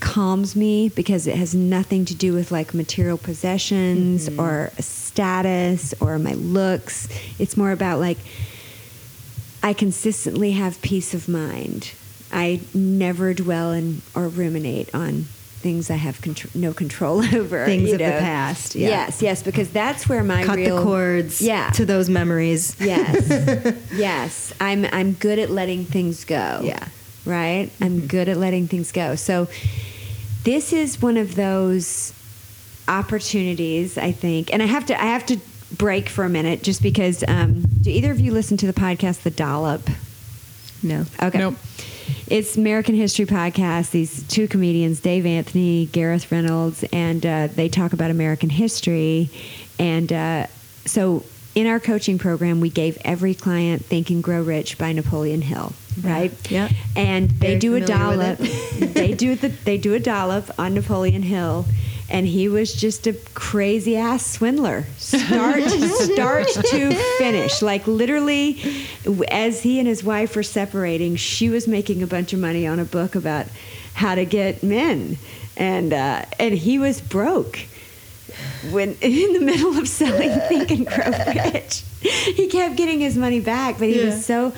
calms 0.00 0.54
me 0.54 0.88
because 0.88 1.26
it 1.26 1.36
has 1.36 1.54
nothing 1.54 2.04
to 2.04 2.14
do 2.14 2.32
with 2.32 2.50
like 2.50 2.74
material 2.74 3.16
possessions 3.16 4.28
mm-hmm. 4.28 4.40
or 4.40 4.72
status 5.12 5.94
or 6.00 6.18
my 6.18 6.32
looks. 6.34 7.08
It's 7.38 7.56
more 7.56 7.70
about 7.70 8.00
like, 8.00 8.18
I 9.62 9.74
consistently 9.74 10.52
have 10.52 10.80
peace 10.82 11.12
of 11.12 11.28
mind. 11.28 11.92
I 12.32 12.60
never 12.72 13.34
dwell 13.34 13.72
in 13.72 14.00
or 14.14 14.28
ruminate 14.28 14.94
on 14.94 15.24
things 15.62 15.90
I 15.90 15.96
have 15.96 16.20
contr- 16.20 16.54
no 16.54 16.72
control 16.72 17.22
over. 17.34 17.66
Things 17.66 17.92
of 17.92 18.00
know. 18.00 18.06
the 18.06 18.18
past. 18.18 18.74
Yeah. 18.74 18.88
Yes, 18.88 19.20
yes, 19.22 19.42
because 19.42 19.70
that's 19.70 20.08
where 20.08 20.24
my 20.24 20.44
cut 20.44 20.56
real, 20.56 20.78
the 20.78 20.82
cords. 20.82 21.42
Yeah. 21.42 21.70
to 21.70 21.84
those 21.84 22.08
memories. 22.08 22.74
Yes, 22.80 23.76
yes. 23.92 24.52
I'm 24.60 24.86
I'm 24.86 25.12
good 25.12 25.38
at 25.38 25.50
letting 25.50 25.84
things 25.84 26.24
go. 26.24 26.62
Yeah, 26.64 26.88
right. 27.26 27.66
Mm-hmm. 27.68 27.84
I'm 27.84 28.06
good 28.06 28.28
at 28.30 28.38
letting 28.38 28.66
things 28.66 28.90
go. 28.92 29.14
So 29.14 29.46
this 30.44 30.72
is 30.72 31.00
one 31.00 31.18
of 31.18 31.34
those 31.34 32.12
opportunities, 32.88 33.98
I 33.98 34.12
think, 34.12 34.52
and 34.52 34.62
I 34.62 34.66
have 34.66 34.86
to 34.86 35.00
I 35.00 35.06
have 35.06 35.26
to 35.26 35.38
break 35.76 36.08
for 36.08 36.24
a 36.24 36.28
minute 36.28 36.62
just 36.62 36.82
because. 36.82 37.24
Um, 37.26 37.64
do 37.82 37.90
either 37.90 38.12
of 38.12 38.20
you 38.20 38.32
listen 38.32 38.56
to 38.58 38.66
the 38.66 38.72
podcast 38.72 39.22
The 39.22 39.30
Dollop? 39.30 39.88
No. 40.82 41.04
Okay. 41.20 41.38
Nope. 41.38 41.56
It's 42.26 42.56
American 42.56 42.94
History 42.94 43.26
Podcast. 43.26 43.90
These 43.90 44.26
two 44.28 44.48
comedians, 44.48 45.00
Dave 45.00 45.26
Anthony, 45.26 45.86
Gareth 45.86 46.30
Reynolds, 46.32 46.84
and 46.92 47.24
uh, 47.24 47.48
they 47.48 47.68
talk 47.68 47.92
about 47.92 48.10
American 48.10 48.50
history. 48.50 49.30
And 49.78 50.12
uh, 50.12 50.46
so 50.84 51.24
in 51.54 51.66
our 51.66 51.78
coaching 51.78 52.18
program, 52.18 52.60
we 52.60 52.70
gave 52.70 52.98
every 53.04 53.34
client 53.34 53.84
Think 53.84 54.10
and 54.10 54.22
Grow 54.22 54.42
Rich 54.42 54.78
by 54.78 54.92
Napoleon 54.92 55.42
Hill, 55.42 55.72
right? 56.02 56.32
Yeah. 56.50 56.70
And 56.96 57.30
they 57.30 57.58
Very 57.58 57.58
do 57.58 57.74
a 57.76 57.80
dollop. 57.80 58.38
they 58.78 59.12
do 59.12 59.34
the 59.34 59.48
they 59.48 59.78
do 59.78 59.94
a 59.94 60.00
dollop 60.00 60.50
on 60.58 60.74
Napoleon 60.74 61.22
Hill, 61.22 61.66
and 62.12 62.26
he 62.26 62.46
was 62.46 62.74
just 62.74 63.06
a 63.06 63.14
crazy 63.34 63.96
ass 63.96 64.24
swindler, 64.24 64.84
start 64.98 65.62
start 65.70 66.46
to 66.46 66.94
finish. 67.18 67.62
Like 67.62 67.86
literally, 67.86 68.62
as 69.28 69.62
he 69.62 69.78
and 69.78 69.88
his 69.88 70.04
wife 70.04 70.36
were 70.36 70.42
separating, 70.42 71.16
she 71.16 71.48
was 71.48 71.66
making 71.66 72.02
a 72.02 72.06
bunch 72.06 72.32
of 72.32 72.38
money 72.38 72.66
on 72.66 72.78
a 72.78 72.84
book 72.84 73.14
about 73.14 73.46
how 73.94 74.14
to 74.14 74.24
get 74.26 74.62
men, 74.62 75.16
and 75.56 75.92
uh, 75.92 76.24
and 76.38 76.54
he 76.54 76.78
was 76.78 77.00
broke 77.00 77.58
when 78.70 78.94
in 79.00 79.32
the 79.32 79.40
middle 79.40 79.78
of 79.78 79.88
selling 79.88 80.30
Think 80.48 80.70
and 80.70 80.86
Grow 80.86 81.10
Rich. 81.52 81.82
He 82.36 82.46
kept 82.48 82.76
getting 82.76 83.00
his 83.00 83.16
money 83.16 83.40
back, 83.40 83.78
but 83.78 83.88
he 83.88 83.98
Yeah. 83.98 84.06
was 84.06 84.24
so. 84.24 84.52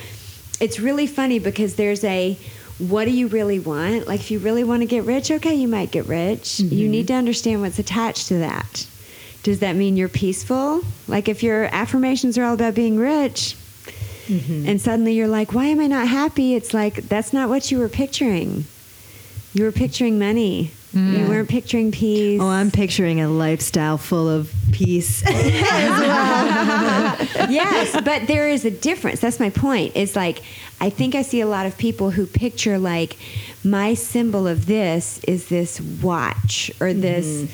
It's 0.60 0.78
really 0.80 1.06
funny 1.06 1.38
because 1.40 1.74
there's 1.76 2.04
a 2.04 2.36
what 2.78 3.04
do 3.04 3.12
you 3.12 3.28
really 3.28 3.60
want? 3.60 4.06
Like 4.08 4.20
if 4.20 4.30
you 4.30 4.38
really 4.38 4.64
want 4.64 4.82
to 4.82 4.86
get 4.86 5.04
rich, 5.04 5.30
okay, 5.30 5.54
you 5.54 5.68
might 5.68 5.90
get 5.90 6.06
rich. 6.06 6.60
You 6.60 6.68
mm-hmm. 6.68 6.90
need 6.90 7.06
to 7.08 7.14
understand 7.14 7.60
what's 7.60 7.78
attached 7.78 8.28
to 8.28 8.38
that. 8.38 8.86
Does 9.42 9.60
that 9.60 9.76
mean 9.76 9.96
you're 9.96 10.08
peaceful? 10.08 10.82
Like 11.06 11.28
if 11.28 11.42
your 11.42 11.66
affirmations 11.66 12.38
are 12.38 12.44
all 12.44 12.54
about 12.54 12.74
being 12.74 12.98
rich, 12.98 13.56
mm-hmm. 14.26 14.66
and 14.66 14.80
suddenly 14.80 15.12
you're 15.12 15.28
like, 15.28 15.52
why 15.52 15.66
am 15.66 15.80
I 15.80 15.86
not 15.86 16.08
happy? 16.08 16.54
It's 16.54 16.74
like 16.74 16.94
that's 17.08 17.32
not 17.32 17.48
what 17.48 17.70
you 17.70 17.78
were 17.78 17.88
picturing. 17.88 18.64
You 19.52 19.64
were 19.64 19.72
picturing 19.72 20.18
money. 20.18 20.72
You 20.94 21.28
weren't 21.28 21.48
picturing 21.48 21.90
peace. 21.92 22.40
Oh, 22.40 22.48
I'm 22.48 22.70
picturing 22.70 23.20
a 23.20 23.28
lifestyle 23.28 23.98
full 23.98 24.28
of 24.28 24.52
peace. 24.72 25.22
yes, 27.50 28.00
but 28.04 28.26
there 28.26 28.48
is 28.48 28.64
a 28.64 28.70
difference. 28.70 29.20
That's 29.20 29.40
my 29.40 29.50
point. 29.50 29.92
It's 29.94 30.16
like 30.16 30.42
I 30.80 30.90
think 30.90 31.14
I 31.14 31.22
see 31.22 31.40
a 31.40 31.46
lot 31.46 31.66
of 31.66 31.76
people 31.78 32.10
who 32.10 32.26
picture 32.26 32.78
like 32.78 33.16
my 33.64 33.94
symbol 33.94 34.46
of 34.46 34.66
this 34.66 35.22
is 35.24 35.48
this 35.48 35.80
watch 35.80 36.70
or 36.80 36.92
this 36.92 37.26
mm-hmm. 37.26 37.52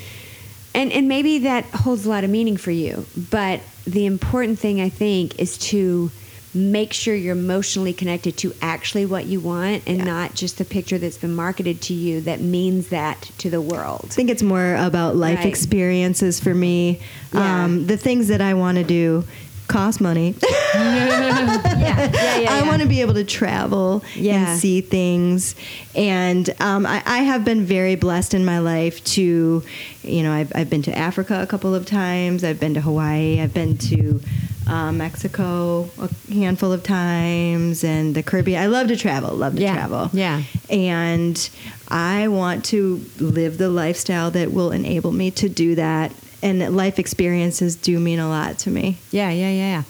and 0.75 0.91
and 0.91 1.07
maybe 1.07 1.39
that 1.39 1.65
holds 1.65 2.05
a 2.05 2.09
lot 2.09 2.23
of 2.23 2.29
meaning 2.29 2.57
for 2.57 2.71
you. 2.71 3.05
But 3.29 3.61
the 3.85 4.05
important 4.05 4.59
thing 4.59 4.81
I 4.81 4.89
think 4.89 5.39
is 5.39 5.57
to 5.57 6.11
make 6.53 6.91
sure 6.91 7.15
you're 7.15 7.35
emotionally 7.35 7.93
connected 7.93 8.35
to 8.37 8.53
actually 8.61 9.05
what 9.05 9.25
you 9.25 9.39
want 9.39 9.81
and 9.87 9.99
Yeah. 9.99 10.03
not 10.05 10.35
just 10.35 10.57
the 10.57 10.65
picture 10.65 10.97
that's 10.97 11.17
been 11.17 11.33
marketed 11.35 11.79
to 11.81 11.93
you 11.93 12.19
that 12.21 12.41
means 12.41 12.87
that 12.87 13.29
to 13.37 13.49
the 13.49 13.61
world. 13.61 14.07
I 14.11 14.13
think 14.13 14.29
it's 14.29 14.43
more 14.43 14.75
about 14.75 15.15
life 15.15 15.37
Right. 15.39 15.47
experiences 15.47 16.39
for 16.39 16.53
me. 16.53 16.99
Yeah. 17.33 17.63
Um, 17.65 17.87
the 17.87 17.95
things 17.97 18.27
that 18.27 18.41
I 18.41 18.53
want 18.53 18.77
to 18.77 18.83
do 18.83 19.23
cost 19.71 20.01
money. 20.01 20.35
yeah, 20.75 21.71
yeah, 21.79 22.37
yeah. 22.39 22.53
I 22.53 22.63
want 22.67 22.81
to 22.81 22.87
be 22.87 23.01
able 23.01 23.13
to 23.15 23.23
travel 23.23 24.03
and 24.17 24.59
see 24.59 24.81
things. 24.81 25.55
And 25.95 26.49
um, 26.59 26.85
I, 26.85 27.01
I 27.05 27.19
have 27.19 27.45
been 27.45 27.63
very 27.65 27.95
blessed 27.95 28.33
in 28.33 28.43
my 28.45 28.59
life 28.59 29.03
to, 29.15 29.63
you 30.03 30.23
know, 30.23 30.31
I've, 30.33 30.51
I've 30.55 30.69
been 30.69 30.81
to 30.83 30.97
Africa 30.97 31.41
a 31.41 31.47
couple 31.47 31.73
of 31.73 31.85
times. 31.85 32.43
I've 32.43 32.59
been 32.59 32.73
to 32.75 32.81
Hawaii. 32.81 33.39
I've 33.41 33.53
been 33.53 33.77
to 33.77 34.21
uh, 34.67 34.91
Mexico 34.91 35.89
a 35.99 36.09
handful 36.33 36.71
of 36.71 36.83
times 36.83 37.83
and 37.83 38.13
the 38.15 38.23
Caribbean. 38.23 38.61
I 38.61 38.67
love 38.67 38.87
to 38.89 38.95
travel, 38.97 39.35
love 39.35 39.55
to 39.55 39.61
Yeah. 39.61 39.73
travel. 39.73 40.09
Yeah. 40.13 40.43
And 40.69 41.49
I 41.87 42.27
want 42.27 42.65
to 42.65 43.03
live 43.19 43.57
the 43.57 43.69
lifestyle 43.69 44.31
that 44.31 44.51
will 44.51 44.71
enable 44.71 45.11
me 45.11 45.31
to 45.31 45.49
do 45.49 45.75
that. 45.75 46.11
And 46.43 46.75
life 46.75 46.97
experiences 46.99 47.75
do 47.75 47.99
mean 47.99 48.19
a 48.19 48.27
lot 48.27 48.57
to 48.59 48.69
me. 48.71 48.97
Yeah, 49.11 49.29
yeah, 49.29 49.49
yeah, 49.51 49.69
yeah. 49.77 49.83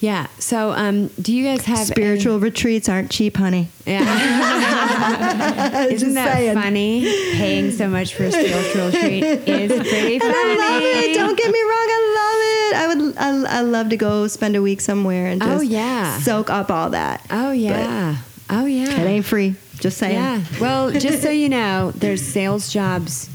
Yeah. 0.00 0.26
So, 0.38 0.72
um, 0.72 1.08
do 1.20 1.32
you 1.34 1.44
guys 1.44 1.64
have 1.66 1.86
Spiritual 1.86 2.38
retreats 2.40 2.88
aren't 2.88 3.10
cheap, 3.10 3.36
honey. 3.36 3.68
Yeah. 3.86 4.00
Isn't 5.90 6.14
that 6.14 6.34
saying. 6.36 6.54
funny? 6.54 7.02
Paying 7.32 7.70
so 7.72 7.88
much 7.88 8.14
for 8.14 8.24
a 8.24 8.32
spiritual 8.32 8.86
retreat 8.86 9.22
is 9.24 9.70
pretty 9.88 10.18
And. 10.18 10.22
I 10.34 10.56
love 10.58 10.82
it. 10.82 11.14
Don't 11.14 11.36
get 11.36 11.50
me 11.52 11.60
wrong. 11.60 11.88
I 11.90 12.00
love 12.16 12.40
it. 12.42 12.76
I 12.76 12.86
would. 12.88 13.16
I, 13.48 13.58
I 13.58 13.60
love 13.62 13.88
to 13.90 13.96
go 13.96 14.26
spend 14.28 14.56
a 14.56 14.62
week 14.62 14.80
somewhere 14.80 15.26
and 15.26 15.40
just 15.42 15.58
Oh, 15.58 15.60
yeah. 15.60 16.18
soak 16.20 16.48
up 16.50 16.70
all 16.70 16.90
that. 16.90 17.26
Oh 17.30 17.52
yeah. 17.52 18.16
oh 18.48 18.64
yeah. 18.66 18.84
It 18.84 18.98
yeah. 18.98 19.04
ain't 19.04 19.24
free. 19.26 19.54
Just 19.80 19.98
saying. 19.98 20.14
Yeah. 20.14 20.42
Well, 20.60 20.90
just 20.92 21.22
so 21.22 21.30
you 21.30 21.48
know, 21.48 21.92
there's 21.94 22.22
sales 22.22 22.72
jobs. 22.72 23.28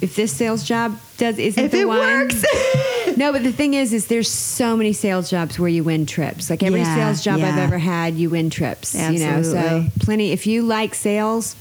If 0.00 0.14
this 0.14 0.32
sales 0.32 0.62
job 0.64 0.96
does 1.18 1.38
isn't 1.38 1.62
If 1.64 1.72
the 1.72 1.80
it 1.80 1.88
one, 1.88 1.98
works. 1.98 2.44
no, 3.16 3.32
but 3.32 3.42
the 3.42 3.52
thing 3.52 3.74
is, 3.74 3.92
is 3.92 4.06
there's 4.06 4.30
so 4.30 4.76
many 4.76 4.92
sales 4.92 5.28
jobs 5.28 5.58
where 5.58 5.68
you 5.68 5.84
win 5.84 6.06
trips. 6.06 6.48
Like 6.50 6.62
every 6.62 6.80
Yeah, 6.80 6.94
sales 6.94 7.22
job 7.22 7.40
I've 7.40 7.58
ever 7.58 7.78
had, 7.78 8.14
you 8.14 8.30
win 8.30 8.50
trips. 8.50 8.94
You 8.94 9.18
know, 9.18 9.42
so 9.42 9.84
plenty. 10.00 10.32
If 10.32 10.46
you 10.46 10.62
like 10.62 10.94
sales, 10.94 11.54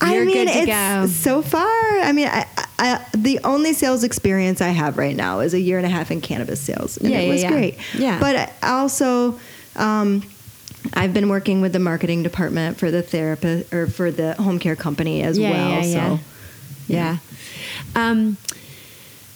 I 0.00 0.14
you're 0.14 0.24
mean, 0.24 0.46
good 0.46 0.52
to 0.52 0.58
it's 0.60 0.66
go. 0.66 1.06
so 1.08 1.42
far. 1.42 1.66
I 2.00 2.12
mean, 2.14 2.28
I, 2.28 2.46
I, 2.78 3.04
the 3.16 3.40
only 3.44 3.72
sales 3.72 4.04
experience 4.04 4.60
I 4.60 4.68
have 4.68 4.96
right 4.96 5.16
now 5.16 5.40
is 5.40 5.54
a 5.54 5.60
year 5.60 5.76
and 5.78 5.86
a 5.86 5.90
half 5.90 6.10
in 6.12 6.20
cannabis 6.20 6.60
sales, 6.60 6.96
and 6.98 7.10
Yeah, 7.10 7.18
it 7.18 7.24
yeah, 7.26 7.32
was 7.32 7.42
yeah. 7.42 7.50
great. 7.50 7.78
Yeah. 7.94 8.20
but 8.20 8.52
also. 8.62 9.38
Um, 9.76 10.22
I've 10.94 11.12
been 11.12 11.28
working 11.28 11.60
with 11.60 11.72
the 11.72 11.80
marketing 11.80 12.22
department 12.22 12.78
for 12.78 12.90
the 12.90 13.02
therapist 13.02 13.74
or 13.74 13.88
for 13.88 14.10
the 14.12 14.34
home 14.34 14.58
care 14.60 14.76
company 14.76 15.22
as 15.22 15.36
Yeah, 15.36 15.50
well. 15.50 15.70
yeah, 15.70 15.82
yeah. 15.84 16.16
So 16.16 16.20
Yeah. 16.86 17.16
Um, 17.96 18.36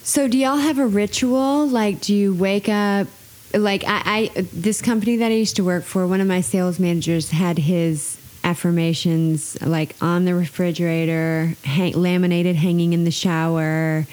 so 0.03 0.27
do 0.27 0.37
y'all 0.37 0.57
have 0.57 0.79
a 0.79 0.85
ritual? 0.85 1.67
Like, 1.67 2.01
do 2.01 2.13
you 2.13 2.33
wake 2.33 2.67
up? 2.69 3.07
Like, 3.53 3.83
I, 3.85 4.31
I 4.35 4.41
this 4.53 4.81
company 4.81 5.17
that 5.17 5.31
I 5.31 5.35
used 5.35 5.55
to 5.55 5.63
work 5.63 5.83
for, 5.83 6.05
one 6.05 6.21
of 6.21 6.27
my 6.27 6.41
sales 6.41 6.79
managers 6.79 7.31
had 7.31 7.57
his 7.57 8.19
affirmations 8.43 9.59
like 9.61 9.95
on 10.01 10.25
the 10.25 10.35
refrigerator, 10.35 11.55
hang, 11.63 11.93
laminated, 11.93 12.55
hanging 12.55 12.93
in 12.93 13.05
the 13.05 13.11
shower, 13.11 14.05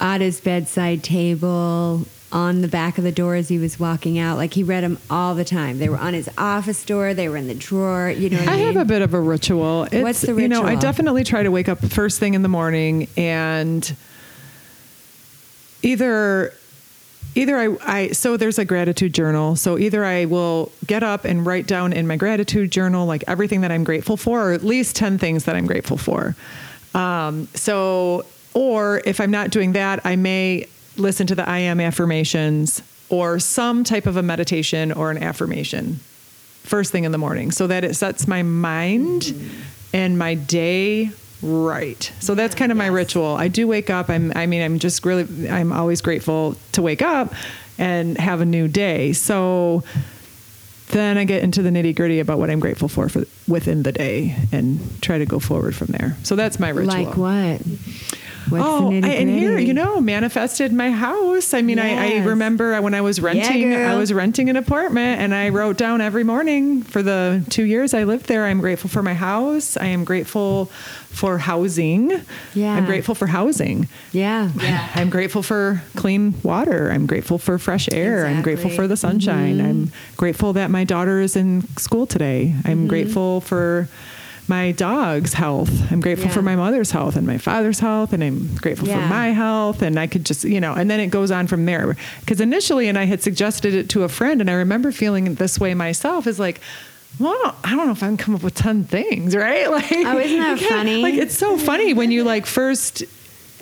at 0.00 0.20
his 0.20 0.40
bedside 0.40 1.02
table. 1.02 2.06
On 2.32 2.60
the 2.60 2.68
back 2.68 2.96
of 2.96 3.02
the 3.02 3.10
door 3.10 3.34
as 3.34 3.48
he 3.48 3.58
was 3.58 3.80
walking 3.80 4.16
out, 4.16 4.36
like 4.36 4.54
he 4.54 4.62
read 4.62 4.84
them 4.84 4.98
all 5.10 5.34
the 5.34 5.44
time. 5.44 5.80
They 5.80 5.88
were 5.88 5.98
on 5.98 6.14
his 6.14 6.30
office 6.38 6.84
door. 6.84 7.12
They 7.12 7.28
were 7.28 7.36
in 7.36 7.48
the 7.48 7.56
drawer. 7.56 8.08
You 8.08 8.30
know, 8.30 8.38
I, 8.38 8.42
I 8.42 8.56
mean? 8.56 8.66
have 8.66 8.76
a 8.76 8.84
bit 8.84 9.02
of 9.02 9.14
a 9.14 9.20
ritual. 9.20 9.88
It's, 9.90 9.96
What's 9.96 10.20
the 10.20 10.34
ritual? 10.34 10.42
You 10.42 10.48
know, 10.48 10.64
I 10.64 10.76
definitely 10.76 11.24
try 11.24 11.42
to 11.42 11.50
wake 11.50 11.68
up 11.68 11.80
first 11.86 12.20
thing 12.20 12.34
in 12.34 12.42
the 12.42 12.48
morning 12.48 13.08
and 13.16 13.92
either 15.82 16.54
either 17.34 17.56
I, 17.58 17.76
I 17.82 18.08
so 18.08 18.36
there's 18.36 18.58
a 18.58 18.64
gratitude 18.64 19.14
journal. 19.14 19.56
So 19.56 19.78
either 19.78 20.04
i 20.04 20.24
will 20.24 20.72
get 20.86 21.02
up 21.02 21.24
and 21.24 21.44
write 21.44 21.66
down 21.66 21.92
in 21.92 22.06
my 22.06 22.16
gratitude 22.16 22.70
journal 22.70 23.06
like 23.06 23.24
everything 23.26 23.60
that 23.60 23.70
i'm 23.70 23.84
grateful 23.84 24.16
for 24.16 24.50
or 24.50 24.52
at 24.52 24.64
least 24.64 24.96
10 24.96 25.18
things 25.18 25.44
that 25.44 25.56
i'm 25.56 25.66
grateful 25.66 25.96
for. 25.96 26.34
Um, 26.94 27.48
so 27.54 28.24
or 28.54 29.00
if 29.04 29.20
i'm 29.20 29.30
not 29.30 29.50
doing 29.50 29.72
that 29.72 30.04
i 30.04 30.16
may 30.16 30.66
listen 30.96 31.26
to 31.28 31.34
the 31.34 31.48
i 31.48 31.58
am 31.58 31.80
affirmations 31.80 32.82
or 33.08 33.38
some 33.38 33.84
type 33.84 34.06
of 34.06 34.16
a 34.16 34.22
meditation 34.22 34.90
or 34.92 35.10
an 35.10 35.22
affirmation 35.22 36.00
first 36.62 36.92
thing 36.92 37.04
in 37.04 37.12
the 37.12 37.18
morning. 37.18 37.50
So 37.50 37.66
that 37.66 37.84
it 37.84 37.94
sets 37.96 38.28
my 38.28 38.42
mind 38.42 39.34
and 39.92 40.18
my 40.18 40.34
day 40.34 41.10
right. 41.42 42.12
So 42.20 42.34
that's 42.34 42.54
kind 42.54 42.70
of 42.72 42.78
my 42.78 42.86
ritual. 42.86 43.34
I 43.34 43.48
do 43.48 43.66
wake 43.66 43.90
up. 43.90 44.08
I'm 44.10 44.32
i 44.36 44.46
mean 44.46 44.62
i'm 44.62 44.78
just 44.78 45.04
really 45.04 45.48
i'm 45.48 45.72
always 45.72 46.00
grateful 46.00 46.56
to 46.72 46.82
wake 46.82 47.02
up 47.02 47.32
and 47.78 48.18
have 48.18 48.40
a 48.40 48.46
new 48.46 48.68
day. 48.68 49.12
So 49.12 49.82
then 50.88 51.16
i 51.18 51.24
get 51.24 51.42
into 51.44 51.62
the 51.62 51.70
nitty 51.70 51.94
gritty 51.94 52.18
about 52.18 52.38
what 52.38 52.50
i'm 52.50 52.58
grateful 52.58 52.88
for, 52.88 53.08
for 53.08 53.24
within 53.46 53.84
the 53.84 53.92
day 53.92 54.34
and 54.50 54.80
try 55.00 55.18
to 55.18 55.26
go 55.26 55.38
forward 55.38 55.74
from 55.74 55.86
there. 55.88 56.16
So 56.24 56.34
that's 56.36 56.58
my 56.58 56.68
ritual. 56.70 57.04
Like 57.04 57.16
what? 57.16 57.62
What's 58.48 58.64
oh, 58.66 58.90
the 58.90 59.06
I- 59.06 59.10
and 59.10 59.30
here, 59.30 59.58
you 59.58 59.74
know, 59.74 60.00
manifested 60.00 60.72
my 60.72 60.90
house. 60.90 61.54
I 61.54 61.62
mean, 61.62 61.78
I, 61.78 62.20
I 62.20 62.24
remember 62.24 62.80
when 62.80 62.94
I 62.94 63.00
was 63.00 63.20
renting, 63.20 63.74
I 63.74 63.96
was 63.96 64.12
renting 64.12 64.48
an 64.48 64.56
apartment, 64.56 65.20
and 65.20 65.34
I 65.34 65.50
wrote 65.50 65.76
down 65.76 66.00
every 66.00 66.24
morning 66.24 66.82
for 66.82 67.02
the 67.02 67.44
two 67.50 67.64
years 67.64 67.94
I 67.94 68.04
lived 68.04 68.26
there. 68.26 68.46
I'm 68.46 68.60
grateful 68.60 68.90
for 68.90 69.02
my 69.02 69.14
house. 69.14 69.76
I 69.76 69.86
am 69.86 70.04
grateful 70.04 70.70
for 71.10 71.38
housing. 71.38 72.12
Yeah. 72.54 72.74
I'm 72.74 72.86
grateful 72.86 73.14
for 73.14 73.26
housing. 73.26 73.88
Yeah. 74.12 74.50
I'm 74.94 75.10
grateful 75.10 75.42
for 75.42 75.82
clean 75.96 76.34
water. 76.42 76.90
I'm 76.90 77.06
grateful 77.06 77.38
for 77.38 77.58
fresh 77.58 77.88
air. 77.92 78.26
I'm 78.26 78.42
grateful 78.42 78.70
for 78.70 78.86
the 78.86 78.96
sunshine. 78.96 79.58
Mm-hmm. 79.58 79.66
I'm 79.66 79.92
grateful 80.16 80.52
that 80.54 80.70
my 80.70 80.84
daughter 80.84 81.20
is 81.20 81.36
in 81.36 81.66
school 81.76 82.06
today. 82.06 82.54
I'm 82.64 82.86
grateful 82.86 83.40
for 83.40 83.88
my 84.50 84.72
dog's 84.72 85.32
health. 85.32 85.70
I'm 85.90 86.00
grateful 86.00 86.26
Yeah. 86.28 86.34
for 86.34 86.42
my 86.42 86.56
mother's 86.56 86.90
health 86.90 87.16
and 87.16 87.26
my 87.26 87.38
father's 87.38 87.78
health. 87.80 88.12
And 88.12 88.22
I'm 88.22 88.54
grateful 88.56 88.86
Yeah. 88.88 89.00
for 89.00 89.14
my 89.14 89.28
health. 89.28 89.80
And 89.80 89.98
I 89.98 90.06
could 90.06 90.26
just, 90.26 90.44
you 90.44 90.60
know, 90.60 90.74
and 90.74 90.90
then 90.90 91.00
it 91.00 91.06
goes 91.06 91.30
on 91.30 91.46
from 91.46 91.64
there. 91.64 91.96
Because 92.20 92.40
initially, 92.40 92.88
and 92.88 92.98
I 92.98 93.04
had 93.04 93.22
suggested 93.22 93.72
it 93.74 93.88
to 93.90 94.02
a 94.04 94.08
friend, 94.08 94.40
and 94.42 94.50
I 94.50 94.54
remember 94.54 94.92
feeling 94.92 95.34
this 95.36 95.58
way 95.58 95.72
myself 95.74 96.26
is 96.26 96.38
like, 96.38 96.60
well, 97.18 97.56
I 97.64 97.70
don't, 97.74 97.86
know 97.86 97.92
if 97.92 98.02
I 98.02 98.06
can 98.06 98.16
come 98.16 98.34
up 98.34 98.42
with 98.42 98.54
10 98.54 98.84
things, 98.84 99.34
right? 99.46 99.70
Like, 99.70 99.90
Oh, 99.90 100.18
isn't 100.18 100.38
that 100.38 100.58
funny? 100.68 101.02
Like, 101.02 101.14
it's 101.14 101.36
so 101.36 101.56
funny 101.56 101.94
when 101.94 102.10
you 102.10 102.24
like 102.24 102.44
first 102.46 103.04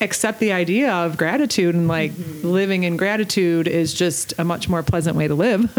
accept 0.00 0.38
the 0.40 0.52
idea 0.52 0.92
of 0.92 1.16
gratitude 1.16 1.74
and 1.74 1.88
like 1.88 2.12
Mm-hmm. 2.12 2.48
living 2.48 2.84
in 2.84 2.96
gratitude 2.96 3.66
is 3.68 3.92
just 3.94 4.32
a 4.38 4.44
much 4.44 4.68
more 4.68 4.82
pleasant 4.82 5.16
way 5.16 5.28
to 5.28 5.34
live. 5.34 5.70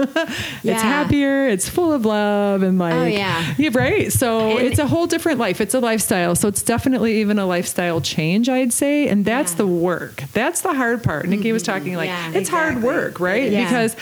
Yeah. 0.62 0.74
It's 0.74 0.82
happier, 0.82 1.48
it's 1.48 1.70
full 1.70 1.94
of 1.94 2.06
love 2.06 2.64
and 2.64 2.78
like 2.78 2.94
Oh, 2.94 3.06
yeah. 3.06 3.56
right. 3.74 4.12
So 4.12 4.58
And- 4.58 4.68
it's 4.68 4.80
a 4.80 4.88
whole 4.88 5.08
different 5.08 5.40
life. 5.40 5.62
It's 5.62 5.74
a 5.74 5.80
lifestyle. 5.80 6.36
So 6.36 6.48
it's 6.50 6.62
definitely 6.62 7.20
even 7.22 7.40
a 7.40 7.46
lifestyle 7.46 8.02
change, 8.02 8.50
I'd 8.50 8.74
say. 8.74 9.08
And 9.08 9.24
that's 9.26 9.54
Yeah. 9.54 9.58
the 9.60 9.68
work. 9.68 10.24
That's 10.34 10.62
the 10.62 10.74
hard 10.74 11.04
part. 11.04 11.28
Nikki 11.28 11.52
was 11.52 11.64
talking 11.64 11.96
like 11.96 12.08
Yeah, 12.10 12.32
it's 12.34 12.50
hard 12.50 12.84
work, 12.84 13.20
right? 13.20 13.50
Yeah. 13.52 13.64
Because 13.64 13.96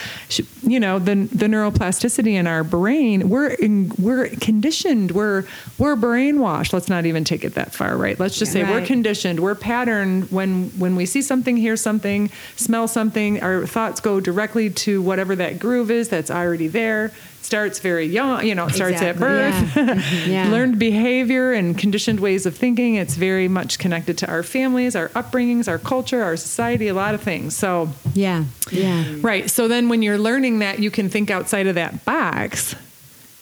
you 0.62 0.80
know, 0.80 0.98
the 0.98 1.14
the 1.32 1.46
neuroplasticity 1.46 2.32
in 2.32 2.46
our 2.46 2.64
brain, 2.64 3.28
we're 3.28 3.48
in, 3.48 3.92
we're 3.98 4.28
conditioned, 4.40 5.12
we're 5.12 5.44
we're 5.78 5.96
brainwashed. 5.96 6.72
Let's 6.72 6.88
not 6.88 7.06
even 7.06 7.24
take 7.24 7.44
it 7.44 7.54
that 7.54 7.72
far, 7.72 7.96
right? 7.96 8.18
Let's 8.18 8.38
just 8.38 8.52
say 8.52 8.64
we're 8.64 8.84
conditioned, 8.84 9.40
we're 9.40 9.54
patterned 9.54 10.07
when 10.30 10.70
when 10.78 10.96
we 10.96 11.06
see 11.06 11.22
something, 11.22 11.56
hear 11.56 11.76
something, 11.76 12.30
smell 12.56 12.86
something, 12.88 13.42
our 13.42 13.66
thoughts 13.66 14.00
go 14.00 14.20
directly 14.20 14.70
to 14.84 15.00
whatever 15.02 15.34
that 15.36 15.58
groove 15.58 15.90
is 15.90 16.08
that's 16.08 16.30
already 16.30 16.68
there. 16.68 17.12
Starts 17.40 17.78
very 17.78 18.06
young, 18.06 18.44
you 18.44 18.54
know, 18.54 18.66
it 18.66 18.74
starts 18.74 19.00
at 19.00 19.16
birth. 19.18 19.76
Yeah. 19.76 20.02
Yeah. 20.28 20.48
Learned 20.50 20.78
behavior 20.78 21.52
and 21.52 21.78
conditioned 21.78 22.20
ways 22.20 22.44
of 22.46 22.54
thinking. 22.56 22.96
It's 22.96 23.14
very 23.14 23.48
much 23.48 23.78
connected 23.78 24.18
to 24.18 24.26
our 24.28 24.42
families, 24.42 24.94
our 24.96 25.08
upbringings, 25.10 25.66
our 25.68 25.78
culture, 25.78 26.22
our 26.22 26.36
society, 26.36 26.88
a 26.88 26.94
lot 26.94 27.14
of 27.14 27.22
things. 27.22 27.56
So 27.56 27.88
Yeah. 28.14 28.44
Yeah. 28.70 29.04
Right. 29.20 29.48
So 29.48 29.68
then 29.68 29.88
when 29.88 30.02
you're 30.02 30.18
learning 30.18 30.58
that 30.58 30.78
you 30.80 30.90
can 30.90 31.08
think 31.08 31.30
outside 31.30 31.66
of 31.68 31.76
that 31.76 32.04
box, 32.04 32.74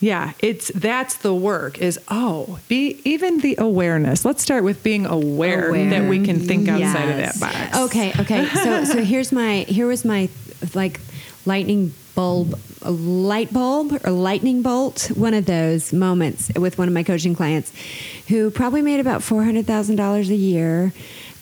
yeah, 0.01 0.33
it's 0.41 0.69
that's 0.75 1.17
the 1.17 1.33
work 1.35 1.79
is 1.79 1.99
oh, 2.09 2.59
be 2.69 3.01
even 3.05 3.39
the 3.41 3.57
awareness. 3.59 4.25
Let's 4.25 4.43
start 4.43 4.63
with 4.63 4.83
being 4.83 5.07
aware, 5.07 5.71
Aware. 5.71 5.91
that 5.91 6.09
we 6.09 6.25
can 6.25 6.41
think 6.41 6.69
outside 6.69 7.09
of 7.09 7.17
that 7.17 7.41
box. 7.41 7.77
Okay, 7.79 8.13
okay. 8.21 8.47
So 8.47 8.85
so 8.85 9.05
here's 9.05 9.33
my 9.33 9.61
here 9.61 9.87
was 9.87 10.05
my 10.05 10.29
like 10.75 11.01
lightning 11.47 11.95
bulb 12.15 12.59
a 12.83 12.91
light 12.91 13.53
bulb 13.53 13.99
or 14.05 14.11
lightning 14.11 14.63
bolt 14.63 15.11
one 15.15 15.35
of 15.35 15.47
those 15.47 15.93
moments 15.93 16.51
with 16.57 16.79
one 16.79 16.89
of 16.89 16.95
my 16.95 17.03
coaching 17.03 17.35
clients 17.35 17.73
who 18.29 18.51
probably 18.51 18.83
made 18.83 19.01
about 19.01 19.21
$400,000 19.23 20.29
a 20.31 20.35
year 20.35 20.93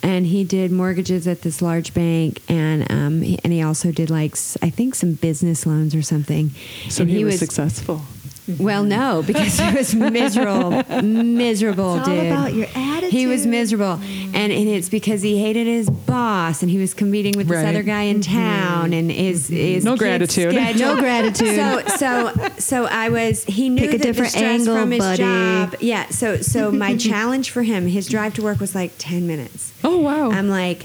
and 0.03 0.27
he 0.27 0.45
did 0.45 0.71
mortgages 0.73 1.27
at 1.27 1.43
this 1.43 1.61
large 1.63 1.95
bank 1.95 2.41
and 2.49 2.91
um 2.91 3.23
he, 3.23 3.39
and 3.45 3.53
he 3.53 3.63
also 3.63 3.91
did 3.93 4.11
like 4.11 4.33
I 4.63 4.71
think 4.71 4.95
some 4.95 5.15
business 5.15 5.67
loans 5.67 5.95
or 5.95 6.03
something 6.03 6.51
So 6.89 7.03
and 7.03 7.11
he, 7.11 7.25
was, 7.25 7.39
successful. 7.39 8.03
Well, 8.47 8.83
mm-hmm. 8.83 8.89
no, 8.91 9.23
because 9.27 9.59
he 9.59 9.75
was 9.75 9.95
miserable, 9.95 10.71
miserable, 11.03 11.97
It's 11.99 12.09
all 12.09 12.15
dude. 12.15 12.27
about 12.27 12.53
your 12.53 12.67
He 12.67 13.27
was 13.27 13.47
miserable, 13.47 13.99
and, 14.03 14.53
and 14.53 14.69
it's 14.69 14.89
because 14.89 15.23
he 15.23 15.39
hated 15.39 15.67
his 15.67 15.89
boss, 15.89 16.61
and 16.63 16.71
he 16.71 16.79
was 16.79 16.93
competing 16.93 17.37
with 17.37 17.49
this 17.49 17.57
Right. 17.57 17.69
other 17.69 17.83
guy 17.83 18.03
in 18.03 18.21
mm-hmm. 18.21 18.35
town, 18.35 18.93
and 18.93 19.11
his, 19.11 19.45
mm-hmm. 19.45 19.57
his 19.57 19.85
No 19.85 19.93
kid's 19.93 20.01
gratitude. 20.01 20.53
schedule. 20.55 20.95
No 20.97 21.01
gratitude. 21.01 21.57
So 21.57 21.83
so 21.97 22.49
so 22.59 22.85
I 22.87 23.09
was. 23.09 23.45
He 23.45 23.69
knew 23.69 23.81
Pick 23.81 23.89
a 23.89 23.93
that 23.93 23.99
the 23.99 24.05
different 24.05 24.33
stress 24.33 24.61
angle, 24.61 24.77
from 24.77 24.91
his 24.91 24.99
buddy. 24.99 25.23
job. 25.23 25.77
Yeah. 25.81 26.09
So 26.11 26.37
so 26.39 26.71
my 26.71 26.97
challenge 27.11 27.51
for 27.51 27.63
him, 27.63 27.87
his 27.87 28.09
drive 28.09 28.35
to 28.35 28.43
work 28.43 28.61
was 28.61 28.75
like 28.75 28.93
ten 28.99 29.27
minutes. 29.27 29.73
Oh 29.83 29.99
wow. 29.99 30.31
I'm 30.31 30.49
like, 30.49 30.83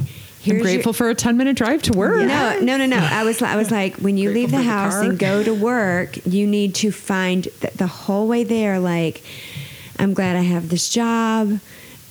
I'm 0.50 0.56
here's 0.58 0.68
your- 0.68 0.74
grateful 0.76 0.94
for 0.94 1.10
a 1.10 1.16
10 1.16 1.38
minute 1.38 1.56
drive 1.58 1.82
to 1.84 1.94
work. 1.94 2.16
no, 2.18 2.60
no, 2.62 2.78
no, 2.78 2.86
no. 2.86 2.98
I 2.98 3.24
was, 3.24 3.42
I 3.42 3.56
was 3.56 3.72
like, 3.72 3.96
when 3.98 4.18
you 4.18 4.30
leave 4.32 4.50
Grateful 4.50 4.60
the 4.60 4.64
the 4.66 4.70
house 4.72 4.94
car. 4.94 5.04
and 5.04 5.20
go 5.20 5.44
to 5.44 5.54
work, 5.54 6.26
you 6.26 6.48
need 6.48 6.76
to 6.76 6.92
find 6.92 7.44
th- 7.62 7.74
the 7.76 7.88
whole 7.88 8.28
way 8.28 8.44
there. 8.44 8.80
Like, 8.80 9.22
I'm 9.98 10.14
glad 10.14 10.36
I 10.36 10.42
have 10.42 10.70
this 10.70 10.90
job. 10.90 11.60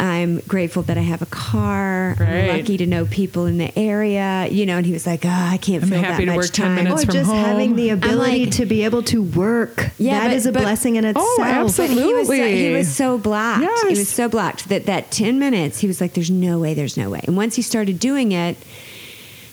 I'm 0.00 0.38
grateful 0.40 0.82
that 0.84 0.96
I 0.96 1.00
have 1.00 1.22
a 1.22 1.26
car. 1.26 2.14
Right. 2.20 2.28
I'm 2.50 2.58
lucky 2.58 2.76
to 2.76 2.86
know 2.86 3.04
people 3.06 3.46
in 3.46 3.58
the 3.58 3.76
area. 3.76 4.46
You 4.48 4.64
know, 4.64 4.76
and 4.76 4.86
he 4.86 4.92
was 4.92 5.06
like, 5.06 5.24
oh, 5.24 5.28
I 5.28 5.56
can't 5.56 5.82
I'm 5.82 5.88
fill 5.88 5.98
happy 6.00 6.24
that 6.24 6.30
to 6.32 6.36
much 6.36 6.46
work 6.46 6.52
10 6.52 6.66
time. 6.66 6.74
minutes 6.76 7.02
Or 7.02 7.06
from 7.06 7.14
just 7.14 7.30
home. 7.30 7.44
having 7.44 7.74
the 7.76 7.90
ability 7.90 8.44
like- 8.44 8.54
to 8.56 8.66
be 8.66 8.84
able 8.84 9.02
to 9.04 9.22
work. 9.22 9.90
Yeah, 9.98 10.20
that 10.20 10.28
but- 10.28 10.36
is 10.36 10.46
a 10.46 10.52
but- 10.52 10.62
blessing 10.62 10.96
in 10.96 11.04
oh, 11.04 11.08
itself. 11.10 11.28
Oh, 11.38 11.42
absolutely. 11.42 12.02
He 12.02 12.14
was 12.14 12.28
so, 12.28 12.34
he 12.34 12.72
was 12.74 12.94
so 12.94 13.18
blocked. 13.18 13.64
He 13.88 13.88
was 13.98 14.08
so 14.08 14.28
blocked 14.28 14.68
that 14.68 14.86
that 14.86 15.10
ten 15.10 15.38
minutes, 15.38 15.80
he 15.80 15.86
was 15.88 16.00
like, 16.00 16.14
"There's 16.14 16.30
no 16.30 16.58
way. 16.60 16.74
There's 16.74 16.96
no 16.96 17.10
way." 17.10 17.20
And 17.24 17.36
once 17.36 17.56
he 17.56 17.62
started 17.62 17.98
doing 17.98 18.30
it, 18.32 18.56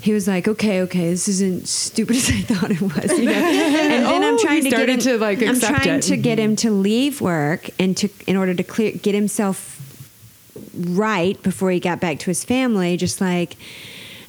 he 0.01 0.13
was 0.13 0.27
like, 0.27 0.47
"Okay, 0.47 0.81
okay, 0.81 1.09
this 1.09 1.27
isn't 1.27 1.67
stupid 1.67 2.15
as 2.17 2.29
I 2.29 2.41
thought 2.41 2.69
it 2.71 2.81
was." 2.81 3.17
You 3.17 3.25
know? 3.25 3.31
And 3.95 4.05
then 4.05 4.23
I'm 4.23 4.35
Oh, 4.35 4.37
trying 4.37 4.63
to 4.63 4.69
get 4.69 4.89
him 4.89 4.99
to, 4.99 5.17
like, 5.17 5.41
I'm 5.41 5.59
trying 5.59 5.99
it. 5.99 6.01
to 6.03 6.17
get 6.17 6.37
him 6.37 6.55
to 6.57 6.69
leave 6.71 7.21
work 7.21 7.69
and 7.79 7.95
to 7.97 8.09
in 8.27 8.35
order 8.35 8.53
to 8.53 8.63
clear 8.63 8.91
get 8.91 9.15
himself 9.15 9.74
right 10.75 11.41
before 11.43 11.71
he 11.71 11.79
got 11.79 11.99
back 11.99 12.19
to 12.19 12.25
his 12.27 12.43
family. 12.43 12.97
Just 12.97 13.21
like. 13.21 13.55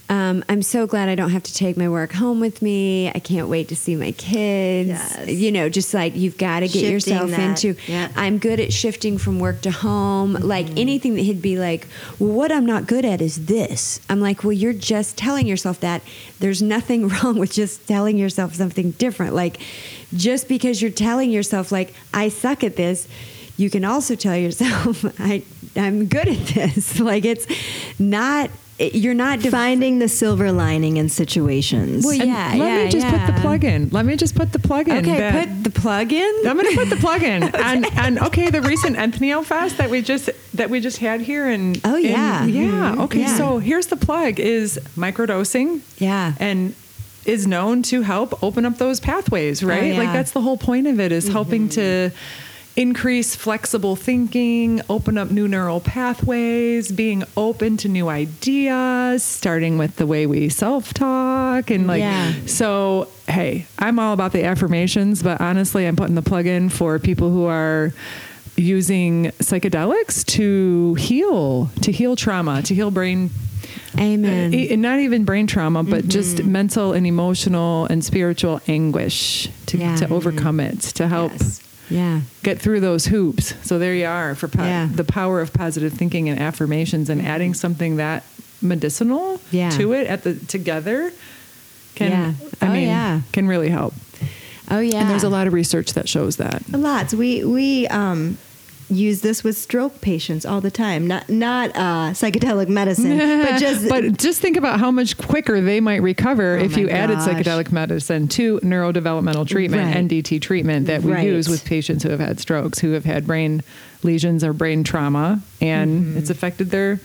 Um, 0.08 0.44
I'm 0.48 0.62
so 0.62 0.86
glad 0.86 1.08
I 1.08 1.16
don't 1.16 1.30
have 1.30 1.42
to 1.42 1.52
take 1.52 1.76
my 1.76 1.88
work 1.88 2.12
home 2.12 2.38
with 2.38 2.62
me. 2.62 3.08
I 3.08 3.18
can't 3.18 3.48
wait 3.48 3.66
to 3.70 3.74
see 3.74 3.96
my 3.96 4.12
kids. 4.12 4.90
Yes. 4.90 5.26
You 5.28 5.50
know, 5.50 5.68
just 5.68 5.92
like 5.92 6.14
you've 6.14 6.38
got 6.38 6.60
to 6.60 6.66
get 6.68 6.74
Shifting 6.74 6.92
yourself 6.92 7.30
that. 7.32 7.40
into. 7.40 7.74
Yeah. 7.90 8.12
I'm 8.14 8.38
good 8.38 8.60
at 8.60 8.72
shifting 8.72 9.18
from 9.18 9.40
work 9.40 9.62
to 9.62 9.72
home. 9.72 10.34
Like 10.34 10.68
anything 10.76 11.16
that 11.16 11.22
he'd 11.22 11.42
be 11.42 11.58
like, 11.58 11.88
well, 12.20 12.30
what 12.30 12.52
I'm 12.52 12.64
not 12.64 12.86
good 12.86 13.04
at 13.04 13.20
is 13.20 13.46
this. 13.46 13.98
I'm 14.08 14.20
like, 14.20 14.44
well, 14.44 14.52
you're 14.52 14.72
just 14.72 15.18
telling 15.18 15.44
yourself 15.48 15.80
that. 15.80 16.02
There's 16.38 16.62
nothing 16.62 17.08
wrong 17.24 17.36
with 17.36 17.52
just 17.52 17.88
telling 17.88 18.16
yourself 18.16 18.54
something 18.54 18.92
different. 18.92 19.34
Like, 19.34 19.58
just 20.14 20.46
because 20.46 20.80
you're 20.80 20.92
telling 20.92 21.32
yourself, 21.32 21.72
like, 21.72 21.92
I 22.14 22.28
suck 22.28 22.62
at 22.62 22.76
this, 22.76 23.08
you 23.56 23.70
can 23.70 23.84
also 23.84 24.14
tell 24.14 24.36
yourself, 24.36 25.04
I, 25.20 25.42
I'm 25.76 26.06
good 26.06 26.28
at 26.28 26.46
this. 26.46 26.98
Like, 27.06 27.24
it's 27.24 27.46
not, 27.98 28.50
you're 28.78 29.14
not 29.14 29.40
defining. 29.40 29.50
Finding 29.78 29.98
the 30.00 30.08
silver 30.08 30.50
lining 30.52 30.96
in 30.96 31.08
situations. 31.08 32.04
Well, 32.04 32.20
And 32.20 32.28
yeah, 32.30 32.48
let 32.48 32.58
yeah, 32.58 32.84
me 32.84 32.90
just 32.90 33.06
put 33.08 33.26
the 33.26 33.40
plug 33.40 33.64
in. 33.64 33.88
Let 33.90 34.04
me 34.06 34.16
just 34.16 34.34
put 34.34 34.52
the 34.52 34.58
plug 34.58 34.88
in. 34.88 34.96
Okay, 34.98 35.16
that- 35.18 35.46
put 35.48 35.64
the 35.64 35.70
plug 35.80 36.12
in. 36.12 36.34
I'm 36.46 36.56
going 36.58 36.70
to 36.70 36.76
put 36.76 36.90
the 36.90 36.96
plug 36.96 37.22
in. 37.22 37.42
and, 37.54 37.86
and 37.98 38.18
okay, 38.20 38.50
the 38.50 38.60
recent 38.62 38.96
Enthniel 38.96 39.42
Fest 39.44 39.78
that 39.78 39.88
we 39.90 40.02
just 40.02 40.28
that 40.54 40.68
we 40.70 40.80
just 40.80 40.98
had 40.98 41.20
here 41.20 41.48
in 41.50 41.76
Oh, 41.84 41.96
in- 41.96 42.04
yeah. 42.04 42.44
yeah. 42.46 42.94
Mhm. 42.96 43.00
Okay, 43.04 43.20
Yeah. 43.20 43.36
so 43.36 43.58
here's 43.58 43.86
the 43.88 43.96
plug: 43.96 44.40
is 44.40 44.78
microdosing. 44.96 45.80
Yeah. 45.98 46.34
and 46.40 46.74
is 47.24 47.44
known 47.46 47.82
to 47.82 48.02
help 48.02 48.40
open 48.42 48.64
up 48.64 48.78
those 48.78 49.00
pathways, 49.00 49.60
right? 49.64 49.82
Oh, 49.82 49.86
yeah. 49.86 49.98
Like 49.98 50.12
that's 50.12 50.30
the 50.30 50.40
whole 50.40 50.56
point 50.56 50.86
of 50.86 51.00
it 51.00 51.10
is 51.10 51.26
helping 51.26 51.68
to 51.70 52.10
increase 52.76 53.34
flexible 53.34 53.96
thinking, 53.96 54.82
open 54.88 55.16
up 55.16 55.30
new 55.30 55.48
neural 55.48 55.80
pathways, 55.80 56.92
being 56.92 57.24
open 57.36 57.76
to 57.78 57.88
new 57.88 58.08
ideas, 58.08 59.22
starting 59.22 59.78
with 59.78 59.96
the 59.96 60.06
way 60.06 60.26
we 60.26 60.48
self 60.48 60.92
talk. 60.92 61.70
And 61.70 61.86
like, 61.86 62.00
Yeah. 62.00 62.32
so, 62.46 63.08
hey, 63.28 63.66
I'm 63.78 63.98
all 63.98 64.12
about 64.12 64.32
the 64.32 64.44
affirmations, 64.44 65.22
but 65.22 65.40
honestly, 65.40 65.86
I'm 65.86 65.96
putting 65.96 66.14
the 66.16 66.22
plug 66.22 66.46
in 66.46 66.68
for 66.68 66.98
people 66.98 67.30
who 67.30 67.46
are 67.46 67.92
using 68.56 69.26
psychedelics 69.38 70.24
to 70.26 70.94
heal, 70.94 71.70
to 71.82 71.92
heal 71.92 72.16
trauma, 72.16 72.62
to 72.62 72.74
heal 72.74 72.90
brain 72.90 73.30
Amen. 73.98 74.54
uh, 74.54 74.56
and 74.56 74.82
not 74.82 74.98
even 75.00 75.24
brain 75.24 75.46
trauma, 75.46 75.82
but 75.82 76.08
just 76.08 76.44
mental 76.44 76.92
and 76.92 77.06
emotional 77.06 77.86
and 77.86 78.04
spiritual 78.04 78.60
anguish 78.68 79.48
to, 79.66 79.78
Yeah. 79.78 79.96
to 79.96 80.08
overcome 80.10 80.60
it, 80.60 80.80
to 80.80 81.08
help 81.08 81.32
Yes. 81.32 81.60
Yeah. 81.90 82.20
get 82.42 82.60
through 82.60 82.80
those 82.80 83.06
hoops. 83.06 83.54
So 83.62 83.78
there 83.78 83.94
you 83.94 84.06
are 84.06 84.34
for 84.34 84.48
po- 84.48 84.64
Yeah. 84.64 84.88
the 84.92 85.04
power 85.04 85.40
of 85.40 85.52
positive 85.52 85.92
thinking 85.92 86.28
and 86.28 86.38
affirmations, 86.40 87.08
and 87.10 87.20
adding 87.24 87.54
something 87.54 87.96
that 87.96 88.24
medicinal 88.62 89.40
Yeah. 89.50 89.70
to 89.70 89.92
it 89.92 90.06
at 90.06 90.24
the 90.24 90.34
together 90.34 91.12
can 91.94 92.10
Yeah. 92.10 92.32
I 92.60 92.68
Oh, 92.68 92.72
mean 92.72 92.88
yeah. 92.88 93.20
can 93.32 93.46
really 93.46 93.68
help. 93.70 93.94
Oh 94.70 94.80
yeah. 94.80 95.00
And 95.00 95.10
there's 95.10 95.22
a 95.22 95.28
lot 95.28 95.46
of 95.46 95.52
research 95.52 95.92
that 95.94 96.08
shows 96.08 96.36
that. 96.36 96.62
a 96.72 96.76
Lots. 96.76 97.14
We 97.14 97.44
we 97.44 97.86
um, 97.88 98.36
use 98.88 99.20
this 99.20 99.42
with 99.42 99.56
stroke 99.58 100.00
patients 100.00 100.46
all 100.46 100.60
the 100.60 100.70
time. 100.70 101.06
Not 101.06 101.28
not 101.28 101.70
uh, 101.74 102.12
psychedelic 102.12 102.68
medicine, 102.68 103.18
but 103.42 103.58
just 103.58 103.88
but 103.88 104.16
just 104.18 104.40
think 104.40 104.56
about 104.56 104.78
how 104.78 104.90
much 104.90 105.16
quicker 105.18 105.60
they 105.60 105.80
might 105.80 106.02
recover 106.02 106.56
Oh 106.56 106.62
if 106.64 106.76
you 106.76 106.88
added 106.88 107.18
psychedelic 107.18 107.72
medicine 107.72 108.28
to 108.28 108.60
neurodevelopmental 108.60 109.46
treatment, 109.48 109.82
Right. 109.94 109.96
NDT 110.08 110.40
treatment 110.40 110.86
that 110.86 111.02
we 111.02 111.12
Right. 111.12 111.26
use 111.26 111.48
with 111.48 111.64
patients 111.64 112.02
who 112.04 112.10
have 112.10 112.20
had 112.20 112.38
strokes, 112.40 112.78
who 112.78 112.92
have 112.92 113.04
had 113.04 113.26
brain 113.26 113.62
lesions 114.02 114.44
or 114.44 114.52
brain 114.52 114.84
trauma, 114.84 115.40
and 115.60 115.90
Mm-hmm. 116.04 116.18
it's 116.18 116.30
affected 116.30 116.70
their 116.70 117.00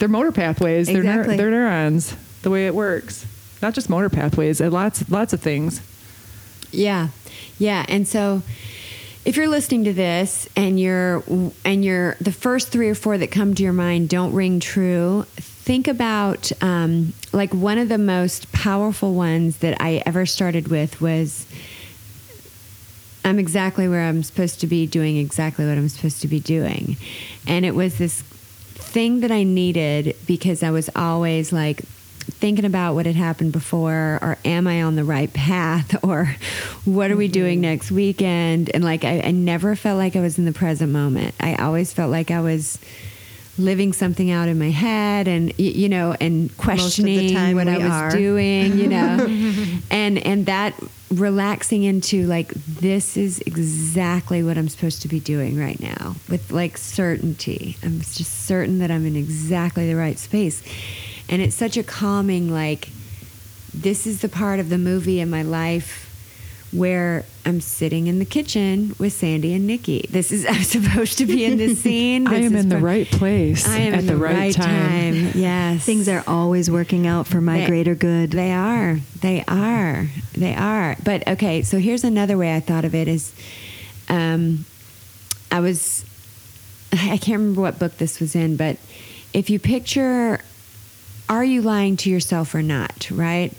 their 0.00 0.08
motor 0.08 0.32
pathways, 0.32 0.86
their 0.86 1.02
neur- 1.02 1.10
Exactly. 1.10 1.36
their 1.36 1.50
neurons, 1.50 2.14
the 2.42 2.50
way 2.50 2.66
it 2.66 2.74
works. 2.74 3.26
Not 3.62 3.74
just 3.74 3.88
motor 3.90 4.08
pathways, 4.10 4.60
uh, 4.60 4.70
lots 4.70 5.08
lots 5.10 5.32
of 5.32 5.40
things. 5.40 5.80
Yeah, 6.72 7.08
yeah, 7.58 7.84
and 7.88 8.06
so 8.06 8.42
if 9.24 9.36
you're 9.36 9.48
listening 9.48 9.84
to 9.84 9.92
this 9.92 10.48
and 10.56 10.80
you're 10.80 11.22
and 11.64 11.84
you're 11.84 12.16
the 12.20 12.32
first 12.32 12.68
three 12.68 12.88
or 12.88 12.94
four 12.94 13.18
that 13.18 13.30
come 13.30 13.54
to 13.54 13.62
your 13.62 13.72
mind 13.72 14.08
don't 14.08 14.32
ring 14.32 14.60
true, 14.60 15.24
think 15.36 15.88
about 15.88 16.50
um, 16.62 17.12
like 17.32 17.52
one 17.52 17.78
of 17.78 17.88
the 17.88 17.98
most 17.98 18.50
powerful 18.52 19.14
ones 19.14 19.58
that 19.58 19.80
I 19.80 20.02
ever 20.06 20.26
started 20.26 20.68
with 20.68 21.00
was. 21.00 21.46
I'm 23.22 23.38
exactly 23.38 23.86
where 23.86 24.08
I'm 24.08 24.22
supposed 24.22 24.60
to 24.60 24.66
be 24.66 24.86
doing 24.86 25.18
exactly 25.18 25.66
what 25.66 25.76
I'm 25.76 25.90
supposed 25.90 26.22
to 26.22 26.26
be 26.26 26.40
doing. 26.40 26.96
And 27.46 27.66
it 27.66 27.74
was 27.74 27.98
this 27.98 28.22
thing 28.22 29.20
that 29.20 29.30
I 29.30 29.42
needed 29.42 30.16
because 30.26 30.62
I 30.62 30.70
was 30.70 30.88
always 30.96 31.52
like 31.52 31.82
thinking 32.30 32.64
about 32.64 32.94
what 32.94 33.06
had 33.06 33.16
happened 33.16 33.52
before 33.52 34.18
or 34.22 34.38
am 34.44 34.66
I 34.66 34.82
on 34.82 34.96
the 34.96 35.04
right 35.04 35.32
path 35.32 35.96
or 36.04 36.34
what 36.84 37.10
are 37.10 37.16
we 37.16 37.26
mm-hmm. 37.26 37.32
doing 37.32 37.60
next 37.60 37.90
weekend? 37.90 38.70
And 38.72 38.84
like 38.84 39.04
I, 39.04 39.20
I 39.20 39.30
never 39.30 39.76
felt 39.76 39.98
like 39.98 40.16
I 40.16 40.20
was 40.20 40.38
in 40.38 40.44
the 40.44 40.52
present 40.52 40.92
moment. 40.92 41.34
I 41.40 41.54
always 41.56 41.92
felt 41.92 42.10
like 42.10 42.30
I 42.30 42.40
was 42.40 42.78
living 43.58 43.92
something 43.92 44.30
out 44.30 44.48
in 44.48 44.58
my 44.58 44.70
head 44.70 45.28
and 45.28 45.56
you 45.58 45.88
know 45.88 46.16
and 46.18 46.56
questioning 46.56 47.34
time 47.34 47.56
what 47.56 47.68
I 47.68 47.78
was 47.78 47.90
are. 47.90 48.10
doing, 48.10 48.78
you 48.78 48.88
know. 48.88 49.26
and 49.90 50.18
and 50.18 50.46
that 50.46 50.74
relaxing 51.10 51.82
into 51.82 52.26
like 52.26 52.48
this 52.54 53.16
is 53.16 53.40
exactly 53.40 54.42
what 54.42 54.56
I'm 54.56 54.68
supposed 54.68 55.02
to 55.02 55.08
be 55.08 55.18
doing 55.20 55.58
right 55.58 55.80
now 55.80 56.16
with 56.28 56.50
like 56.50 56.78
certainty. 56.78 57.76
I'm 57.82 58.00
just 58.00 58.46
certain 58.46 58.78
that 58.78 58.90
I'm 58.90 59.06
in 59.06 59.16
exactly 59.16 59.86
the 59.86 59.96
right 59.96 60.18
space. 60.18 60.62
And 61.30 61.40
it's 61.40 61.54
such 61.54 61.76
a 61.76 61.82
calming 61.82 62.52
like 62.52 62.88
this 63.72 64.06
is 64.06 64.20
the 64.20 64.28
part 64.28 64.58
of 64.58 64.68
the 64.68 64.78
movie 64.78 65.20
in 65.20 65.30
my 65.30 65.42
life 65.42 66.08
where 66.72 67.24
I'm 67.44 67.60
sitting 67.60 68.06
in 68.06 68.18
the 68.20 68.24
kitchen 68.24 68.94
with 68.98 69.12
Sandy 69.12 69.54
and 69.54 69.66
Nikki. 69.66 70.06
This 70.10 70.30
is 70.32 70.44
I'm 70.48 70.62
supposed 70.64 71.18
to 71.18 71.26
be 71.26 71.44
in 71.44 71.56
this 71.56 71.80
scene. 71.82 72.26
I 72.26 72.34
am 72.36 72.54
is 72.56 72.64
in 72.64 72.68
the 72.68 72.78
right 72.78 73.06
place 73.08 73.66
I 73.68 73.78
am 73.78 73.94
at 73.94 74.00
in 74.00 74.06
the, 74.06 74.16
right, 74.16 74.54
time. 74.54 75.30
Yes. 75.34 75.84
things 75.84 76.08
are 76.08 76.22
always 76.26 76.68
working 76.70 77.06
out 77.06 77.26
for 77.28 77.40
my 77.40 77.58
They- 77.60 77.66
greater 77.66 77.94
good. 77.94 78.32
They 78.32 78.52
are. 78.52 78.98
They 79.20 79.44
are. 79.46 80.08
They 80.32 80.54
are. 80.54 80.96
But 81.04 81.26
okay, 81.28 81.62
so 81.62 81.78
here's 81.78 82.04
another 82.04 82.36
way 82.36 82.54
I 82.54 82.60
thought 82.60 82.84
of 82.84 82.94
it 82.94 83.06
is 83.08 83.32
um, 84.08 84.64
I 85.52 85.60
was 85.60 86.04
I 86.92 87.18
can't 87.18 87.38
remember 87.38 87.60
what 87.60 87.78
book 87.78 87.98
this 87.98 88.18
was 88.18 88.34
in, 88.34 88.56
but 88.56 88.76
if 89.32 89.48
you 89.48 89.58
picture 89.60 90.40
are 91.30 91.44
you 91.44 91.62
lying 91.62 91.96
to 91.98 92.10
yourself 92.10 92.54
or 92.54 92.62
not, 92.62 93.08
right? 93.10 93.52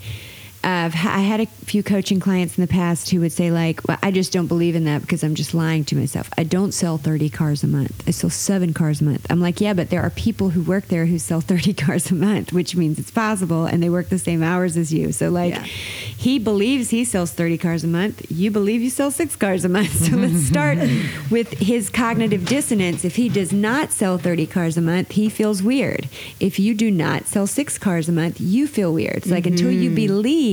I've 0.63 0.93
ha- 0.93 1.15
I 1.15 1.21
had 1.21 1.39
a 1.39 1.45
few 1.45 1.81
coaching 1.81 2.19
clients 2.19 2.57
in 2.57 2.61
the 2.61 2.67
past 2.67 3.09
who 3.09 3.19
would 3.21 3.31
say, 3.31 3.49
like, 3.49 3.87
well, 3.87 3.97
I 4.03 4.11
just 4.11 4.31
don't 4.31 4.47
believe 4.47 4.75
in 4.75 4.83
that 4.85 5.01
because 5.01 5.23
I'm 5.23 5.33
just 5.33 5.53
lying 5.53 5.83
to 5.85 5.95
myself. 5.95 6.29
I 6.37 6.43
don't 6.43 6.71
sell 6.71 6.97
30 6.97 7.29
cars 7.29 7.63
a 7.63 7.67
month. 7.67 8.03
I 8.07 8.11
sell 8.11 8.29
seven 8.29 8.73
cars 8.73 9.01
a 9.01 9.05
month. 9.05 9.25
I'm 9.29 9.39
like, 9.41 9.59
yeah, 9.59 9.73
but 9.73 9.89
there 9.89 10.01
are 10.01 10.11
people 10.11 10.49
who 10.49 10.61
work 10.61 10.87
there 10.87 11.07
who 11.07 11.17
sell 11.17 11.41
30 11.51 11.73
cars 11.73 12.11
a 12.11 12.15
month, 12.15 12.53
which 12.53 12.75
means 12.75 12.99
it's 12.99 13.11
possible 13.11 13.65
and 13.65 13.81
they 13.81 13.89
work 13.89 14.09
the 14.09 14.19
same 14.19 14.43
hours 14.43 14.77
as 14.77 14.93
you. 14.93 15.11
So, 15.11 15.29
like, 15.29 15.55
Yeah. 15.55 15.63
he 15.63 16.37
believes 16.37 16.89
he 16.89 17.05
sells 17.05 17.31
30 17.31 17.57
cars 17.57 17.83
a 17.83 17.87
month. 17.87 18.25
You 18.29 18.51
believe 18.51 18.81
you 18.81 18.89
sell 18.89 19.09
six 19.11 19.35
cars 19.35 19.65
a 19.65 19.69
month. 19.69 19.81
So, 20.11 20.17
let's 20.17 20.43
start 20.45 20.77
with 21.29 21.51
his 21.59 21.89
cognitive 21.89 22.45
dissonance. 22.45 23.05
If 23.05 23.15
he 23.15 23.29
does 23.29 23.53
not 23.53 23.91
sell 23.91 24.17
30 24.17 24.47
cars 24.47 24.77
a 24.77 24.81
month, 24.81 25.11
he 25.11 25.29
feels 25.29 25.61
weird. 25.61 26.09
If 26.39 26.59
you 26.59 26.73
do 26.73 26.89
not 26.91 27.27
sell 27.27 27.45
six 27.45 27.77
cars 27.77 28.09
a 28.09 28.11
month, 28.11 28.41
you 28.41 28.67
feel 28.67 28.91
weird. 28.91 29.17
It's 29.17 29.29
like 29.29 29.45
until 29.45 29.71
you 29.71 29.89
mm-hmm. 29.89 29.95
believe 29.95 30.50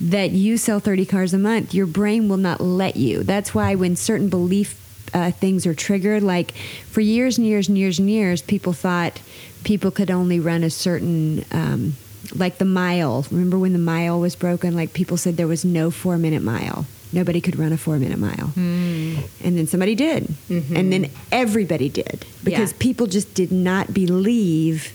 that 0.00 0.30
you 0.32 0.56
sell 0.56 0.80
30 0.80 1.06
cars 1.06 1.32
a 1.34 1.38
month, 1.38 1.72
your 1.74 1.86
brain 1.86 2.28
will 2.28 2.36
not 2.36 2.60
let 2.60 2.96
you. 2.96 3.22
That's 3.22 3.54
why 3.54 3.74
when 3.76 3.94
certain 3.96 4.28
belief 4.28 4.78
uh, 5.14 5.30
things 5.30 5.66
are 5.66 5.74
triggered, 5.74 6.22
like 6.22 6.52
for 6.90 7.00
years 7.00 7.38
and 7.38 7.46
years 7.46 7.68
and 7.68 7.76
years 7.78 7.98
and 7.98 8.08
years, 8.10 8.42
people 8.42 8.72
thought 8.72 9.20
people 9.62 9.90
could 9.90 10.10
only 10.10 10.40
run 10.40 10.64
a 10.64 10.70
certain, 10.70 11.44
um, 11.52 11.94
like 12.34 12.58
the 12.58 12.64
mile. 12.64 13.26
Remember 13.30 13.58
when 13.58 13.72
the 13.74 13.78
mile 13.78 14.18
was 14.18 14.34
broken? 14.34 14.74
Like 14.74 14.92
people 14.92 15.16
said 15.16 15.36
there 15.36 15.46
was 15.46 15.64
no 15.64 15.90
four 15.90 16.16
minute 16.18 16.42
mile. 16.42 16.86
Nobody 17.12 17.40
could 17.42 17.58
run 17.58 17.72
a 17.72 17.76
four 17.76 17.98
minute 17.98 18.18
mile. 18.18 18.52
And 18.56 19.52
then 19.58 19.66
somebody 19.66 19.94
did. 19.94 20.34
And 20.48 20.90
then 20.92 21.10
everybody 21.30 21.88
did 21.90 22.24
because 22.42 22.72
Yeah. 22.72 22.78
people 22.78 23.06
just 23.06 23.34
did 23.34 23.52
not 23.52 23.92
believe 23.92 24.92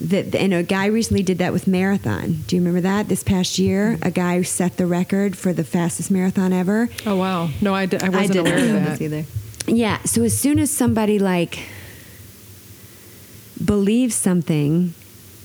that 0.00 0.34
and 0.34 0.54
a 0.54 0.62
guy 0.62 0.86
recently 0.86 1.22
did 1.22 1.38
that 1.38 1.52
with 1.52 1.66
marathon. 1.66 2.42
Do 2.46 2.56
you 2.56 2.62
remember 2.62 2.80
that 2.80 3.08
this 3.08 3.22
past 3.22 3.58
year? 3.58 3.98
A 4.02 4.10
guy 4.10 4.42
set 4.42 4.76
the 4.76 4.86
record 4.86 5.36
for 5.36 5.52
the 5.52 5.64
fastest 5.64 6.10
marathon 6.10 6.52
ever. 6.52 6.88
Oh 7.06 7.16
wow! 7.16 7.50
No, 7.60 7.74
I, 7.74 7.86
d- 7.86 7.98
I 8.00 8.06
I 8.06 8.08
wasn't 8.08 8.32
didn't 8.32 8.46
aware 8.46 8.76
of 8.76 8.98
that. 8.98 9.00
either. 9.02 9.24
Yeah. 9.66 10.02
So 10.04 10.22
as 10.22 10.38
soon 10.38 10.58
as 10.58 10.70
somebody 10.70 11.18
like 11.18 11.60
believes 13.62 14.14
something, 14.14 14.94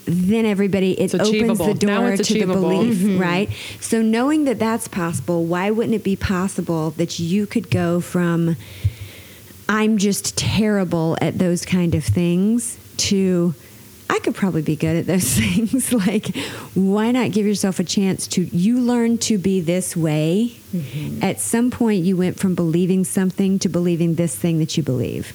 then 0.06 0.46
everybody 0.46 1.00
it 1.00 1.14
opens 1.14 1.58
the 1.58 1.74
door 1.74 2.16
to 2.16 2.34
the 2.40 2.46
belief, 2.46 2.98
mm-hmm. 2.98 3.20
right? 3.20 3.50
So 3.82 4.02
knowing 4.02 4.46
that 4.46 4.60
that's 4.60 4.88
possible, 4.88 5.46
why 5.46 5.72
wouldn't 5.72 5.96
it 5.96 6.04
be 6.04 6.16
possible 6.16 6.92
that 6.92 7.20
you 7.20 7.46
could 7.46 7.70
go 7.70 8.00
from 8.00 8.56
I'm 9.68 9.98
just 9.98 10.38
terrible 10.38 11.18
at 11.22 11.40
those 11.40 11.66
kind 11.66 11.96
of 11.96 12.04
things 12.04 12.78
to 12.98 13.56
I 14.10 14.20
could 14.20 14.36
probably 14.36 14.62
be 14.62 14.76
good 14.76 14.96
at 14.98 15.08
those 15.08 15.34
things. 15.40 15.92
like, 15.92 16.36
why 16.74 17.12
not 17.12 17.32
give 17.32 17.46
yourself 17.46 17.80
a 17.80 17.84
chance 17.84 18.28
to? 18.30 18.44
You 18.44 18.80
learn 18.80 19.18
to 19.20 19.38
be 19.38 19.62
this 19.62 19.96
way. 19.96 20.56
Mm-hmm. 20.74 21.24
At 21.24 21.40
some 21.40 21.72
point, 21.72 22.04
you 22.04 22.18
went 22.18 22.40
from 22.40 22.56
believing 22.56 23.04
something 23.04 23.60
to 23.60 23.70
believing 23.70 24.16
this 24.16 24.36
thing 24.36 24.60
that 24.60 24.78
you 24.78 24.84
believe. 24.84 25.34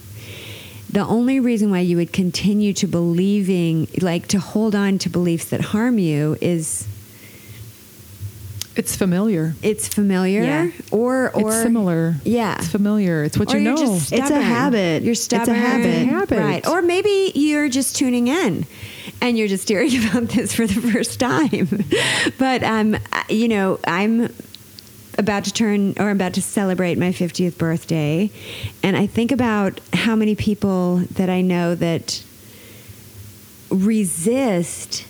The 0.93 1.07
only 1.07 1.39
reason 1.39 1.71
why 1.71 1.81
you 1.81 1.97
would 1.99 2.13
continue 2.13 2.73
to 2.75 2.87
believing, 2.89 3.87
like 4.01 4.27
to 4.29 4.41
hold 4.41 4.75
on 4.75 4.99
to 4.99 5.09
beliefs 5.09 5.47
that 5.47 5.61
harm 5.61 5.99
you, 5.99 6.37
is 6.41 6.87
It's 8.81 8.97
familiar. 8.97 9.55
it's 9.63 9.87
familiar 9.89 10.43
Yeah. 10.43 10.71
or 10.91 11.31
or 11.35 11.51
it's 11.51 11.63
similar. 11.63 12.15
Yeah. 12.25 12.57
It's 12.59 12.69
familiar. 12.69 13.25
It's 13.25 13.37
what 13.37 13.53
or 13.55 13.59
you 13.59 13.65
know. 13.65 13.95
It's 13.97 14.11
a 14.31 14.41
habit. 14.41 15.03
You're 15.03 15.13
It's 15.13 15.33
a 15.33 15.53
habit. 15.53 16.07
Habit. 16.09 16.39
Right. 16.39 16.67
Or 16.67 16.81
maybe 16.81 17.33
you're 17.35 17.69
just 17.69 17.95
tuning 17.97 18.29
in 18.29 18.65
and 19.21 19.37
you're 19.37 19.49
just 19.49 19.69
hearing 19.69 19.93
about 20.09 20.29
this 20.31 20.55
for 20.55 20.67
the 20.67 20.81
first 20.93 21.21
time. 21.21 21.69
but 22.39 22.63
um, 22.63 22.97
you 23.29 23.49
know, 23.49 23.79
I'm 23.87 24.33
about 25.19 25.45
to 25.45 25.53
turn 25.53 25.93
or 25.99 26.09
I'm 26.09 26.17
about 26.17 26.33
to 26.35 26.43
celebrate 26.43 26.97
my 26.97 27.11
50th 27.11 27.59
birthday, 27.59 28.31
and 28.83 28.97
I 28.97 29.07
think 29.07 29.31
about 29.31 29.79
how 29.93 30.17
many 30.17 30.35
people 30.35 31.03
that 31.17 31.29
I 31.29 31.43
know 31.43 31.75
that 31.75 32.23
resist 33.71 35.05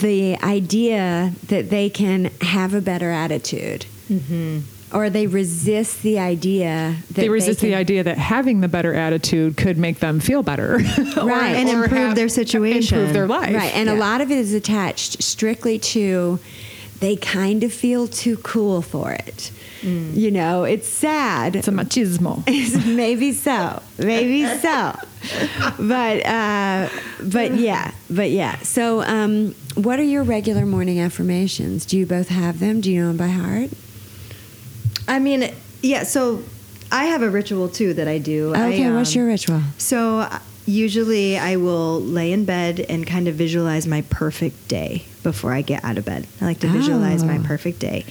the 0.00 0.36
idea 0.42 1.32
that 1.48 1.70
they 1.70 1.90
can 1.90 2.30
have 2.40 2.74
a 2.74 2.80
better 2.80 3.10
attitude 3.10 3.86
mm-hmm. 4.10 4.60
or 4.96 5.10
they 5.10 5.26
resist 5.26 6.02
the 6.02 6.18
idea 6.18 6.96
that 7.08 7.14
they 7.14 7.28
resist 7.28 7.60
can, 7.60 7.68
the 7.68 7.74
idea 7.74 8.02
that 8.02 8.18
having 8.18 8.60
the 8.60 8.68
better 8.68 8.94
attitude 8.94 9.56
could 9.56 9.76
make 9.78 10.00
them 10.00 10.20
feel 10.20 10.42
better, 10.42 10.78
Right. 11.16 11.54
And 11.54 11.68
improve 11.68 11.90
have- 11.92 12.16
their 12.16 12.28
situation. 12.28 12.98
improve 12.98 13.14
their 13.14 13.26
life. 13.26 13.54
Right, 13.54 13.74
and 13.74 13.88
a 13.88 13.94
lot 13.94 14.20
of 14.20 14.30
it 14.30 14.38
is 14.38 14.54
attached 14.54 15.22
strictly 15.22 15.78
to 15.80 16.38
they 17.00 17.16
kind 17.16 17.62
of 17.64 17.72
feel 17.72 18.08
too 18.08 18.36
cool 18.38 18.80
for 18.80 19.12
it. 19.12 19.50
Mm. 19.82 20.16
You 20.16 20.30
know, 20.30 20.64
it's 20.64 20.88
sad. 20.88 21.56
It's 21.56 21.68
a 21.68 21.72
machismo. 21.72 22.46
maybe 22.96 23.32
so, 23.32 23.82
maybe 23.98 24.46
so, 24.58 24.98
but 25.78 26.26
uh, 26.26 26.88
but 27.22 27.54
yeah, 27.54 27.92
but 28.10 28.30
yeah. 28.30 28.58
So, 28.58 29.02
um, 29.02 29.54
what 29.74 29.98
are 29.98 30.04
your 30.04 30.22
regular 30.22 30.66
morning 30.66 31.00
affirmations? 31.00 31.86
Do 31.86 31.96
you 31.98 32.06
both 32.06 32.28
have 32.28 32.60
them? 32.60 32.80
Do 32.80 32.90
you 32.90 33.00
know 33.02 33.08
them 33.08 33.16
by 33.16 33.28
heart? 33.28 33.70
I 35.08 35.18
mean, 35.18 35.52
yeah. 35.82 36.04
So 36.04 36.42
I 36.90 37.06
have 37.06 37.22
a 37.22 37.30
ritual 37.30 37.68
too 37.68 37.94
that 37.94 38.08
I 38.08 38.18
do. 38.18 38.54
I, 38.54 38.68
Okay, 38.68 38.90
what's 38.92 39.14
um, 39.14 39.20
your 39.20 39.26
ritual? 39.28 39.60
So 39.78 40.20
uh, 40.20 40.38
usually 40.66 41.36
I 41.38 41.56
will 41.56 42.00
lay 42.00 42.32
in 42.32 42.44
bed 42.44 42.80
and 42.88 43.06
kind 43.06 43.28
of 43.28 43.34
visualize 43.34 43.86
my 43.86 44.02
perfect 44.02 44.68
day 44.68 45.04
before 45.22 45.52
I 45.52 45.62
get 45.62 45.84
out 45.84 45.98
of 45.98 46.04
bed. 46.04 46.26
I 46.40 46.44
like 46.46 46.60
to 46.60 46.68
visualize 46.68 47.24
my 47.24 47.38
Oh. 47.38 47.42
perfect 47.42 47.78
day. 47.80 48.04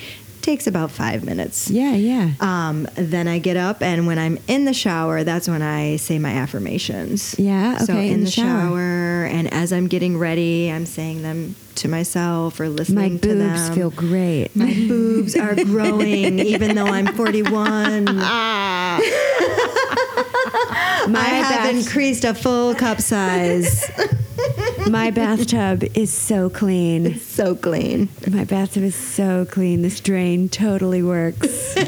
Takes 0.43 0.67
about 0.67 0.91
five 0.91 1.23
minutes. 1.23 1.69
Yeah, 1.71 1.93
yeah. 1.95 2.31
Um, 2.41 2.85
then 2.95 3.29
I 3.29 3.39
get 3.39 3.55
up, 3.55 3.81
and 3.81 4.05
when 4.05 4.19
I'm 4.19 4.37
in 4.49 4.65
the 4.65 4.73
shower, 4.73 5.23
that's 5.23 5.47
when 5.47 5.61
I 5.61 5.95
say 5.95 6.19
my 6.19 6.31
affirmations. 6.31 7.33
Yeah, 7.39 7.77
So 7.77 7.93
okay, 7.93 8.07
in, 8.07 8.13
in 8.15 8.19
the 8.19 8.25
the 8.25 8.31
shower. 8.31 8.59
shower, 8.67 9.23
and 9.31 9.51
as 9.53 9.71
I'm 9.71 9.87
getting 9.87 10.17
ready, 10.19 10.69
I'm 10.69 10.85
saying 10.85 11.21
them 11.21 11.55
to 11.75 11.87
myself 11.87 12.59
or 12.59 12.67
listening 12.67 13.13
My 13.13 13.19
to 13.19 13.27
them. 13.35 13.47
My 13.47 13.55
boobs 13.55 13.69
feel 13.75 13.89
great. 13.91 14.53
My 14.53 14.73
boobs 14.73 15.35
are 15.37 15.55
growing, 15.55 16.39
even 16.53 16.75
though 16.75 16.87
I'm 16.87 17.07
41. 17.07 18.07
Ah. 18.09 18.99
I 21.15 21.43
have 21.47 21.73
increased 21.75 22.25
a 22.25 22.33
full 22.33 22.75
cup 22.75 22.99
size. 23.01 23.89
My 24.89 25.11
bathtub 25.15 25.83
is 25.95 26.13
so 26.13 26.49
clean. 26.49 27.19
so 27.19 27.55
clean. 27.55 28.09
My 28.29 28.43
bathtub 28.43 28.83
is 28.83 28.95
so 28.95 29.45
clean. 29.45 29.81
This 29.81 29.99
drain 29.99 30.49
totally 30.49 31.03
works. 31.03 31.75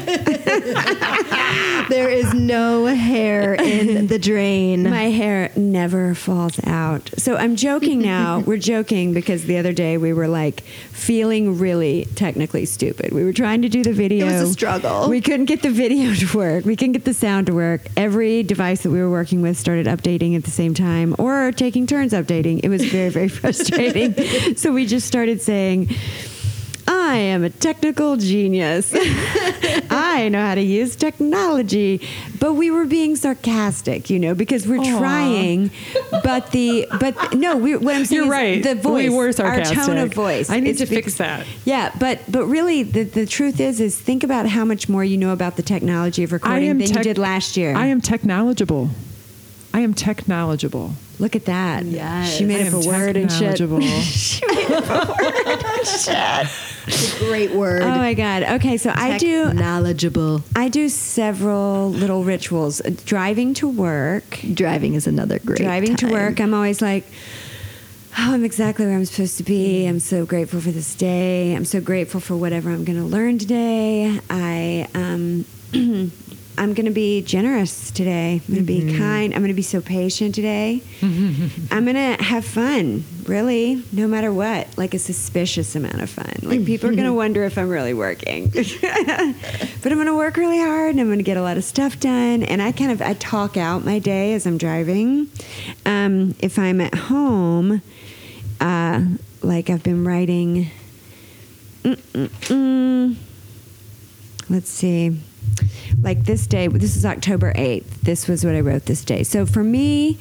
There 1.88 2.10
is 2.10 2.34
no 2.34 2.86
hair 2.86 3.54
in 3.54 4.08
the 4.08 4.18
drain. 4.18 4.82
My 4.82 5.04
hair 5.04 5.52
never 5.54 6.16
falls 6.16 6.58
out. 6.64 7.10
So 7.16 7.36
I'm 7.36 7.54
joking 7.54 8.00
now. 8.00 8.40
we're 8.46 8.56
joking 8.56 9.14
because 9.14 9.44
the 9.44 9.56
other 9.58 9.72
day 9.72 9.96
we 9.96 10.12
were 10.12 10.26
like 10.26 10.62
feeling 10.90 11.58
really 11.58 12.06
technically 12.16 12.64
stupid. 12.66 13.12
We 13.12 13.24
were 13.24 13.32
trying 13.32 13.62
to 13.62 13.68
do 13.68 13.84
the 13.84 13.92
video. 13.92 14.26
It 14.26 14.40
was 14.40 14.50
a 14.50 14.52
struggle. 14.52 15.08
We 15.08 15.20
couldn't 15.20 15.46
get 15.46 15.62
the 15.62 15.70
video 15.70 16.12
to 16.12 16.36
work. 16.36 16.64
We 16.64 16.74
couldn't 16.74 16.94
get 16.94 17.04
the 17.04 17.14
sound 17.14 17.46
to 17.46 17.54
work. 17.54 17.82
Every 17.96 18.42
device 18.42 18.82
that 18.82 18.90
we 18.90 18.98
were 18.98 19.10
working 19.10 19.40
with 19.40 19.56
started 19.56 19.86
updating 19.86 20.34
at 20.34 20.42
the 20.42 20.50
same 20.50 20.74
time 20.74 21.14
or 21.20 21.52
taking 21.52 21.86
turns 21.86 22.12
updating. 22.12 22.60
It 22.64 22.68
was 22.68 22.85
very, 22.90 23.10
very 23.10 23.28
frustrating. 23.40 24.56
so 24.56 24.72
we 24.72 24.86
just 24.86 25.06
started 25.06 25.40
saying, 25.40 25.90
I 26.88 27.16
am 27.16 27.42
a 27.42 27.50
technical 27.50 28.16
genius. 28.16 28.92
I 29.90 30.28
know 30.30 30.40
how 30.40 30.54
to 30.54 30.62
use 30.62 30.94
technology. 30.94 32.00
But 32.38 32.54
we 32.54 32.70
were 32.70 32.84
being 32.84 33.16
sarcastic, 33.16 34.08
you 34.08 34.18
know, 34.18 34.34
because 34.34 34.68
we're 34.68 34.80
Aw. 34.80 34.98
trying. 34.98 35.70
But 36.10 36.52
the 36.52 36.86
but 37.00 37.34
no, 37.34 37.56
we, 37.56 37.76
what 37.76 37.96
I'm 37.96 38.04
saying 38.04 38.22
You're 38.22 38.30
right. 38.30 38.62
the 38.62 38.76
voice, 38.76 39.10
We 39.10 39.16
were 39.16 39.32
our 39.40 39.64
tone 39.64 39.96
of 39.98 40.14
voice. 40.14 40.48
I 40.48 40.60
need 40.60 40.78
to 40.78 40.86
bec- 40.86 41.04
fix 41.04 41.14
that. 41.16 41.46
Yeah, 41.64 41.92
but 41.98 42.20
but 42.30 42.46
really, 42.46 42.82
the 42.84 43.02
the 43.02 43.26
truth 43.26 43.58
is, 43.58 43.80
is 43.80 43.98
think 43.98 44.22
about 44.22 44.46
how 44.46 44.64
much 44.64 44.88
more 44.88 45.04
you 45.04 45.16
know 45.16 45.32
about 45.32 45.56
the 45.56 45.62
technology 45.62 46.22
of 46.22 46.32
recording 46.32 46.78
than 46.78 46.88
you 46.88 47.02
did 47.02 47.18
last 47.18 47.56
year. 47.56 47.74
I 47.74 47.86
am 47.86 48.00
technological. 48.00 48.90
I 49.74 49.80
am 49.80 49.92
technological. 49.92 50.92
Look 51.18 51.34
at 51.34 51.46
that. 51.46 51.84
Yes. 51.84 52.36
she 52.36 52.44
made 52.44 52.66
I 52.66 52.68
up 52.68 52.84
a 52.84 52.88
word 52.88 53.16
and 53.16 53.32
shit. 53.32 53.58
she 53.58 54.46
made 54.46 54.70
up 54.70 54.84
a 54.84 55.12
word 55.12 55.46
and 55.46 55.86
shit. 55.86 56.14
A 56.14 57.18
Great 57.18 57.52
word. 57.52 57.82
Oh 57.82 57.96
my 57.96 58.14
god. 58.14 58.42
Okay, 58.42 58.76
so 58.76 58.92
I 58.94 59.16
do 59.16 59.52
knowledgeable. 59.52 60.42
I 60.54 60.68
do 60.68 60.88
several 60.88 61.90
little 61.90 62.22
rituals. 62.22 62.80
Driving 63.06 63.54
to 63.54 63.68
work. 63.68 64.40
Driving 64.52 64.94
is 64.94 65.06
another 65.06 65.38
great. 65.38 65.58
driving 65.58 65.96
to 65.96 66.10
work, 66.10 66.38
I'm 66.40 66.52
always 66.52 66.82
like, 66.82 67.04
oh, 68.18 68.34
I'm 68.34 68.44
exactly 68.44 68.84
where 68.86 68.94
I'm 68.94 69.04
supposed 69.04 69.38
to 69.38 69.42
be. 69.42 69.86
I'm 69.86 70.00
so 70.00 70.26
grateful 70.26 70.60
for 70.60 70.70
this 70.70 70.94
day. 70.94 71.54
I'm 71.54 71.64
so 71.64 71.80
grateful 71.80 72.20
for 72.20 72.36
whatever 72.36 72.70
I'm 72.70 72.84
going 72.84 72.98
to 72.98 73.04
learn 73.04 73.38
today. 73.38 74.20
I 74.28 74.86
um, 74.94 75.44
I'm 76.58 76.72
going 76.72 76.86
to 76.86 76.92
be 76.92 77.22
generous 77.22 77.90
today. 77.90 78.40
I'm 78.48 78.54
going 78.54 78.60
to 78.60 78.66
be 78.66 78.80
mm-hmm. 78.80 78.98
kind. 78.98 79.34
I'm 79.34 79.40
going 79.40 79.48
to 79.48 79.54
be 79.54 79.62
so 79.62 79.80
patient 79.80 80.34
today. 80.34 80.82
I'm 81.02 81.84
going 81.84 81.94
to 81.94 82.22
have 82.22 82.44
fun, 82.44 83.04
really, 83.24 83.82
no 83.92 84.06
matter 84.06 84.32
what. 84.32 84.66
Like 84.78 84.94
a 84.94 84.98
suspicious 84.98 85.76
amount 85.76 86.00
of 86.00 86.08
fun. 86.08 86.32
Like 86.42 86.64
people 86.64 86.88
are 86.88 86.92
going 86.92 87.04
to 87.04 87.10
mm-hmm. 87.10 87.16
wonder 87.16 87.44
if 87.44 87.58
I'm 87.58 87.68
really 87.68 87.94
working. 87.94 88.48
but 88.50 88.62
I'm 88.64 89.34
going 89.82 90.06
to 90.06 90.16
work 90.16 90.36
really 90.36 90.58
hard 90.58 90.90
and 90.90 91.00
I'm 91.00 91.08
going 91.08 91.18
to 91.18 91.24
get 91.24 91.36
a 91.36 91.42
lot 91.42 91.56
of 91.56 91.64
stuff 91.64 92.00
done. 92.00 92.42
And 92.42 92.62
I 92.62 92.72
kind 92.72 92.90
of 92.90 93.02
I 93.02 93.14
talk 93.14 93.56
out 93.56 93.84
my 93.84 93.98
day 93.98 94.32
as 94.32 94.46
I'm 94.46 94.56
driving. 94.56 95.28
Um, 95.84 96.34
if 96.40 96.58
I'm 96.58 96.80
at 96.80 96.94
home, 96.94 97.82
uh, 98.60 99.04
like 99.42 99.68
I've 99.68 99.82
been 99.82 100.04
writing. 100.04 100.70
Mm-mm-mm. 101.82 103.16
Let's 104.48 104.70
see. 104.70 105.20
Like 106.02 106.24
this 106.24 106.46
day, 106.46 106.68
this 106.68 106.96
is 106.96 107.04
October 107.06 107.52
8th. 107.54 108.00
This 108.02 108.28
was 108.28 108.44
what 108.44 108.54
I 108.54 108.60
wrote 108.60 108.84
this 108.86 109.04
day. 109.04 109.22
So 109.22 109.46
for 109.46 109.64
me, 109.64 110.18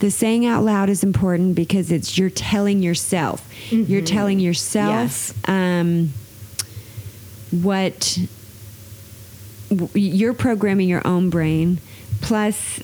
the 0.00 0.10
saying 0.10 0.46
out 0.46 0.64
loud 0.64 0.88
is 0.88 1.04
important 1.04 1.54
because 1.54 1.92
it's 1.92 2.16
you're 2.16 2.30
telling 2.30 2.82
yourself. 2.82 3.46
You're 3.70 4.02
telling 4.02 4.40
yourself 4.40 4.88
Yes. 4.90 5.34
um, 5.46 6.12
what 7.50 8.18
you're 9.94 10.32
programming 10.34 10.88
your 10.88 11.06
own 11.06 11.30
brain. 11.30 11.78
Plus, 12.20 12.80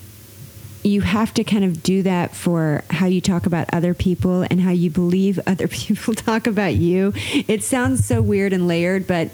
you 0.82 1.00
have 1.00 1.32
to 1.34 1.44
kind 1.44 1.64
of 1.64 1.82
do 1.82 2.02
that 2.02 2.34
for 2.36 2.84
how 2.90 3.07
you 3.07 3.20
talk 3.20 3.46
about 3.46 3.72
other 3.72 3.94
people 3.94 4.42
and 4.42 4.61
how 4.61 4.70
you 4.70 4.90
believe 4.90 5.40
other 5.46 5.66
people 5.68 6.14
talk 6.14 6.46
about 6.46 6.74
you. 6.74 7.12
It 7.48 7.62
sounds 7.62 8.05
so 8.07 8.20
weird 8.20 8.52
and 8.52 8.68
layered, 8.68 9.07
but 9.07 9.30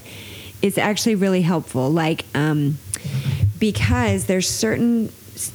it's 0.62 0.78
actually 0.78 1.14
really 1.14 1.42
helpful. 1.42 1.90
Like, 1.90 2.24
um, 2.34 2.78
because 3.58 4.26
there's 4.26 4.48
certain 4.48 5.12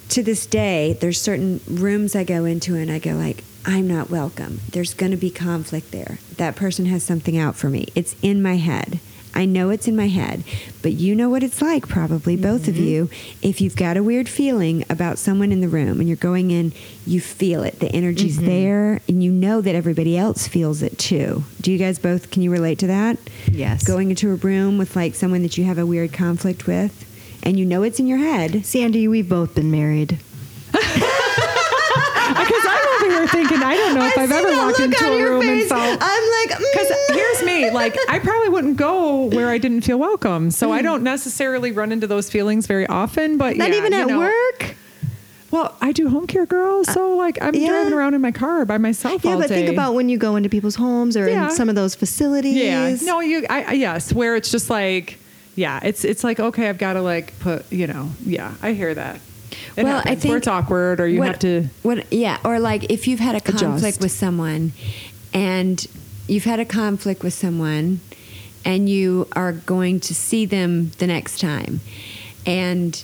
to 0.09 0.23
this 0.23 0.47
day 0.47 0.93
there's 0.99 1.21
certain 1.21 1.61
rooms 1.69 2.15
I 2.15 2.23
go 2.23 2.45
into 2.45 2.75
and 2.75 2.89
I 2.89 2.97
go 2.97 3.11
like 3.11 3.43
I'm 3.67 3.87
not 3.87 4.11
welcome. 4.11 4.61
There's 4.69 4.93
going 4.93 5.11
to 5.11 5.17
be 5.17 5.31
conflict 5.31 5.91
there. 5.91 6.19
That 6.37 6.55
person 6.55 6.85
has 6.85 7.03
something 7.03 7.35
out 7.35 7.55
for 7.55 7.67
me. 7.67 7.87
It's 7.95 8.15
in 8.21 8.41
my 8.43 8.57
head. 8.57 8.99
I 9.35 9.45
know 9.45 9.69
it's 9.69 9.87
in 9.87 9.95
my 9.95 10.07
head, 10.07 10.43
but 10.81 10.93
you 10.93 11.13
know 11.13 11.29
what 11.29 11.43
it's 11.43 11.61
like, 11.61 11.87
probably 11.87 12.37
both 12.37 12.67
of 12.67 12.75
mm-hmm. 12.75 12.83
you. 12.83 13.09
If 13.41 13.59
you've 13.59 13.75
got 13.75 13.97
a 13.97 14.03
weird 14.03 14.29
feeling 14.29 14.85
about 14.89 15.17
someone 15.17 15.51
in 15.51 15.59
the 15.59 15.67
room 15.67 15.99
and 15.99 16.07
you're 16.07 16.15
going 16.15 16.51
in, 16.51 16.71
you 17.05 17.19
feel 17.19 17.63
it. 17.63 17.79
The 17.79 17.91
energy's 17.91 18.37
mm-hmm. 18.37 18.45
there, 18.47 19.01
and 19.07 19.21
you 19.21 19.31
know 19.31 19.59
that 19.61 19.75
everybody 19.75 20.17
else 20.17 20.47
feels 20.47 20.81
it 20.81 20.97
too. 20.97 21.43
Do 21.59 21.71
you 21.71 21.77
guys 21.77 21.99
both, 21.99 22.31
can 22.31 22.41
you 22.41 22.51
relate 22.51 22.79
to 22.79 22.87
that? 22.87 23.19
Yes. 23.51 23.83
Going 23.85 24.09
into 24.09 24.31
a 24.31 24.35
room 24.35 24.77
with 24.77 24.95
like 24.95 25.15
someone 25.15 25.41
that 25.41 25.57
you 25.57 25.65
have 25.65 25.77
a 25.77 25.85
weird 25.85 26.13
conflict 26.13 26.65
with, 26.65 27.03
and 27.43 27.59
you 27.59 27.65
know 27.65 27.83
it's 27.83 27.99
in 27.99 28.07
your 28.07 28.19
head. 28.19 28.65
Sandy, 28.65 29.07
we've 29.07 29.29
both 29.29 29.53
been 29.53 29.69
married. 29.69 30.17
Because 33.05 33.17
I'm 33.17 33.23
over 33.23 33.27
thinking, 33.27 33.63
I 33.63 33.75
don't 33.75 33.95
know 33.95 34.05
if 34.05 34.17
I've 34.17 34.31
ever 34.31 34.49
walked 34.57 34.79
into 34.79 35.05
a 35.05 35.23
room 35.23 35.47
and 35.47 35.69
felt. 35.69 35.97
I'm 36.01 36.49
like, 36.49 36.59
Because 36.73 36.87
mm. 36.89 37.13
here's 37.13 37.43
me, 37.43 37.69
like 37.71 37.95
I 38.09 38.19
probably 38.19 38.49
wouldn't 38.49 38.77
go 38.77 39.25
where 39.25 39.49
I 39.49 39.57
didn't 39.57 39.81
feel 39.81 39.97
welcome, 39.97 40.51
so 40.51 40.71
I 40.71 40.81
don't 40.81 41.03
necessarily 41.03 41.71
run 41.71 41.91
into 41.91 42.07
those 42.07 42.29
feelings 42.29 42.67
very 42.67 42.87
often. 42.87 43.37
But 43.37 43.57
not 43.57 43.69
yeah, 43.69 43.75
even 43.75 43.93
you 43.93 43.99
at 43.99 44.07
know- 44.07 44.19
work. 44.19 44.75
Well, 45.51 45.73
I 45.79 45.93
do 45.93 46.09
home 46.09 46.27
care, 46.27 46.45
girl. 46.45 46.83
So 46.83 47.15
like 47.15 47.41
I'm 47.41 47.55
yeah. 47.55 47.67
driving 47.69 47.93
around 47.93 48.13
in 48.13 48.19
my 48.19 48.31
car 48.31 48.65
by 48.65 48.77
myself 48.77 49.23
Yeah, 49.23 49.37
but 49.37 49.47
think 49.47 49.69
about 49.69 49.93
when 49.93 50.09
you 50.09 50.17
go 50.17 50.35
into 50.35 50.49
people's 50.49 50.75
homes 50.75 51.15
or 51.15 51.29
Yeah. 51.29 51.45
in 51.45 51.51
some 51.51 51.69
of 51.69 51.75
those 51.75 51.95
facilities. 51.95 52.57
Yeah. 52.57 52.97
No, 53.03 53.21
you. 53.21 53.45
I, 53.49 53.63
I 53.63 53.71
yes, 53.73 54.11
where 54.11 54.35
it's 54.35 54.51
just 54.51 54.69
like, 54.69 55.17
yeah, 55.55 55.79
it's 55.81 56.03
it's 56.03 56.25
like 56.25 56.41
okay, 56.41 56.67
I've 56.67 56.77
got 56.77 56.93
to 56.93 57.01
like 57.01 57.39
put, 57.39 57.71
you 57.71 57.87
know, 57.87 58.11
yeah, 58.25 58.53
I 58.61 58.73
hear 58.73 58.93
that. 58.95 59.21
It 59.75 59.83
Well, 59.83 60.01
I 60.05 60.15
think 60.15 60.29
where 60.29 60.37
it's 60.37 60.47
awkward, 60.47 60.99
or 60.99 61.07
you 61.07 61.19
what, 61.19 61.27
have 61.27 61.39
to. 61.39 61.67
What? 61.83 62.11
Yeah, 62.11 62.37
or 62.43 62.59
like 62.59 62.85
if 62.91 63.07
you've 63.07 63.19
had 63.19 63.35
a 63.35 63.41
conflict 63.41 63.97
Adjust. 63.97 64.01
with 64.01 64.11
someone, 64.11 64.73
and 65.33 65.85
you've 66.27 66.45
had 66.45 66.59
a 66.59 66.65
conflict 66.65 67.23
with 67.23 67.33
someone, 67.33 67.99
and 68.63 68.89
you 68.89 69.27
are 69.33 69.51
going 69.51 69.99
to 70.01 70.15
see 70.15 70.45
them 70.45 70.91
the 70.97 71.07
next 71.07 71.39
time, 71.39 71.81
and 72.45 73.03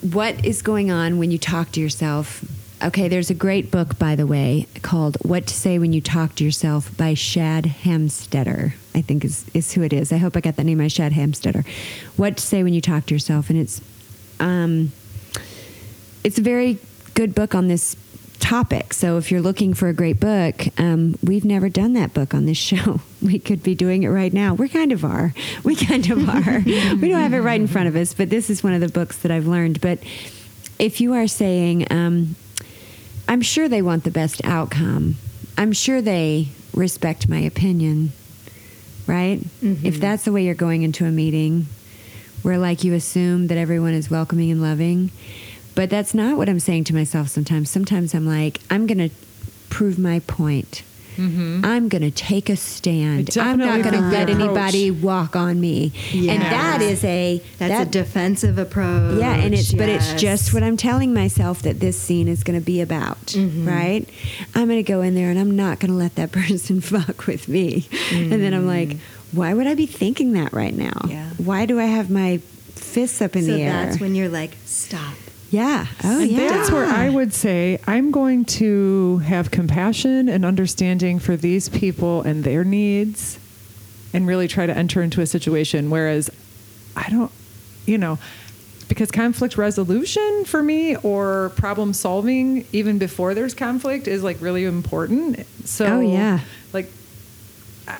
what 0.00 0.44
is 0.44 0.62
going 0.62 0.90
on 0.90 1.18
when 1.18 1.30
you 1.30 1.38
talk 1.38 1.72
to 1.72 1.80
yourself 1.80 2.44
okay, 2.82 3.08
there's 3.08 3.30
a 3.30 3.34
great 3.34 3.70
book, 3.70 3.98
by 3.98 4.16
the 4.16 4.26
way, 4.26 4.66
called 4.82 5.16
What 5.22 5.46
to 5.46 5.54
Say 5.54 5.78
When 5.78 5.92
You 5.92 6.00
Talk 6.00 6.34
to 6.36 6.44
Yourself 6.44 6.96
by 6.96 7.14
Shad 7.14 7.64
Helmstetter. 7.64 8.72
I 8.94 9.02
think 9.02 9.24
is, 9.24 9.44
is 9.54 9.72
who 9.72 9.82
it 9.82 9.92
is. 9.92 10.12
I 10.12 10.16
hope 10.16 10.36
I 10.36 10.40
got 10.40 10.56
that 10.56 10.64
name 10.64 10.78
right, 10.78 10.90
Shad 10.90 11.12
Helmstetter. 11.12 11.66
What 12.16 12.38
to 12.38 12.42
Say 12.42 12.62
When 12.62 12.74
You 12.74 12.80
Talk 12.80 13.06
to 13.06 13.14
Yourself. 13.14 13.50
And 13.50 13.58
it's, 13.58 13.80
um, 14.38 14.92
it's 16.24 16.38
a 16.38 16.42
very 16.42 16.78
good 17.14 17.34
book 17.34 17.54
on 17.54 17.68
this 17.68 17.96
topic. 18.38 18.94
So 18.94 19.18
if 19.18 19.30
you're 19.30 19.42
looking 19.42 19.74
for 19.74 19.88
a 19.88 19.92
great 19.92 20.18
book, 20.18 20.66
um, 20.78 21.16
we've 21.22 21.44
never 21.44 21.68
done 21.68 21.92
that 21.94 22.14
book 22.14 22.32
on 22.34 22.46
this 22.46 22.56
show. 22.70 23.00
We 23.22 23.38
could 23.38 23.62
be 23.62 23.74
doing 23.74 24.02
it 24.02 24.08
right 24.08 24.32
now. 24.32 24.54
We 24.54 24.68
kind 24.68 24.92
of 24.92 25.04
are. 25.04 25.34
We 25.62 25.76
kind 25.76 26.10
of 26.10 26.28
are. 26.28 26.60
we 26.64 27.08
don't 27.08 27.20
have 27.20 27.34
it 27.34 27.40
right 27.40 27.60
in 27.60 27.66
front 27.66 27.88
of 27.88 27.96
us, 27.96 28.14
but 28.14 28.30
this 28.30 28.48
is 28.50 28.62
one 28.62 28.72
of 28.72 28.80
the 28.80 28.88
books 28.88 29.18
that 29.18 29.30
I've 29.30 29.46
learned. 29.46 29.80
But 29.80 29.98
if 30.78 31.00
you 31.00 31.12
are 31.14 31.26
saying, 31.26 31.86
um, 31.90 32.34
I'm 33.28 33.42
sure 33.42 33.68
they 33.68 33.82
want 33.82 34.04
the 34.04 34.10
best 34.10 34.40
outcome, 34.44 35.16
I'm 35.58 35.72
sure 35.72 36.00
they 36.00 36.48
respect 36.74 37.28
my 37.28 37.38
opinion, 37.40 38.12
right? 39.06 39.40
Mhm. 39.62 39.84
If 39.84 40.00
that's 40.00 40.24
the 40.24 40.32
way 40.32 40.44
you're 40.44 40.54
going 40.54 40.82
into 40.82 41.04
a 41.04 41.10
meeting, 41.10 41.66
where 42.42 42.56
like 42.58 42.82
you 42.84 42.94
assume 42.94 43.48
that 43.48 43.58
everyone 43.58 43.92
is 43.92 44.10
welcoming 44.10 44.50
and 44.50 44.62
loving, 44.62 45.10
but 45.80 45.88
that's 45.88 46.12
not 46.12 46.36
what 46.36 46.46
I'm 46.46 46.60
saying 46.60 46.84
to 46.84 46.94
myself 46.94 47.28
sometimes. 47.28 47.70
Sometimes 47.70 48.12
I'm 48.14 48.26
like, 48.26 48.60
I'm 48.68 48.86
going 48.86 48.98
to 49.08 49.14
prove 49.70 49.98
my 49.98 50.18
point. 50.20 50.82
Mm-hmm. 51.16 51.64
I'm 51.64 51.88
going 51.88 52.02
to 52.02 52.10
take 52.10 52.50
a 52.50 52.56
stand. 52.56 53.34
I'm 53.38 53.56
not 53.58 53.82
going 53.82 53.94
to 53.94 54.00
let 54.02 54.28
anybody 54.28 54.90
walk 54.90 55.36
on 55.36 55.58
me. 55.58 55.92
And 56.12 56.42
that 56.42 56.82
is 56.82 57.02
a 57.04 57.42
That's 57.58 57.72
that- 57.72 57.86
a 57.86 57.90
defensive 57.90 58.58
approach. 58.58 59.18
yeah, 59.20 59.34
and 59.36 59.54
it's 59.54 59.72
but 59.72 59.88
it's 59.88 60.12
just 60.20 60.52
what 60.52 60.62
I'm 60.62 60.76
telling 60.76 61.14
myself 61.14 61.62
that 61.62 61.80
this 61.80 61.98
scene 61.98 62.28
is 62.28 62.44
going 62.44 62.58
to 62.60 62.64
be 62.64 62.82
about, 62.82 63.24
Mhm. 63.28 63.66
right? 63.66 64.06
I'm 64.54 64.66
going 64.68 64.84
to 64.84 64.92
go 64.92 65.00
in 65.00 65.14
there 65.14 65.30
and 65.30 65.38
I'm 65.38 65.56
not 65.56 65.78
going 65.80 65.90
to 65.92 65.96
let 65.96 66.14
that 66.16 66.30
person 66.40 66.82
fuck 66.82 67.26
with 67.26 67.48
me. 67.48 67.88
And 68.12 68.32
then 68.32 68.52
I'm 68.52 68.66
like, 68.66 68.98
why 69.32 69.54
would 69.54 69.66
I 69.66 69.74
be 69.74 69.86
thinking 69.86 70.34
that 70.34 70.52
right 70.52 70.74
now? 70.74 71.06
Yeah. 71.08 71.30
Why 71.38 71.64
do 71.64 71.80
I 71.80 71.84
have 71.86 72.10
my 72.10 72.36
fists 72.74 73.22
up 73.22 73.34
in 73.34 73.44
so 73.46 73.52
the 73.52 73.62
air? 73.62 73.72
that's 73.86 73.98
when 74.00 74.14
you're 74.14 74.28
like, 74.28 74.52
stop. 74.66 75.14
Yeah. 75.50 75.86
Oh 76.04 76.20
and 76.20 76.30
yeah. 76.30 76.48
that's 76.48 76.70
where 76.70 76.86
I 76.86 77.08
would 77.08 77.32
say 77.34 77.78
I'm 77.86 78.10
going 78.10 78.44
to 78.46 79.18
have 79.18 79.50
compassion 79.50 80.28
and 80.28 80.44
understanding 80.44 81.18
for 81.18 81.36
these 81.36 81.68
people 81.68 82.22
and 82.22 82.44
their 82.44 82.64
needs 82.64 83.38
and 84.12 84.26
really 84.26 84.48
try 84.48 84.66
to 84.66 84.76
enter 84.76 85.02
into 85.02 85.20
a 85.20 85.26
situation. 85.26 85.90
Whereas 85.90 86.30
I 86.96 87.08
don't, 87.10 87.30
you 87.86 87.98
know, 87.98 88.18
because 88.88 89.10
conflict 89.12 89.56
resolution 89.56 90.44
for 90.46 90.62
me 90.62 90.96
or 90.96 91.52
problem 91.56 91.92
solving, 91.92 92.66
even 92.72 92.98
before 92.98 93.34
there's 93.34 93.54
conflict, 93.54 94.08
is 94.08 94.22
like 94.22 94.40
really 94.40 94.64
important. 94.64 95.46
So, 95.64 95.86
Oh, 95.86 96.00
yeah. 96.00 96.40
like, 96.72 96.90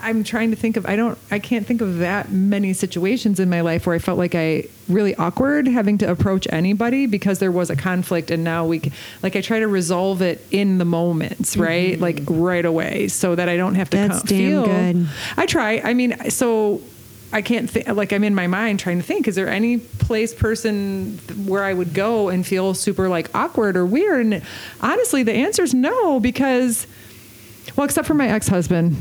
I'm 0.01 0.24
trying 0.24 0.51
to 0.51 0.57
think 0.57 0.76
of 0.76 0.86
I 0.86 0.97
don't 0.97 1.18
I 1.30 1.38
can't 1.38 1.66
think 1.66 1.80
of 1.80 1.99
that 1.99 2.30
many 2.30 2.72
situations 2.72 3.41
in 3.41 3.49
my 3.49 3.61
life 3.61 3.86
where 3.86 3.95
I 3.95 3.99
felt 3.99 4.18
like 4.18 4.34
I 4.34 4.64
really 4.88 5.14
awkward 5.16 5.66
having 5.68 5.99
to 5.99 6.11
approach 6.11 6.47
anybody 6.51 7.07
because 7.07 7.38
there 7.38 7.53
was 7.53 7.70
a 7.70 7.76
conflict 7.76 8.30
and 8.30 8.43
now 8.43 8.66
we 8.66 8.91
like 9.22 9.36
I 9.36 9.41
try 9.41 9.61
to 9.61 9.68
resolve 9.68 10.22
it 10.22 10.45
in 10.51 10.78
the 10.78 10.84
moments 10.84 11.57
right 11.57 11.99
like 12.01 12.20
right 12.26 12.64
away 12.64 13.09
so 13.09 13.34
that 13.34 13.49
I 13.49 13.57
don't 13.57 13.76
have 13.76 13.88
to 13.91 13.97
Mm-hmm. 13.97 14.09
That's 14.09 14.22
damn 14.22 14.38
feel 14.38 14.64
good. 14.66 15.09
I 15.36 15.47
try 15.47 15.80
I 15.84 15.95
mean 15.95 16.30
so 16.30 16.80
I 17.32 17.43
can't 17.43 17.70
think 17.70 17.86
like 17.88 18.12
I'm 18.12 18.24
in 18.24 18.34
my 18.34 18.47
mind 18.47 18.80
trying 18.80 18.97
to 18.99 19.05
think 19.05 19.28
is 19.28 19.34
there 19.36 19.49
any 19.49 19.78
place 19.78 20.34
person 20.34 21.18
where 21.47 21.62
I 21.62 21.74
would 21.74 21.95
go 21.95 22.28
and 22.28 22.47
feel 22.47 22.74
super 22.74 23.09
like 23.09 23.32
awkward 23.34 23.76
or 23.76 23.86
weird 23.86 24.26
and 24.26 24.43
honestly 24.80 25.22
the 25.22 25.32
answer 25.32 25.62
is 25.62 25.74
no 25.74 26.18
because 26.18 26.86
well 27.76 27.84
except 27.84 28.09
for 28.09 28.14
my 28.14 28.28
ex-husband 28.28 28.97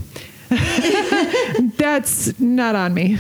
that's 1.78 2.40
not 2.40 2.76
on 2.76 2.94
me. 2.94 3.18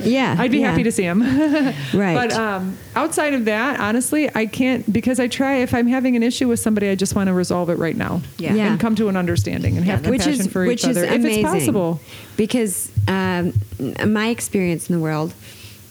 yeah. 0.00 0.36
I'd 0.38 0.50
be 0.50 0.58
yeah. 0.58 0.70
happy 0.70 0.82
to 0.82 0.92
see 0.92 1.04
him. 1.04 1.22
Right. 1.94 2.14
But 2.14 2.32
um, 2.32 2.76
outside 2.96 3.34
of 3.34 3.44
that, 3.44 3.78
honestly, 3.78 4.28
I 4.34 4.46
can't 4.46 4.90
because 4.92 5.20
I 5.20 5.28
try. 5.28 5.56
If 5.56 5.72
I'm 5.74 5.86
having 5.86 6.16
an 6.16 6.22
issue 6.22 6.48
with 6.48 6.58
somebody, 6.58 6.88
I 6.88 6.96
just 6.96 7.14
want 7.14 7.28
to 7.28 7.32
resolve 7.32 7.70
it 7.70 7.78
right 7.78 7.96
now. 7.96 8.20
Yeah. 8.36 8.54
Yeah. 8.54 8.72
And 8.72 8.80
come 8.80 8.96
to 8.96 9.08
an 9.08 9.16
understanding 9.16 9.76
and 9.76 9.86
have 9.86 10.06
which 10.06 10.22
compassion 10.22 10.46
is 10.46 10.52
for 10.52 10.66
which 10.66 10.84
each 10.84 10.90
other 10.90 11.04
is 11.04 11.10
if 11.10 11.20
amazing 11.20 11.44
it's 11.44 11.52
possible. 11.52 12.00
because 12.36 12.90
um, 13.06 13.52
my 14.06 14.28
experience 14.28 14.90
in 14.90 14.96
the 14.96 15.02
world 15.02 15.32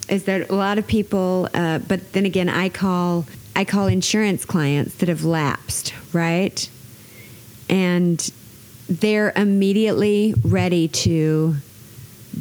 is 0.09 0.25
that 0.25 0.49
a 0.49 0.55
lot 0.55 0.77
of 0.77 0.87
people 0.87 1.47
uh, 1.53 1.79
but 1.79 2.13
then 2.13 2.25
again 2.25 2.49
i 2.49 2.69
call 2.69 3.25
i 3.55 3.63
call 3.63 3.87
insurance 3.87 4.45
clients 4.45 4.95
that 4.95 5.09
have 5.09 5.23
lapsed 5.23 5.93
right 6.11 6.69
and 7.69 8.31
they're 8.89 9.31
immediately 9.35 10.33
ready 10.43 10.87
to 10.87 11.55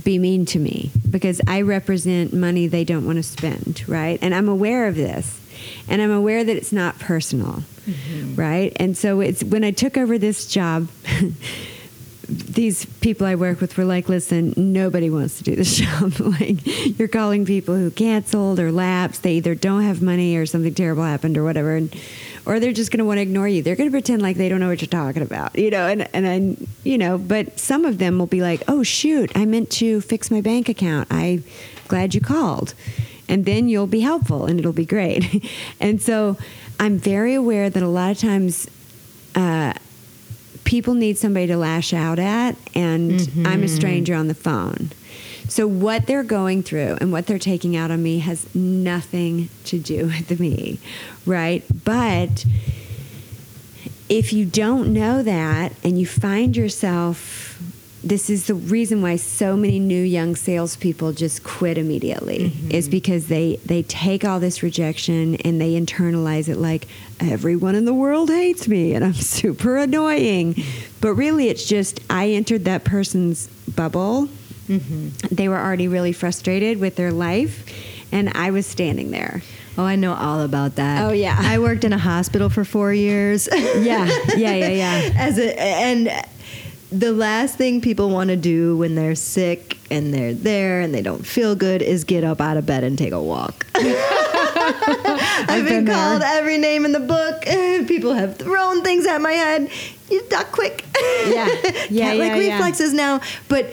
be 0.02 0.18
mean 0.18 0.46
to 0.46 0.58
me 0.58 0.90
because 1.10 1.40
i 1.46 1.60
represent 1.60 2.32
money 2.32 2.66
they 2.66 2.84
don't 2.84 3.04
want 3.04 3.16
to 3.16 3.22
spend 3.22 3.86
right 3.88 4.18
and 4.22 4.34
i'm 4.34 4.48
aware 4.48 4.86
of 4.86 4.94
this 4.94 5.40
and 5.88 6.00
i'm 6.00 6.10
aware 6.10 6.42
that 6.42 6.56
it's 6.56 6.72
not 6.72 6.98
personal 6.98 7.62
mm-hmm. 7.84 8.34
right 8.34 8.72
and 8.76 8.96
so 8.96 9.20
it's 9.20 9.44
when 9.44 9.62
i 9.62 9.70
took 9.70 9.96
over 9.96 10.18
this 10.18 10.46
job 10.46 10.88
these 12.32 12.84
people 13.00 13.26
I 13.26 13.34
work 13.34 13.60
with 13.60 13.76
were 13.76 13.84
like, 13.84 14.08
listen, 14.08 14.54
nobody 14.56 15.10
wants 15.10 15.38
to 15.38 15.44
do 15.44 15.56
this 15.56 15.76
job. 15.78 16.18
like, 16.20 16.98
you're 16.98 17.08
calling 17.08 17.44
people 17.44 17.74
who 17.76 17.90
canceled 17.90 18.58
or 18.58 18.72
lapsed. 18.72 19.22
They 19.22 19.34
either 19.34 19.54
don't 19.54 19.82
have 19.82 20.02
money 20.02 20.36
or 20.36 20.46
something 20.46 20.74
terrible 20.74 21.02
happened 21.02 21.36
or 21.36 21.44
whatever. 21.44 21.76
And, 21.76 21.94
or 22.44 22.58
they're 22.60 22.72
just 22.72 22.90
going 22.90 22.98
to 22.98 23.04
want 23.04 23.18
to 23.18 23.22
ignore 23.22 23.48
you. 23.48 23.62
They're 23.62 23.76
going 23.76 23.88
to 23.88 23.92
pretend 23.92 24.22
like 24.22 24.36
they 24.36 24.48
don't 24.48 24.60
know 24.60 24.68
what 24.68 24.80
you're 24.80 24.88
talking 24.88 25.22
about, 25.22 25.56
you 25.56 25.70
know, 25.70 25.86
and, 25.86 26.08
and 26.14 26.24
then, 26.24 26.66
you 26.84 26.98
know, 26.98 27.18
but 27.18 27.58
some 27.58 27.84
of 27.84 27.98
them 27.98 28.18
will 28.18 28.26
be 28.26 28.40
like, 28.40 28.62
oh, 28.68 28.82
shoot, 28.82 29.30
I 29.34 29.44
meant 29.44 29.70
to 29.72 30.00
fix 30.00 30.30
my 30.30 30.40
bank 30.40 30.68
account. 30.68 31.08
I'm 31.10 31.44
glad 31.88 32.14
you 32.14 32.20
called. 32.20 32.74
And 33.28 33.44
then 33.44 33.68
you'll 33.68 33.86
be 33.86 34.00
helpful 34.00 34.46
and 34.46 34.58
it'll 34.58 34.72
be 34.72 34.86
great. 34.86 35.48
and 35.80 36.02
so 36.02 36.36
I'm 36.80 36.98
very 36.98 37.34
aware 37.34 37.70
that 37.70 37.82
a 37.82 37.88
lot 37.88 38.10
of 38.10 38.18
times, 38.18 38.68
uh, 39.34 39.74
people 40.64 40.94
need 40.94 41.18
somebody 41.18 41.46
to 41.48 41.56
lash 41.56 41.92
out 41.92 42.18
at, 42.18 42.56
and 42.74 43.28
I'm 43.44 43.62
a 43.62 43.68
stranger 43.68 44.14
on 44.14 44.28
the 44.28 44.34
phone. 44.34 44.90
So 45.52 45.66
what 45.66 46.06
they're 46.06 46.22
going 46.22 46.62
through 46.62 46.96
and 47.02 47.12
what 47.12 47.26
they're 47.26 47.38
taking 47.38 47.76
out 47.76 47.90
on 47.90 48.02
me 48.02 48.20
has 48.20 48.46
nothing 48.54 49.50
to 49.64 49.78
do 49.78 50.06
with 50.30 50.40
me, 50.40 50.78
right? 51.26 51.62
But 51.84 52.46
if 54.08 54.32
you 54.32 54.46
don't 54.46 54.94
know 54.94 55.22
that 55.22 55.74
and 55.84 56.00
you 56.00 56.06
find 56.06 56.56
yourself, 56.56 57.60
this 58.02 58.30
is 58.30 58.46
the 58.46 58.54
reason 58.54 59.02
why 59.02 59.16
so 59.16 59.54
many 59.54 59.78
new 59.78 60.02
young 60.02 60.36
salespeople 60.36 61.12
just 61.12 61.44
quit 61.44 61.76
immediately, 61.76 62.48
mm-hmm. 62.48 62.70
is 62.70 62.88
because 62.88 63.26
they 63.26 63.56
they 63.56 63.82
take 63.82 64.24
all 64.24 64.40
this 64.40 64.62
rejection 64.62 65.34
and 65.44 65.60
they 65.60 65.78
internalize 65.78 66.48
it 66.48 66.56
like 66.56 66.88
everyone 67.20 67.74
in 67.74 67.84
the 67.84 67.92
world 67.92 68.30
hates 68.30 68.68
me 68.68 68.94
and 68.94 69.04
I'm 69.04 69.12
super 69.36 69.76
annoying. 69.76 70.56
But 71.02 71.12
really, 71.12 71.48
it's 71.48 71.66
just 71.66 72.00
I 72.08 72.30
entered 72.30 72.64
that 72.64 72.84
person's 72.84 73.48
bubble. 73.76 74.30
Mm-hmm. 74.68 75.34
They 75.34 75.48
were 75.48 75.58
already 75.58 75.88
really 75.88 76.12
frustrated 76.12 76.78
with 76.78 76.96
their 76.96 77.12
life, 77.12 77.64
and 78.12 78.30
I 78.34 78.50
was 78.50 78.66
standing 78.66 79.10
there. 79.10 79.42
Oh, 79.78 79.84
I 79.84 79.96
know 79.96 80.14
all 80.14 80.42
about 80.42 80.76
that. 80.76 81.02
Oh, 81.02 81.12
yeah. 81.12 81.36
I 81.38 81.58
worked 81.58 81.84
in 81.84 81.92
a 81.92 81.98
hospital 81.98 82.50
for 82.50 82.64
four 82.64 82.92
years. 82.92 83.48
Yeah, 83.82 84.06
yeah, 84.36 84.54
yeah, 84.54 84.68
yeah. 84.68 85.10
As 85.16 85.38
a 85.38 85.58
and 85.60 86.10
the 86.90 87.12
last 87.12 87.56
thing 87.56 87.80
people 87.80 88.10
want 88.10 88.28
to 88.28 88.36
do 88.36 88.76
when 88.76 88.94
they're 88.94 89.14
sick 89.14 89.78
and 89.90 90.12
they're 90.12 90.34
there 90.34 90.80
and 90.80 90.94
they 90.94 91.00
don't 91.00 91.26
feel 91.26 91.54
good 91.54 91.80
is 91.80 92.04
get 92.04 92.22
up 92.22 92.40
out 92.40 92.56
of 92.58 92.66
bed 92.66 92.84
and 92.84 92.98
take 92.98 93.12
a 93.12 93.22
walk. 93.22 93.66
I've, 93.74 93.84
been, 95.46 95.64
been 95.64 95.84
there. 95.86 95.94
called 95.94 96.22
every 96.22 96.58
name 96.58 96.84
in 96.84 96.92
the 96.92 97.00
book. 97.00 97.42
People 97.88 98.12
have 98.12 98.36
thrown 98.36 98.82
things 98.82 99.06
at 99.06 99.20
my 99.20 99.32
head. 99.32 99.70
You 100.10 100.22
duck 100.28 100.52
quick. 100.52 100.84
Yeah. 101.26 101.48
Yeah, 101.90 102.10
Cat 102.10 102.18
like 102.18 102.32
yeah, 102.32 102.36
yeah. 102.36 102.54
reflexes 102.54 102.92
now, 102.92 103.20
but 103.48 103.72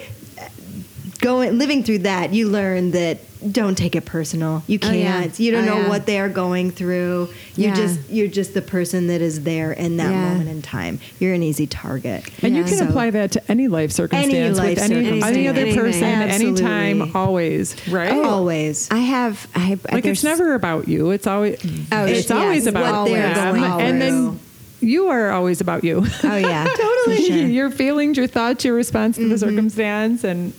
going 1.19 1.57
living 1.57 1.83
through 1.83 1.99
that, 1.99 2.33
you 2.33 2.49
learn 2.49 2.91
that 2.91 3.19
don't 3.53 3.77
take 3.77 3.95
it 3.95 4.03
personal. 4.03 4.63
You 4.67 4.79
Oh, 4.83 4.91
yeah. 4.91 5.21
can't. 5.21 5.39
You 5.39 5.51
don't 5.51 5.63
Oh, 5.69 5.75
know 5.75 5.81
yeah. 5.83 5.89
what 5.89 6.05
they 6.05 6.19
are 6.19 6.27
going 6.27 6.71
through. 6.71 7.29
You 7.55 7.67
Yeah. 7.67 7.75
just 7.75 7.99
you're 8.09 8.27
just 8.27 8.53
the 8.53 8.61
person 8.61 9.07
that 9.07 9.21
is 9.21 9.43
there 9.43 9.71
in 9.71 9.95
that 9.97 10.11
Yeah. 10.11 10.29
moment 10.33 10.49
in 10.49 10.61
time. 10.61 10.99
You're 11.19 11.33
an 11.33 11.43
easy 11.43 11.65
target. 11.65 12.25
And 12.41 12.55
you 12.55 12.63
can 12.65 12.77
So- 12.77 12.85
apply 12.87 13.11
that 13.11 13.31
to 13.31 13.51
any 13.51 13.67
life 13.69 13.91
circumstance 13.91 14.33
any 14.33 14.49
life 14.49 14.69
with 14.71 14.79
any, 14.79 15.05
circumstance. 15.05 15.25
any 15.37 15.47
other 15.47 15.61
Anything. 15.61 15.79
person, 15.79 16.03
Absolutely. 16.03 16.63
anytime, 16.65 17.11
always, 17.15 17.75
right? 17.89 18.11
Oh. 18.11 18.23
Always. 18.25 18.87
I 18.91 18.99
have. 18.99 19.47
I 19.55 19.59
have 19.59 19.79
like 19.91 20.05
it's 20.05 20.23
never 20.23 20.53
about 20.53 20.87
you. 20.89 21.11
It's 21.11 21.27
always 21.27 21.57
Oh, 21.93 22.05
it's 22.05 22.29
yes, 22.29 22.31
always 22.31 22.67
about 22.67 23.07
what 23.07 23.11
them, 23.11 23.55
going 23.55 23.63
and 23.81 24.01
then 24.01 24.39
you 24.81 25.07
are 25.07 25.31
always 25.31 25.61
about 25.61 25.83
you. 25.85 26.05
Oh 26.23 26.35
yeah, 26.35 26.65
totally. 26.77 27.25
sure. 27.25 27.37
Your 27.47 27.69
feelings, 27.71 28.17
your 28.17 28.27
thoughts, 28.27 28.65
your 28.65 28.73
response 28.75 29.15
to 29.15 29.21
the 29.27 29.35
mm-hmm. 29.35 29.49
circumstance, 29.49 30.23
and 30.25 30.51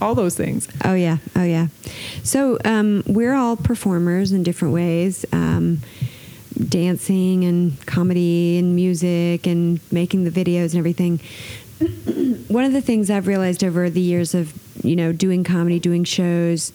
all 0.00 0.14
those 0.14 0.36
things. 0.36 0.68
Oh 0.84 0.94
yeah, 0.94 1.18
oh 1.36 1.44
yeah. 1.44 1.68
So 2.22 2.58
um, 2.64 3.02
we're 3.06 3.34
all 3.34 3.56
performers 3.56 4.32
in 4.32 4.42
different 4.42 4.74
ways. 4.74 5.24
Um, 5.32 5.80
dancing 6.68 7.44
and 7.44 7.84
comedy 7.86 8.58
and 8.58 8.74
music 8.74 9.46
and 9.46 9.80
making 9.92 10.24
the 10.24 10.30
videos 10.30 10.70
and 10.70 10.76
everything. 10.76 11.20
One 12.48 12.64
of 12.64 12.72
the 12.72 12.80
things 12.82 13.10
I've 13.10 13.26
realized 13.26 13.64
over 13.64 13.88
the 13.88 14.00
years 14.00 14.34
of 14.34 14.52
you 14.84 14.96
know 14.96 15.12
doing 15.12 15.44
comedy, 15.44 15.78
doing 15.78 16.04
shows, 16.04 16.72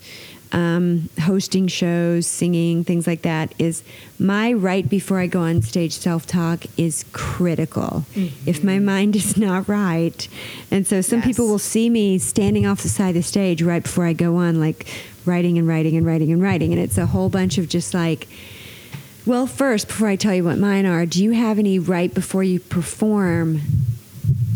um, 0.52 1.08
hosting 1.20 1.66
shows, 1.68 2.26
singing, 2.26 2.84
things 2.84 3.06
like 3.06 3.22
that, 3.22 3.52
is 3.58 3.82
my 4.18 4.52
right 4.52 4.88
before 4.88 5.18
I 5.18 5.26
go 5.26 5.40
on 5.40 5.62
stage 5.62 5.92
self 5.92 6.26
talk 6.26 6.64
is 6.76 7.04
critical. 7.12 8.04
Mm-hmm. 8.14 8.48
If 8.48 8.62
my 8.64 8.78
mind 8.78 9.16
is 9.16 9.36
not 9.36 9.68
right, 9.68 10.26
and 10.70 10.86
so 10.86 11.00
some 11.00 11.18
Yes. 11.18 11.26
people 11.28 11.48
will 11.48 11.58
see 11.58 11.90
me 11.90 12.18
standing 12.18 12.66
off 12.66 12.82
the 12.82 12.88
side 12.88 13.10
of 13.10 13.14
the 13.16 13.22
stage 13.22 13.62
right 13.62 13.82
before 13.82 14.06
I 14.06 14.12
go 14.12 14.36
on, 14.36 14.60
like 14.60 14.86
writing 15.24 15.58
and 15.58 15.66
writing 15.66 15.96
and 15.96 16.06
writing 16.06 16.30
and 16.32 16.40
writing, 16.40 16.72
and 16.72 16.80
it's 16.80 16.98
a 16.98 17.06
whole 17.06 17.28
bunch 17.28 17.58
of 17.58 17.68
just 17.68 17.92
like. 17.94 18.28
Well, 19.26 19.48
first, 19.48 19.88
before 19.88 20.06
I 20.06 20.14
tell 20.14 20.32
you 20.34 20.44
what 20.44 20.56
mine 20.56 20.86
are, 20.86 21.04
do 21.04 21.20
you 21.24 21.32
have 21.32 21.58
any 21.58 21.80
right 21.80 22.14
before 22.14 22.44
you 22.44 22.60
perform 22.60 23.60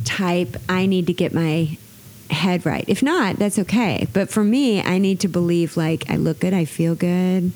type? 0.04 0.56
I 0.68 0.86
need 0.86 1.08
to 1.08 1.12
get 1.12 1.34
my 1.34 1.76
head 2.30 2.64
right. 2.64 2.84
If 2.88 3.02
not, 3.02 3.36
that's 3.36 3.58
okay. 3.58 4.06
But 4.12 4.30
for 4.30 4.44
me, 4.44 4.82
I 4.82 4.98
need 4.98 5.20
to 5.20 5.28
believe 5.28 5.76
like 5.76 6.08
I 6.10 6.16
look 6.16 6.40
good, 6.40 6.54
I 6.54 6.64
feel 6.64 6.94
good. 6.94 7.52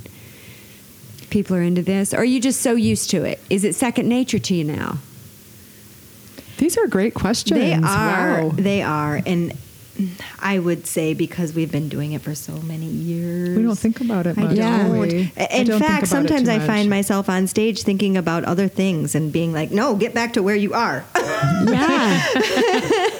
People 1.30 1.56
are 1.56 1.62
into 1.62 1.82
this. 1.82 2.14
Or 2.14 2.18
are 2.18 2.24
you 2.24 2.40
just 2.40 2.60
so 2.60 2.74
used 2.74 3.10
to 3.10 3.24
it? 3.24 3.40
Is 3.50 3.64
it 3.64 3.74
second 3.74 4.08
nature 4.08 4.38
to 4.38 4.54
you 4.54 4.64
now? 4.64 4.98
These 6.58 6.78
are 6.78 6.86
great 6.86 7.14
questions. 7.14 7.58
They 7.58 7.72
are. 7.74 7.80
Wow. 8.44 8.50
They 8.54 8.82
are. 8.82 9.20
And 9.26 9.52
I 10.40 10.58
would 10.58 10.86
say 10.86 11.14
because 11.14 11.52
we've 11.54 11.70
been 11.70 11.88
doing 11.88 12.12
it 12.12 12.22
for 12.22 12.34
so 12.34 12.52
many 12.62 12.86
years. 12.86 13.56
We 13.56 13.62
don't 13.62 13.78
think 13.78 14.00
about 14.00 14.26
it 14.26 14.36
I 14.38 14.42
much. 14.42 14.56
Yeah. 14.56 14.82
do 14.84 14.88
don't. 14.88 14.98
we? 15.00 15.32
I 15.36 15.46
In 15.52 15.66
don't 15.66 15.80
fact, 15.80 16.08
sometimes 16.08 16.48
I 16.48 16.58
find 16.58 16.90
myself 16.90 17.28
on 17.28 17.46
stage 17.46 17.82
thinking 17.82 18.16
about 18.16 18.44
other 18.44 18.68
things 18.68 19.14
and 19.14 19.32
being 19.32 19.52
like, 19.52 19.70
no, 19.70 19.94
get 19.94 20.14
back 20.14 20.32
to 20.34 20.42
where 20.42 20.56
you 20.56 20.74
are. 20.74 21.04
Yeah. 21.14 22.22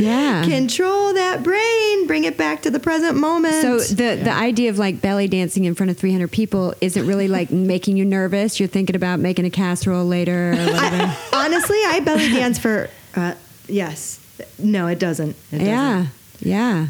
yeah. 0.00 0.42
Control 0.44 1.12
that 1.14 1.42
brain, 1.42 2.06
bring 2.06 2.24
it 2.24 2.36
back 2.36 2.62
to 2.62 2.70
the 2.70 2.80
present 2.80 3.16
moment. 3.16 3.54
so 3.62 3.78
the 3.78 4.20
the 4.22 4.32
idea 4.32 4.70
of 4.70 4.78
like 4.78 5.00
belly 5.00 5.28
dancing 5.28 5.64
in 5.64 5.74
front 5.74 5.90
of 5.90 5.98
300 5.98 6.30
people 6.30 6.74
isn't 6.80 7.06
really 7.06 7.28
like 7.28 7.50
making 7.50 7.96
you 7.96 8.04
nervous. 8.04 8.58
You're 8.58 8.68
thinking 8.68 8.96
about 8.96 9.20
making 9.20 9.44
a 9.44 9.50
casserole 9.50 10.04
later 10.06 10.52
or 10.52 10.56
whatever. 10.56 11.16
honestly, 11.32 11.78
I 11.86 12.00
belly 12.00 12.28
dance 12.30 12.58
for, 12.58 12.88
uh, 13.14 13.34
yes. 13.68 14.18
No, 14.58 14.86
it 14.86 14.98
doesn't. 14.98 15.36
It 15.52 15.58
doesn't. 15.58 15.66
Yeah, 15.66 16.06
yeah. 16.40 16.86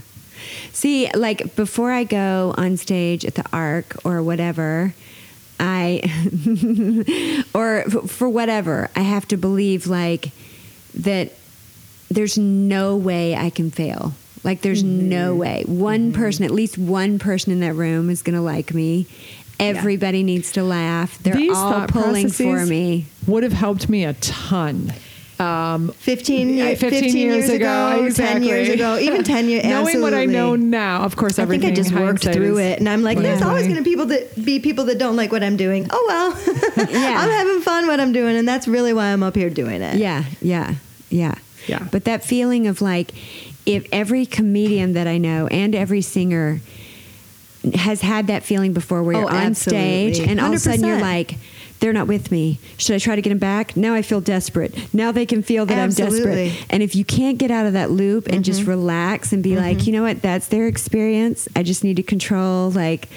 See, 0.73 1.11
like 1.13 1.55
before 1.57 1.91
I 1.91 2.05
go 2.05 2.55
on 2.57 2.77
stage 2.77 3.25
at 3.25 3.35
the 3.35 3.45
Ark 3.53 3.97
or 4.05 4.23
whatever, 4.23 4.95
I 5.59 6.01
or 7.55 7.79
f- 7.81 8.09
for 8.11 8.29
whatever, 8.29 8.89
I 8.97 9.01
have 9.01 9.27
to 9.29 9.37
believe 9.37 9.87
like 9.87 10.31
that. 10.95 11.33
There's 12.11 12.37
no 12.37 12.97
way 12.97 13.37
I 13.37 13.51
can 13.51 13.71
fail. 13.71 14.15
Like 14.43 14.63
there's 14.63 14.83
no 14.83 15.35
way. 15.35 15.65
One 15.67 16.13
person, 16.13 16.45
at 16.45 16.51
least 16.51 16.79
one 16.79 17.19
person 17.19 17.53
in 17.53 17.61
that 17.61 17.75
room, 17.75 18.11
is 18.11 18.23
going 18.23 18.37
to 18.37 18.43
like 18.43 18.73
me. 18.73 19.07
Everybody 19.59 20.23
needs 20.23 20.53
to 20.53 20.63
laugh. 20.63 21.19
They're 21.19 21.35
These 21.35 21.57
all 21.57 21.87
pulling 21.87 22.31
for 22.31 22.65
me. 22.65 23.07
Would 23.27 23.43
have 23.43 23.53
helped 23.53 23.89
me 23.89 24.05
a 24.05 24.15
ton. 24.15 24.93
Um, 25.39 25.89
15, 25.93 26.51
Yeah, 26.51 26.75
15, 26.75 27.17
years, 27.17 27.49
ago, 27.49 28.11
10 28.15 28.43
years 28.43 28.69
ago, 28.69 28.99
even 28.99 29.25
10 29.25 29.49
years 29.49 29.65
Knowing 29.71 30.03
what 30.03 30.13
I 30.13 30.27
know 30.27 30.55
now, 30.55 31.03
of 31.03 31.17
course, 31.17 31.39
I 31.39 31.47
think 31.47 31.65
everything. 31.65 31.73
I 31.73 31.75
just 31.75 31.93
worked 31.95 32.25
through 32.25 32.59
it, 32.59 32.79
and 32.79 32.87
I'm 32.87 33.03
like, 33.03 33.17
there's 33.17 33.41
always 33.41 33.65
going 33.65 33.79
to 33.79 33.83
people 33.83 34.07
that 34.07 34.45
be 34.45 34.61
people 34.61 34.85
that 34.87 34.99
don't 34.99 35.17
like 35.17 35.33
what 35.33 35.43
I'm 35.43 35.57
doing. 35.57 35.87
Oh 35.91 36.05
well, 36.09 36.31
Yeah. 36.91 37.15
I'm 37.21 37.31
having 37.31 37.63
fun 37.63 37.87
what 37.87 38.01
I'm 38.01 38.13
doing, 38.13 38.37
and 38.37 38.47
that's 38.47 38.69
really 38.69 38.93
why 38.93 39.07
I'm 39.07 39.23
up 39.23 39.35
here 39.35 39.49
doing 39.49 39.81
it. 39.81 39.97
Yeah, 39.97 40.25
yeah, 40.43 40.75
yeah. 41.09 41.37
Yeah. 41.67 41.87
But 41.91 42.05
that 42.05 42.25
feeling 42.25 42.67
of 42.67 42.81
like, 42.83 43.13
if 43.67 43.87
every 43.93 44.27
comedian 44.27 44.95
that 44.95 45.07
I 45.07 45.19
know 45.19 45.47
and 45.49 45.75
every 45.75 46.01
singer 46.03 46.61
has 47.75 48.01
had 48.01 48.29
that 48.29 48.43
feeling 48.43 48.73
before 48.73 49.03
where 49.03 49.17
Oh, 49.17 49.21
you're 49.21 49.31
on 49.31 49.55
stage 49.55 50.13
absolutely. 50.13 50.31
and 50.33 50.41
all 50.41 50.49
of 50.49 50.55
a 50.55 50.59
sudden 50.59 50.85
you're 50.85 51.01
like, 51.01 51.35
they're 51.81 51.93
not 51.93 52.07
with 52.09 52.31
me. 52.31 52.59
Should 52.79 52.95
I 52.95 52.99
try 52.99 53.17
to 53.17 53.23
get 53.23 53.31
them 53.31 53.39
back? 53.39 53.77
Now 53.77 53.95
I 53.95 54.03
feel 54.03 54.21
desperate. 54.21 54.75
Now 54.95 55.13
they 55.13 55.25
can 55.27 55.43
feel 55.43 55.65
that 55.67 55.79
I'm 55.79 55.91
desperate. 55.91 56.53
And 56.71 56.83
if 56.83 56.95
you 56.95 57.05
can't 57.05 57.39
get 57.39 57.51
out 57.51 57.67
of 57.67 57.73
that 57.75 57.91
loop 57.91 58.29
and 58.29 58.45
just 58.45 58.61
Mm-hmm. 58.63 58.71
relax 58.71 59.33
and 59.33 59.43
be 59.43 59.57
like, 59.57 59.87
you 59.87 59.93
know 59.93 60.03
what, 60.03 60.21
that's 60.23 60.49
their 60.49 60.67
experience. 60.67 61.49
I 61.57 61.63
just 61.63 61.85
need 61.85 61.97
to 61.97 62.03
control 62.03 62.71
like 62.71 63.09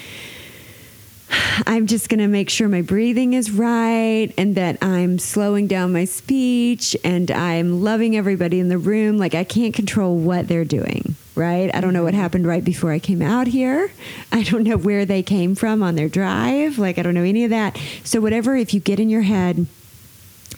I'm 1.65 1.87
just 1.87 2.09
going 2.09 2.19
to 2.19 2.27
make 2.27 2.49
sure 2.49 2.67
my 2.67 2.81
breathing 2.81 3.33
is 3.33 3.51
right 3.51 4.33
and 4.37 4.55
that 4.55 4.77
I'm 4.81 5.19
slowing 5.19 5.67
down 5.67 5.93
my 5.93 6.05
speech 6.05 6.95
and 7.03 7.29
I'm 7.31 7.83
loving 7.83 8.15
everybody 8.15 8.59
in 8.59 8.69
the 8.69 8.77
room. 8.77 9.17
Like, 9.17 9.35
I 9.35 9.43
can't 9.43 9.73
control 9.73 10.15
what 10.17 10.47
they're 10.47 10.65
doing, 10.65 11.15
right? 11.35 11.73
I 11.73 11.81
don't 11.81 11.93
know 11.93 12.03
what 12.03 12.13
mm-hmm. 12.13 12.21
happened 12.21 12.47
right 12.47 12.63
before 12.63 12.91
I 12.91 12.99
came 12.99 13.21
out 13.21 13.47
here. 13.47 13.91
I 14.31 14.43
don't 14.43 14.63
know 14.63 14.77
where 14.77 15.05
they 15.05 15.23
came 15.23 15.55
from 15.55 15.83
on 15.83 15.95
their 15.95 16.09
drive. 16.09 16.77
Like, 16.77 16.97
I 16.97 17.01
don't 17.01 17.13
know 17.13 17.23
any 17.23 17.43
of 17.43 17.49
that. 17.49 17.79
So, 18.03 18.21
whatever, 18.21 18.55
if 18.55 18.73
you 18.73 18.79
get 18.79 18.99
in 18.99 19.09
your 19.09 19.21
head, 19.21 19.67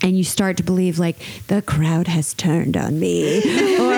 and 0.01 0.17
you 0.17 0.23
start 0.23 0.57
to 0.57 0.63
believe 0.63 0.99
like 0.99 1.17
the 1.47 1.61
crowd 1.61 2.07
has 2.07 2.33
turned 2.33 2.75
on 2.77 2.99
me 2.99 3.39
or 3.79 3.93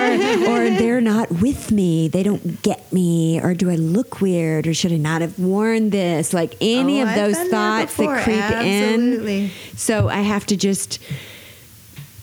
or 0.48 0.70
they're 0.70 1.00
not 1.00 1.30
with 1.30 1.70
me 1.72 2.08
they 2.08 2.22
don't 2.22 2.62
get 2.62 2.92
me 2.92 3.40
or 3.40 3.52
do 3.54 3.70
i 3.70 3.74
look 3.74 4.20
weird 4.20 4.66
or 4.66 4.74
should 4.74 4.92
i 4.92 4.96
not 4.96 5.20
have 5.20 5.38
worn 5.38 5.90
this? 5.90 6.32
Like 6.32 6.54
any 6.60 7.00
Oh, 7.02 7.06
of 7.08 7.14
those 7.14 7.36
thoughts 7.50 7.96
that 7.96 8.22
creep 8.24 8.36
Absolutely. 8.38 9.44
in 9.44 9.50
so 9.76 10.08
i 10.08 10.20
have 10.20 10.46
to 10.46 10.56
just 10.56 10.98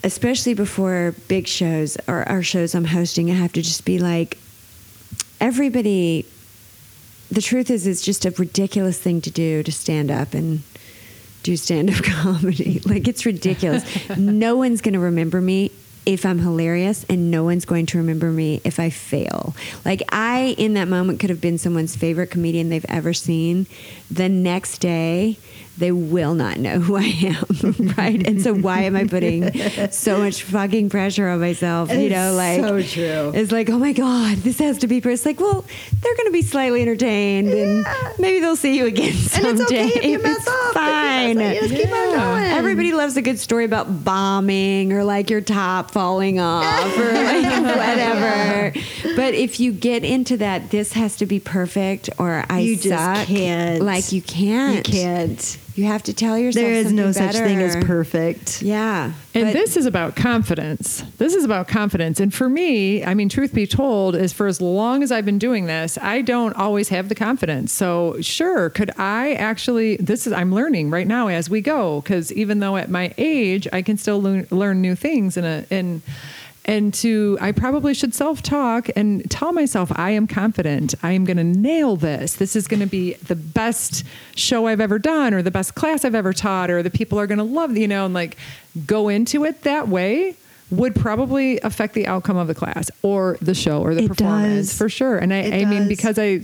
especially 0.03 0.53
before 0.53 1.15
big 1.27 1.47
shows 1.47 1.97
or 2.07 2.27
our 2.29 2.43
shows 2.43 2.73
i'm 2.75 2.85
hosting 2.85 3.29
i 3.29 3.33
have 3.33 3.51
to 3.53 3.61
just 3.61 3.85
be 3.85 3.97
like 3.99 4.37
everybody 5.41 6.25
the 7.31 7.41
truth 7.41 7.69
is 7.71 7.87
it's 7.87 8.01
just 8.01 8.25
a 8.25 8.31
ridiculous 8.31 8.99
thing 8.99 9.19
to 9.21 9.31
do 9.31 9.63
to 9.63 9.71
stand 9.71 10.09
up 10.11 10.33
and 10.33 10.61
do 11.45 11.55
stand 11.55 11.91
up 11.91 12.03
comedy. 12.03 12.81
Like 12.85 13.07
it's 13.07 13.25
ridiculous. 13.25 13.83
no 14.17 14.57
one's 14.57 14.81
going 14.81 14.93
to 14.93 14.99
remember 14.99 15.39
me 15.39 15.71
if 16.05 16.25
I'm 16.25 16.39
hilarious 16.39 17.05
and 17.09 17.31
no 17.31 17.43
one's 17.43 17.65
going 17.65 17.85
to 17.87 17.97
remember 17.97 18.31
me 18.31 18.61
if 18.63 18.79
I 18.79 18.89
fail. 18.89 19.55
Like 19.85 20.01
I 20.09 20.55
in 20.57 20.73
that 20.73 20.87
moment 20.87 21.19
could 21.19 21.29
have 21.29 21.41
been 21.41 21.57
someone's 21.57 21.95
favorite 21.95 22.31
comedian 22.31 22.69
they've 22.69 22.85
ever 22.89 23.13
seen. 23.13 23.67
The 24.11 24.27
next 24.27 24.79
day 24.79 25.37
they 25.77 25.91
will 25.91 26.33
not 26.35 26.57
know 26.57 26.79
who 26.79 26.95
I 26.95 27.03
am, 27.03 27.93
right? 27.97 28.25
And 28.25 28.41
so 28.41 28.53
why 28.53 28.81
am 28.83 28.95
I 28.95 29.03
putting 29.05 29.51
so 29.91 30.19
much 30.19 30.43
fucking 30.43 30.89
pressure 30.89 31.27
on 31.27 31.39
myself? 31.39 31.91
you 31.91 32.09
know, 32.09 32.33
like 32.33 32.61
so 32.61 32.81
true. 32.81 33.31
it's 33.35 33.51
like, 33.51 33.69
oh 33.69 33.77
my 33.77 33.91
God, 33.93 34.37
this 34.37 34.59
has 34.59 34.77
to 34.79 34.87
be. 34.87 35.01
per-" 35.01 35.09
It's 35.11 35.25
like, 35.25 35.39
well, 35.39 35.65
they're 36.01 36.15
going 36.15 36.27
to 36.27 36.31
be 36.31 36.41
slightly 36.41 36.81
entertained, 36.81 37.49
and 37.49 37.83
Yeah. 37.85 38.13
maybe 38.19 38.39
they'll 38.39 38.55
see 38.55 38.77
you 38.77 38.85
again 38.85 39.13
And 39.35 39.45
it's 39.47 39.61
okay 39.61 39.87
if 39.87 40.03
you 40.03 40.19
mess 40.19 40.37
It's 40.37 40.47
up. 40.47 40.73
Fine. 40.73 41.37
mess 41.37 41.57
up, 41.57 41.63
you 41.63 41.69
just 41.69 41.81
keep 41.81 41.91
on 41.93 42.09
Yeah. 42.11 42.15
going. 42.15 42.43
Everybody 42.45 42.93
loves 42.93 43.17
a 43.17 43.21
good 43.21 43.39
story 43.39 43.65
about 43.65 44.03
bombing 44.05 44.93
or 44.93 45.03
like 45.03 45.29
your 45.29 45.41
top 45.41 45.91
falling 45.91 46.39
off 46.39 46.97
or 46.97 47.11
like 47.13 47.63
whatever. 47.63 48.73
But 49.15 49.33
if 49.33 49.59
you 49.59 49.71
get 49.71 50.03
into 50.03 50.37
that, 50.37 50.71
this 50.71 50.93
has 50.93 51.17
to 51.17 51.25
be 51.25 51.39
perfect 51.39 52.09
or 52.17 52.43
I 52.49 52.59
You 52.59 52.75
just 52.77 52.89
suck. 52.89 53.27
can't. 53.27 53.81
Like 53.83 54.11
you 54.11 54.21
can't. 54.21 54.87
You 54.87 54.93
can't. 54.93 55.57
You 55.75 55.83
have 55.83 56.03
to 56.03 56.13
tell 56.13 56.37
yourself 56.37 56.63
There 56.63 56.73
is 56.73 56.93
no 56.93 57.11
something 57.11 57.33
such 57.33 57.43
thing 57.43 57.61
as 57.61 57.75
perfect. 57.83 58.61
Yeah. 58.61 59.11
And 59.33 59.49
this 59.49 59.75
is 59.75 59.85
about 59.85 60.15
confidence. 60.15 61.01
This 61.17 61.35
is 61.35 61.43
about 61.43 61.67
confidence. 61.67 62.21
And 62.21 62.33
for 62.33 62.47
me, 62.47 63.03
I 63.03 63.13
mean, 63.13 63.27
truth 63.27 63.53
be 63.53 63.67
told, 63.67 64.15
is 64.15 64.31
for 64.31 64.47
as 64.47 64.61
long 64.61 65.03
as 65.03 65.11
I've 65.11 65.25
been 65.25 65.37
doing 65.37 65.65
this, 65.65 65.97
I 65.97 66.21
don't 66.21 66.55
always 66.55 66.87
have 66.89 67.09
the 67.09 67.15
confidence. 67.15 67.73
So, 67.73 68.15
sure, 68.21 68.69
could 68.69 68.89
I 68.97 69.33
actually? 69.33 69.97
This 69.97 70.25
is 70.25 70.31
I'm 70.31 70.55
learning 70.55 70.91
right 70.91 71.07
now 71.07 71.27
as 71.27 71.49
we 71.49 71.59
go 71.59 71.99
because 71.99 72.31
even 72.31 72.59
though 72.59 72.77
at 72.77 72.89
my 72.89 73.13
age, 73.17 73.67
I 73.73 73.81
can 73.81 73.97
still 73.97 74.21
learn, 74.21 74.47
learn 74.51 74.81
new 74.81 74.95
things. 74.95 75.35
And 75.35 75.45
a 75.45 75.65
and 75.69 76.01
and 76.65 76.93
to 76.95 77.37
I 77.39 77.51
probably 77.51 77.93
should 77.93 78.13
self 78.13 78.41
talk 78.41 78.89
and 78.95 79.29
tell 79.29 79.53
myself 79.53 79.91
I 79.95 80.09
am 80.11 80.25
confident. 80.27 80.95
I 81.03 81.11
am 81.11 81.23
going 81.23 81.37
to 81.37 81.43
nail 81.43 81.95
this. 81.95 82.35
This 82.35 82.55
is 82.55 82.67
going 82.67 82.79
to 82.79 82.87
be 82.87 83.13
the 83.13 83.35
best 83.35 84.03
show 84.35 84.65
I've 84.67 84.81
ever 84.81 84.97
done 84.99 85.33
or 85.33 85.41
the 85.41 85.51
best 85.51 85.75
class 85.75 86.03
I've 86.03 86.15
ever 86.15 86.33
taught 86.33 86.69
or 86.71 86.81
the 86.83 86.89
people 86.89 87.19
are 87.19 87.27
going 87.27 87.37
to 87.37 87.43
love, 87.43 87.77
you 87.77 87.87
know, 87.87 88.05
and 88.05 88.13
like 88.13 88.35
go 88.85 89.09
into 89.09 89.45
it 89.45 89.61
that 89.61 89.87
way 89.87 90.35
would 90.71 90.95
probably 90.95 91.59
affect 91.59 91.93
the 91.93 92.07
outcome 92.07 92.37
of 92.37 92.47
the 92.47 92.55
class 92.55 92.89
or 93.03 93.37
the 93.39 93.53
show 93.53 93.83
or 93.83 93.93
the 93.93 94.05
It 94.05 94.07
performance 94.07 94.69
does. 94.69 94.77
for 94.77 94.89
sure. 94.89 95.17
And 95.19 95.31
I, 95.31 95.37
It 95.37 95.61
I 95.61 95.69
mean, 95.69 95.87
because 95.87 96.17
I, 96.17 96.41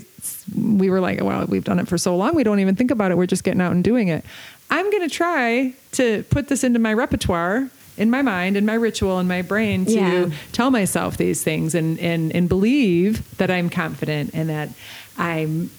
we 0.55 0.91
were 0.91 0.99
like, 0.99 1.21
well, 1.23 1.43
we've 1.47 1.63
done 1.63 1.79
it 1.79 1.87
for 1.87 1.97
so 1.97 2.15
long, 2.15 2.35
we 2.35 2.43
don't 2.43 2.59
even 2.59 2.75
think 2.75 2.91
about 2.91 3.09
it. 3.11 3.17
We're 3.17 3.25
just 3.25 3.43
getting 3.43 3.61
out 3.61 3.71
and 3.71 3.83
doing 3.83 4.09
it. 4.09 4.23
I'm 4.69 4.89
going 4.91 5.01
to 5.09 5.13
try 5.13 5.73
to 5.93 6.23
put 6.29 6.47
this 6.49 6.63
into 6.63 6.77
my 6.77 6.93
repertoire 6.93 7.69
in 8.01 8.09
my 8.09 8.21
mind 8.21 8.57
in 8.57 8.65
my 8.65 8.73
ritual 8.73 9.19
in 9.19 9.27
my 9.27 9.41
brain 9.41 9.85
to 9.85 9.91
Yeah. 9.93 10.25
tell 10.51 10.71
myself 10.71 11.17
these 11.17 11.43
things 11.43 11.75
and, 11.75 11.99
and 11.99 12.33
and 12.35 12.49
believe 12.49 13.11
that 13.37 13.49
I'm 13.51 13.69
confident 13.69 14.31
and 14.33 14.49
that 14.49 14.69
I'm 15.17 15.69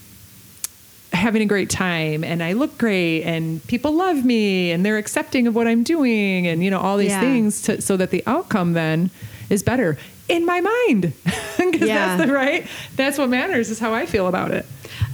having 1.12 1.42
a 1.42 1.46
great 1.46 1.68
time 1.68 2.24
and 2.24 2.42
I 2.42 2.54
look 2.54 2.78
great 2.78 3.22
and 3.24 3.64
people 3.66 3.92
love 3.92 4.24
me 4.24 4.70
and 4.72 4.84
they're 4.84 4.96
accepting 4.98 5.46
of 5.46 5.54
what 5.54 5.66
I'm 5.66 5.82
doing 5.82 6.46
and 6.46 6.64
you 6.64 6.70
know 6.70 6.80
all 6.80 6.96
these 6.96 7.10
Yeah. 7.10 7.20
things 7.20 7.62
to, 7.62 7.82
so 7.82 7.96
that 7.98 8.10
the 8.10 8.22
outcome 8.26 8.72
then 8.72 9.10
is 9.50 9.62
better 9.62 9.98
in 10.28 10.46
my 10.46 10.60
mind 10.60 11.12
because 11.58 11.88
Yeah. 11.88 12.16
that's 12.16 12.26
the 12.26 12.32
right 12.32 12.66
that's 12.96 13.18
what 13.18 13.28
matters 13.28 13.68
is 13.68 13.78
how 13.78 13.92
I 13.92 14.06
feel 14.06 14.26
about 14.26 14.52
it. 14.52 14.64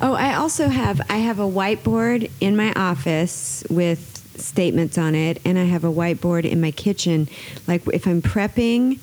Oh, 0.00 0.12
I 0.12 0.34
also 0.34 0.68
have 0.68 1.00
I 1.10 1.16
have 1.18 1.40
a 1.40 1.48
whiteboard 1.58 2.30
in 2.40 2.54
my 2.56 2.72
office 2.74 3.64
with 3.68 4.17
statements 4.40 4.98
on 4.98 5.14
it, 5.14 5.40
and 5.44 5.58
I 5.58 5.64
have 5.64 5.84
a 5.84 5.92
whiteboard 5.92 6.44
in 6.44 6.60
my 6.60 6.70
kitchen. 6.70 7.28
Like 7.66 7.86
if 7.88 8.06
I'm 8.06 8.22
prepping, 8.22 8.98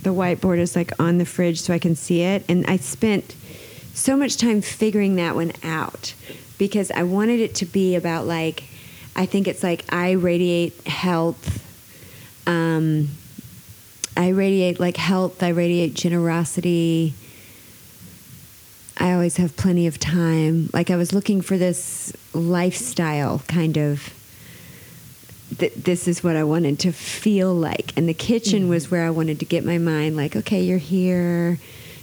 the 0.00 0.10
whiteboard 0.10 0.58
is 0.58 0.76
like 0.76 0.92
on 1.00 1.18
the 1.18 1.24
fridge 1.24 1.60
so 1.60 1.74
I 1.74 1.78
can 1.78 1.96
see 1.96 2.22
it. 2.22 2.44
And 2.48 2.66
I 2.66 2.76
spent 2.76 3.34
so 3.94 4.16
much 4.16 4.36
time 4.36 4.60
figuring 4.60 5.16
that 5.16 5.34
one 5.34 5.52
out 5.62 6.14
because 6.56 6.90
I 6.90 7.02
wanted 7.02 7.40
it 7.40 7.54
to 7.56 7.66
be 7.66 7.96
about 7.96 8.26
like 8.26 8.64
I 9.16 9.26
think 9.26 9.48
it's 9.48 9.64
like 9.64 9.84
I 9.92 10.12
radiate 10.12 10.86
health. 10.86 11.64
Um, 12.46 13.08
I 14.16 14.28
radiate 14.28 14.78
like 14.78 14.96
health. 14.96 15.42
I 15.42 15.48
radiate 15.48 15.94
generosity. 15.94 17.14
I 18.96 19.12
always 19.12 19.36
have 19.36 19.56
plenty 19.56 19.88
of 19.88 19.98
time. 19.98 20.70
Like 20.72 20.90
I 20.90 20.96
was 20.96 21.12
looking 21.12 21.40
for 21.40 21.58
this 21.58 22.12
lifestyle 22.32 23.42
kind 23.48 23.76
of. 23.76 24.14
Th- 25.56 25.72
this 25.74 26.06
is 26.06 26.22
what 26.22 26.36
I 26.36 26.44
wanted 26.44 26.78
to 26.80 26.92
feel 26.92 27.54
like, 27.54 27.92
and 27.96 28.08
the 28.08 28.14
kitchen 28.14 28.68
was 28.68 28.84
mm-hmm. 28.84 28.94
where 28.94 29.06
I 29.06 29.10
wanted 29.10 29.38
to 29.38 29.46
get 29.46 29.64
my 29.64 29.78
mind. 29.78 30.16
Like, 30.16 30.36
okay, 30.36 30.60
you're 30.62 30.78
here, 30.78 31.58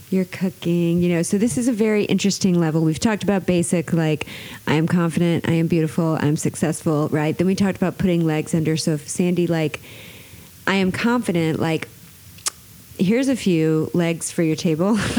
you're 0.09 0.25
cooking, 0.25 1.01
you 1.01 1.09
know. 1.09 1.21
So 1.21 1.37
this 1.37 1.57
is 1.57 1.67
a 1.67 1.73
very 1.73 2.05
interesting 2.05 2.59
level. 2.59 2.81
We've 2.81 2.99
talked 2.99 3.23
about 3.23 3.45
basic, 3.45 3.93
like 3.93 4.25
I 4.67 4.75
am 4.75 4.87
confident, 4.87 5.47
I 5.47 5.53
am 5.53 5.67
beautiful, 5.67 6.17
I'm 6.21 6.37
successful, 6.37 7.07
right? 7.09 7.37
Then 7.37 7.47
we 7.47 7.55
talked 7.55 7.77
about 7.77 7.97
putting 7.97 8.25
legs 8.25 8.55
under. 8.55 8.77
So 8.77 8.93
if 8.93 9.07
Sandy, 9.07 9.45
like, 9.47 9.79
I 10.67 10.75
am 10.75 10.91
confident, 10.91 11.59
like 11.59 11.87
here's 12.97 13.27
a 13.27 13.35
few 13.35 13.89
legs 13.93 14.31
for 14.31 14.43
your 14.43 14.55
table. 14.55 14.97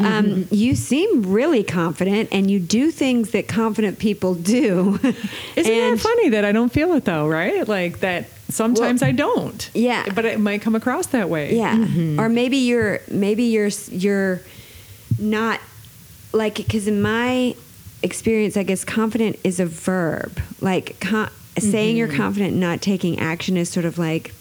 um, 0.00 0.46
you 0.50 0.74
seem 0.74 1.22
really 1.32 1.62
confident, 1.62 2.28
and 2.32 2.50
you 2.50 2.58
do 2.60 2.90
things 2.90 3.30
that 3.30 3.48
confident 3.48 3.98
people 3.98 4.34
do. 4.34 4.98
Isn't 5.56 5.72
and 5.72 5.98
that 5.98 6.02
funny 6.02 6.28
that 6.30 6.44
I 6.44 6.52
don't 6.52 6.70
feel 6.72 6.92
it 6.94 7.04
though, 7.04 7.28
right? 7.28 7.66
Like 7.66 8.00
that 8.00 8.26
sometimes 8.48 9.00
Well, 9.00 9.08
I 9.08 9.12
don't. 9.12 9.70
yeah. 9.74 10.04
But 10.14 10.24
it 10.24 10.38
might 10.40 10.62
come 10.62 10.74
across 10.74 11.06
that 11.08 11.28
way. 11.28 11.56
Yeah, 11.56 11.76
Mm-hmm. 11.76 12.20
or 12.20 12.28
maybe 12.28 12.58
you're 12.58 13.00
maybe 13.10 13.44
you're 13.44 13.70
you're 13.90 14.40
not 15.18 15.60
like 16.32 16.56
because 16.56 16.86
in 16.88 17.00
my 17.02 17.54
experience, 18.02 18.56
I 18.56 18.62
guess 18.62 18.84
confident 18.84 19.38
is 19.44 19.60
a 19.60 19.66
verb. 19.66 20.40
Like 20.60 20.98
con- 21.00 21.30
saying 21.58 21.96
you're 21.96 22.08
Mm-hmm. 22.08 22.16
confident, 22.16 22.50
and 22.52 22.60
not 22.60 22.80
taking 22.82 23.18
action 23.18 23.56
is 23.56 23.68
sort 23.68 23.84
of 23.86 23.98
like 23.98 24.34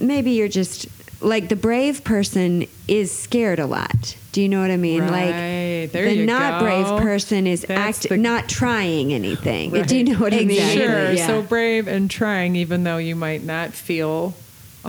maybe 0.00 0.32
you're 0.32 0.48
just 0.48 0.86
like 1.20 1.48
the 1.48 1.56
brave 1.56 2.04
person 2.04 2.66
is 2.88 3.10
scared 3.16 3.58
a 3.58 3.66
lot. 3.66 4.16
Do 4.32 4.42
you 4.42 4.48
know 4.48 4.60
what 4.60 4.70
I 4.70 4.76
mean? 4.76 5.00
Right. 5.02 5.10
Like 5.82 5.92
There 5.92 6.08
the 6.14 6.26
not 6.26 6.60
go. 6.60 6.66
brave 6.66 7.02
person 7.02 7.46
is 7.46 7.62
That's 7.62 8.00
act 8.04 8.08
the- 8.10 8.16
not 8.18 8.48
trying 8.48 9.12
anything. 9.14 9.70
Right. 9.70 9.86
Do 9.88 9.96
you 9.96 10.04
know 10.04 10.18
what 10.18 10.34
I 10.34 10.44
mean? 10.44 10.60
Sure. 10.76 11.12
Yeah. 11.12 11.26
So 11.26 11.42
brave 11.42 11.88
and 11.88 12.10
trying, 12.10 12.56
even 12.56 12.84
though 12.84 12.98
you 12.98 13.16
might 13.16 13.42
not 13.44 13.72
feel 13.72 14.34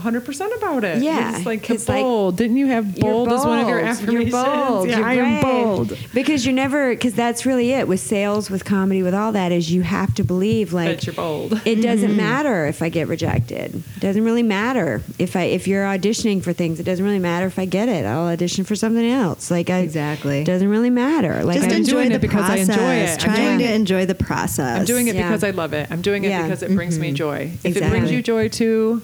100% 0.02 0.58
about 0.58 0.84
it. 0.84 1.02
Yeah, 1.04 1.36
It's 1.38 1.46
like 1.46 1.62
the 1.62 1.68
'cause, 1.68 1.90
like, 1.90 2.02
bold. 2.04 2.36
Didn't 2.38 2.58
you 2.58 2.68
have 2.68 2.98
You're 2.98 3.12
bold 3.12 3.32
as 3.32 3.46
one 3.46 3.60
of 3.60 3.68
your 3.68 3.80
bold. 3.80 3.90
affirmations? 3.90 4.32
You're 4.34 4.44
bold. 4.46 4.90
Yeah, 4.90 4.98
You're 4.98 5.06
I 5.08 5.14
am 5.16 5.42
bold. 5.42 5.98
because 6.14 6.46
you're 6.46 6.54
never 6.56 6.90
because 6.92 7.14
that's 7.14 7.46
really 7.46 7.72
it 7.72 7.88
with 7.88 8.00
sales, 8.00 8.50
with 8.50 8.64
comedy, 8.66 9.04
with 9.04 9.14
all 9.14 9.32
that 9.34 9.52
is 9.52 9.72
you 9.72 9.82
have 9.82 10.14
to 10.16 10.24
believe 10.24 10.74
like 10.74 10.88
That 11.00 11.06
you're 11.08 11.16
bold. 11.16 11.62
It 11.66 11.82
doesn't 11.82 12.08
Mm-hmm. 12.10 12.18
matter 12.18 12.66
if 12.68 12.82
I 12.82 12.90
get 12.90 13.08
rejected. 13.08 13.76
It 13.76 14.00
doesn't 14.00 14.24
really 14.24 14.44
matter 14.44 15.02
if 15.20 15.36
I 15.36 15.44
if 15.44 15.68
you're 15.68 15.84
auditioning 15.86 16.42
for 16.44 16.54
things. 16.54 16.80
It 16.80 16.84
doesn't 16.84 17.04
really 17.04 17.20
matter 17.20 17.46
if 17.48 17.58
I 17.60 17.66
get 17.66 17.90
it. 17.90 18.06
I'll 18.06 18.28
audition 18.28 18.64
for 18.66 18.76
something 18.76 19.06
else. 19.06 19.50
Like 19.52 19.70
I 19.70 19.80
Exactly. 19.80 20.40
It 20.42 20.46
doesn't 20.46 20.68
really 20.70 20.90
matter. 20.90 21.44
Like 21.44 21.58
Just 21.58 21.70
I, 21.70 21.72
I'm 21.72 21.78
enjoy 21.78 21.92
doing 21.92 22.10
the 22.10 22.16
it 22.16 22.22
because 22.22 22.44
I 22.50 22.56
process. 22.58 22.70
enjoy 22.70 22.94
it. 22.96 23.10
I'm 23.10 23.18
Trying 23.20 23.58
doing 23.58 23.60
to 23.60 23.74
enjoy 23.74 24.06
the 24.06 24.16
process. 24.16 24.80
I'm 24.80 24.86
doing 24.86 25.08
it 25.08 25.16
Yeah. 25.16 25.28
because 25.28 25.44
I 25.44 25.52
love 25.52 25.74
it. 25.74 25.88
I'm 25.92 26.02
doing 26.02 26.24
it 26.24 26.30
Yeah. 26.30 26.44
because 26.44 26.64
it 26.64 26.74
brings 26.76 26.98
me 27.00 27.12
joy. 27.12 27.52
If 27.64 27.78
it 27.78 27.90
brings 27.90 28.12
you 28.12 28.22
joy 28.22 28.48
too, 28.50 29.02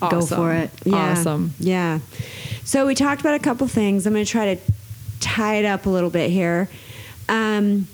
Go 0.00 0.20
for 0.22 0.52
it. 0.52 0.70
Yeah. 0.84 1.12
Awesome. 1.12 1.54
Yeah. 1.58 2.00
So 2.64 2.86
we 2.86 2.94
talked 2.94 3.20
about 3.20 3.34
a 3.34 3.38
couple 3.38 3.66
things. 3.68 4.06
I'm 4.06 4.12
going 4.12 4.24
to 4.24 4.30
try 4.30 4.54
to 4.54 4.60
tie 5.20 5.54
it 5.56 5.64
up 5.64 5.86
a 5.86 5.90
little 5.90 6.10
bit 6.10 6.30
here. 6.30 6.68
Um, 7.28 7.88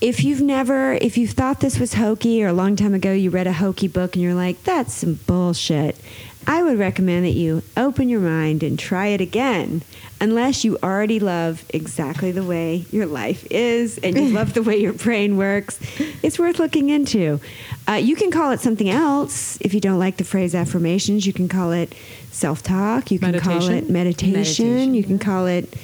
if 0.00 0.22
you've 0.24 0.42
never, 0.42 0.92
if 0.94 1.16
you 1.16 1.26
thought 1.26 1.60
this 1.60 1.78
was 1.78 1.94
hokey 1.94 2.44
or 2.44 2.48
a 2.48 2.52
long 2.52 2.76
time 2.76 2.92
ago 2.92 3.12
you 3.12 3.30
read 3.30 3.46
a 3.46 3.52
hokey 3.54 3.88
book 3.88 4.14
and 4.14 4.22
you're 4.22 4.34
like, 4.34 4.62
that's 4.64 4.92
some 4.92 5.14
bullshit, 5.26 5.96
I 6.46 6.62
would 6.62 6.78
recommend 6.78 7.24
that 7.24 7.30
you 7.30 7.62
open 7.76 8.08
your 8.08 8.20
mind 8.20 8.62
and 8.62 8.78
try 8.78 9.08
it 9.08 9.20
again. 9.20 9.82
Unless 10.20 10.64
you 10.64 10.78
already 10.82 11.18
love 11.18 11.64
exactly 11.70 12.30
the 12.30 12.44
way 12.44 12.86
your 12.90 13.04
life 13.06 13.46
is 13.50 13.98
and 13.98 14.16
you 14.16 14.28
love 14.28 14.54
the 14.54 14.62
way 14.62 14.76
your 14.76 14.92
brain 14.92 15.36
works, 15.36 15.78
it's 16.22 16.38
worth 16.38 16.58
looking 16.58 16.88
into. 16.88 17.40
Uh, 17.88 17.94
you 17.94 18.16
can 18.16 18.30
call 18.30 18.52
it 18.52 18.60
something 18.60 18.88
else 18.88 19.58
if 19.60 19.74
you 19.74 19.80
don't 19.80 19.98
like 19.98 20.16
the 20.16 20.24
phrase 20.24 20.54
affirmations. 20.54 21.26
You 21.26 21.32
can 21.32 21.48
call 21.48 21.72
it 21.72 21.94
self 22.30 22.62
talk. 22.62 23.10
You 23.10 23.18
can 23.18 23.38
call 23.40 23.68
it 23.68 23.90
meditation. 23.90 24.32
Meditation, 24.32 24.94
You 24.94 25.02
can 25.02 25.18
call 25.18 25.46
it. 25.46 25.74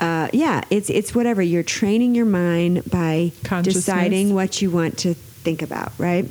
Uh, 0.00 0.28
yeah, 0.32 0.62
it's 0.70 0.88
it's 0.88 1.14
whatever. 1.14 1.42
You're 1.42 1.62
training 1.62 2.14
your 2.14 2.24
mind 2.26 2.88
by 2.90 3.32
deciding 3.62 4.34
what 4.34 4.62
you 4.62 4.70
want 4.70 4.98
to 4.98 5.14
think 5.14 5.60
about, 5.60 5.92
right? 5.98 6.28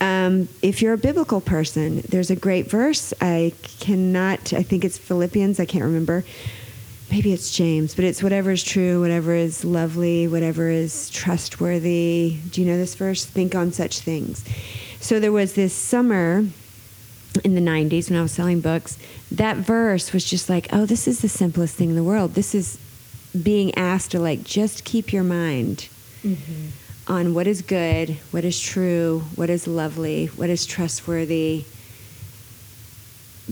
Um, 0.00 0.48
if 0.62 0.82
you're 0.82 0.92
a 0.92 0.98
biblical 0.98 1.40
person, 1.40 2.02
there's 2.08 2.30
a 2.30 2.36
great 2.36 2.68
verse. 2.68 3.14
I 3.20 3.52
cannot. 3.80 4.52
I 4.52 4.62
think 4.62 4.84
it's 4.84 4.98
Philippians. 4.98 5.60
I 5.60 5.64
can't 5.64 5.84
remember. 5.84 6.24
Maybe 7.10 7.32
it's 7.32 7.50
James, 7.50 7.94
but 7.94 8.04
it's 8.04 8.22
whatever 8.22 8.50
is 8.50 8.64
true, 8.64 9.00
whatever 9.00 9.34
is 9.34 9.64
lovely, 9.64 10.26
whatever 10.26 10.68
is 10.68 11.10
trustworthy. 11.10 12.38
Do 12.50 12.60
you 12.60 12.66
know 12.66 12.76
this 12.76 12.94
verse? 12.94 13.24
Think 13.24 13.54
on 13.54 13.72
such 13.72 14.00
things. 14.00 14.44
So 15.00 15.20
there 15.20 15.32
was 15.32 15.54
this 15.54 15.74
summer 15.74 16.44
in 17.42 17.54
the 17.54 17.60
90s 17.60 18.10
when 18.10 18.18
I 18.18 18.22
was 18.22 18.32
selling 18.32 18.60
books, 18.60 18.98
that 19.32 19.56
verse 19.56 20.12
was 20.12 20.24
just 20.24 20.48
like, 20.48 20.68
oh, 20.72 20.86
this 20.86 21.08
is 21.08 21.20
the 21.20 21.28
simplest 21.28 21.76
thing 21.76 21.90
in 21.90 21.96
the 21.96 22.04
world. 22.04 22.34
This 22.34 22.54
is 22.54 22.78
being 23.40 23.74
asked 23.74 24.12
to 24.12 24.20
like 24.20 24.44
just 24.44 24.84
keep 24.84 25.12
your 25.12 25.24
mind 25.24 25.88
on 27.06 27.34
what 27.34 27.46
is 27.46 27.62
good, 27.62 28.16
what 28.30 28.44
is 28.44 28.58
true, 28.58 29.24
what 29.34 29.50
is 29.50 29.66
lovely, 29.66 30.26
what 30.26 30.48
is 30.50 30.64
trustworthy. 30.64 31.64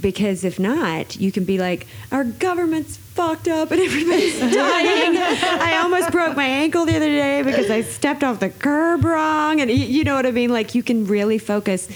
Because 0.00 0.42
if 0.42 0.58
not, 0.58 1.16
you 1.16 1.30
can 1.30 1.44
be 1.44 1.58
like, 1.58 1.86
our 2.10 2.24
government's 2.24 2.96
fucked 2.96 3.48
up 3.48 3.70
and 3.70 3.80
everybody's 3.88 4.40
dying. 4.40 5.16
I 5.18 5.80
almost 5.82 6.10
broke 6.10 6.34
my 6.34 6.46
ankle 6.46 6.86
the 6.86 6.96
other 6.96 7.08
day 7.08 7.42
because 7.42 7.70
I 7.70 7.82
stepped 7.82 8.24
off 8.24 8.40
the 8.40 8.48
curb 8.48 9.04
wrong. 9.04 9.60
And 9.60 9.70
you 9.70 10.04
know 10.04 10.14
what 10.14 10.24
I 10.24 10.30
mean? 10.30 10.50
Like, 10.50 10.74
you 10.74 10.82
can 10.82 11.06
really 11.06 11.38
focus 11.38 11.88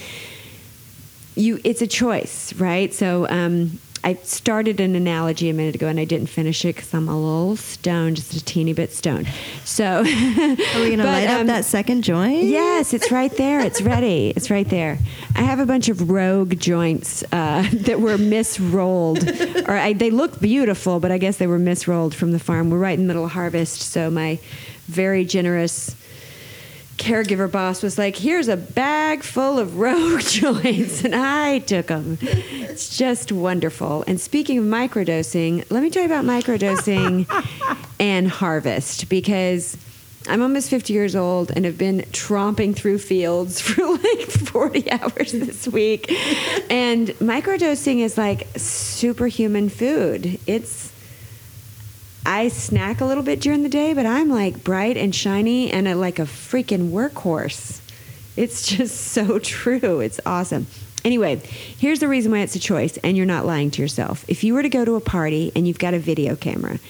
you 1.36 1.60
it's 1.64 1.82
a 1.82 1.86
choice 1.86 2.54
right 2.54 2.94
so 2.94 3.28
um, 3.28 3.78
i 4.06 4.14
started 4.22 4.80
an 4.80 4.94
analogy 4.94 5.50
a 5.50 5.54
minute 5.54 5.74
ago 5.74 5.88
and 5.88 6.00
i 6.00 6.04
didn't 6.04 6.28
finish 6.28 6.64
it 6.64 6.76
because 6.76 6.92
i'm 6.94 7.08
a 7.08 7.18
little 7.18 7.56
stoned 7.56 8.16
just 8.16 8.32
a 8.34 8.44
teeny 8.44 8.72
bit 8.72 8.92
stoned 8.92 9.28
so 9.64 10.04
Are 10.76 10.80
we 10.80 10.88
going 10.88 10.98
to 10.98 11.04
light 11.04 11.28
um, 11.28 11.40
up 11.40 11.46
that 11.48 11.64
second 11.64 12.02
joint? 12.02 12.44
Yes, 12.44 12.94
it's 12.94 13.10
right 13.10 13.34
there. 13.36 13.60
It's 13.60 13.80
ready. 13.80 14.32
It's 14.36 14.50
right 14.50 14.68
there. 14.68 14.98
I 15.34 15.42
have 15.42 15.58
a 15.58 15.66
bunch 15.66 15.88
of 15.88 16.10
rogue 16.10 16.58
joints 16.58 17.22
uh, 17.32 17.68
that 17.72 18.00
were 18.00 18.16
misrolled, 18.16 19.68
or 19.68 19.72
I, 19.72 19.92
they 19.92 20.10
look 20.10 20.40
beautiful, 20.40 21.00
but 21.00 21.10
I 21.10 21.18
guess 21.18 21.38
they 21.38 21.46
were 21.46 21.58
misrolled 21.58 22.14
from 22.14 22.32
the 22.32 22.38
farm. 22.38 22.70
We're 22.70 22.78
right 22.78 22.98
in 22.98 23.06
the 23.06 23.06
middle 23.06 23.24
of 23.24 23.32
harvest, 23.32 23.80
so 23.80 24.10
my 24.10 24.38
very 24.86 25.24
generous 25.24 25.96
caregiver 26.96 27.50
boss 27.50 27.82
was 27.82 27.98
like, 27.98 28.16
"Here's 28.16 28.48
a 28.48 28.56
bag 28.56 29.22
full 29.22 29.58
of 29.58 29.78
rogue 29.78 30.20
joints," 30.20 31.04
and 31.04 31.14
I 31.14 31.60
took 31.60 31.86
them. 31.86 32.18
It's 32.20 32.96
just 32.96 33.32
wonderful. 33.32 34.04
And 34.06 34.20
speaking 34.20 34.58
of 34.58 34.64
microdosing, 34.64 35.64
let 35.70 35.82
me 35.82 35.90
tell 35.90 36.02
you 36.02 36.06
about 36.06 36.24
microdosing 36.24 37.26
and 38.00 38.28
harvest 38.28 39.08
because. 39.08 39.76
I'm 40.28 40.42
almost 40.42 40.70
50 40.70 40.92
years 40.92 41.14
old 41.14 41.52
and 41.54 41.64
have 41.64 41.78
been 41.78 42.00
tromping 42.10 42.74
through 42.74 42.98
fields 42.98 43.60
for 43.60 43.86
like 43.86 44.22
40 44.22 44.90
hours 44.90 45.30
this 45.30 45.68
week. 45.68 46.10
And 46.68 47.10
microdosing 47.20 48.00
is 48.00 48.18
like 48.18 48.48
superhuman 48.56 49.68
food. 49.68 50.40
It's 50.48 50.90
I 52.26 52.48
snack 52.48 53.00
a 53.00 53.04
little 53.04 53.22
bit 53.22 53.40
during 53.40 53.62
the 53.62 53.68
day, 53.68 53.94
but 53.94 54.04
I'm 54.04 54.28
like 54.28 54.64
bright 54.64 54.96
and 54.96 55.14
shiny 55.14 55.70
and 55.70 55.86
a, 55.86 55.94
like 55.94 56.18
a 56.18 56.22
freaking 56.22 56.90
workhorse. 56.90 57.80
It's 58.36 58.66
just 58.66 58.96
so 59.12 59.38
true. 59.38 60.00
It's 60.00 60.18
awesome. 60.26 60.66
Anyway, 61.04 61.36
here's 61.36 62.00
the 62.00 62.08
reason 62.08 62.32
why 62.32 62.40
it's 62.40 62.56
a 62.56 62.60
choice, 62.60 62.96
and 62.98 63.16
you're 63.16 63.26
not 63.26 63.46
lying 63.46 63.70
to 63.70 63.80
yourself. 63.80 64.24
If 64.26 64.42
you 64.42 64.54
were 64.54 64.62
to 64.62 64.68
go 64.68 64.84
to 64.84 64.96
a 64.96 65.00
party 65.00 65.52
and 65.54 65.68
you've 65.68 65.78
got 65.78 65.94
a 65.94 66.00
video 66.00 66.34
camera, 66.34 66.80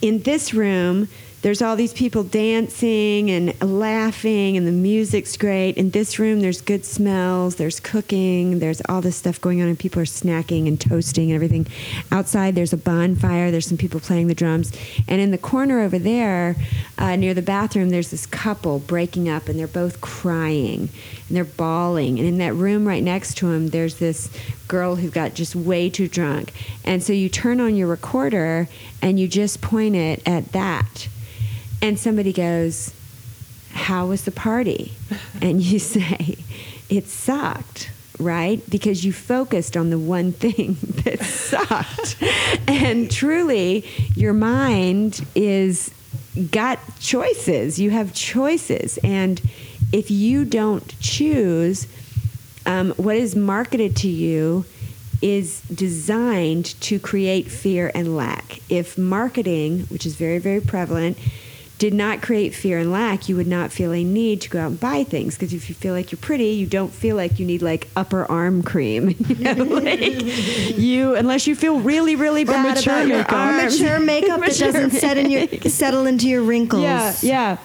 in 0.00 0.22
this 0.22 0.54
room, 0.54 1.08
there's 1.44 1.60
all 1.60 1.76
these 1.76 1.92
people 1.92 2.22
dancing 2.22 3.30
and 3.30 3.52
laughing, 3.60 4.56
and 4.56 4.66
the 4.66 4.72
music's 4.72 5.36
great. 5.36 5.76
In 5.76 5.90
this 5.90 6.18
room, 6.18 6.40
there's 6.40 6.62
good 6.62 6.86
smells, 6.86 7.56
there's 7.56 7.80
cooking, 7.80 8.60
there's 8.60 8.80
all 8.88 9.02
this 9.02 9.16
stuff 9.16 9.38
going 9.42 9.60
on, 9.60 9.68
and 9.68 9.78
people 9.78 10.00
are 10.00 10.06
snacking 10.06 10.66
and 10.66 10.80
toasting 10.80 11.30
and 11.30 11.34
everything. 11.34 11.66
Outside, 12.10 12.54
there's 12.54 12.72
a 12.72 12.78
bonfire, 12.78 13.50
there's 13.50 13.66
some 13.66 13.76
people 13.76 14.00
playing 14.00 14.28
the 14.28 14.34
drums. 14.34 14.72
And 15.06 15.20
in 15.20 15.32
the 15.32 15.38
corner 15.38 15.80
over 15.80 15.98
there, 15.98 16.56
uh, 16.96 17.16
near 17.16 17.34
the 17.34 17.42
bathroom, 17.42 17.90
there's 17.90 18.10
this 18.10 18.24
couple 18.24 18.78
breaking 18.78 19.28
up, 19.28 19.46
and 19.46 19.58
they're 19.58 19.66
both 19.66 20.00
crying 20.00 20.88
and 21.28 21.36
they're 21.36 21.44
bawling. 21.44 22.18
And 22.18 22.26
in 22.26 22.38
that 22.38 22.54
room 22.54 22.88
right 22.88 23.02
next 23.02 23.36
to 23.38 23.48
them, 23.48 23.68
there's 23.68 23.96
this 23.96 24.30
girl 24.66 24.96
who 24.96 25.10
got 25.10 25.34
just 25.34 25.54
way 25.54 25.90
too 25.90 26.08
drunk. 26.08 26.52
And 26.84 27.02
so 27.02 27.12
you 27.12 27.28
turn 27.28 27.60
on 27.60 27.76
your 27.76 27.88
recorder 27.88 28.66
and 29.02 29.20
you 29.20 29.28
just 29.28 29.60
point 29.60 29.94
it 29.94 30.22
at 30.26 30.52
that. 30.52 31.08
And 31.84 31.98
somebody 31.98 32.32
goes, 32.32 32.94
How 33.72 34.06
was 34.06 34.24
the 34.24 34.30
party? 34.30 34.94
And 35.42 35.60
you 35.60 35.78
say, 35.94 36.38
It 36.88 37.08
sucked 37.08 37.90
right? 38.20 38.62
Because 38.70 39.04
you 39.04 39.12
focused 39.12 39.76
on 39.76 39.90
the 39.90 39.98
one 39.98 40.30
thing 40.30 40.76
that 41.02 41.18
sucked. 41.20 42.16
and 42.68 43.10
truly, 43.10 43.84
your 44.14 44.32
mind 44.32 45.26
is 45.34 45.92
got 46.52 46.78
choices. 47.00 47.80
You 47.80 47.90
have 47.90 48.14
choices. 48.14 49.00
And 49.02 49.42
if 49.92 50.12
you 50.12 50.44
don't 50.44 50.96
choose, 51.00 51.88
um, 52.66 52.92
what 52.92 53.16
is 53.16 53.34
marketed 53.34 53.96
to 53.96 54.08
you 54.08 54.64
is 55.20 55.62
designed 55.62 56.80
to 56.82 57.00
create 57.00 57.48
fear 57.48 57.90
and 57.96 58.16
lack. 58.16 58.60
If 58.70 58.96
marketing, 58.96 59.80
which 59.88 60.06
is 60.06 60.14
very, 60.14 60.38
very 60.38 60.60
prevalent, 60.60 61.18
did 61.78 61.92
not 61.92 62.22
create 62.22 62.54
fear 62.54 62.78
and 62.78 62.92
lack, 62.92 63.28
you 63.28 63.36
would 63.36 63.46
not 63.46 63.72
feel 63.72 63.92
a 63.92 64.04
need 64.04 64.40
to 64.40 64.48
go 64.48 64.60
out 64.60 64.70
and 64.70 64.80
buy 64.80 65.02
things. 65.02 65.34
Because 65.34 65.52
if 65.52 65.68
you 65.68 65.74
feel 65.74 65.92
like 65.92 66.12
you're 66.12 66.20
pretty, 66.20 66.50
you 66.50 66.66
don't 66.66 66.92
feel 66.92 67.16
like 67.16 67.38
you 67.38 67.46
need 67.46 67.62
like 67.62 67.88
upper 67.96 68.24
arm 68.30 68.62
cream. 68.62 69.08
you, 69.28 69.34
know, 69.34 69.52
like 69.64 70.00
you 70.00 71.14
unless 71.16 71.46
you 71.46 71.56
feel 71.56 71.80
really, 71.80 72.14
really 72.14 72.44
bad 72.44 72.76
mature 72.76 72.92
about 72.92 73.08
your 73.08 73.18
makeup. 73.18 73.32
arms. 73.32 73.80
Mature 73.80 74.00
makeup 74.00 74.40
that 74.40 74.56
doesn't 74.56 74.90
set 74.90 75.18
in 75.18 75.30
your, 75.30 75.48
settle 75.68 76.06
into 76.06 76.28
your 76.28 76.42
wrinkles. 76.42 76.82
Yeah, 76.82 77.14
yeah. 77.22 77.58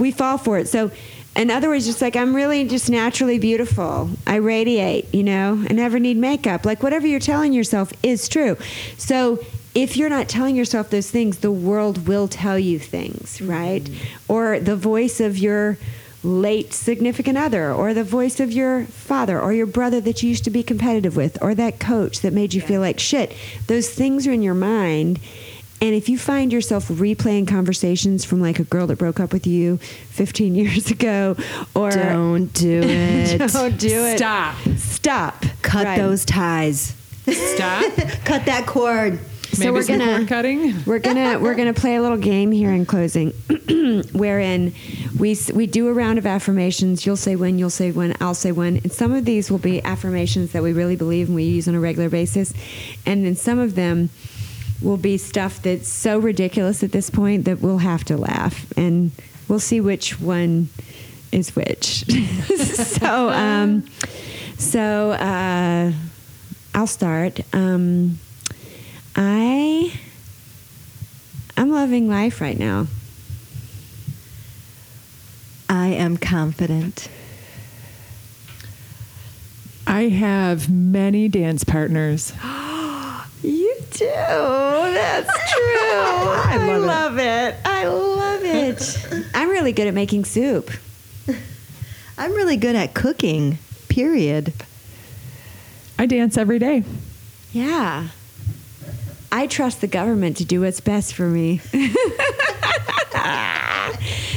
we 0.00 0.10
fall 0.10 0.38
for 0.38 0.58
it. 0.58 0.68
So, 0.68 0.90
in 1.36 1.50
other 1.50 1.68
words, 1.68 1.84
just 1.84 2.00
like 2.00 2.16
I'm 2.16 2.34
really 2.34 2.66
just 2.66 2.88
naturally 2.88 3.38
beautiful. 3.38 4.08
I 4.26 4.36
radiate, 4.36 5.12
you 5.12 5.22
know. 5.22 5.62
I 5.68 5.72
never 5.74 5.98
need 5.98 6.16
makeup. 6.16 6.64
Like 6.64 6.82
whatever 6.82 7.06
you're 7.06 7.20
telling 7.20 7.52
yourself 7.52 7.92
is 8.02 8.28
true. 8.28 8.56
So, 8.96 9.44
if 9.74 9.96
you're 9.96 10.08
not 10.10 10.28
telling 10.28 10.54
yourself 10.56 10.90
those 10.90 11.10
things, 11.10 11.38
the 11.38 11.50
world 11.50 12.06
will 12.06 12.28
tell 12.28 12.58
you 12.58 12.78
things, 12.78 13.38
mm-hmm. 13.38 13.50
right? 13.50 13.90
Or 14.28 14.60
the 14.60 14.76
voice 14.76 15.20
of 15.20 15.36
your 15.38 15.78
late 16.22 16.72
significant 16.72 17.36
other, 17.36 17.70
or 17.72 17.92
the 17.92 18.04
voice 18.04 18.40
of 18.40 18.50
your 18.50 18.84
father, 18.86 19.38
or 19.40 19.52
your 19.52 19.66
brother 19.66 20.00
that 20.00 20.22
you 20.22 20.30
used 20.30 20.44
to 20.44 20.50
be 20.50 20.62
competitive 20.62 21.16
with, 21.16 21.36
or 21.42 21.54
that 21.54 21.78
coach 21.78 22.20
that 22.20 22.32
made 22.32 22.54
you 22.54 22.60
feel 22.62 22.80
like 22.80 22.98
shit. 22.98 23.34
Those 23.66 23.90
things 23.90 24.26
are 24.26 24.32
in 24.32 24.42
your 24.42 24.54
mind. 24.54 25.20
And 25.82 25.94
if 25.94 26.08
you 26.08 26.16
find 26.16 26.50
yourself 26.50 26.88
replaying 26.88 27.46
conversations 27.46 28.24
from 28.24 28.40
like 28.40 28.58
a 28.58 28.64
girl 28.64 28.86
that 28.86 28.96
broke 28.96 29.20
up 29.20 29.34
with 29.34 29.46
you 29.46 29.76
15 30.12 30.54
years 30.60 30.90
ago, 30.90 31.36
or 31.74 31.90
Don't 31.90 32.46
do 32.54 32.80
it. 32.84 33.52
don't 33.52 33.76
do 33.78 34.04
it. 34.06 34.16
Stop. 34.16 34.56
Stop. 34.78 35.44
Cut 35.60 35.84
Right. 35.84 35.98
those 35.98 36.24
ties. 36.24 36.94
Stop. 37.26 37.92
Cut 38.24 38.46
that 38.46 38.64
cord. 38.66 39.18
So 39.52 39.72
we're 39.72 39.86
gonna 39.86 40.26
cutting. 40.26 40.84
we're 40.86 40.98
gonna 40.98 41.38
we're 41.38 41.54
gonna 41.54 41.74
play 41.74 41.96
a 41.96 42.02
little 42.02 42.16
game 42.16 42.50
here 42.50 42.72
in 42.72 42.86
closing, 42.86 43.30
wherein 44.12 44.74
we 45.18 45.36
we 45.52 45.66
do 45.66 45.88
a 45.88 45.92
round 45.92 46.18
of 46.18 46.26
affirmations. 46.26 47.06
You'll 47.06 47.16
say 47.16 47.36
when, 47.36 47.58
you'll 47.58 47.70
say 47.70 47.90
when, 47.90 48.16
I'll 48.20 48.34
say 48.34 48.52
when, 48.52 48.78
and 48.78 48.92
some 48.92 49.12
of 49.12 49.24
these 49.24 49.50
will 49.50 49.58
be 49.58 49.82
affirmations 49.84 50.52
that 50.52 50.62
we 50.62 50.72
really 50.72 50.96
believe 50.96 51.28
and 51.28 51.36
we 51.36 51.44
use 51.44 51.68
on 51.68 51.74
a 51.74 51.80
regular 51.80 52.08
basis, 52.08 52.52
and 53.06 53.24
then 53.24 53.36
some 53.36 53.58
of 53.58 53.74
them 53.74 54.10
will 54.82 54.96
be 54.96 55.16
stuff 55.16 55.62
that's 55.62 55.88
so 55.88 56.18
ridiculous 56.18 56.82
at 56.82 56.92
this 56.92 57.08
point 57.10 57.44
that 57.44 57.60
we'll 57.60 57.78
have 57.78 58.04
to 58.04 58.16
laugh, 58.16 58.66
and 58.76 59.12
we'll 59.48 59.60
see 59.60 59.80
which 59.80 60.20
one 60.20 60.68
is 61.32 61.54
which. 61.54 62.04
so 62.56 63.30
um, 63.30 63.84
so 64.58 65.12
uh, 65.12 65.92
I'll 66.74 66.86
start. 66.86 67.40
Um, 67.54 68.18
I 69.16 69.98
I'm 71.56 71.70
loving 71.70 72.08
life 72.08 72.40
right 72.40 72.58
now. 72.58 72.86
I 75.68 75.88
am 75.88 76.16
confident. 76.16 77.08
I 79.86 80.08
have 80.08 80.70
many 80.70 81.28
dance 81.28 81.64
partners. 81.64 82.32
You 83.42 83.76
do. 83.90 84.06
That's 84.06 85.28
true. 85.52 85.60
I 85.60 86.78
love, 86.78 87.18
it. 87.18 87.56
I 87.62 87.86
love 87.86 88.42
it. 88.42 89.26
I'm 89.34 89.50
really 89.50 89.72
good 89.72 89.86
at 89.86 89.92
making 89.92 90.24
soup. 90.24 90.70
I'm 92.18 92.32
really 92.32 92.56
good 92.56 92.74
at 92.74 92.94
cooking, 92.94 93.58
period. 93.88 94.54
I 95.98 96.06
dance 96.06 96.38
every 96.38 96.58
day. 96.58 96.84
Yeah. 97.52 98.08
I 99.34 99.48
trust 99.48 99.80
the 99.80 99.88
government 99.88 100.36
to 100.36 100.44
do 100.44 100.60
what's 100.60 100.78
best 100.78 101.12
for 101.12 101.26
me. 101.26 101.58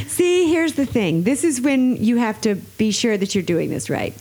See, 0.08 0.50
here's 0.50 0.72
the 0.72 0.86
thing. 0.86 1.22
This 1.22 1.44
is 1.44 1.60
when 1.60 2.02
you 2.02 2.16
have 2.16 2.40
to 2.40 2.56
be 2.56 2.90
sure 2.90 3.16
that 3.16 3.32
you're 3.32 3.44
doing 3.44 3.70
this 3.70 3.88
right. 3.88 4.12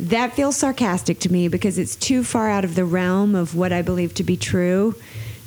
That 0.00 0.34
feels 0.34 0.56
sarcastic 0.56 1.20
to 1.20 1.32
me 1.32 1.46
because 1.46 1.78
it's 1.78 1.94
too 1.94 2.24
far 2.24 2.50
out 2.50 2.64
of 2.64 2.74
the 2.74 2.84
realm 2.84 3.36
of 3.36 3.54
what 3.54 3.72
I 3.72 3.82
believe 3.82 4.12
to 4.14 4.24
be 4.24 4.36
true 4.36 4.96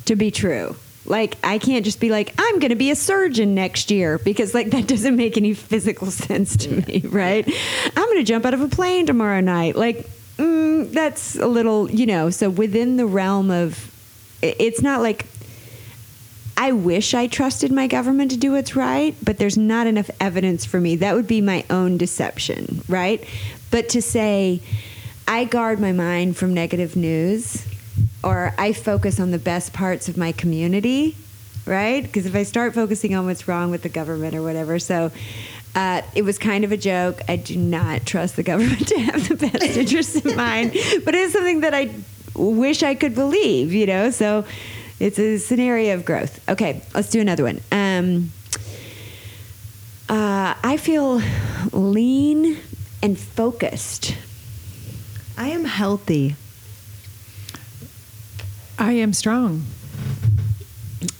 to 0.06 0.16
be 0.16 0.30
true. 0.30 0.74
Like, 1.04 1.36
I 1.44 1.58
can't 1.58 1.84
just 1.84 2.00
be 2.00 2.08
like, 2.08 2.32
I'm 2.38 2.58
going 2.58 2.70
to 2.70 2.74
be 2.76 2.90
a 2.90 2.96
surgeon 2.96 3.54
next 3.54 3.90
year 3.90 4.16
because, 4.16 4.54
like, 4.54 4.70
that 4.70 4.86
doesn't 4.94 5.16
make 5.16 5.36
any 5.36 5.52
physical 5.52 6.10
sense 6.10 6.56
to 6.56 6.70
me, 6.86 7.02
right? 7.04 7.46
I'm 7.94 8.06
going 8.06 8.16
to 8.16 8.24
jump 8.24 8.46
out 8.46 8.54
of 8.54 8.62
a 8.62 8.68
plane 8.68 9.04
tomorrow 9.04 9.40
night. 9.40 9.76
Like, 9.76 10.08
mm, 10.38 10.90
that's 10.92 11.36
a 11.36 11.46
little, 11.46 11.90
you 11.90 12.06
know, 12.06 12.30
so 12.30 12.48
within 12.48 12.96
the 12.96 13.04
realm 13.04 13.50
of, 13.50 13.91
it's 14.42 14.82
not 14.82 15.00
like 15.00 15.26
I 16.56 16.72
wish 16.72 17.14
I 17.14 17.26
trusted 17.28 17.72
my 17.72 17.86
government 17.86 18.30
to 18.32 18.36
do 18.36 18.52
what's 18.52 18.76
right, 18.76 19.14
but 19.22 19.38
there's 19.38 19.56
not 19.56 19.86
enough 19.86 20.10
evidence 20.20 20.64
for 20.64 20.80
me. 20.80 20.96
That 20.96 21.14
would 21.14 21.26
be 21.26 21.40
my 21.40 21.64
own 21.70 21.96
deception, 21.96 22.82
right? 22.88 23.24
But 23.70 23.88
to 23.90 24.02
say, 24.02 24.60
I 25.26 25.44
guard 25.44 25.80
my 25.80 25.92
mind 25.92 26.36
from 26.36 26.52
negative 26.52 26.94
news 26.94 27.66
or 28.22 28.54
I 28.58 28.72
focus 28.72 29.18
on 29.18 29.30
the 29.30 29.38
best 29.38 29.72
parts 29.72 30.08
of 30.08 30.16
my 30.16 30.32
community, 30.32 31.16
right? 31.66 32.02
Because 32.02 32.26
if 32.26 32.34
I 32.34 32.42
start 32.42 32.74
focusing 32.74 33.14
on 33.14 33.26
what's 33.26 33.48
wrong 33.48 33.70
with 33.70 33.82
the 33.82 33.88
government 33.88 34.34
or 34.34 34.42
whatever, 34.42 34.78
so 34.78 35.10
uh, 35.74 36.02
it 36.14 36.22
was 36.22 36.38
kind 36.38 36.64
of 36.64 36.72
a 36.72 36.76
joke. 36.76 37.22
I 37.28 37.36
do 37.36 37.56
not 37.56 38.04
trust 38.04 38.36
the 38.36 38.42
government 38.42 38.88
to 38.88 38.98
have 38.98 39.28
the 39.28 39.36
best 39.36 39.76
interests 39.76 40.16
in 40.16 40.36
mind, 40.36 40.72
but 41.04 41.14
it 41.14 41.20
is 41.20 41.32
something 41.32 41.60
that 41.60 41.74
I 41.74 41.90
wish 42.34 42.82
I 42.82 42.94
could 42.94 43.14
believe, 43.14 43.72
you 43.72 43.86
know? 43.86 44.10
So 44.10 44.44
it's 45.00 45.18
a 45.18 45.38
scenario 45.38 45.94
of 45.94 46.04
growth. 46.04 46.40
Okay, 46.48 46.82
let's 46.94 47.10
do 47.10 47.20
another 47.20 47.44
one. 47.44 47.60
Um, 47.72 48.32
uh, 50.08 50.54
I 50.62 50.76
feel 50.76 51.22
lean 51.72 52.58
and 53.02 53.18
focused. 53.18 54.16
I 55.36 55.48
am 55.48 55.64
healthy. 55.64 56.36
I 58.78 58.92
am 58.92 59.12
strong. 59.12 59.64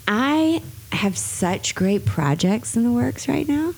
I 0.06 0.62
have 0.92 1.16
such 1.16 1.74
great 1.74 2.04
projects 2.04 2.76
in 2.76 2.84
the 2.84 2.92
works 2.92 3.28
right 3.28 3.48
now. 3.48 3.72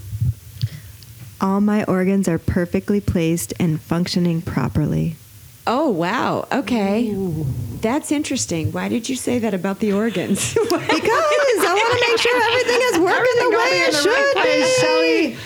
All 1.41 1.61
my 1.61 1.85
organs 1.85 2.29
are 2.29 2.39
perfectly 2.39 3.01
placed 3.01 3.55
and 3.61 3.81
functioning 3.81 4.43
properly. 4.43 5.17
Oh, 5.67 5.89
wow. 5.89 6.47
Okay. 6.53 7.15
That's 7.81 8.13
interesting. 8.13 8.73
Why 8.73 8.89
did 8.89 9.09
you 9.09 9.17
say 9.17 9.39
that 9.41 9.55
about 9.55 9.79
the 9.81 9.93
organs? 9.93 10.55
Because 10.65 11.65
I 11.67 11.75
want 11.75 11.93
to 11.93 12.01
make 12.09 12.19
sure 12.21 12.37
everything 12.51 12.81
is 12.91 12.99
working 12.99 13.37
the 13.45 13.51
way 13.57 13.73
it 13.87 13.95
should 14.05 14.35
be. 14.43 15.37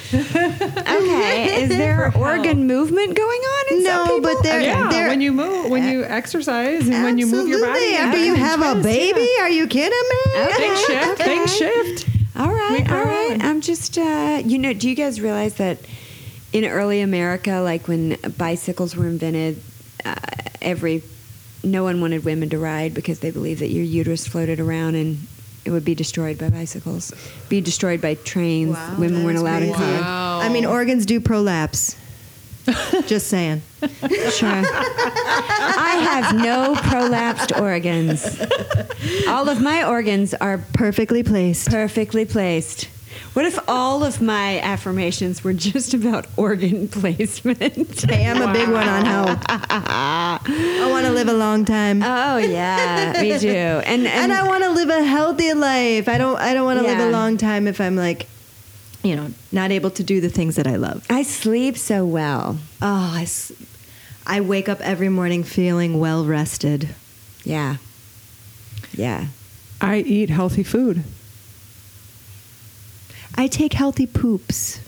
okay. 0.80 1.62
Is 1.62 1.68
there 1.70 2.12
organ 2.16 2.66
movement 2.66 3.14
going 3.14 3.40
on 3.40 3.64
in 3.76 3.82
No, 3.84 4.06
some 4.06 4.22
but 4.22 4.42
there- 4.42 4.60
yeah, 4.60 4.88
there- 4.88 5.08
when 5.08 5.20
you 5.20 5.32
move, 5.32 5.70
when 5.70 5.88
you 5.88 6.04
exercise, 6.04 6.88
and 6.88 7.02
when 7.04 7.18
you 7.18 7.26
move 7.26 7.48
your 7.48 7.60
body, 7.64 7.96
Absolutely. 7.96 7.96
After 7.96 8.18
you 8.24 8.34
do 8.36 8.40
have 8.42 8.62
a 8.78 8.82
baby, 8.82 9.28
yeah. 9.36 9.42
are 9.44 9.50
you 9.50 9.66
kidding 9.66 10.08
me? 10.10 10.40
Okay. 10.42 10.58
Big 10.68 10.76
shift, 10.86 11.20
Okay. 11.20 11.38
big 11.38 11.48
shift. 11.48 12.08
All 12.36 12.48
right, 12.52 12.70
We 12.72 12.78
all 12.80 12.84
grow 12.86 13.04
right. 13.04 13.32
on. 13.34 13.42
I'm 13.42 13.60
just, 13.60 13.98
uh, 13.98 14.42
you 14.44 14.58
know, 14.58 14.72
do 14.72 14.88
you 14.88 14.94
guys 14.94 15.20
realize 15.20 15.54
that 15.54 15.78
in 16.52 16.64
early 16.64 17.00
America, 17.00 17.60
like 17.60 17.88
when 17.88 18.16
bicycles 18.36 18.94
were 18.96 19.06
invented, 19.06 19.60
uh, 20.08 20.14
every 20.62 21.02
no 21.64 21.82
one 21.82 22.00
wanted 22.00 22.24
women 22.24 22.48
to 22.50 22.58
ride 22.58 22.94
because 22.94 23.18
they 23.20 23.30
believed 23.30 23.60
that 23.60 23.68
your 23.70 23.84
uterus 23.84 24.26
floated 24.28 24.60
around 24.60 24.94
and 24.94 25.18
It 25.64 25.70
would 25.72 25.84
be 25.84 25.94
destroyed 25.94 26.38
by 26.38 26.48
bicycles, 26.50 27.12
be 27.48 27.60
destroyed 27.60 28.00
by 28.00 28.14
trains. 28.14 28.74
Wow, 28.76 28.96
Women 28.98 29.24
weren't 29.24 29.36
is 29.36 29.42
allowed 29.42 29.62
in 29.64 29.74
cars. 29.74 30.00
Wow. 30.00 30.40
I 30.40 30.48
mean, 30.48 30.64
organs 30.64 31.04
do 31.04 31.20
prolapse. 31.20 31.96
Just 33.06 33.26
saying. 33.28 33.60
Sure. 34.30 34.62
I 34.64 35.98
have 36.10 36.36
no 36.36 36.74
prolapsed 36.74 37.60
organs. 37.60 38.24
All 39.28 39.48
of 39.48 39.60
my 39.60 39.84
organs 39.88 40.32
are 40.34 40.58
Perfectly 40.74 41.22
placed. 41.22 41.68
perfectly 41.70 42.24
placed. 42.24 42.88
What 43.34 43.44
if 43.44 43.58
all 43.68 44.04
of 44.04 44.20
my 44.20 44.58
affirmations 44.60 45.44
were 45.44 45.52
just 45.52 45.94
about 45.94 46.26
organ 46.36 46.88
placement? 46.88 48.00
Hey, 48.08 48.26
I'm 48.26 48.40
a 48.42 48.52
big 48.52 48.68
one 48.68 48.88
on 48.88 49.04
health. 49.04 49.42
I 49.48 50.86
want 50.90 51.06
to 51.06 51.12
live 51.12 51.28
a 51.28 51.32
long 51.32 51.64
time. 51.64 52.02
Oh 52.02 52.36
yeah, 52.38 53.20
me 53.20 53.38
too. 53.38 53.48
And 53.48 53.84
and, 53.84 54.06
and 54.06 54.32
I 54.32 54.46
want 54.46 54.64
to 54.64 54.70
live 54.70 54.88
a 54.88 55.02
healthy 55.04 55.52
life. 55.54 56.08
I 56.08 56.18
don't. 56.18 56.38
I 56.38 56.54
don't 56.54 56.64
want 56.64 56.80
to 56.80 56.86
live 56.86 56.98
a 56.98 57.10
long 57.10 57.36
time 57.36 57.66
if 57.66 57.80
I'm 57.80 57.96
like, 57.96 58.26
you 59.02 59.14
know, 59.16 59.30
not 59.52 59.70
able 59.70 59.90
to 59.90 60.02
do 60.02 60.20
the 60.20 60.28
things 60.30 60.56
that 60.56 60.66
I 60.66 60.76
love. 60.76 61.04
I 61.10 61.22
sleep 61.22 61.76
so 61.76 62.04
well. 62.04 62.58
Oh, 62.82 63.12
I, 63.16 63.22
s- 63.22 63.52
I 64.26 64.40
wake 64.40 64.68
up 64.68 64.80
every 64.80 65.08
morning 65.08 65.42
feeling 65.44 65.98
well 66.00 66.24
rested. 66.24 66.88
Yeah, 67.44 67.76
yeah. 68.94 69.26
I 69.80 69.98
eat 69.98 70.30
healthy 70.30 70.62
food. 70.64 71.04
I 73.38 73.46
take 73.46 73.72
healthy 73.72 74.06
poops. 74.06 74.80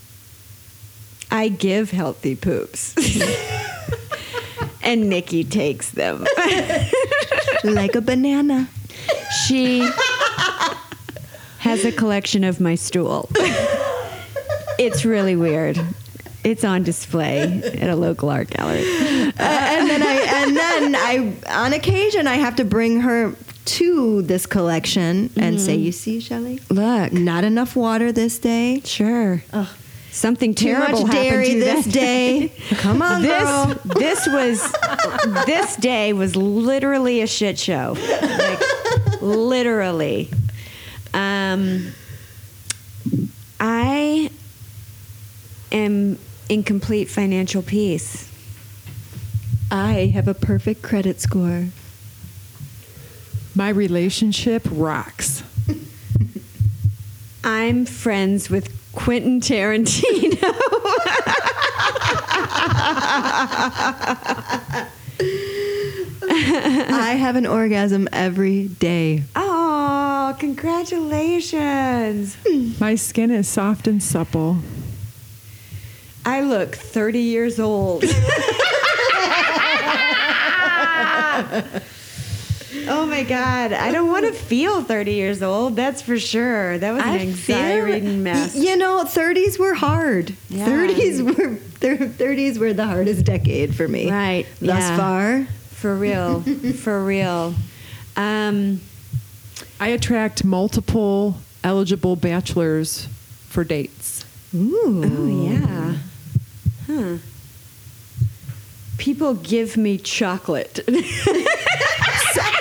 I 1.31 1.47
give 1.47 1.93
healthy 1.93 2.35
poops, 2.35 2.97
and 4.83 5.09
Nikki 5.09 5.45
takes 5.45 5.93
them. 5.93 6.27
like 7.63 7.95
a 7.95 8.01
banana. 8.01 8.69
She 9.47 9.89
has 11.61 11.85
a 11.85 11.93
collection 11.93 12.43
of 12.43 12.61
my 12.61 12.75
stool. 12.75 13.31
It's 14.81 15.05
really 15.05 15.37
weird. 15.37 15.81
It's 16.43 16.65
on 16.65 16.83
display 16.83 17.63
at 17.63 17.89
a 17.89 17.95
local 17.95 18.31
art 18.31 18.51
gallery. 18.51 18.83
Uh, 18.83 19.33
and 19.39 19.89
then 19.89 20.03
I 20.03 20.15
and 20.29 20.57
then 20.57 20.97
I 20.97 21.35
on 21.65 21.73
occasion 21.73 22.27
I 22.27 22.35
have 22.35 22.57
to 22.57 22.65
bring 22.65 23.03
her 23.03 23.33
to 23.79 24.23
this 24.23 24.47
collection 24.47 25.31
and 25.37 25.61
say, 25.61 25.77
"You 25.77 25.93
see, 25.93 26.21
Shelley, 26.21 26.61
Look, 26.69 27.13
not 27.13 27.45
enough 27.45 27.77
water 27.77 28.13
this 28.13 28.39
day. 28.39 28.81
sure. 28.85 29.43
Something 30.13 30.55
Too 30.55 30.67
terrible 30.67 31.07
much 31.07 31.15
happened 31.15 31.31
dairy 31.31 31.51
to 31.55 31.61
this 31.61 31.85
that 31.85 31.93
day. 31.95 32.53
Come 32.71 33.01
on, 33.03 33.23
girl." 33.23 33.79
This 33.85 34.25
this 34.25 34.27
was 34.27 35.45
this 35.47 35.77
day 35.77 36.13
was 36.13 36.35
literally 36.37 37.21
a 37.23 37.27
shit 37.27 37.59
show. 37.59 37.97
Like 37.99 39.21
literally. 39.23 40.31
Um 41.15 41.93
I 43.61 44.31
am 45.71 46.19
in 46.49 46.63
complete 46.65 47.09
financial 47.09 47.63
peace. 47.63 48.27
I 49.71 50.11
have 50.15 50.27
a 50.27 50.35
perfect 50.35 50.83
credit 50.83 51.21
score. 51.21 51.67
My 53.55 53.69
relationship 53.69 54.67
rocks. 54.71 55.43
I'm 57.45 57.87
friends 57.87 58.51
with 58.51 58.77
Quentin 58.93 59.41
Tarantino. 59.41 60.37
I 66.33 67.17
have 67.19 67.37
an 67.37 67.47
orgasm 67.47 68.09
every 68.13 68.69
day. 68.69 69.25
oh, 69.35 70.37
congratulations. 70.39 72.37
My 72.81 72.95
skin 72.95 73.31
is 73.31 73.49
soft 73.49 73.87
and 73.87 74.03
supple. 74.03 74.59
I 76.25 76.43
look 76.43 76.77
30 76.77 77.19
years 77.19 77.59
old. 77.59 78.05
Oh 82.89 83.07
my 83.07 83.23
God. 83.23 83.73
I 83.73 83.91
don't 83.93 84.09
want 84.11 84.27
to 84.27 84.33
feel 84.33 84.83
30 84.83 85.13
years 85.13 85.43
old. 85.43 85.77
That's 85.77 86.03
for 86.03 86.19
sure. 86.19 86.79
That 86.79 86.93
was 86.93 87.03
an 87.03 87.09
anxiety-ridden 87.21 88.23
mess. 88.23 88.57
You 88.57 88.77
know, 88.77 89.05
30s 89.05 89.59
were 89.59 89.75
hard. 89.75 90.35
Yeah. 90.49 90.67
30s 90.67 91.23
were 91.23 91.57
30s 91.57 92.59
were 92.59 92.73
the 92.73 92.87
hardest 92.87 93.25
decade 93.25 93.75
for 93.75 93.89
me. 93.89 94.11
Right, 94.11 94.47
Thus 94.61 94.81
yeah. 94.81 94.97
far. 94.97 95.45
For 95.71 95.97
real. 95.97 96.43
for 96.75 97.03
real. 97.05 97.55
Um, 98.17 98.81
I 99.79 99.89
attract 99.89 100.45
multiple 100.45 101.37
eligible 101.65 102.17
bachelors 102.17 103.07
for 103.49 103.65
dates. 103.65 104.25
Ooh. 104.55 105.03
oh, 105.05 105.27
yeah. 105.49 105.97
Huh. 106.87 107.17
People 108.99 109.35
give 109.35 109.79
me 109.79 109.97
chocolate. 109.97 110.81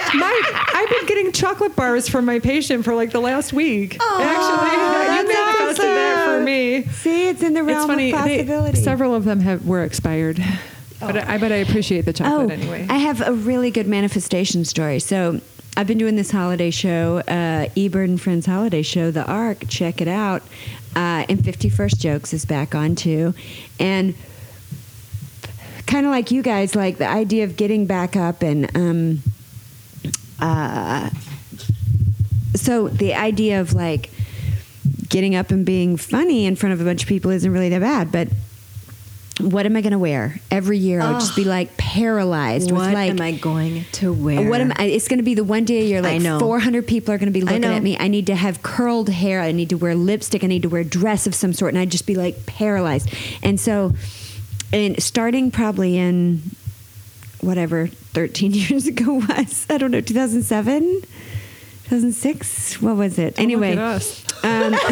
My, 0.15 0.41
I've 0.73 0.90
been 0.90 1.06
getting 1.06 1.31
chocolate 1.31 1.76
bars 1.76 2.10
from 2.10 2.26
my 2.26 2.40
patient 2.40 2.84
for 2.84 2.95
like 2.95 3.11
the 3.11 3.19
last 3.19 3.53
week. 3.53 3.95
Actually, 4.02 4.26
that's 4.26 5.30
you 5.30 5.34
manifested 5.36 5.86
that 5.86 6.26
for 6.26 6.44
me. 6.44 6.84
See, 6.86 7.30
it's 7.30 7.44
in 7.44 7.53
the 7.53 7.64
realm 7.64 7.90
It's 7.91 8.11
funny. 8.15 8.38
of 8.40 8.73
they- 8.73 8.81
several 8.81 9.14
of 9.14 9.23
them 9.26 9.41
have 9.41 9.68
were 9.68 9.84
expired, 9.84 10.44
but 10.99 11.15
I, 11.15 11.38
but 11.38 11.52
I 11.52 11.57
appreciate 11.57 12.06
the 12.06 12.14
chocolate 12.14 12.49
oh, 12.49 12.53
anyway. 12.53 12.88
I 12.90 12.98
have 12.98 13.22
a 13.22 13.34
really 13.34 13.69
good 13.69 13.88
manifestation 13.88 14.65
story. 14.65 14.99
So 14.99 15.41
I've 15.77 15.86
been 15.88 15.99
doing 15.99 16.15
this 16.15 16.31
holiday 16.31 16.72
show, 16.72 17.19
uh, 17.27 17.69
Ebert 17.77 18.10
and 18.10 18.19
Friends 18.19 18.45
holiday 18.48 18.81
show, 18.81 19.11
The 19.11 19.26
Ark. 19.26 19.65
Check 19.68 20.02
it 20.02 20.07
out. 20.07 20.41
Uh, 20.95 21.26
and 21.30 21.40
51st 21.40 21.99
Jokes 21.99 22.34
is 22.34 22.45
back 22.45 22.73
on 22.73 22.95
too. 22.95 23.36
And 23.80 24.15
kind 25.86 26.06
of 26.07 26.11
like 26.11 26.31
you 26.31 26.41
guys, 26.41 26.76
like 26.76 26.98
the 26.98 27.07
idea 27.07 27.44
of 27.44 27.57
getting 27.57 27.86
back 27.86 28.15
up 28.15 28.41
and. 28.41 28.76
Um, 28.76 29.23
uh, 30.41 31.10
so 32.56 32.88
the 32.88 33.14
idea 33.14 33.61
of 33.61 33.74
like 33.74 34.10
getting 35.10 35.36
up 35.36 35.52
and 35.52 35.66
being 35.66 35.98
funny 35.98 36.45
in 36.45 36.56
front 36.56 36.74
of 36.74 36.82
a 36.82 36.84
bunch 36.84 37.03
of 37.03 37.10
people 37.10 37.32
isn't 37.32 37.52
really 37.52 37.70
that 37.70 37.82
bad, 37.82 38.11
but 38.11 38.28
what 39.40 39.66
am 39.66 39.78
I 39.78 39.82
going 39.82 39.91
to 39.91 39.99
wear 39.99 40.40
every 40.52 40.78
year? 40.78 40.99
I'll 40.99 41.20
just 41.20 41.36
be 41.36 41.45
like 41.45 41.78
paralyzed 41.78 42.72
What 42.72 42.88
with 42.88 42.94
like. 42.94 43.10
am 43.10 43.22
I 43.22 43.32
going 43.32 43.86
to 43.94 44.11
wear? 44.11 44.49
What 44.49 44.60
am 44.60 44.74
I? 44.76 44.86
It's 44.86 45.07
going 45.07 45.20
to 45.20 45.24
be 45.24 45.34
the 45.34 45.45
one 45.45 45.64
day 45.64 45.88
you're 45.88 45.99
I 45.99 46.14
like 46.14 46.22
know. 46.22 46.40
400 46.40 46.86
people 46.86 47.14
are 47.14 47.18
going 47.18 47.28
to 47.28 47.34
be 47.34 47.41
looking 47.41 47.64
at 47.64 47.82
me. 47.82 47.98
I 47.98 48.10
need 48.10 48.28
to 48.28 48.36
have 48.36 48.61
curled 48.61 49.10
hair. 49.10 49.40
I 49.41 49.53
need 49.53 49.70
to 49.70 49.78
wear 49.78 49.95
lipstick. 49.95 50.44
I 50.44 50.48
need 50.48 50.64
to 50.64 50.70
wear 50.70 50.82
a 50.82 50.86
dress 50.86 51.26
of 51.26 51.34
some 51.34 51.53
sort, 51.53 51.74
and 51.74 51.80
I'd 51.80 51.90
just 51.90 52.06
be 52.06 52.16
like 52.16 52.45
paralyzed. 52.45 53.14
And 53.41 53.57
so, 53.60 53.94
and 54.74 55.02
starting 55.02 55.52
probably 55.52 55.98
in 55.98 56.41
whatever 57.41 57.88
13 57.88 58.52
years 58.53 58.88
ago 58.88 59.14
was, 59.14 59.66
I 59.70 59.78
don't 59.78 59.91
know, 59.91 60.02
2007, 60.02 61.02
2006. 61.84 62.82
What 62.82 62.95
was 62.95 63.18
it? 63.20 63.36
Don't 63.36 63.44
anyway, 63.44 63.72
at 63.74 63.78
us. 63.80 64.24
um, 64.44 64.74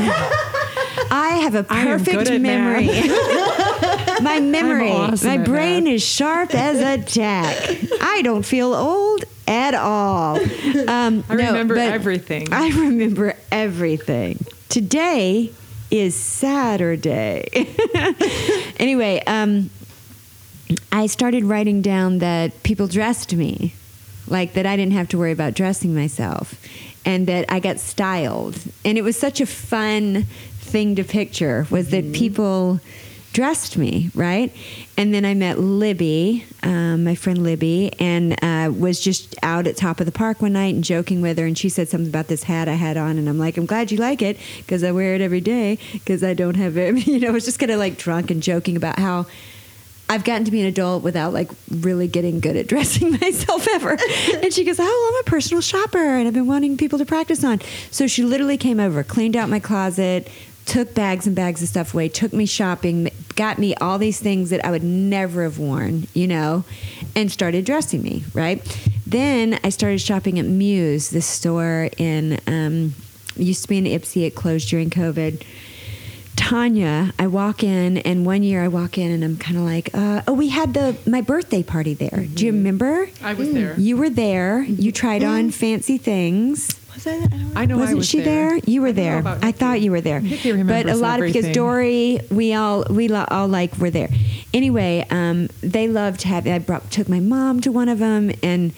I 1.10 1.40
have 1.44 1.56
a 1.56 1.64
perfect 1.64 2.30
memory. 2.42 2.88
My 4.24 4.40
memory, 4.40 4.92
awesome 4.92 5.28
my 5.30 5.38
brain 5.38 5.84
math. 5.86 5.94
is 5.94 6.04
sharp 6.04 6.56
as 6.56 6.80
a 6.80 7.04
tack. 7.04 7.56
I 8.02 8.22
don't 8.24 8.44
feel 8.44 8.74
old 8.74 9.24
at 9.48 9.76
all. 9.76 10.38
Um, 10.38 11.24
I 11.30 11.36
no, 11.36 11.48
remember 11.48 11.78
everything. 11.78 12.48
I 12.52 12.70
remember 12.70 13.36
everything. 13.52 14.44
Today 14.70 15.52
is 15.92 16.16
Saturday. 16.16 17.48
anyway, 18.78 19.22
um, 19.28 19.70
I 20.92 21.08
started 21.08 21.44
writing 21.44 21.82
down 21.82 22.20
that 22.20 22.64
people 22.64 22.88
dressed 22.88 23.34
me, 23.34 23.74
like 24.28 24.54
that 24.54 24.66
I 24.66 24.76
didn't 24.76 24.94
have 24.94 25.08
to 25.10 25.18
worry 25.18 25.32
about 25.32 25.54
dressing 25.54 25.96
myself, 25.96 26.62
and 27.06 27.28
that 27.28 27.46
I 27.50 27.60
got 27.60 27.80
styled. 27.80 28.60
And 28.84 28.98
it 28.98 29.04
was 29.04 29.18
such 29.18 29.40
a 29.40 29.46
fun 29.46 30.24
thing 30.60 30.96
to 30.96 31.04
picture 31.04 31.66
was 31.70 31.90
that 31.92 32.14
people 32.14 32.82
dressed 33.38 33.78
me, 33.78 34.10
right? 34.16 34.52
And 34.98 35.14
then 35.14 35.24
I 35.24 35.36
met 35.36 35.60
Libby, 35.60 36.44
um, 36.64 37.04
my 37.04 37.14
friend 37.14 37.44
Libby, 37.44 37.92
and 38.00 38.34
uh, 38.44 38.72
was 38.72 39.00
just 39.00 39.36
out 39.44 39.68
at 39.68 39.78
top 39.78 40.00
of 40.00 40.08
the 40.08 40.12
park 40.12 40.42
one 40.42 40.54
night 40.54 40.74
and 40.74 40.84
joking 40.84 41.22
with 41.22 41.38
her. 41.38 41.46
And 41.46 41.56
she 41.56 41.70
said 41.70 41.88
something 41.88 42.10
about 42.10 42.28
this 42.30 42.44
hat 42.44 42.68
I 42.68 42.74
had 42.74 42.98
on, 42.98 43.18
and 43.18 43.30
I'm 43.30 43.38
like, 43.38 43.58
I'm 43.58 43.68
glad 43.68 43.92
you 43.92 44.00
like 44.00 44.22
it 44.24 44.38
because 44.58 44.84
I 44.84 44.92
wear 44.92 45.14
it 45.14 45.22
every 45.22 45.40
day 45.42 45.78
because 45.94 46.24
I 46.24 46.34
don't 46.34 46.56
have 46.56 46.78
it. 46.78 46.88
You 47.08 47.20
know, 47.20 47.28
I 47.30 47.32
was 47.32 47.46
just 47.46 47.60
kind 47.60 47.72
of 47.72 47.80
like 47.80 47.98
drunk 47.98 48.32
and 48.32 48.42
joking 48.42 48.76
about 48.76 49.00
how. 49.00 49.28
I've 50.10 50.24
gotten 50.24 50.46
to 50.46 50.52
be 50.52 50.62
an 50.62 50.68
adult 50.68 51.04
without 51.04 51.34
like 51.34 51.52
really 51.70 52.08
getting 52.08 52.40
good 52.40 52.56
at 52.56 52.68
dressing 52.68 53.12
myself 53.22 53.68
ever. 53.72 53.98
and 54.34 54.54
she 54.54 54.64
goes, 54.64 54.80
Oh, 54.80 54.84
well, 54.84 55.18
I'm 55.20 55.28
a 55.28 55.30
personal 55.30 55.62
shopper 55.62 55.98
and 55.98 56.28
I've 56.28 56.34
been 56.34 56.48
wanting 56.48 56.78
people 56.78 57.00
to 57.00 57.06
practice 57.06 57.44
on. 57.44 57.60
So 57.92 58.08
she 58.08 58.24
literally 58.24 58.58
came 58.58 58.80
over, 58.80 59.04
cleaned 59.04 59.36
out 59.36 59.50
my 59.50 59.60
closet, 59.60 60.30
took 60.66 60.94
bags 60.94 61.26
and 61.26 61.36
bags 61.36 61.62
of 61.62 61.70
stuff 61.70 61.94
away, 61.94 62.10
took 62.10 62.34
me 62.34 62.46
shopping, 62.46 63.10
got 63.36 63.58
me 63.58 63.74
all 63.76 63.98
these 63.98 64.20
things 64.20 64.50
that 64.50 64.64
I 64.66 64.72
would 64.72 64.84
never 64.84 65.44
have 65.44 65.58
worn, 65.58 66.08
you 66.14 66.28
know, 66.28 66.66
and 67.16 67.32
started 67.32 67.66
dressing 67.66 68.02
me, 68.02 68.26
right? 68.34 68.62
Then 69.06 69.60
I 69.64 69.70
started 69.70 70.00
shopping 70.00 70.40
at 70.40 70.46
Muse, 70.46 71.10
this 71.10 71.26
store 71.26 71.90
in 71.98 72.40
um, 72.48 72.94
used 73.38 73.64
to 73.64 73.70
be 73.70 73.78
in 73.78 73.86
Ypsi. 73.86 74.26
It 74.26 74.36
closed 74.36 74.70
during 74.70 74.90
COVID. 74.90 75.44
Tanya, 76.38 77.14
I 77.20 77.28
walk 77.28 77.64
in, 77.64 77.98
and 77.98 78.26
one 78.26 78.42
year 78.44 78.64
I 78.64 78.70
walk 78.70 78.98
in, 78.98 79.12
and 79.12 79.24
I'm 79.24 79.36
kind 79.38 79.58
of 79.58 79.64
like, 79.64 79.90
uh, 79.94 80.22
oh, 80.28 80.34
we 80.34 80.48
had 80.50 80.74
the 80.74 80.96
my 81.06 81.20
birthday 81.20 81.64
party 81.64 81.94
there. 81.94 82.10
Do 82.10 82.16
Mm-hmm. 82.22 82.46
you 82.46 82.52
remember? 82.54 83.10
I 83.22 83.34
was 83.34 83.52
there. 83.52 83.78
You 83.78 83.98
were 83.98 84.10
there. 84.10 84.62
You 84.62 84.92
tried 84.92 85.24
on 85.24 85.50
fancy 85.52 85.98
things. 85.98 86.80
Was 86.94 87.06
I? 87.08 87.16
I 87.16 87.20
don't 87.28 87.58
I 87.58 87.66
know 87.66 87.78
Wasn't 87.78 87.98
was 87.98 88.08
she 88.08 88.22
there? 88.22 88.56
You 88.58 88.82
were 88.82 88.88
I 88.90 88.92
there. 88.94 89.24
I 89.42 89.52
thought 89.52 89.82
you 89.82 89.92
were 89.92 90.00
there. 90.02 90.22
But 90.22 90.30
a 90.32 90.54
remembers 90.54 91.02
lot 91.02 91.20
of 91.20 91.26
because. 91.26 91.54
Dory, 91.54 92.20
we 92.32 92.54
all 92.54 92.86
we 92.90 93.08
lo- 93.08 93.26
all 93.30 93.48
like 93.48 93.76
were 93.78 93.90
there. 93.90 94.10
Anyway, 94.54 95.06
um, 95.10 95.50
they 95.62 95.88
loved 95.88 96.22
having. 96.22 96.54
I 96.54 96.60
brought 96.60 96.90
took 96.92 97.10
my 97.10 97.20
mom 97.20 97.60
to 97.62 97.72
one 97.72 97.90
of 97.90 98.00
them, 98.00 98.32
and 98.42 98.74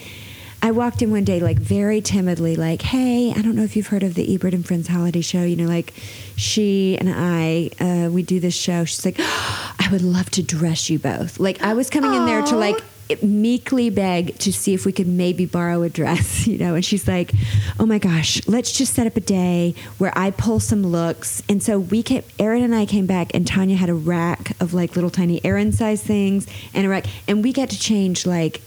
I 0.62 0.72
walked 0.72 1.02
in 1.02 1.10
one 1.12 1.24
day 1.24 1.40
like 1.40 1.58
very 1.58 2.02
timidly, 2.02 2.56
like, 2.56 2.82
"Hey, 2.82 3.32
I 3.32 3.42
don't 3.42 3.56
know 3.56 3.64
if 3.64 3.76
you've 3.76 3.88
heard 3.88 4.04
of 4.04 4.16
the 4.16 4.34
Ebert 4.34 4.54
and 4.54 4.66
Friends 4.66 4.88
holiday 4.88 5.22
show. 5.22 5.44
You 5.44 5.56
know, 5.56 5.68
like 5.68 5.94
she 6.36 6.98
and 6.98 7.10
I, 7.10 7.70
uh, 7.80 8.10
we 8.12 8.24
do 8.24 8.40
this 8.40 8.56
show." 8.56 8.84
She's 8.86 9.06
like, 9.06 9.16
"I 9.20 9.88
would 9.92 10.02
love 10.02 10.30
to 10.32 10.44
dress 10.44 10.90
you 10.90 11.00
both." 11.00 11.40
Like 11.40 11.62
I 11.62 11.74
was 11.74 11.90
coming 11.90 12.14
in 12.14 12.26
there 12.26 12.42
to 12.44 12.56
like 12.58 12.82
meekly 13.24 13.90
beg 13.90 14.38
to 14.38 14.54
see 14.54 14.74
if 14.74 14.86
we 14.86 14.92
could 14.92 15.08
maybe 15.08 15.46
borrow 15.46 15.82
a 15.82 15.90
dress, 15.90 16.46
you 16.52 16.58
know. 16.58 16.76
And 16.76 16.84
she's 16.84 17.08
like, 17.08 17.32
"Oh 17.80 17.86
my 17.86 17.98
gosh, 17.98 18.46
let's 18.48 18.72
just 18.72 18.94
set 18.94 19.08
up 19.08 19.16
a 19.16 19.22
day 19.22 19.76
where 19.98 20.12
I 20.18 20.32
pull 20.32 20.60
some 20.60 20.84
looks." 20.84 21.42
And 21.48 21.64
so 21.64 21.80
we 21.80 22.04
came. 22.04 22.24
Erin 22.38 22.64
and 22.64 22.76
I 22.76 22.86
came 22.86 23.06
back, 23.06 23.32
and 23.34 23.48
Tanya 23.48 23.78
had 23.78 23.90
a 23.90 23.94
rack 23.96 24.52
of 24.60 24.74
like 24.74 24.96
little 24.96 25.10
tiny 25.10 25.44
Erin 25.46 25.72
size 25.72 26.04
things 26.04 26.48
and 26.74 26.86
a 26.86 26.90
rack, 26.90 27.06
and 27.30 27.44
we 27.44 27.54
got 27.54 27.70
to 27.70 27.80
change 27.80 28.26
like. 28.26 28.62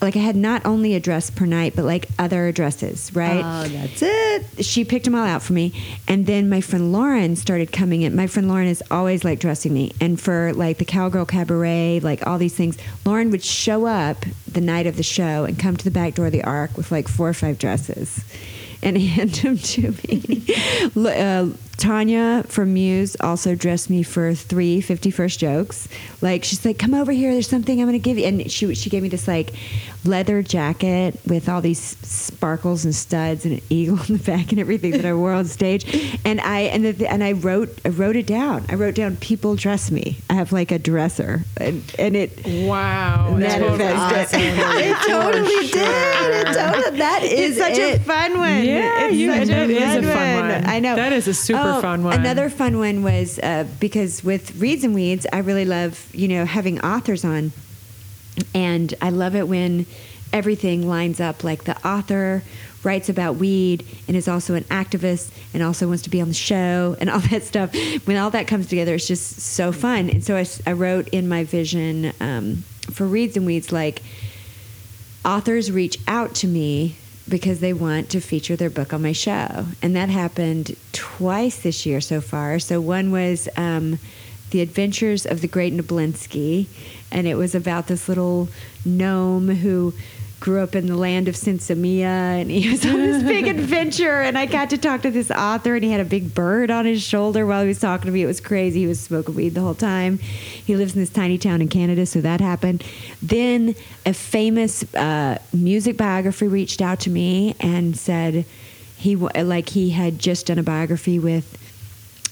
Like 0.00 0.16
I 0.16 0.20
had 0.20 0.36
not 0.36 0.64
only 0.64 0.94
a 0.94 1.00
dress 1.00 1.30
per 1.30 1.44
night, 1.44 1.74
but 1.76 1.84
like 1.84 2.06
other 2.18 2.52
dresses, 2.52 3.14
right? 3.14 3.42
Oh, 3.44 3.68
that's 3.68 4.00
it. 4.02 4.64
she 4.64 4.84
picked 4.84 5.04
them 5.04 5.14
all 5.14 5.24
out 5.26 5.42
for 5.42 5.52
me 5.52 5.72
and 6.08 6.26
then 6.26 6.48
my 6.48 6.60
friend 6.60 6.92
lauren 6.92 7.36
started 7.36 7.72
coming 7.72 8.02
in 8.02 8.14
my 8.14 8.26
friend 8.26 8.48
lauren 8.48 8.66
is 8.66 8.82
always 8.90 9.24
like 9.24 9.38
dressing 9.38 9.72
me 9.72 9.92
and 10.00 10.20
for 10.20 10.52
like 10.54 10.78
the 10.78 10.84
cowgirl 10.84 11.24
cabaret 11.24 12.00
like 12.02 12.26
all 12.26 12.38
these 12.38 12.54
things 12.54 12.76
lauren 13.04 13.30
would 13.30 13.42
show 13.42 13.86
up 13.86 14.24
the 14.50 14.60
night 14.60 14.86
of 14.86 14.96
the 14.96 15.02
show 15.02 15.44
and 15.44 15.58
come 15.58 15.76
to 15.76 15.84
the 15.84 15.90
back 15.90 16.14
door 16.14 16.26
of 16.26 16.32
the 16.32 16.42
ark 16.44 16.76
with 16.76 16.90
like 16.92 17.08
four 17.08 17.28
or 17.28 17.34
five 17.34 17.58
dresses 17.58 18.24
and 18.82 18.96
hand 19.16 19.30
them 19.30 19.56
to 19.58 19.92
me 20.08 20.44
uh, 21.06 21.48
tanya 21.80 22.44
from 22.46 22.74
muse 22.74 23.16
also 23.20 23.54
dressed 23.54 23.88
me 23.90 24.02
for 24.02 24.34
three 24.34 24.80
51st 24.82 25.38
jokes 25.38 25.88
like 26.20 26.44
she's 26.44 26.64
like 26.64 26.78
come 26.78 26.94
over 26.94 27.10
here 27.12 27.32
there's 27.32 27.48
something 27.48 27.80
i'm 27.80 27.86
gonna 27.86 27.98
give 27.98 28.18
you 28.18 28.24
and 28.26 28.50
she, 28.50 28.74
she 28.74 28.90
gave 28.90 29.02
me 29.02 29.08
this 29.08 29.26
like 29.26 29.52
leather 30.04 30.42
jacket 30.42 31.18
with 31.26 31.48
all 31.48 31.60
these 31.60 31.78
sparkles 32.06 32.84
and 32.84 32.94
studs 32.94 33.44
and 33.44 33.54
an 33.58 33.60
eagle 33.68 33.98
in 34.08 34.16
the 34.16 34.22
back 34.24 34.50
and 34.50 34.58
everything 34.60 34.92
that 34.92 35.04
I 35.04 35.12
wore 35.12 35.34
on 35.34 35.44
stage. 35.44 35.84
And 36.24 36.40
I 36.40 36.60
and 36.60 36.86
the, 36.86 37.06
and 37.06 37.22
I 37.22 37.32
wrote 37.32 37.68
I 37.84 37.90
wrote 37.90 38.16
it 38.16 38.26
down. 38.26 38.64
I 38.70 38.76
wrote 38.76 38.94
down 38.94 39.16
people 39.16 39.56
dress 39.56 39.90
me. 39.90 40.16
I 40.30 40.34
have 40.34 40.52
like 40.52 40.72
a 40.72 40.78
dresser 40.78 41.42
and, 41.58 41.82
and 41.98 42.16
it 42.16 42.30
Wow. 42.66 43.36
That 43.38 43.58
totally 43.58 43.84
is 43.84 43.94
awesome. 43.98 44.40
did. 44.40 44.56
It 44.90 44.96
totally 45.06 45.68
For 45.68 45.74
did. 45.74 46.48
It 46.48 46.54
totally, 46.54 46.98
that 46.98 47.22
is 47.22 47.50
it's 47.50 47.58
such 47.58 47.76
it. 47.78 48.00
a 48.00 48.02
fun 48.02 48.38
one. 48.38 48.64
Yeah, 48.64 49.04
it's 49.06 49.16
you- 49.16 49.32
such 49.34 49.48
that 49.48 49.68
is 49.70 49.96
a 49.96 50.02
fun 50.14 50.48
one. 50.48 50.64
I 50.64 50.78
know. 50.80 50.96
That 50.96 51.12
is 51.12 51.28
a 51.28 51.34
super 51.34 51.60
Oh, 51.62 51.69
fun 51.80 52.04
one. 52.04 52.18
Another 52.18 52.48
fun 52.50 52.78
one 52.78 53.02
was 53.02 53.38
uh, 53.38 53.66
because 53.78 54.24
with 54.24 54.56
Reads 54.60 54.84
and 54.84 54.94
Weeds, 54.94 55.26
I 55.32 55.38
really 55.38 55.64
love 55.64 56.08
you 56.12 56.28
know 56.28 56.44
having 56.44 56.80
authors 56.80 57.24
on, 57.24 57.52
and 58.54 58.94
I 59.00 59.10
love 59.10 59.34
it 59.34 59.48
when 59.48 59.86
everything 60.32 60.88
lines 60.88 61.20
up. 61.20 61.44
Like 61.44 61.64
the 61.64 61.76
author 61.86 62.42
writes 62.82 63.08
about 63.08 63.36
weed 63.36 63.84
and 64.08 64.16
is 64.16 64.26
also 64.28 64.54
an 64.54 64.64
activist 64.64 65.30
and 65.52 65.62
also 65.62 65.86
wants 65.86 66.02
to 66.04 66.10
be 66.10 66.20
on 66.20 66.28
the 66.28 66.34
show 66.34 66.96
and 67.00 67.10
all 67.10 67.18
that 67.30 67.42
stuff. 67.42 67.74
When 68.06 68.16
all 68.16 68.30
that 68.30 68.46
comes 68.46 68.66
together, 68.66 68.94
it's 68.94 69.06
just 69.06 69.40
so 69.40 69.72
fun. 69.72 70.10
And 70.10 70.24
so 70.24 70.42
I 70.66 70.72
wrote 70.72 71.08
in 71.08 71.28
my 71.28 71.44
vision 71.44 72.12
um, 72.20 72.64
for 72.90 73.06
Reads 73.06 73.36
and 73.36 73.46
Weeds 73.46 73.72
like 73.72 74.02
authors 75.24 75.70
reach 75.70 75.98
out 76.08 76.34
to 76.36 76.46
me 76.46 76.96
because 77.30 77.60
they 77.60 77.72
want 77.72 78.10
to 78.10 78.20
feature 78.20 78.56
their 78.56 78.68
book 78.68 78.92
on 78.92 79.02
my 79.02 79.12
show. 79.12 79.66
And 79.80 79.96
that 79.96 80.08
happened 80.08 80.76
twice 80.92 81.62
this 81.62 81.86
year 81.86 82.00
so 82.00 82.20
far. 82.20 82.58
So 82.58 82.80
one 82.80 83.10
was 83.10 83.48
um, 83.56 83.98
The 84.50 84.60
Adventures 84.60 85.24
of 85.24 85.40
the 85.40 85.48
Great 85.48 85.72
Nablinski, 85.72 86.66
and 87.10 87.26
it 87.26 87.36
was 87.36 87.54
about 87.54 87.86
this 87.86 88.08
little 88.08 88.48
gnome 88.84 89.48
who 89.48 89.94
grew 90.40 90.62
up 90.62 90.74
in 90.74 90.86
the 90.86 90.96
land 90.96 91.28
of 91.28 91.34
Sinsamia 91.34 92.40
and 92.40 92.50
he 92.50 92.68
was 92.70 92.84
on 92.86 92.96
this 92.96 93.22
big 93.22 93.46
adventure 93.46 94.22
and 94.22 94.36
I 94.36 94.46
got 94.46 94.70
to 94.70 94.78
talk 94.78 95.02
to 95.02 95.10
this 95.10 95.30
author 95.30 95.74
and 95.74 95.84
he 95.84 95.90
had 95.90 96.00
a 96.00 96.04
big 96.04 96.34
bird 96.34 96.70
on 96.70 96.86
his 96.86 97.02
shoulder 97.02 97.46
while 97.46 97.60
he 97.62 97.68
was 97.68 97.78
talking 97.78 98.06
to 98.06 98.12
me. 98.12 98.22
It 98.22 98.26
was 98.26 98.40
crazy. 98.40 98.80
He 98.80 98.86
was 98.86 98.98
smoking 98.98 99.34
weed 99.34 99.50
the 99.50 99.60
whole 99.60 99.74
time. 99.74 100.18
He 100.18 100.74
lives 100.76 100.94
in 100.94 101.00
this 101.00 101.10
tiny 101.10 101.36
town 101.36 101.60
in 101.60 101.68
Canada, 101.68 102.06
so 102.06 102.22
that 102.22 102.40
happened. 102.40 102.82
Then 103.22 103.74
a 104.06 104.14
famous 104.14 104.82
uh, 104.94 105.38
music 105.52 105.96
biography 105.98 106.48
reached 106.48 106.80
out 106.80 107.00
to 107.00 107.10
me 107.10 107.54
and 107.60 107.96
said 107.96 108.46
he 108.96 109.16
like 109.16 109.68
he 109.68 109.90
had 109.90 110.18
just 110.18 110.46
done 110.46 110.58
a 110.58 110.62
biography 110.62 111.18
with 111.18 111.58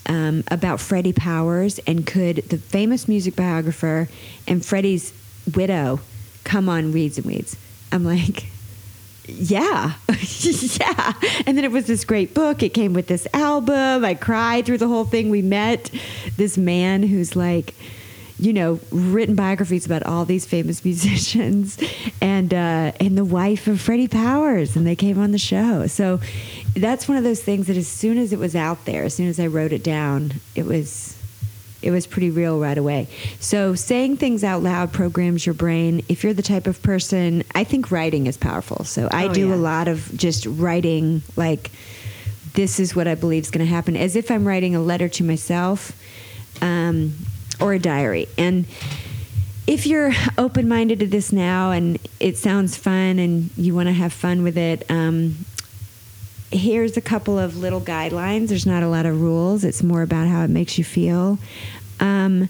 um, 0.07 0.43
about 0.51 0.81
Freddie 0.81 1.13
Powers 1.13 1.79
and 1.81 2.07
could 2.07 2.37
the 2.37 2.57
famous 2.57 3.07
music 3.07 3.37
biographer 3.37 4.09
and 4.47 4.65
Freddie's 4.65 5.13
widow 5.55 6.01
come 6.45 6.69
on 6.69 6.93
Reads 6.93 7.19
and 7.19 7.27
Weeds. 7.27 7.57
I'm 7.93 8.05
like, 8.05 8.47
yeah, 9.27 9.95
yeah. 10.09 11.13
And 11.47 11.57
then 11.57 11.65
it 11.65 11.71
was 11.71 11.87
this 11.87 12.05
great 12.05 12.35
book. 12.35 12.63
It 12.63 12.71
came 12.71 12.95
with 12.95 13.09
this 13.09 13.27
album. 13.35 14.05
I 14.05 14.15
cried 14.15 14.67
through 14.67 14.79
the 14.79 14.89
whole 14.89 15.05
thing. 15.05 15.31
We 15.31 15.43
met 15.43 15.91
this 16.37 16.57
man 16.57 17.03
who's 17.03 17.37
like, 17.37 17.75
you 18.39 18.53
know, 18.53 18.81
written 18.91 19.35
biographies 19.35 19.85
about 19.85 20.05
all 20.05 20.25
these 20.25 20.47
famous 20.47 20.85
musicians, 20.85 21.79
and 22.23 22.55
uh, 22.55 22.93
and 23.01 23.19
the 23.19 23.25
wife 23.25 23.67
of 23.67 23.81
Freddie 23.81 24.09
Powers, 24.09 24.77
and 24.77 24.87
they 24.87 24.97
came 24.97 25.19
on 25.19 25.33
the 25.33 25.39
show. 25.39 25.87
So 25.87 26.21
that's 26.75 27.09
one 27.09 27.19
of 27.19 27.25
those 27.25 27.43
things 27.43 27.67
that 27.67 27.77
as 27.77 27.89
soon 27.89 28.17
as 28.17 28.33
it 28.33 28.39
was 28.39 28.55
out 28.55 28.85
there, 28.85 29.05
as 29.05 29.15
soon 29.15 29.29
as 29.29 29.41
I 29.41 29.47
wrote 29.47 29.73
it 29.73 29.83
down, 29.83 30.35
it 30.55 30.65
was 30.65 31.18
it 31.83 31.91
was 31.91 32.07
pretty 32.07 32.31
real 32.31 32.59
right 32.59 32.77
away. 32.79 33.07
So 33.41 33.75
saying 33.75 34.17
things 34.17 34.43
out 34.43 34.63
loud 34.63 34.93
programs 34.93 35.47
your 35.47 35.55
brain. 35.55 36.03
If 36.09 36.25
you're 36.25 36.35
the 36.35 36.43
type 36.43 36.67
of 36.67 36.83
person, 36.83 37.45
I 37.55 37.65
think 37.65 37.91
writing 37.91 38.27
is 38.27 38.37
powerful. 38.37 38.85
So 38.85 39.09
I 39.13 39.29
Oh, 39.29 39.33
do 39.35 39.49
yeah. 39.49 39.55
a 39.55 39.57
lot 39.57 39.87
of 39.89 40.11
just 40.17 40.45
writing 40.47 41.23
like 41.37 41.71
this 42.55 42.81
is 42.81 42.97
what 42.97 43.07
I 43.07 43.15
believe 43.15 43.45
is 43.45 43.51
going 43.51 43.65
to 43.65 43.73
happen 43.73 43.97
as 43.97 44.17
if 44.17 44.31
I'm 44.31 44.45
writing 44.47 44.75
a 44.75 44.81
letter 44.81 45.09
to 45.09 45.25
myself 45.25 45.93
um, 46.61 47.15
or 47.61 47.75
a 47.75 47.79
diary. 47.79 48.27
And 48.37 48.67
if 49.67 49.87
you're 49.87 50.13
open 50.37 50.67
minded 50.67 50.99
to 51.01 51.07
this 51.07 51.31
now 51.33 51.71
and 51.71 51.99
it 52.19 52.37
sounds 52.39 52.77
fun 52.77 53.19
and 53.19 53.51
you 53.57 53.75
want 53.75 53.87
to 53.89 53.93
have 53.93 54.13
fun 54.13 54.43
with 54.43 54.57
it, 54.59 54.85
um, 54.91 55.37
here's 56.51 56.97
a 56.97 57.01
couple 57.01 57.39
of 57.39 57.57
little 57.57 57.81
guidelines. 57.81 58.49
There's 58.49 58.67
not 58.67 58.83
a 58.83 58.89
lot 58.89 59.07
of 59.07 59.21
rules, 59.21 59.65
it's 59.65 59.83
more 59.83 60.03
about 60.03 60.27
how 60.27 60.43
it 60.43 60.51
makes 60.51 60.79
you 60.79 60.85
feel. 60.85 61.39
Um, 62.01 62.49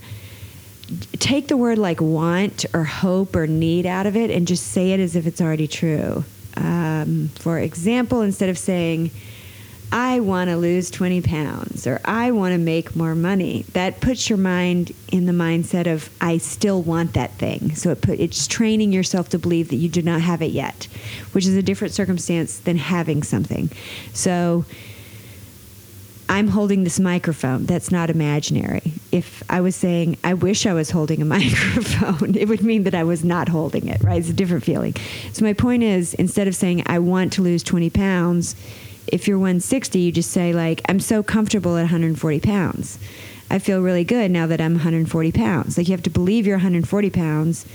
take 1.19 1.49
the 1.49 1.57
word 1.57 1.79
like 1.79 2.01
want 2.01 2.65
or 2.73 2.85
hope 2.85 3.37
or 3.37 3.47
need 3.47 3.87
out 3.87 4.07
of 4.07 4.17
it 4.17 4.31
and 4.31 4.47
just 4.47 4.69
say 4.69 4.93
it 4.93 5.01
as 5.01 5.17
if 5.17 5.27
it's 5.27 5.41
already 5.41 5.69
true. 5.69 6.25
Um, 6.57 7.31
for 7.37 7.59
example, 7.59 8.23
instead 8.23 8.49
of 8.49 8.59
saying, 8.59 9.11
I 9.91 10.21
want 10.21 10.51
to 10.51 10.57
lose 10.57 10.91
20 10.91 11.23
pounds 11.23 11.87
or 11.87 12.01
I 12.05 12.31
want 12.31 12.53
to 12.53 12.59
make 12.59 12.95
more 12.95 13.15
money. 13.15 13.65
That 13.73 14.01
puts 14.01 14.29
your 14.29 14.37
mind 14.37 14.93
in 15.11 15.27
the 15.27 15.33
mindset 15.33 15.93
of 15.93 16.11
I 16.21 16.39
still 16.39 16.83
want 16.83 17.15
that 17.15 17.33
thing. 17.35 17.75
So 17.75 17.91
it 17.91 18.03
put 18.03 18.21
it's 18.21 18.47
training 18.47 18.93
yourself 18.93 19.31
to 19.31 19.39
believe 19.39 19.69
that 19.71 19.77
you 19.77 19.89
do 19.89 20.03
not 20.03 20.21
have 20.21 20.43
it 20.43 20.51
yet, 20.51 20.89
which 21.33 21.47
is 21.47 21.57
a 21.57 21.63
different 21.63 21.95
circumstance 21.95 22.59
than 22.59 22.77
having 22.77 23.23
something. 23.23 23.71
So 24.13 24.67
I'm 26.29 26.49
holding 26.49 26.85
this 26.85 27.01
microphone. 27.01 27.65
That's 27.65 27.91
not 27.91 28.11
imaginary. 28.11 28.93
If 29.11 29.43
I 29.49 29.63
was 29.63 29.75
saying, 29.75 30.19
I 30.23 30.35
wish 30.35 30.67
I 30.67 30.75
was 30.75 30.91
holding 30.91 31.23
a 31.23 31.25
microphone, 31.39 32.35
it 32.35 32.49
would 32.49 32.63
mean 32.63 32.83
that 32.83 32.95
I 32.95 33.05
was 33.05 33.25
not 33.25 33.49
holding 33.49 33.89
it, 33.89 34.03
right? 34.03 34.19
It's 34.19 34.29
a 34.29 34.35
different 34.35 34.65
feeling. 34.65 34.95
So, 35.33 35.45
my 35.45 35.55
point 35.55 35.83
is 35.83 36.13
instead 36.15 36.47
of 36.47 36.55
saying, 36.55 36.83
I 36.85 36.99
want 36.99 37.33
to 37.35 37.43
lose 37.43 37.63
20 37.63 37.89
pounds, 37.89 38.55
if 39.13 39.29
you're 39.29 39.39
160, 39.39 39.99
you 39.99 40.13
just 40.13 40.31
say, 40.31 40.53
like, 40.53 40.83
I'm 40.89 41.01
so 41.01 41.23
comfortable 41.23 41.77
at 41.77 41.83
140 41.83 42.41
pounds. 42.41 42.99
I 43.51 43.59
feel 43.59 43.81
really 43.81 44.05
good 44.05 44.31
now 44.31 44.47
that 44.47 44.61
I'm 44.61 44.75
140 44.75 45.33
pounds. 45.33 45.79
Like, 45.79 45.89
you 45.89 45.93
have 45.93 46.03
to 46.03 46.11
believe 46.11 46.47
you're 46.47 46.57
140 46.57 47.11
pounds 47.11 47.67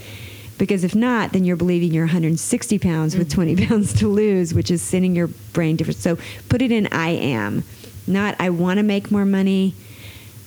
because 0.58 0.84
if 0.84 0.94
not, 0.94 1.32
then 1.32 1.44
you're 1.44 1.56
believing 1.56 1.92
you're 1.92 2.04
160 2.04 2.78
pounds 2.78 3.16
with 3.16 3.28
mm-hmm. 3.28 3.54
20 3.54 3.66
pounds 3.66 3.92
to 3.94 4.08
lose, 4.08 4.54
which 4.54 4.70
is 4.70 4.82
sending 4.82 5.16
your 5.16 5.28
brain 5.52 5.76
different. 5.76 5.98
So 5.98 6.16
put 6.48 6.62
it 6.62 6.70
in 6.70 6.86
I 6.88 7.10
am, 7.10 7.64
not 8.06 8.36
I 8.38 8.50
want 8.50 8.78
to 8.78 8.82
make 8.82 9.10
more 9.10 9.24
money. 9.24 9.74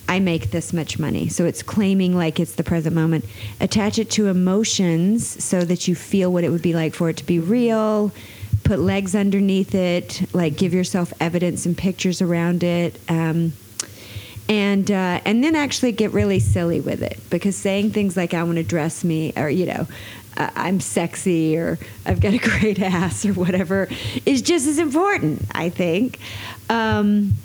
I 0.10 0.20
make 0.20 0.52
this 0.52 0.72
much 0.72 0.98
money. 0.98 1.28
So 1.28 1.44
it's 1.44 1.62
claiming 1.62 2.16
like 2.16 2.40
it's 2.40 2.56
the 2.56 2.64
present 2.64 2.96
moment. 2.96 3.26
Attach 3.60 4.00
it 4.00 4.10
to 4.12 4.28
emotions 4.28 5.44
so 5.44 5.66
that 5.66 5.86
you 5.90 5.96
feel 5.96 6.32
what 6.32 6.46
it 6.46 6.50
would 6.50 6.62
be 6.62 6.74
like 6.74 6.94
for 6.94 7.10
it 7.10 7.18
to 7.18 7.26
be 7.26 7.40
real. 7.40 8.14
Put 8.68 8.80
legs 8.80 9.16
underneath 9.16 9.74
it, 9.74 10.28
like 10.34 10.58
give 10.58 10.74
yourself 10.74 11.14
evidence 11.22 11.66
and 11.66 11.78
pictures 11.78 12.22
around 12.22 12.64
it. 12.64 13.00
Um, 13.08 13.54
and 14.50 14.92
uh, 14.92 15.22
and 15.26 15.44
then 15.44 15.56
actually 15.56 15.94
get 15.94 16.12
really 16.12 16.40
silly 16.40 16.82
with 16.82 17.02
it 17.02 17.18
because 17.30 17.56
saying 17.56 17.92
things 17.92 18.18
like 18.18 18.34
"I 18.34 18.44
want 18.44 18.58
to 18.58 18.64
dress 18.64 19.04
me" 19.04 19.34
or 19.36 19.50
you 19.50 19.66
know, 19.66 19.88
uh, 20.36 20.50
"I'm 20.56 20.80
sexy" 20.82 21.58
or 21.58 21.80
"I've 22.06 22.20
got 22.20 22.34
a 22.34 22.38
great 22.60 22.80
ass" 22.82 23.26
or 23.26 23.34
whatever 23.34 23.88
is 24.26 24.42
just 24.42 24.68
as 24.68 24.80
important. 24.80 25.44
I 25.54 25.70
think. 25.70 26.20
Um, 26.70 27.36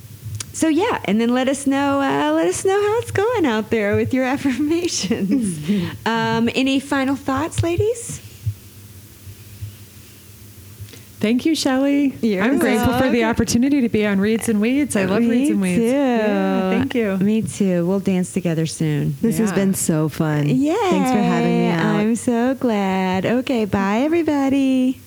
so 0.53 0.69
yeah, 0.69 1.01
and 1.05 1.21
then 1.21 1.31
let 1.31 1.49
us 1.49 1.67
know. 1.67 2.01
Uh, 2.01 2.33
let 2.33 2.49
us 2.49 2.65
know 2.65 2.81
how 2.81 2.99
it's 2.99 3.11
going 3.13 3.47
out 3.47 3.71
there 3.71 3.97
with 3.97 4.13
your 4.13 4.25
affirmations. 4.35 5.59
um, 6.07 6.49
any 6.55 6.81
final 6.81 7.17
thoughts, 7.17 7.63
ladies? 7.63 8.21
Thank 11.23 11.47
you, 11.47 11.55
Shelly. 11.55 12.17
You're 12.21 12.43
I'm 12.43 12.59
grateful 12.59 12.99
for 12.99 13.09
the 13.09 13.23
opportunity 13.27 13.83
to 13.83 13.89
be 13.89 14.05
on 14.05 14.19
Reads 14.19 14.49
and 14.49 14.61
Weeds. 14.61 14.97
I 14.97 15.05
love 15.05 15.23
Me 15.23 15.31
Reads 15.31 15.51
and 15.51 15.61
Weeds. 15.61 15.79
Too. 15.79 15.87
Yeah, 15.87 16.71
thank 16.71 16.95
you. 16.97 17.17
Me 17.19 17.43
too. 17.43 17.87
We'll 17.87 18.01
dance 18.01 18.33
together 18.33 18.67
soon. 18.67 19.15
This 19.23 19.39
has 19.39 19.53
been 19.53 19.73
so 19.73 20.09
fun. 20.09 20.49
Yeah. 20.49 20.75
Thanks 20.75 21.11
for 21.13 21.19
having 21.19 21.59
me 21.61 21.69
out. 21.69 21.95
I'm 21.95 22.17
so 22.17 22.57
glad. 22.57 23.25
Okay, 23.25 23.67
bye 23.67 23.99
everybody. 23.99 24.99